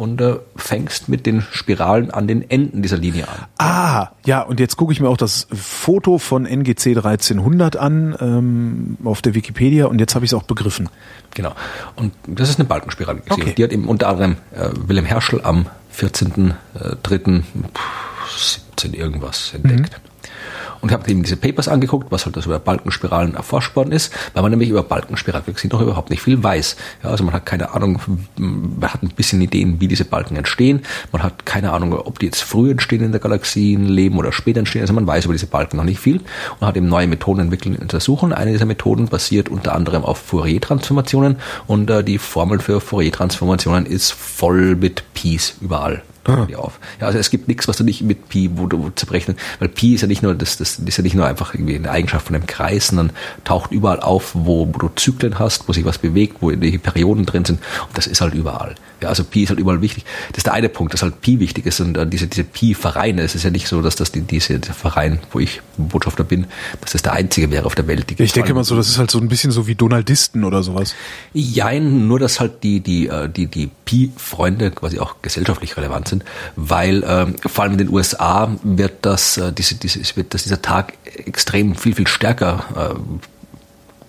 und 0.00 0.20
äh, 0.22 0.36
fängst 0.56 1.10
mit 1.10 1.26
den 1.26 1.42
Spiralen 1.42 2.10
an 2.10 2.26
den 2.26 2.50
Enden 2.50 2.80
dieser 2.80 2.96
Linie 2.96 3.28
an. 3.28 3.44
Ah, 3.58 4.08
ja, 4.24 4.40
und 4.40 4.58
jetzt 4.58 4.78
gucke 4.78 4.94
ich 4.94 5.00
mir 5.00 5.10
auch 5.10 5.18
das 5.18 5.46
Foto 5.52 6.16
von 6.16 6.46
NGC 6.46 6.96
1300 6.96 7.76
an 7.76 8.16
ähm, 8.18 8.96
auf 9.04 9.20
der 9.20 9.34
Wikipedia 9.34 9.84
und 9.86 10.00
jetzt 10.00 10.14
habe 10.14 10.24
ich 10.24 10.30
es 10.30 10.34
auch 10.34 10.44
begriffen. 10.44 10.88
Genau. 11.34 11.52
Und 11.96 12.14
das 12.26 12.48
ist 12.48 12.58
eine 12.58 12.66
Balkenspirale. 12.66 13.20
Okay. 13.28 13.52
Die 13.54 13.62
hat 13.62 13.72
eben 13.72 13.88
unter 13.88 14.08
anderem 14.08 14.38
äh, 14.52 14.70
Wilhelm 14.86 15.04
Herschel 15.04 15.42
am 15.42 15.66
14.03.17 15.94 18.94
irgendwas 18.94 19.52
entdeckt. 19.52 20.00
Und 20.80 20.92
habe 20.92 21.10
eben 21.10 21.22
diese 21.22 21.36
Papers 21.36 21.68
angeguckt, 21.68 22.10
was 22.10 22.24
halt 22.24 22.36
das 22.36 22.46
über 22.46 22.58
Balkenspiralen 22.58 23.34
erforscht 23.34 23.76
worden 23.76 23.92
ist, 23.92 24.12
weil 24.32 24.42
man 24.42 24.50
nämlich 24.50 24.70
über 24.70 24.82
Balkenspiralgalaxien 24.82 25.70
noch 25.70 25.80
überhaupt 25.80 26.10
nicht 26.10 26.22
viel 26.22 26.42
weiß. 26.42 26.76
Ja, 27.02 27.10
also 27.10 27.24
man 27.24 27.34
hat 27.34 27.44
keine 27.44 27.74
Ahnung, 27.74 28.00
man 28.36 28.92
hat 28.92 29.02
ein 29.02 29.10
bisschen 29.10 29.40
Ideen, 29.42 29.80
wie 29.80 29.88
diese 29.88 30.04
Balken 30.04 30.36
entstehen. 30.36 30.80
Man 31.12 31.22
hat 31.22 31.44
keine 31.44 31.72
Ahnung, 31.72 31.92
ob 31.92 32.18
die 32.18 32.26
jetzt 32.26 32.42
früh 32.42 32.70
entstehen 32.70 33.02
in 33.02 33.12
der 33.12 33.20
Galaxienleben 33.20 34.18
oder 34.18 34.32
später 34.32 34.60
entstehen. 34.60 34.82
Also 34.82 34.94
man 34.94 35.06
weiß 35.06 35.26
über 35.26 35.34
diese 35.34 35.46
Balken 35.46 35.76
noch 35.76 35.84
nicht 35.84 36.00
viel 36.00 36.20
und 36.58 36.66
hat 36.66 36.76
eben 36.76 36.88
neue 36.88 37.06
Methoden 37.06 37.40
entwickelt 37.40 37.76
und 37.76 37.82
untersuchen. 37.82 38.32
Eine 38.32 38.52
dieser 38.52 38.66
Methoden 38.66 39.08
basiert 39.08 39.48
unter 39.48 39.74
anderem 39.74 40.04
auf 40.04 40.18
Fourier-Transformationen 40.18 41.36
und 41.66 41.90
äh, 41.90 42.02
die 42.02 42.18
Formel 42.18 42.60
für 42.60 42.80
Fourier-Transformationen 42.80 43.86
ist 43.86 44.12
voll 44.12 44.76
mit 44.76 45.04
Pi's 45.14 45.56
überall. 45.60 46.02
Die 46.46 46.56
auf. 46.56 46.78
Ja, 47.00 47.06
also 47.06 47.18
es 47.18 47.30
gibt 47.30 47.48
nichts, 47.48 47.68
was 47.68 47.76
du 47.76 47.84
nicht 47.84 48.02
mit 48.02 48.28
Pi, 48.28 48.50
wo 48.54 48.66
du 48.66 48.90
zu 48.94 49.06
berechnen, 49.06 49.36
weil 49.58 49.68
Pi 49.68 49.94
ist 49.94 50.02
ja 50.02 50.06
nicht 50.06 50.22
nur 50.22 50.34
das, 50.34 50.56
das 50.56 50.78
ist 50.78 50.96
ja 50.96 51.02
nicht 51.02 51.14
nur 51.14 51.26
einfach 51.26 51.54
irgendwie 51.54 51.76
eine 51.76 51.90
Eigenschaft 51.90 52.26
von 52.26 52.36
einem 52.36 52.46
Kreis, 52.46 52.88
sondern 52.88 53.10
taucht 53.44 53.72
überall 53.72 54.00
auf, 54.00 54.32
wo, 54.34 54.68
wo 54.72 54.78
du 54.78 54.90
Zyklen 54.94 55.38
hast, 55.38 55.68
wo 55.68 55.72
sich 55.72 55.84
was 55.84 55.98
bewegt, 55.98 56.36
wo 56.40 56.50
die 56.50 56.78
Perioden 56.78 57.26
drin 57.26 57.44
sind. 57.44 57.60
Und 57.88 57.98
das 57.98 58.06
ist 58.06 58.20
halt 58.20 58.34
überall. 58.34 58.74
Ja, 59.02 59.08
also 59.08 59.24
Pi 59.24 59.42
ist 59.42 59.50
halt 59.50 59.58
überall 59.58 59.80
wichtig. 59.80 60.04
Das 60.30 60.38
ist 60.38 60.46
der 60.46 60.52
eine 60.52 60.68
Punkt, 60.68 60.92
dass 60.92 61.02
halt 61.02 61.20
Pi 61.20 61.40
wichtig 61.40 61.66
ist 61.66 61.80
und 61.80 61.96
äh, 61.96 62.06
diese, 62.06 62.26
diese 62.26 62.44
Pi-Vereine, 62.44 63.22
es 63.22 63.34
ist 63.34 63.44
ja 63.44 63.50
nicht 63.50 63.68
so, 63.68 63.82
dass 63.82 63.96
das 63.96 64.12
die, 64.12 64.22
diese, 64.22 64.58
dieser 64.58 64.74
Verein, 64.74 65.20
wo 65.32 65.38
ich 65.38 65.60
Botschafter 65.76 66.24
bin, 66.24 66.46
dass 66.80 66.92
das 66.92 67.02
der 67.02 67.12
einzige 67.12 67.50
wäre 67.50 67.66
auf 67.66 67.74
der 67.74 67.86
Welt. 67.86 68.10
Die 68.10 68.22
Ich 68.22 68.32
denke 68.32 68.54
mal 68.54 68.64
so, 68.64 68.76
das 68.76 68.88
ist 68.88 68.98
halt 68.98 69.10
so 69.10 69.18
ein 69.18 69.28
bisschen 69.28 69.50
so 69.50 69.66
wie 69.66 69.74
Donaldisten 69.74 70.44
oder 70.44 70.62
sowas. 70.62 70.94
Jein, 71.32 72.06
nur 72.08 72.18
dass 72.18 72.40
halt 72.40 72.62
die, 72.62 72.80
die, 72.80 73.08
äh, 73.08 73.28
die, 73.28 73.46
die 73.46 73.70
Pi-Freunde 73.84 74.70
quasi 74.70 74.98
auch 74.98 75.16
gesellschaftlich 75.22 75.76
relevant 75.76 76.08
sind, 76.08 76.24
weil 76.56 77.04
ähm, 77.06 77.36
vor 77.46 77.64
allem 77.64 77.72
in 77.72 77.78
den 77.78 77.90
USA 77.90 78.56
wird 78.62 78.98
das, 79.02 79.36
äh, 79.36 79.52
diese, 79.52 79.76
diese, 79.76 80.00
es 80.00 80.16
wird 80.16 80.34
das, 80.34 80.42
dieser 80.42 80.62
Tag 80.62 80.94
extrem 81.04 81.74
viel, 81.74 81.94
viel 81.94 82.06
stärker 82.06 82.94
äh, 82.96 83.20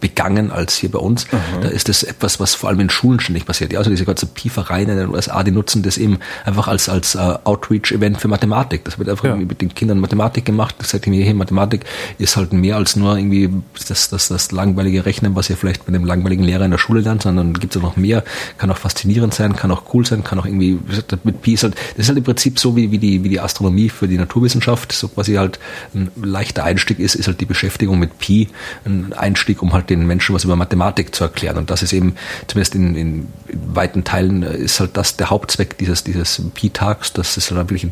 begangen 0.02 0.52
als 0.52 0.76
hier 0.76 0.92
bei 0.92 1.00
uns. 1.00 1.28
Da 1.62 1.70
ist 1.70 1.88
das 1.88 2.04
etwas, 2.04 2.40
was 2.40 2.54
vor 2.56 2.70
allem 2.70 2.82
in 2.82 2.90
Schulen 2.90 3.20
ständig 3.22 3.46
passiert. 3.46 3.72
Ja, 3.72 3.80
also 3.80 3.90
diese 3.90 4.04
ganzen 4.06 4.30
Pi-Vereine 4.30 4.92
in 4.94 4.98
den 4.98 5.10
USA, 5.10 5.44
die 5.44 5.52
nutzen 5.52 5.84
das 5.84 5.98
eben 5.98 6.18
einfach 6.44 6.68
als, 6.68 6.90
als 6.90 7.16
äh, 7.16 7.20
Outreach-Event 7.46 8.20
für 8.20 8.28
Mathematik. 8.28 8.84
Das 8.84 9.00
wird 9.00 9.08
einfach 9.08 9.24
Ja. 9.24 9.30
irgendwie 9.32 9.48
mit 9.48 9.62
den 9.62 9.74
Kindern 9.74 10.00
Mathematik 10.00 10.44
gemacht. 10.44 10.76
Das 10.80 10.90
sagt 10.90 11.08
mir, 11.08 11.24
hey, 11.24 11.34
Mathematik 11.34 11.86
ist 12.18 12.36
halt 12.36 12.52
mehr 12.52 12.76
als 12.76 12.96
nur 12.96 13.16
irgendwie 13.18 13.50
das, 13.88 14.10
das, 14.10 14.28
das 14.28 14.52
langweilige 14.52 15.06
Rechnen, 15.06 15.36
was 15.36 15.50
ihr 15.50 15.56
vielleicht 15.58 15.86
bei 15.86 15.90
einem 15.90 16.04
langweiligen 16.06 16.44
Lehrer 16.44 16.66
in 16.66 16.72
der 16.72 16.78
Schule 16.80 17.02
lernt, 17.02 17.22
sondern 17.22 17.54
gibt 17.54 17.76
es 17.76 17.82
auch 17.82 17.86
noch 17.86 17.98
mehr, 17.98 18.24
kann 18.58 18.72
auch 18.72 18.78
faszinierend 18.78 19.34
sein, 19.34 19.56
kann 19.56 19.70
auch 19.72 19.94
cool 19.94 20.06
sein, 20.06 20.24
kann 20.24 20.40
auch 20.40 20.46
irgendwie, 20.46 20.80
mit 21.24 21.42
Pi 21.44 21.54
ist 21.54 21.64
halt, 21.64 21.76
das 21.92 22.06
ist 22.06 22.08
halt 22.08 22.18
im 22.18 22.24
Prinzip 22.24 22.58
so 22.60 22.76
wie, 22.76 22.90
wie, 22.92 22.98
die, 22.98 23.24
wie 23.24 23.30
die 23.30 23.40
Astronomie 23.40 23.90
für 23.90 24.08
die 24.08 24.18
Naturwissenschaft, 24.18 24.92
so 24.92 25.08
quasi 25.10 25.36
halt 25.36 25.60
ein 25.94 26.10
leichter 26.22 26.64
Einstieg 26.64 27.00
ist, 27.00 27.14
ist 27.16 27.28
halt 27.28 27.40
die 27.40 27.46
Beschäftigung 27.46 28.00
mit 28.00 28.18
Pi 28.18 28.48
ein 28.86 29.14
Einstieg, 29.14 29.62
um 29.62 29.74
halt 29.74 29.90
den 29.96 30.08
Menschen 30.08 30.34
was 30.36 30.44
über 30.44 30.56
Mathematik 30.56 31.14
zu 31.14 31.24
erklären. 31.24 31.58
Und 31.58 31.70
das 31.70 31.84
ist 31.84 31.94
eben, 31.94 32.16
zumindest 32.48 32.76
in, 32.76 32.96
in, 32.96 33.28
weiten 33.74 34.04
Teilen, 34.04 34.44
äh, 34.44 34.58
ist 34.58 34.80
halt 34.80 34.98
das 34.98 35.18
der 35.18 35.30
Hauptzweck 35.30 35.78
dieses, 35.78 36.04
dieses 36.04 36.42
Pi-Tags, 36.54 37.14
dass 37.14 37.38
es 37.38 37.52
halt 37.52 37.70
wirklich 37.70 37.84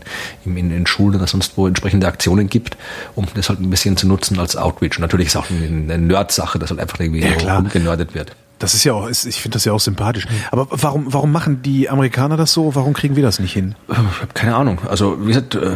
in, 0.45 0.58
in, 0.58 0.72
in 0.72 0.88
Schulen 0.88 1.16
oder 1.16 1.28
sonst 1.28 1.58
wo 1.58 1.68
entsprechende 1.68 2.08
Aktionen 2.08 2.50
gibt, 2.50 2.78
um 3.16 3.28
das 3.36 3.50
halt 3.50 3.60
ein 3.60 3.70
bisschen 3.70 3.97
zu 3.97 4.08
nutzen 4.08 4.39
als 4.39 4.56
Outreach. 4.56 4.97
Und 4.97 5.02
natürlich 5.02 5.28
ist 5.28 5.36
auch 5.36 5.50
eine, 5.50 5.66
eine 5.66 5.97
Nerd-Sache, 5.97 6.60
dass 6.60 6.70
halt 6.70 6.80
einfach 6.80 7.00
irgendwie 7.00 7.22
Ja, 7.22 7.34
klar. 7.34 7.58
rumgenördet 7.58 8.14
wird. 8.14 8.36
Das 8.60 8.74
ist 8.74 8.84
ja 8.84 8.93
auch, 8.93 9.08
ich 9.10 9.41
finde 9.41 9.56
das 9.56 9.64
ja 9.64 9.72
auch 9.72 9.80
sympathisch. 9.80 10.28
Aber 10.52 10.68
warum, 10.70 11.14
warum 11.14 11.32
machen 11.32 11.62
die 11.62 11.89
Amerikaner 11.89 12.36
das 12.36 12.52
so? 12.52 12.76
Warum 12.76 12.93
kriegen 12.93 13.16
wir 13.16 13.24
das 13.24 13.39
nicht 13.39 13.54
hin? 13.54 13.76
Ich 13.88 13.95
habe 13.97 14.34
keine 14.34 14.56
Ahnung. 14.56 14.80
Also 14.89 15.18
wie 15.22 15.28
gesagt, 15.28 15.56
äh, 15.56 15.76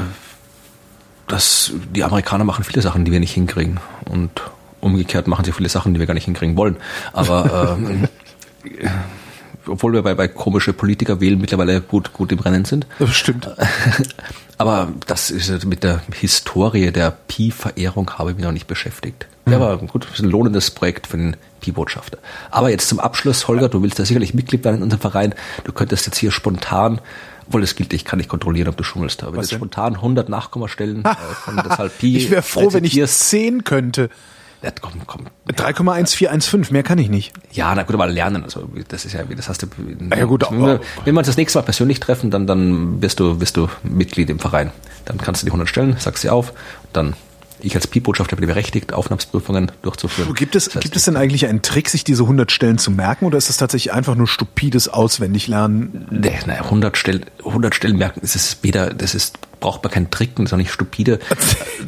das, 1.27 1.71
die 1.95 2.03
Amerikaner 2.03 2.43
machen 2.43 2.65
viele 2.65 2.81
Sachen, 2.81 3.05
die 3.05 3.11
wir 3.11 3.21
nicht 3.21 3.33
hinkriegen. 3.33 3.79
Und 4.09 4.31
umgekehrt 4.83 5.27
machen 5.27 5.45
sie 5.45 5.51
viele 5.51 5.69
Sachen, 5.69 5.93
die 5.93 5.99
wir 5.99 6.07
gar 6.07 6.13
nicht 6.13 6.25
hinkriegen 6.25 6.57
wollen. 6.57 6.77
Aber 7.13 7.77
ähm, 7.79 8.07
obwohl 9.65 9.93
wir 9.93 10.01
bei, 10.01 10.13
bei 10.13 10.27
komische 10.27 10.73
Politiker 10.73 11.21
wählen 11.21 11.39
mittlerweile 11.39 11.81
gut, 11.81 12.13
gut 12.13 12.31
im 12.31 12.39
Rennen 12.39 12.65
sind. 12.65 12.85
Das 12.99 13.15
stimmt. 13.15 13.49
Aber 14.57 14.89
das 15.07 15.31
ist 15.31 15.65
mit 15.65 15.83
der 15.83 16.01
Historie 16.13 16.91
der 16.91 17.11
Pi-Verehrung 17.11 18.11
habe 18.11 18.31
ich 18.31 18.35
mich 18.37 18.45
noch 18.45 18.51
nicht 18.51 18.67
beschäftigt. 18.67 19.27
Ja, 19.49 19.57
aber 19.57 19.77
gut, 19.77 20.05
das 20.05 20.13
ist 20.13 20.19
ein 20.21 20.29
lohnendes 20.29 20.71
Projekt 20.71 21.07
für 21.07 21.17
den 21.17 21.35
Pi-Botschafter. 21.59 22.19
Aber 22.49 22.69
jetzt 22.69 22.87
zum 22.87 22.99
Abschluss, 22.99 23.47
Holger, 23.49 23.67
du 23.67 23.81
willst 23.81 23.99
ja 23.99 24.05
sicherlich 24.05 24.33
Mitglied 24.33 24.63
werden 24.63 24.77
in 24.77 24.83
unserem 24.83 25.01
Verein. 25.01 25.35
Du 25.65 25.73
könntest 25.73 26.05
jetzt 26.05 26.17
hier 26.17 26.31
spontan 26.31 27.01
obwohl 27.47 27.61
das 27.61 27.75
gilt, 27.75 27.93
ich 27.93 28.05
kann 28.05 28.17
nicht 28.17 28.29
kontrollieren, 28.29 28.69
ob 28.69 28.77
du 28.77 28.83
schummelst. 28.83 29.23
Aber 29.23 29.37
wenn 29.37 29.43
spontan 29.43 29.95
100 29.95 30.29
Nachkommastellen 30.29 31.03
äh, 31.03 31.15
von 31.43 31.61
deshalb 31.63 31.97
Pi 31.97 32.17
Ich 32.17 32.29
wäre 32.31 32.41
froh, 32.41 32.71
wenn 32.71 32.83
ich 32.83 32.93
rezitierst. 32.93 33.29
10 33.29 33.63
könnte. 33.63 34.09
Ja, 34.63 34.71
komm, 34.79 34.93
komm. 35.05 35.25
3,1415, 35.49 36.71
mehr 36.71 36.83
kann 36.83 36.97
ich 36.97 37.09
nicht. 37.09 37.33
Ja, 37.51 37.75
na 37.75 37.83
gut, 37.83 37.93
aber 37.95 38.07
lernen, 38.07 38.43
also 38.43 38.69
das 38.87 39.03
ist 39.03 39.13
ja, 39.13 39.23
das 39.23 39.49
hast 39.49 39.63
du. 39.63 39.67
ja 40.15 40.25
gut, 40.25 40.45
wenn, 40.49 40.61
wir, 40.61 40.79
wenn 41.03 41.13
wir 41.13 41.19
uns 41.19 41.27
das 41.27 41.37
nächste 41.37 41.59
Mal 41.59 41.63
persönlich 41.63 41.99
treffen, 41.99 42.31
dann, 42.31 42.47
dann 42.47 43.01
wirst 43.01 43.19
du, 43.19 43.41
wirst 43.41 43.57
du 43.57 43.67
Mitglied 43.83 44.29
im 44.29 44.39
Verein. 44.39 44.71
Dann 45.05 45.17
kannst 45.17 45.41
du 45.41 45.45
die 45.45 45.51
100 45.51 45.67
stellen, 45.67 45.97
sagst 45.99 46.21
sie 46.21 46.29
auf, 46.29 46.53
dann 46.93 47.13
ich 47.63 47.75
als 47.75 47.87
Pi-Botschafter 47.87 48.35
bin 48.35 48.47
berechtigt, 48.47 48.93
Aufnahmsprüfungen 48.93 49.71
durchzuführen. 49.81 50.33
Gibt 50.33 50.55
es, 50.55 50.65
Das 50.65 50.75
heißt, 50.75 50.83
gibt 50.83 50.95
es 50.95 51.05
denn 51.05 51.15
eigentlich 51.15 51.47
einen 51.47 51.61
Trick, 51.61 51.89
sich 51.89 52.03
diese 52.03 52.23
100 52.23 52.51
Stellen 52.51 52.77
zu 52.77 52.91
merken 52.91 53.25
oder 53.25 53.37
ist 53.37 53.49
das 53.49 53.57
tatsächlich 53.57 53.93
einfach 53.93 54.15
nur 54.15 54.27
stupides 54.27 54.89
Auswendiglernen? 54.89 56.07
Nee, 56.11 56.37
na, 56.45 56.55
100 56.55 56.97
Stellen, 56.97 57.25
100 57.45 57.73
Stellen 57.73 57.97
merken, 57.97 58.19
das 58.21 58.35
ist 58.35 58.63
weder, 58.63 58.93
das 58.93 59.15
ist, 59.15 59.37
braucht 59.63 59.81
man 59.81 59.93
keinen 59.93 60.11
Trick, 60.11 60.35
das 60.35 60.47
ist 60.47 60.53
auch 60.53 60.57
nicht 60.57 60.71
stupide. 60.71 61.19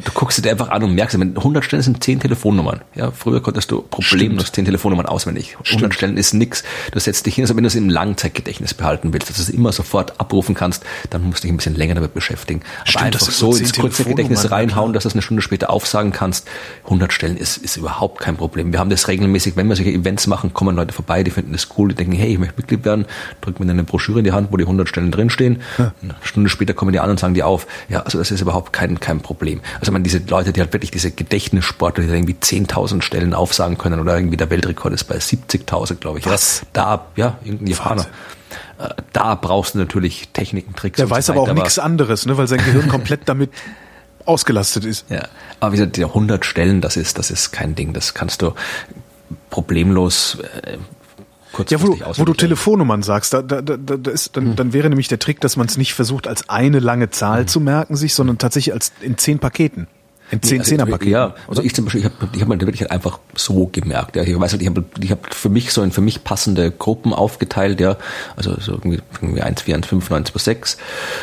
Du 0.04 0.12
guckst 0.12 0.42
dir 0.42 0.50
einfach 0.50 0.70
an 0.70 0.82
und 0.82 0.94
merkst, 0.94 1.20
wenn 1.20 1.36
100 1.36 1.62
Stellen 1.62 1.82
sind 1.82 2.02
10 2.02 2.20
Telefonnummern. 2.20 2.80
Ja, 2.94 3.10
früher 3.10 3.42
konntest 3.42 3.70
du 3.70 3.82
problemlos 3.82 4.50
10 4.50 4.64
Telefonnummern 4.64 5.04
auswendig. 5.04 5.58
100 5.66 5.92
Stellen 5.92 6.16
ist 6.16 6.32
nix. 6.32 6.64
Du 6.92 6.98
setzt 6.98 7.26
dich 7.26 7.34
hin, 7.34 7.44
also 7.44 7.54
wenn 7.54 7.64
du 7.64 7.68
es 7.68 7.74
im 7.74 7.90
Langzeitgedächtnis 7.90 8.72
behalten 8.72 9.12
willst, 9.12 9.28
dass 9.28 9.36
du 9.36 9.42
es 9.42 9.50
immer 9.50 9.72
sofort 9.72 10.18
abrufen 10.18 10.54
kannst, 10.54 10.84
dann 11.10 11.22
musst 11.24 11.44
du 11.44 11.48
dich 11.48 11.52
ein 11.52 11.58
bisschen 11.58 11.74
länger 11.74 11.96
damit 11.96 12.14
beschäftigen. 12.14 12.62
Aber 12.80 12.88
Stimmt, 12.88 13.04
einfach 13.04 13.20
so 13.20 13.54
ins 13.54 13.72
10 13.72 13.82
Kurzzeitgedächtnis 13.82 14.40
Telefonnummern, 14.40 14.68
ja, 14.68 14.74
reinhauen, 14.74 14.92
dass 14.94 15.02
du 15.02 15.08
es 15.10 15.14
eine 15.14 15.22
Stunde 15.22 15.42
später 15.42 15.68
aufsagen 15.68 16.12
kannst. 16.12 16.48
100 16.84 17.12
Stellen 17.12 17.36
ist, 17.36 17.58
ist 17.58 17.76
überhaupt 17.76 18.22
kein 18.22 18.38
Problem. 18.38 18.72
Wir 18.72 18.78
haben 18.78 18.88
das 18.88 19.06
regelmäßig, 19.06 19.56
wenn 19.56 19.68
wir 19.68 19.76
solche 19.76 19.92
Events 19.92 20.26
machen, 20.26 20.54
kommen 20.54 20.76
Leute 20.76 20.94
vorbei, 20.94 21.22
die 21.22 21.30
finden 21.30 21.52
das 21.52 21.68
cool, 21.76 21.90
die 21.90 21.94
denken, 21.94 22.12
hey, 22.12 22.32
ich 22.32 22.38
möchte 22.38 22.54
Mitglied 22.56 22.86
werden, 22.86 23.04
drücken 23.42 23.66
mir 23.66 23.70
eine 23.70 23.84
Broschüre 23.84 24.20
in 24.20 24.24
die 24.24 24.32
Hand, 24.32 24.48
wo 24.50 24.56
die 24.56 24.64
100 24.64 24.88
Stellen 24.88 25.10
drinstehen. 25.10 25.60
Eine 25.76 26.14
Stunde 26.22 26.48
später 26.48 26.72
kommen 26.72 26.92
die 26.92 27.00
an 27.00 27.10
und 27.10 27.20
sagen 27.20 27.34
die 27.34 27.42
auf. 27.42 27.65
Ja, 27.88 28.02
also 28.02 28.18
das 28.18 28.30
ist 28.30 28.40
überhaupt 28.40 28.72
kein, 28.72 29.00
kein 29.00 29.20
Problem. 29.20 29.60
Also 29.80 29.92
man 29.92 30.02
diese 30.02 30.18
Leute, 30.18 30.52
die 30.52 30.60
halt 30.60 30.72
wirklich 30.72 30.90
diese 30.90 31.10
Gedächtnissportler, 31.10 32.04
die 32.04 32.08
da 32.08 32.14
irgendwie 32.14 32.34
10.000 32.34 33.02
Stellen 33.02 33.34
aufsagen 33.34 33.78
können 33.78 34.00
oder 34.00 34.16
irgendwie 34.16 34.36
der 34.36 34.50
Weltrekord 34.50 34.92
ist 34.92 35.04
bei 35.04 35.16
70.000, 35.16 35.96
glaube 35.96 36.18
ich. 36.18 36.26
Was? 36.26 36.60
Ja, 36.60 36.66
da, 36.72 37.06
ja, 37.16 37.38
irgendein 37.44 37.68
Japaner. 37.68 38.06
Äh, 38.78 38.88
Da 39.12 39.34
brauchst 39.34 39.74
du 39.74 39.78
natürlich 39.78 40.28
Techniken, 40.32 40.74
Tricks. 40.74 40.96
Der 40.96 41.06
und 41.06 41.10
so 41.10 41.14
weiß 41.16 41.30
aber 41.30 41.40
auch 41.42 41.52
nichts 41.52 41.78
anderes, 41.78 42.26
ne, 42.26 42.36
weil 42.36 42.46
sein 42.46 42.58
Gehirn 42.58 42.88
komplett 42.90 43.22
damit 43.26 43.50
ausgelastet 44.24 44.84
ist. 44.84 45.06
Ja, 45.10 45.28
aber 45.60 45.72
wie 45.72 45.76
gesagt, 45.76 45.96
die 45.96 46.04
100 46.04 46.44
Stellen, 46.44 46.80
das 46.80 46.96
ist, 46.96 47.18
das 47.18 47.30
ist 47.30 47.52
kein 47.52 47.74
Ding. 47.74 47.92
Das 47.92 48.12
kannst 48.14 48.42
du 48.42 48.54
problemlos 49.50 50.38
äh, 51.60 51.64
Ja, 51.68 51.82
wo, 51.82 51.86
du- 51.88 51.98
wo 52.18 52.24
du. 52.24 52.32
Telefonnummern 52.34 53.02
sagst, 53.02 53.32
da, 53.32 53.42
da, 53.42 53.60
da, 53.62 53.76
da 53.76 54.10
ist, 54.10 54.36
dann, 54.36 54.56
dann 54.56 54.72
wäre 54.72 54.88
nämlich 54.88 55.08
der 55.08 55.18
Trick, 55.18 55.40
dass 55.40 55.56
man 55.56 55.66
es 55.66 55.76
nicht 55.76 55.94
versucht, 55.94 56.26
als 56.28 56.48
eine 56.48 56.78
lange 56.80 57.10
Zahl 57.10 57.46
zu 57.46 57.60
merken 57.60 57.96
sich, 57.96 58.14
sondern 58.14 58.38
tatsächlich 58.38 58.74
als 58.74 58.92
in 59.00 59.16
zehn 59.18 59.38
Paketen. 59.38 59.86
In 60.30 60.42
zehn 60.42 60.58
Also, 60.58 60.70
Zehnerpaketen. 60.70 61.12
Ja, 61.12 61.34
also 61.46 61.62
ich 61.62 61.74
zum 61.74 61.84
Beispiel, 61.84 62.00
ich 62.00 62.06
habe 62.06 62.28
ich 62.34 62.40
hab 62.40 62.48
mir 62.48 62.60
wirklich 62.60 62.80
halt 62.80 62.90
einfach 62.90 63.20
so 63.36 63.66
gemerkt. 63.66 64.16
Ja. 64.16 64.22
Ich 64.22 64.38
weiß 64.38 64.52
halt, 64.52 64.62
ich 64.62 64.68
habe 64.68 64.84
ich 65.00 65.10
hab 65.12 65.32
für 65.32 65.48
mich 65.48 65.72
so 65.72 65.82
in 65.82 65.92
für 65.92 66.00
mich 66.00 66.24
passende 66.24 66.72
Gruppen 66.72 67.12
aufgeteilt, 67.12 67.80
ja. 67.80 67.96
Also 68.34 68.58
so 68.60 68.72
irgendwie, 68.72 69.00
irgendwie 69.20 69.42
1, 69.42 69.62
4, 69.62 69.76
1, 69.76 69.86
5, 69.86 70.10
9, 70.10 70.24
2, 70.24 70.38
6. 70.38 70.78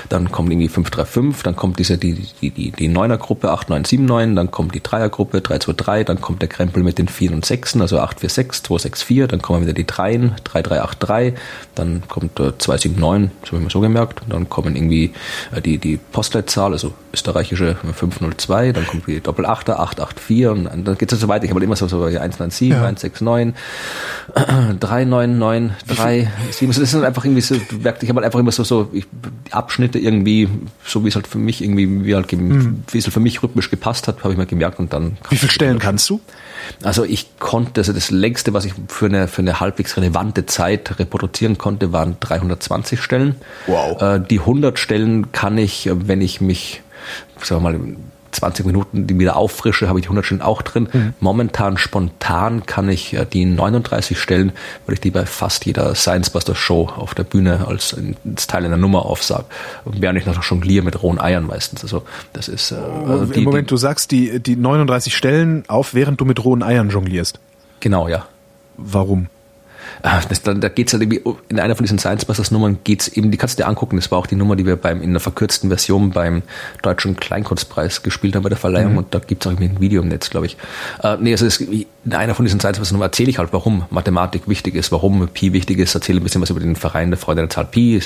Dann 0.07 0.31
kommt 0.31 0.51
irgendwie 0.51 0.69
5, 0.69 0.89
3, 0.89 1.05
5. 1.05 1.43
Dann 1.43 1.55
kommt 1.55 1.79
diese, 1.79 1.97
die, 1.97 2.13
die, 2.41 2.51
die, 2.51 2.71
die 2.71 2.89
9er 2.89 3.17
Gruppe, 3.17 3.51
8, 3.51 3.69
9, 3.69 3.83
7, 3.83 4.05
9. 4.05 4.35
Dann 4.37 4.51
kommt 4.51 4.73
die 4.73 4.81
3er 4.81 5.09
Gruppe, 5.09 5.41
3, 5.41 5.59
2, 5.59 5.73
3. 5.73 6.03
Dann 6.05 6.21
kommt 6.21 6.41
der 6.41 6.49
Krempel 6.49 6.81
mit 6.83 6.97
den 6.97 7.09
4 7.09 7.33
und 7.33 7.45
6, 7.45 7.77
also 7.81 7.99
8, 7.99 8.21
4, 8.21 8.29
6, 8.29 8.63
2, 8.63 8.77
6, 8.77 9.03
4. 9.03 9.27
Dann 9.27 9.41
kommen 9.41 9.63
wieder 9.63 9.73
die 9.73 9.85
3, 9.85 10.31
3, 10.43 10.61
3, 10.61 10.81
8, 10.81 10.97
3. 11.01 11.33
Dann 11.75 12.03
kommt 12.07 12.39
äh, 12.39 12.57
2, 12.57 12.77
7, 12.77 12.99
9. 12.99 13.31
Das 13.41 13.49
habe 13.49 13.57
ich 13.57 13.63
mir 13.65 13.69
so 13.69 13.81
gemerkt. 13.81 14.21
Dann 14.29 14.47
kommen 14.47 14.75
irgendwie 14.77 15.11
äh, 15.53 15.61
die, 15.61 15.77
die 15.77 15.97
Postleitzahl, 15.97 16.71
also 16.71 16.93
österreichische 17.13 17.75
502. 17.75 18.71
Dann 18.71 18.85
kommt 18.93 19.07
die 19.07 19.19
Doppel 19.19 19.45
8er, 19.45 19.73
884 19.79 20.47
und 20.47 20.85
dann 20.87 20.97
geht 20.97 21.11
es 21.11 21.19
so 21.19 21.27
weiter. 21.27 21.43
Ich 21.45 21.49
habe 21.51 21.59
halt 21.59 21.65
immer 21.65 21.75
so, 21.75 21.87
so 21.87 22.03
197, 22.05 22.69
Ja. 22.69 22.77
169, 22.83 23.53
3993, 24.79 26.27
7. 26.51 26.73
Das 26.79 26.91
sind 26.91 27.03
einfach 27.03 27.25
irgendwie 27.25 27.41
so, 27.41 27.55
ich 27.55 27.61
habe 27.85 27.97
halt 28.15 28.25
einfach 28.25 28.39
immer 28.39 28.51
so, 28.51 28.63
so 28.63 28.89
ich, 28.93 29.05
Abschnitte 29.51 29.99
irgendwie, 29.99 30.47
so 30.85 31.03
wie 31.03 31.09
es 31.09 31.15
halt 31.15 31.27
für 31.27 31.37
mich 31.37 31.63
irgendwie, 31.63 32.05
wie 32.05 32.15
halt, 32.15 32.27
gem- 32.27 32.83
wie 32.91 32.97
es 32.97 33.05
halt 33.05 33.13
für 33.13 33.19
mich 33.19 33.41
rhythmisch 33.43 33.69
gepasst 33.69 34.07
hat, 34.07 34.23
habe 34.23 34.31
ich 34.33 34.37
mir 34.37 34.45
gemerkt 34.45 34.79
und 34.79 34.93
dann. 34.93 35.17
Wie 35.29 35.37
viele 35.37 35.51
Stellen 35.51 35.79
kannst 35.79 36.09
du? 36.09 36.21
Also 36.81 37.03
ich 37.03 37.37
konnte, 37.39 37.81
also 37.81 37.91
das 37.93 38.09
längste, 38.11 38.53
was 38.53 38.65
ich 38.65 38.73
für 38.87 39.05
eine, 39.07 39.27
für 39.27 39.41
eine 39.41 39.59
halbwegs 39.59 39.97
relevante 39.97 40.45
Zeit 40.45 40.97
reproduzieren 40.99 41.57
konnte, 41.57 41.91
waren 41.91 42.17
320 42.19 43.01
Stellen. 43.01 43.35
Wow. 43.67 44.01
Äh, 44.01 44.19
die 44.21 44.39
100 44.39 44.79
Stellen 44.79 45.31
kann 45.31 45.57
ich, 45.57 45.89
wenn 45.91 46.21
ich 46.21 46.39
mich, 46.41 46.81
sagen 47.41 47.63
wir 47.63 47.71
mal, 47.71 47.79
20 48.33 48.65
Minuten 48.65 49.07
die 49.07 49.17
wieder 49.17 49.35
auffrische, 49.35 49.87
habe 49.87 49.99
ich 49.99 50.03
die 50.03 50.07
100 50.07 50.25
Stellen 50.25 50.41
auch 50.41 50.61
drin. 50.61 50.89
Mhm. 50.91 51.13
Momentan 51.19 51.77
spontan 51.77 52.65
kann 52.65 52.89
ich 52.89 53.13
äh, 53.13 53.25
die 53.25 53.45
39 53.45 54.19
Stellen, 54.19 54.51
weil 54.85 54.95
ich 54.95 55.01
die 55.01 55.11
bei 55.11 55.25
fast 55.25 55.65
jeder 55.65 55.95
Science 55.95 56.29
Buster 56.29 56.55
Show 56.55 56.89
auf 56.95 57.13
der 57.15 57.23
Bühne 57.23 57.67
als, 57.67 57.95
als 58.25 58.47
Teil 58.47 58.65
einer 58.65 58.77
Nummer 58.77 59.05
aufsage. 59.05 59.45
Während 59.85 60.19
ich 60.19 60.25
noch 60.25 60.43
jongliere 60.43 60.83
mit 60.83 61.01
rohen 61.01 61.19
Eiern 61.19 61.45
meistens. 61.45 61.83
Also 61.83 62.03
das 62.33 62.47
ist 62.47 62.71
äh, 62.71 62.75
also 62.75 63.33
Im 63.33 63.43
Moment, 63.43 63.71
du 63.71 63.77
sagst 63.77 64.11
die, 64.11 64.39
die 64.39 64.55
39 64.55 65.15
Stellen 65.15 65.63
auf, 65.67 65.93
während 65.93 66.19
du 66.19 66.25
mit 66.25 66.43
rohen 66.43 66.63
Eiern 66.63 66.89
jonglierst. 66.89 67.39
genau, 67.79 68.07
ja. 68.07 68.25
Warum? 68.77 69.27
Ah, 70.01 70.21
Das, 70.27 70.41
dann, 70.41 70.61
da 70.61 70.69
geht's 70.69 70.93
halt 70.93 71.03
irgendwie, 71.03 71.21
in 71.49 71.59
einer 71.59 71.75
von 71.75 71.83
diesen 71.83 71.99
Science 71.99 72.25
Busters 72.25 72.51
Nummern 72.51 72.79
geht's 72.83 73.07
eben, 73.07 73.31
die 73.31 73.37
kannst 73.37 73.57
du 73.57 73.63
dir 73.63 73.67
angucken, 73.69 73.95
das 73.97 74.11
war 74.11 74.17
auch 74.17 74.27
die 74.27 74.35
Nummer, 74.35 74.55
die 74.55 74.65
wir 74.65 74.75
beim, 74.75 75.01
in 75.01 75.09
einer 75.09 75.19
verkürzten 75.19 75.69
Version 75.69 76.11
beim 76.11 76.43
Deutschen 76.81 77.15
Kleinkunstpreis 77.15 78.03
gespielt 78.03 78.35
haben 78.35 78.43
bei 78.43 78.49
der 78.49 78.57
Verleihung 78.57 78.97
und 78.97 79.13
da 79.13 79.19
gibt's 79.19 79.47
auch 79.47 79.51
irgendwie 79.51 79.69
ein 79.69 79.81
Video 79.81 80.01
im 80.01 80.07
Netz, 80.07 80.29
glaube 80.29 80.45
ich. 80.45 80.57
Äh, 81.03 81.17
nee, 81.19 81.31
also 81.31 81.45
es, 81.45 81.59
in 81.59 81.85
einer 82.13 82.35
von 82.35 82.45
diesen 82.45 82.59
Science 82.59 82.79
Busters 82.79 82.93
Nummern 82.93 83.07
erzähle 83.07 83.29
ich 83.29 83.37
halt, 83.37 83.53
warum 83.53 83.85
Mathematik 83.89 84.47
wichtig 84.47 84.75
ist, 84.75 84.91
warum 84.91 85.27
Pi 85.27 85.53
wichtig 85.53 85.79
ist, 85.79 85.95
erzähle 85.95 86.19
ein 86.19 86.23
bisschen 86.23 86.41
was 86.41 86.49
über 86.49 86.59
den 86.59 86.75
Verein 86.75 87.11
der 87.11 87.17
Freunde 87.17 87.43
der 87.43 87.49
Zahl 87.49 87.65
Pi, 87.65 87.99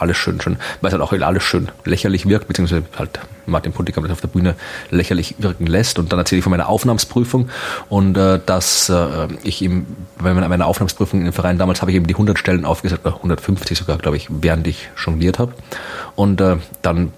alles 0.00 0.16
schön, 0.16 0.40
schön, 0.40 0.56
weil 0.80 0.88
es 0.88 0.92
halt 0.92 1.02
auch 1.02 1.12
alles 1.12 1.42
schön 1.42 1.68
lächerlich 1.84 2.28
wirkt, 2.28 2.48
beziehungsweise 2.48 2.84
halt 2.98 3.20
Martin 3.46 3.72
Puntigam 3.72 4.04
das 4.04 4.12
auf 4.12 4.20
der 4.20 4.28
Bühne 4.28 4.54
lächerlich 4.90 5.36
wirken 5.38 5.66
lässt. 5.66 5.98
Und 5.98 6.12
dann 6.12 6.18
erzähle 6.18 6.38
ich 6.38 6.44
von 6.44 6.50
meiner 6.50 6.68
Aufnahmsprüfung 6.68 7.48
und 7.88 8.16
äh, 8.16 8.40
dass 8.44 8.88
äh, 8.88 9.28
ich 9.42 9.62
eben 9.62 10.06
bei 10.18 10.32
meiner 10.34 10.48
meiner 10.48 10.66
Aufnahmsprüfung 10.66 11.26
im 11.26 11.32
Verein 11.32 11.58
damals 11.58 11.80
habe 11.80 11.90
ich 11.90 11.96
eben 11.96 12.06
die 12.06 12.14
100 12.14 12.38
Stellen 12.38 12.64
aufgesetzt, 12.64 13.04
oder 13.04 13.16
150 13.16 13.78
sogar, 13.78 13.98
glaube 13.98 14.16
ich, 14.16 14.28
während 14.30 14.66
ich 14.66 14.88
jongliert 14.96 15.38
habe. 15.38 15.52
Und 16.16 16.40
äh, 16.40 16.56
dann 16.82 17.12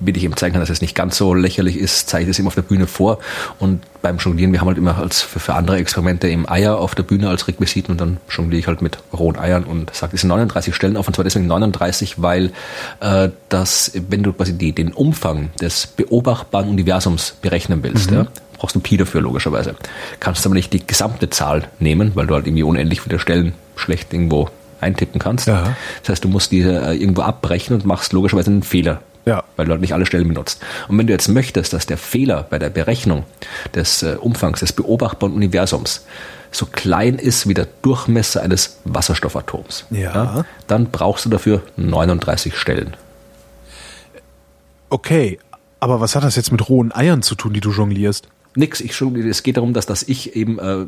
wie 0.00 0.10
ich 0.12 0.24
eben 0.24 0.36
zeigen 0.36 0.52
kann, 0.52 0.60
dass 0.60 0.70
es 0.70 0.80
nicht 0.80 0.94
ganz 0.94 1.16
so 1.16 1.34
lächerlich 1.34 1.76
ist, 1.76 2.08
zeige 2.08 2.24
ich 2.24 2.28
das 2.28 2.38
eben 2.38 2.48
auf 2.48 2.54
der 2.54 2.62
Bühne 2.62 2.86
vor. 2.86 3.18
Und 3.58 3.82
beim 4.02 4.18
Jonglieren, 4.18 4.52
wir 4.52 4.60
haben 4.60 4.68
halt 4.68 4.78
immer 4.78 4.98
als 4.98 5.22
für, 5.22 5.40
für 5.40 5.54
andere 5.54 5.76
Experimente 5.76 6.28
eben 6.28 6.48
Eier 6.48 6.78
auf 6.78 6.94
der 6.94 7.02
Bühne 7.02 7.28
als 7.28 7.48
Requisiten 7.48 7.92
und 7.92 8.00
dann 8.00 8.16
jongliere 8.30 8.60
ich 8.60 8.66
halt 8.66 8.82
mit 8.82 8.98
rohen 9.12 9.38
Eiern 9.38 9.64
und 9.64 9.94
sage, 9.94 10.14
es 10.14 10.22
sind 10.22 10.28
39 10.28 10.74
Stellen 10.74 10.96
auf 10.96 11.06
und 11.06 11.14
zwar 11.14 11.24
deswegen 11.24 11.46
39, 11.46 12.22
weil 12.22 12.52
äh, 13.00 13.28
das, 13.48 13.92
wenn 14.08 14.22
du 14.22 14.32
quasi 14.32 14.56
die, 14.56 14.72
den 14.72 14.92
Umfang 14.92 15.50
des 15.60 15.86
beobachtbaren 15.86 16.68
Universums 16.68 17.36
berechnen 17.42 17.82
willst, 17.82 18.10
ja, 18.10 18.26
brauchst 18.56 18.76
du 18.76 18.80
Pi 18.80 18.96
dafür 18.96 19.20
logischerweise. 19.22 19.74
Kannst 20.20 20.44
aber 20.46 20.54
nicht 20.54 20.72
die 20.72 20.86
gesamte 20.86 21.30
Zahl 21.30 21.68
nehmen, 21.78 22.12
weil 22.14 22.26
du 22.26 22.34
halt 22.34 22.46
irgendwie 22.46 22.62
unendlich 22.62 23.00
viele 23.00 23.18
Stellen 23.18 23.54
schlecht 23.76 24.12
irgendwo 24.12 24.48
eintippen 24.80 25.20
kannst. 25.20 25.46
Ja. 25.46 25.76
Das 26.02 26.10
heißt, 26.10 26.24
du 26.24 26.28
musst 26.28 26.52
die 26.52 26.60
äh, 26.60 26.94
irgendwo 26.94 27.22
abbrechen 27.22 27.74
und 27.74 27.84
machst 27.84 28.12
logischerweise 28.12 28.50
einen 28.50 28.62
Fehler. 28.62 29.02
Ja. 29.26 29.44
Weil 29.56 29.66
du 29.66 29.72
halt 29.72 29.80
nicht 29.80 29.92
alle 29.94 30.06
Stellen 30.06 30.28
benutzt. 30.28 30.62
Und 30.88 30.98
wenn 30.98 31.06
du 31.06 31.12
jetzt 31.12 31.28
möchtest, 31.28 31.72
dass 31.72 31.86
der 31.86 31.98
Fehler 31.98 32.46
bei 32.48 32.58
der 32.58 32.70
Berechnung 32.70 33.24
des 33.74 34.02
äh, 34.02 34.16
Umfangs 34.20 34.60
des 34.60 34.72
beobachtbaren 34.72 35.34
Universums 35.34 36.06
so 36.52 36.66
klein 36.66 37.16
ist 37.16 37.46
wie 37.48 37.54
der 37.54 37.68
Durchmesser 37.82 38.42
eines 38.42 38.78
Wasserstoffatoms, 38.84 39.84
Ja. 39.90 40.44
dann 40.66 40.86
brauchst 40.90 41.24
du 41.24 41.28
dafür 41.28 41.62
39 41.76 42.56
Stellen. 42.56 42.96
Okay, 44.88 45.38
aber 45.78 46.00
was 46.00 46.16
hat 46.16 46.24
das 46.24 46.36
jetzt 46.36 46.50
mit 46.50 46.68
rohen 46.68 46.92
Eiern 46.92 47.22
zu 47.22 47.34
tun, 47.34 47.52
die 47.52 47.60
du 47.60 47.70
jonglierst? 47.70 48.28
Nix, 48.56 48.80
ich 48.80 48.96
schon, 48.96 49.14
es 49.16 49.42
geht 49.44 49.56
darum, 49.56 49.72
dass, 49.74 49.86
dass 49.86 50.02
ich 50.02 50.34
eben 50.34 50.58
äh, 50.58 50.86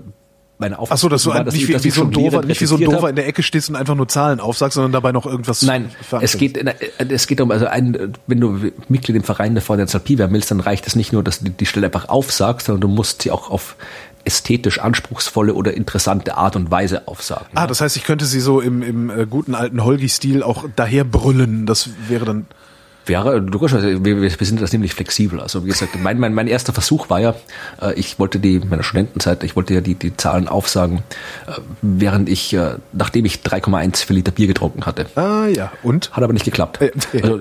meine 0.59 0.79
Aufgabe 0.79 0.97
Ach 0.97 1.01
so, 1.01 1.09
dass 1.09 1.23
du 1.25 1.33
ein, 1.33 1.45
nicht, 1.47 1.69
wie, 1.69 1.85
wie 1.85 1.91
so 1.91 2.03
ein 2.03 2.11
Dover, 2.11 2.43
nicht 2.43 2.61
wie 2.61 2.67
so 2.67 2.77
ein 2.77 2.85
Dover 2.85 3.11
in 3.11 3.17
der 3.17 3.27
Ecke 3.27 3.43
stehst 3.43 3.69
und 3.69 3.77
einfach 3.77 3.95
nur 3.95 4.09
Zahlen 4.09 4.41
aufsagst, 4.41 4.75
sondern 4.75 4.93
dabei 4.93 5.13
noch 5.13 5.27
irgendwas 5.27 5.63
Nein, 5.63 5.91
es 6.21 6.37
geht, 6.37 6.59
es 6.99 7.27
geht 7.27 7.41
um, 7.41 7.51
also 7.51 7.67
ein, 7.67 8.15
wenn 8.27 8.41
du 8.41 8.71
Mitglied 8.89 9.17
im 9.17 9.25
Verein 9.25 9.55
der 9.55 9.63
Freunde 9.63 9.87
der 9.87 9.99
Pi 9.99 10.19
werden 10.19 10.33
willst, 10.33 10.51
dann 10.51 10.61
reicht 10.61 10.87
es 10.87 10.95
nicht 10.95 11.13
nur, 11.13 11.23
dass 11.23 11.41
du 11.41 11.51
die 11.51 11.67
Stelle 11.67 11.87
einfach 11.87 12.09
aufsagst, 12.09 12.67
sondern 12.67 12.83
du 12.83 12.89
musst 12.89 13.23
sie 13.23 13.31
auch 13.31 13.51
auf 13.51 13.77
ästhetisch 14.25 14.79
anspruchsvolle 14.79 15.55
oder 15.55 15.75
interessante 15.75 16.37
Art 16.37 16.57
und 16.57 16.71
Weise 16.71 17.09
aufsagen. 17.09 17.47
Ah, 17.55 17.67
das 17.67 17.81
heißt, 17.81 17.97
ich 17.97 18.05
könnte 18.05 18.25
sie 18.25 18.41
so 18.41 18.61
im, 18.61 18.83
im 18.83 19.11
äh, 19.11 19.27
guten 19.27 19.55
alten 19.55 19.83
Holgi-Stil 19.83 20.43
auch 20.43 20.65
daher 20.77 21.05
brüllen. 21.05 21.67
Das 21.67 21.91
wäre 22.09 22.25
dann. 22.25 22.47
Wäre 23.07 23.43
durchaus, 23.43 23.73
wir, 23.73 24.05
wir 24.05 24.31
sind 24.31 24.61
das 24.61 24.73
nämlich 24.73 24.95
flexibel. 24.95 25.41
Also 25.41 25.65
wie 25.65 25.69
gesagt, 25.69 26.01
mein, 26.01 26.19
mein, 26.19 26.35
mein 26.35 26.47
erster 26.47 26.73
Versuch 26.73 27.11
war 27.11 27.21
ja, 27.21 27.35
äh, 27.81 27.95
ich 27.95 28.19
wollte 28.19 28.39
die, 28.39 28.61
meiner 28.61 28.83
Studentenzeit, 28.83 29.43
ich 29.45 29.57
wollte 29.57 29.75
ja 29.75 29.81
die, 29.81 29.95
die 29.95 30.17
Zahlen 30.17 30.49
aufsagen, 30.49 30.99
äh, 31.47 31.53
während 31.81 32.29
ich, 32.29 32.55
äh, 32.55 32.77
nachdem 32.93 33.25
ich 33.25 33.37
3,1 33.37 34.07
für 34.07 34.13
Liter 34.13 34.33
Bier 34.33 34.47
getrunken 34.47 34.87
hatte. 34.87 35.07
Ah 35.17 35.47
ja, 35.47 35.73
und? 35.83 36.11
Hat 36.13 36.23
aber 36.23 36.33
nicht 36.33 36.45
geklappt. 36.45 36.81
Äh, 36.81 36.91
Also, 37.23 37.41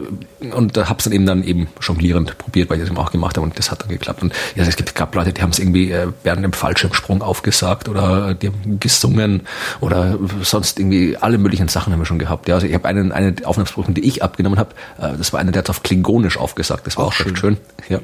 und 0.55 0.77
da 0.77 0.89
hab's 0.89 1.05
dann 1.05 1.13
eben 1.13 1.25
dann 1.25 1.43
eben 1.43 1.67
jonglierend 1.81 2.37
probiert, 2.37 2.69
weil 2.69 2.77
ich 2.77 2.83
das 2.83 2.91
eben 2.91 2.99
auch 2.99 3.11
gemacht 3.11 3.37
habe 3.37 3.45
und 3.45 3.57
das 3.57 3.71
hat 3.71 3.81
dann 3.81 3.89
geklappt. 3.89 4.21
Und 4.21 4.33
ja, 4.55 4.63
es 4.63 4.75
gibt 4.75 4.93
gab 4.95 5.15
Leute, 5.15 5.33
die 5.33 5.41
haben 5.41 5.49
es 5.49 5.59
irgendwie 5.59 5.91
äh, 5.91 6.07
während 6.23 6.43
dem 6.43 6.53
Fallschirmsprung 6.53 7.21
aufgesagt 7.21 7.89
oder 7.89 8.33
die 8.33 8.47
haben 8.47 8.79
gesungen 8.79 9.41
oder 9.79 10.19
sonst 10.41 10.79
irgendwie 10.79 11.17
alle 11.17 11.37
möglichen 11.37 11.67
Sachen 11.67 11.93
haben 11.93 11.99
wir 11.99 12.05
schon 12.05 12.19
gehabt. 12.19 12.47
Ja, 12.47 12.55
also 12.55 12.67
ich 12.67 12.73
habe 12.73 12.87
einen 12.87 13.11
eine 13.11 13.35
Aufnahmsprüfung, 13.43 13.93
die 13.93 14.05
ich 14.05 14.23
abgenommen 14.23 14.59
habe, 14.59 14.71
äh, 14.99 15.17
das 15.17 15.33
war 15.33 15.39
einer, 15.51 15.61
der 15.63 15.63
hat 15.63 15.69
auf 15.69 15.83
Klingonisch 15.83 16.37
aufgesagt. 16.37 16.87
Das 16.87 16.97
war 16.97 17.05
Auch 17.05 17.19
auch, 17.19 17.25
recht 17.25 17.37
schön. 17.37 17.57
Ja. 17.89 17.99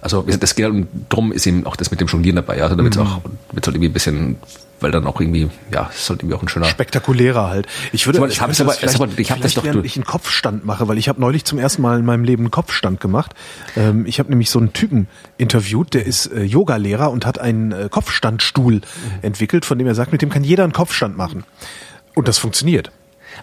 Also 0.00 0.22
das 0.22 0.54
geht 0.54 0.66
und 0.66 0.86
drum 1.08 1.32
ist 1.32 1.44
eben 1.46 1.66
auch 1.66 1.74
das 1.74 1.90
mit 1.90 2.00
dem 2.00 2.06
Jonglieren 2.06 2.36
dabei. 2.36 2.62
Also 2.62 2.76
damit 2.76 2.94
Mhm. 2.96 3.02
auch 3.02 3.20
wird 3.52 3.66
halt 3.66 3.74
irgendwie 3.74 3.88
ein 3.88 3.92
bisschen, 3.92 4.36
weil 4.78 4.92
dann 4.92 5.04
auch 5.08 5.20
irgendwie, 5.20 5.50
ja, 5.74 5.88
es 5.92 6.02
ist 6.02 6.10
halt 6.10 6.20
irgendwie 6.20 6.36
auch 6.36 6.42
ein 6.42 6.46
schöner. 6.48 6.66
Spektakulärer 6.66 7.48
halt. 7.50 7.66
Ich 7.90 8.06
würde, 8.06 8.20
mal, 8.20 8.26
ich, 8.28 8.34
ich 8.34 8.40
hab's 8.40 8.58
könnte 8.58 8.62
aber- 8.72 9.06
mal, 9.08 9.18
ich 9.20 9.30
hab 9.32 9.40
das 9.40 9.54
doch 9.54 9.64
während 9.64 9.84
ich 9.84 9.96
einen 9.96 10.04
Kopfstand 10.04 10.64
mache, 10.64 10.86
weil 10.86 10.98
ich 10.98 11.08
habe 11.08 11.20
neulich 11.20 11.44
zum 11.44 11.58
ersten 11.58 11.82
Mal 11.82 11.98
in 11.98 12.04
meinem 12.04 12.22
Leben 12.22 12.44
einen 12.44 12.52
Kopfstand 12.52 13.00
gemacht. 13.00 13.34
Ähm, 13.76 14.06
ich 14.06 14.20
habe 14.20 14.28
nämlich 14.30 14.50
so 14.50 14.60
einen 14.60 14.72
Typen 14.72 15.08
interviewt, 15.36 15.94
der 15.94 16.06
ist 16.06 16.26
äh, 16.26 16.44
Yogalehrer 16.44 17.10
und 17.10 17.26
hat 17.26 17.40
einen 17.40 17.72
äh, 17.72 17.88
Kopfstandstuhl 17.90 18.74
Mhm. 18.74 18.82
entwickelt, 19.22 19.64
von 19.64 19.78
dem 19.78 19.88
er 19.88 19.96
sagt, 19.96 20.12
mit 20.12 20.22
dem 20.22 20.30
kann 20.30 20.44
jeder 20.44 20.62
einen 20.62 20.72
Kopfstand 20.72 21.16
machen. 21.16 21.42
Und 22.14 22.28
das 22.28 22.38
funktioniert. 22.38 22.92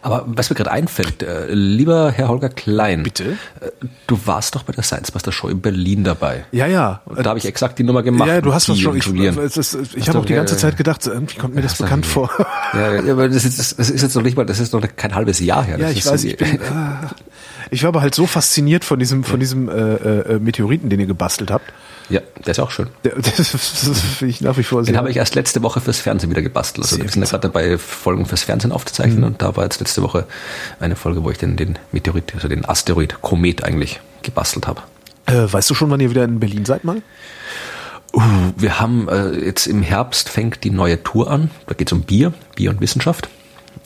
Aber 0.02 0.24
was 0.28 0.50
mir 0.50 0.56
gerade 0.56 0.72
einfällt, 0.72 1.24
äh, 1.24 1.54
lieber 1.54 2.12
Herr 2.12 2.30
Holger 2.30 2.50
Klein, 2.50 3.04
Bitte? 3.04 3.38
äh, 3.60 3.72
du 4.08 4.20
warst 4.26 4.56
doch 4.56 4.64
bei 4.64 4.74
der 4.74 4.84
Science 4.84 5.14
Master 5.14 5.32
Show 5.32 5.48
in 5.48 5.62
Berlin 5.62 6.04
dabei. 6.04 6.46
Ja, 6.52 6.68
ja. 6.68 7.02
Und 7.06 7.26
da 7.26 7.30
habe 7.30 7.40
ich 7.40 7.46
exakt 7.46 7.80
die 7.80 7.84
Nummer 7.84 8.04
gemacht. 8.04 8.28
Ja, 8.28 8.42
du 8.42 8.54
hast 8.54 8.68
Pi 8.68 8.76
schon. 8.76 8.96
Ich, 8.96 9.06
ich 9.08 9.18
Hast 9.18 10.08
habe 10.08 10.20
auch 10.20 10.26
die 10.26 10.34
ja, 10.34 10.40
ganze 10.40 10.56
ja, 10.56 10.60
Zeit 10.60 10.78
gedacht, 10.78 11.04
so, 11.04 11.12
irgendwie 11.12 11.38
kommt 11.38 11.56
mir 11.56 11.62
das 11.62 11.78
bekannt 11.78 12.06
vor. 12.06 12.30
Ja, 12.74 13.02
ja, 13.02 13.14
aber 13.14 13.30
das 13.30 13.46
ist, 13.46 13.60
das 13.80 13.90
ist 13.90 14.02
jetzt 14.02 14.16
noch 14.16 14.24
nicht 14.24 14.38
mal, 14.38 14.46
das 14.46 14.60
ist 14.60 14.74
noch 14.74 14.82
kein 14.96 15.16
halbes 15.16 15.40
Jahr 15.40 15.64
her. 15.64 15.78
Ja, 15.78 15.88
Das 15.88 15.92
ich 15.94 16.00
ist 16.00 16.12
weiß, 16.12 16.24
ich 16.24 16.38
bin. 16.38 16.60
Ah, 16.62 17.10
ich 17.72 17.84
war 17.84 17.90
aber 17.90 18.02
halt 18.02 18.16
so 18.16 18.26
fasziniert 18.28 18.84
von 18.86 19.00
diesem, 19.00 19.24
von 19.24 19.40
diesem 19.40 19.70
äh, 19.70 19.74
äh, 19.74 20.40
Meteoriten, 20.40 20.90
den 20.90 21.00
ihr 21.00 21.08
gebastelt 21.08 21.52
habt. 21.52 21.72
Ja, 22.10 22.22
der 22.46 22.52
ist 22.52 22.60
auch 22.60 22.70
schön. 22.72 22.88
Der- 23.04 23.16
Das, 23.16 23.36
das 23.36 24.00
finde 24.02 24.32
ich 24.32 24.42
nach 24.42 24.58
wie 24.58 24.64
vor 24.64 24.82
Den 24.82 24.86
sehr. 24.86 24.98
habe 24.98 25.10
ich 25.10 25.18
erst 25.18 25.34
letzte 25.36 25.64
Woche 25.64 25.82
fürs 25.82 26.00
Fernsehen 26.00 26.30
wieder 26.30 26.42
gebastelt. 26.44 26.86
Also 26.86 27.02
wir 27.02 27.10
sind 27.10 27.24
ja 27.24 27.28
gerade 27.30 27.42
dabei, 27.50 27.78
Folgen 27.78 28.26
fürs 28.26 28.44
Fernsehen 28.44 28.72
aufzuzeichnen 28.72 29.24
und 29.24 29.42
da 29.42 29.56
war 29.56 29.64
jetzt 29.64 29.80
letzte 29.80 30.02
Woche 30.04 30.26
eine 30.80 30.96
Folge, 30.96 31.24
wo 31.24 31.32
ich 31.32 31.38
den, 31.38 31.56
den 31.58 31.78
Meteorit, 31.92 32.34
also 32.36 32.48
den 32.48 32.64
Asteroid, 32.66 33.22
Komet 33.22 33.64
eigentlich 33.64 34.00
gebastelt 34.22 34.68
habe. 34.68 34.82
Äh, 35.26 35.52
weißt 35.52 35.70
du 35.70 35.74
schon, 35.74 35.90
wann 35.90 36.00
ihr 36.00 36.10
wieder 36.12 36.24
in 36.24 36.40
Berlin 36.40 36.66
seid 36.66 36.84
mal? 36.84 37.02
Uh, 38.14 38.22
wir 38.56 38.80
haben 38.80 39.10
äh, 39.10 39.32
jetzt 39.44 39.66
im 39.68 39.82
Herbst 39.82 40.30
fängt 40.30 40.64
die 40.64 40.70
neue 40.70 41.02
Tour 41.04 41.30
an. 41.32 41.50
Da 41.68 41.74
geht 41.74 41.90
es 41.90 41.94
um 41.94 42.04
Bier, 42.04 42.34
Bier 42.56 42.70
und 42.70 42.80
Wissenschaft. 42.80 43.28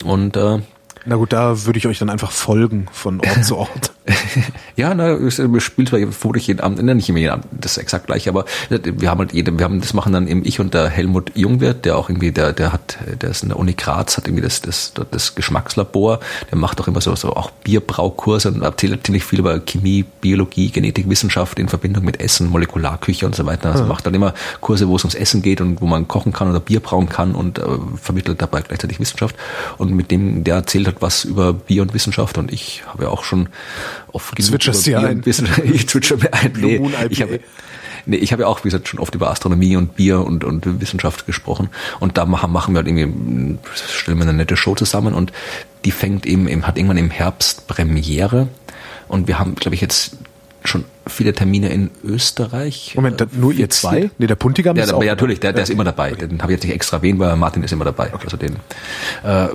Und 0.03 0.35
äh, 0.37 0.59
Na 1.05 1.15
gut, 1.15 1.33
da 1.33 1.65
würde 1.65 1.79
ich 1.79 1.87
euch 1.87 1.99
dann 1.99 2.09
einfach 2.09 2.31
folgen 2.31 2.87
von 2.91 3.19
Ort 3.21 3.45
zu 3.45 3.57
Ort. 3.57 3.91
ja, 4.75 4.93
na, 4.93 5.09
es 5.11 5.35
spielt 5.63 5.89
zwar 5.89 5.99
vermutlich 6.11 6.47
jeden 6.47 6.59
Abend, 6.59 6.81
ne, 6.81 6.95
nicht 6.95 7.09
immer 7.09 7.19
jeden 7.19 7.31
Abend, 7.31 7.45
das 7.51 7.73
ist 7.73 7.77
exakt 7.77 8.07
gleich, 8.07 8.27
aber 8.27 8.45
wir 8.69 9.09
haben 9.09 9.19
halt 9.19 9.33
jedem, 9.33 9.59
wir 9.59 9.65
haben, 9.65 9.81
das 9.81 9.93
machen 9.93 10.13
dann 10.13 10.27
eben 10.27 10.43
ich 10.45 10.59
und 10.59 10.73
der 10.73 10.89
Helmut 10.89 11.31
Jungwirth, 11.35 11.85
der 11.85 11.97
auch 11.97 12.09
irgendwie, 12.09 12.31
der, 12.31 12.53
der 12.53 12.73
hat, 12.73 12.97
der 13.21 13.29
ist 13.29 13.43
in 13.43 13.49
der 13.49 13.59
Uni 13.59 13.73
Graz, 13.73 14.17
hat 14.17 14.27
irgendwie 14.27 14.43
das, 14.43 14.61
das, 14.61 14.93
das 15.11 15.35
Geschmackslabor, 15.35 16.19
der 16.51 16.57
macht 16.57 16.81
auch 16.81 16.87
immer 16.87 17.01
so, 17.01 17.15
so 17.15 17.35
auch 17.35 17.51
Bierbraukurse 17.51 18.49
und 18.49 18.61
erzählt 18.61 19.05
ziemlich 19.05 19.23
viel 19.23 19.39
über 19.39 19.59
Chemie, 19.59 20.05
Biologie, 20.21 20.71
Genetik, 20.71 21.09
Wissenschaft 21.09 21.59
in 21.59 21.69
Verbindung 21.69 22.03
mit 22.03 22.19
Essen, 22.19 22.49
Molekularküche 22.49 23.25
und 23.25 23.35
so 23.35 23.45
weiter. 23.45 23.71
Also 23.71 23.85
macht 23.85 24.05
dann 24.05 24.13
immer 24.13 24.33
Kurse, 24.61 24.87
wo 24.87 24.95
es 24.95 25.03
ums 25.03 25.15
Essen 25.15 25.41
geht 25.41 25.61
und 25.61 25.81
wo 25.81 25.85
man 25.85 26.07
kochen 26.07 26.33
kann 26.33 26.49
oder 26.49 26.59
Bier 26.59 26.79
brauen 26.79 27.09
kann 27.09 27.35
und 27.35 27.59
äh, 27.59 27.63
vermittelt 28.01 28.41
dabei 28.41 28.61
gleichzeitig 28.61 28.99
Wissenschaft. 28.99 29.35
Und 29.77 29.91
mit 29.91 30.11
dem, 30.11 30.43
der 30.43 30.55
erzählt 30.55 30.87
hat 30.89 31.01
was 31.01 31.25
über 31.25 31.53
Bier 31.53 31.81
und 31.81 31.93
Wissenschaft 31.93 32.37
und 32.37 32.51
ich 32.51 32.83
habe 32.87 33.03
ja 33.03 33.09
auch 33.09 33.23
schon 33.23 33.49
oft 34.11 34.35
genug 34.35 34.49
über 34.63 34.71
Bier 34.71 34.99
ein. 34.99 35.17
und 35.17 35.25
Wissenschaft. 35.25 35.61
Ich 35.73 35.87
zwitscher 35.87 36.17
mir 36.17 36.33
ein. 36.33 36.53
Nee, 36.55 36.81
ich 37.09 37.21
habe 37.21 37.39
Nee, 38.05 38.15
ich 38.17 38.31
habe 38.31 38.43
ja 38.43 38.47
auch, 38.47 38.59
wie 38.63 38.69
gesagt, 38.69 38.87
schon 38.87 38.99
oft 38.99 39.13
über 39.13 39.29
Astronomie 39.29 39.75
und 39.75 39.95
Bier 39.95 40.21
und, 40.21 40.43
und 40.43 40.81
Wissenschaft 40.81 41.25
gesprochen. 41.25 41.69
Und 41.99 42.17
da 42.17 42.25
machen, 42.25 42.51
machen 42.51 42.73
wir 42.73 42.77
halt 42.79 42.87
irgendwie, 42.87 43.57
stellen 43.75 44.17
wir 44.17 44.23
eine 44.23 44.33
nette 44.33 44.57
Show 44.57 44.73
zusammen 44.73 45.13
und 45.13 45.31
die 45.85 45.91
fängt 45.91 46.25
eben, 46.25 46.47
eben 46.47 46.65
hat 46.65 46.77
irgendwann 46.77 46.97
im 46.97 47.11
Herbst 47.11 47.67
Premiere. 47.67 48.47
Und 49.07 49.27
wir 49.27 49.37
haben, 49.37 49.53
glaube 49.55 49.75
ich, 49.75 49.81
jetzt 49.81 50.17
schon 50.63 50.85
viele 51.07 51.33
Termine 51.33 51.69
in 51.69 51.89
Österreich. 52.03 52.93
Moment, 52.95 53.27
nur 53.37 53.53
ihr 53.53 53.69
zwei? 53.69 54.09
Nee, 54.17 54.27
der 54.27 54.35
Puntigam 54.35 54.75
Ja, 54.75 54.83
ist 54.83 54.89
der, 54.89 54.97
auch. 54.97 55.03
ja, 55.03 55.11
natürlich, 55.11 55.39
der, 55.39 55.53
der 55.53 55.63
ist 55.63 55.69
immer 55.69 55.83
dabei. 55.83 56.11
Den 56.11 56.41
habe 56.41 56.51
ich 56.51 56.57
jetzt 56.57 56.63
nicht 56.65 56.73
extra 56.73 56.97
erwähnt, 56.97 57.19
weil 57.19 57.35
Martin 57.35 57.63
ist 57.63 57.71
immer 57.71 57.85
dabei. 57.85 58.11
Also 58.13 58.37
den, 58.37 58.55
äh, 59.23 59.47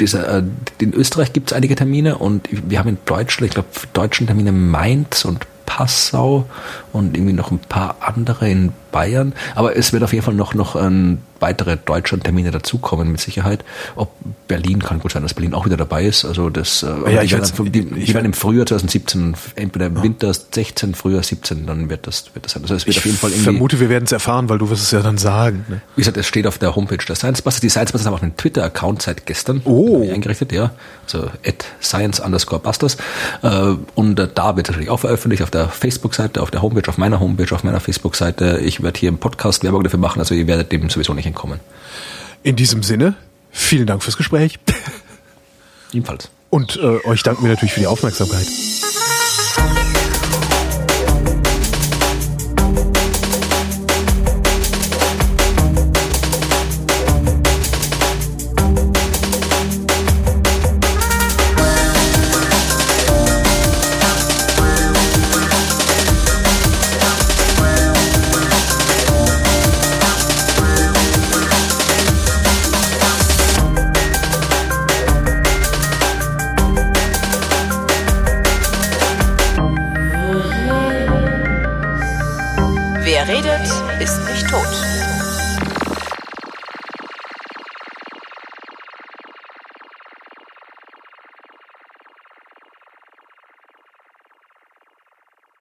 dieser, 0.00 0.38
äh, 0.38 0.42
in 0.78 0.92
Österreich 0.92 1.32
gibt 1.32 1.50
es 1.50 1.56
einige 1.56 1.74
Termine 1.74 2.18
und 2.18 2.48
wir 2.50 2.78
haben 2.78 2.88
in 2.88 2.98
Deutschland, 3.04 3.48
ich 3.48 3.54
glaube, 3.54 3.68
deutschen 3.92 4.26
Termine 4.26 4.52
Mainz 4.52 5.24
und 5.24 5.46
Passau 5.66 6.46
und 6.92 7.16
irgendwie 7.16 7.32
noch 7.32 7.50
ein 7.50 7.58
paar 7.58 7.96
andere 8.00 8.48
in 8.48 8.72
Bayern. 8.96 9.32
Aber 9.54 9.76
es 9.76 9.92
wird 9.92 10.02
auf 10.02 10.12
jeden 10.12 10.24
Fall 10.24 10.34
noch, 10.34 10.54
noch 10.54 10.74
ähm, 10.76 11.18
weitere 11.38 11.76
Deutschland-Termine 11.76 12.50
dazukommen, 12.50 13.12
mit 13.12 13.20
Sicherheit. 13.20 13.62
Ob 13.94 14.10
Berlin, 14.48 14.78
kann 14.82 15.00
gut 15.00 15.12
sein, 15.12 15.22
dass 15.22 15.34
Berlin 15.34 15.52
auch 15.52 15.66
wieder 15.66 15.76
dabei 15.76 16.06
ist. 16.06 16.24
Also 16.24 16.48
das, 16.48 16.82
äh, 16.82 17.12
Ja, 17.12 17.22
ich 17.22 17.32
werd's- 17.32 17.52
dann- 17.52 17.70
die, 17.70 17.80
ich 17.80 18.06
die 18.06 18.14
werden 18.14 18.24
im 18.24 18.32
Frühjahr 18.32 18.64
2017, 18.64 19.34
entweder 19.54 19.86
im 19.86 20.02
Winter 20.02 20.32
16, 20.32 20.94
Frühjahr 20.94 21.22
17, 21.22 21.66
dann 21.66 21.90
wird 21.90 22.06
das, 22.06 22.24
wird 22.34 22.46
das 22.46 22.52
sein. 22.52 22.62
Also 22.62 22.74
es 22.74 22.86
wird 22.86 22.96
Ich 22.96 22.98
auf 23.00 23.04
jeden 23.04 23.18
Fall 23.18 23.30
irgendwie. 23.30 23.44
vermute, 23.44 23.80
wir 23.80 23.90
werden 23.90 24.04
es 24.04 24.12
erfahren, 24.12 24.48
weil 24.48 24.56
du 24.58 24.70
wirst 24.70 24.82
es 24.82 24.90
ja 24.92 25.00
dann 25.02 25.18
sagen. 25.18 25.66
Ne? 25.68 25.82
Wie 25.94 26.00
gesagt, 26.00 26.16
es 26.16 26.26
steht 26.26 26.46
auf 26.46 26.56
der 26.56 26.74
Homepage 26.74 27.04
der 27.06 27.16
Science 27.16 27.42
Busters. 27.42 27.60
Die 27.60 27.68
Science 27.68 27.92
Busters 27.92 28.06
haben 28.06 28.14
auch 28.14 28.22
einen 28.22 28.36
Twitter-Account 28.38 29.02
seit 29.02 29.26
gestern 29.26 29.60
Oh. 29.64 30.08
Eingerichtet, 30.10 30.52
ja. 30.52 30.70
Also 31.04 31.28
at 31.46 31.64
science 31.82 32.18
underscore 32.18 32.62
busters. 32.62 32.96
Äh, 33.42 33.74
Und 33.94 34.18
äh, 34.18 34.26
da 34.34 34.56
wird 34.56 34.68
natürlich 34.68 34.88
auch 34.90 35.00
veröffentlicht 35.00 35.42
auf 35.42 35.50
der 35.50 35.68
Facebook-Seite, 35.68 36.40
auf 36.40 36.50
der 36.50 36.62
Homepage, 36.62 36.88
auf 36.88 36.96
meiner 36.98 37.20
Homepage, 37.20 37.54
auf 37.54 37.62
meiner 37.62 37.80
Facebook-Seite. 37.80 38.60
Ich 38.64 38.82
werde 38.86 38.98
hier 38.98 39.10
im 39.10 39.18
Podcast 39.18 39.62
Werbung 39.64 39.82
dafür 39.82 39.98
machen, 39.98 40.20
also 40.20 40.34
ihr 40.34 40.46
werdet 40.46 40.72
dem 40.72 40.88
sowieso 40.88 41.12
nicht 41.12 41.26
entkommen. 41.26 41.60
In 42.42 42.56
diesem 42.56 42.82
Sinne, 42.82 43.14
vielen 43.50 43.86
Dank 43.86 44.02
fürs 44.02 44.16
Gespräch. 44.16 44.58
Ebenfalls. 45.92 46.30
Und 46.48 46.76
äh, 46.76 47.04
euch 47.06 47.22
danken 47.22 47.42
wir 47.42 47.50
natürlich 47.50 47.74
für 47.74 47.80
die 47.80 47.86
Aufmerksamkeit. 47.86 48.46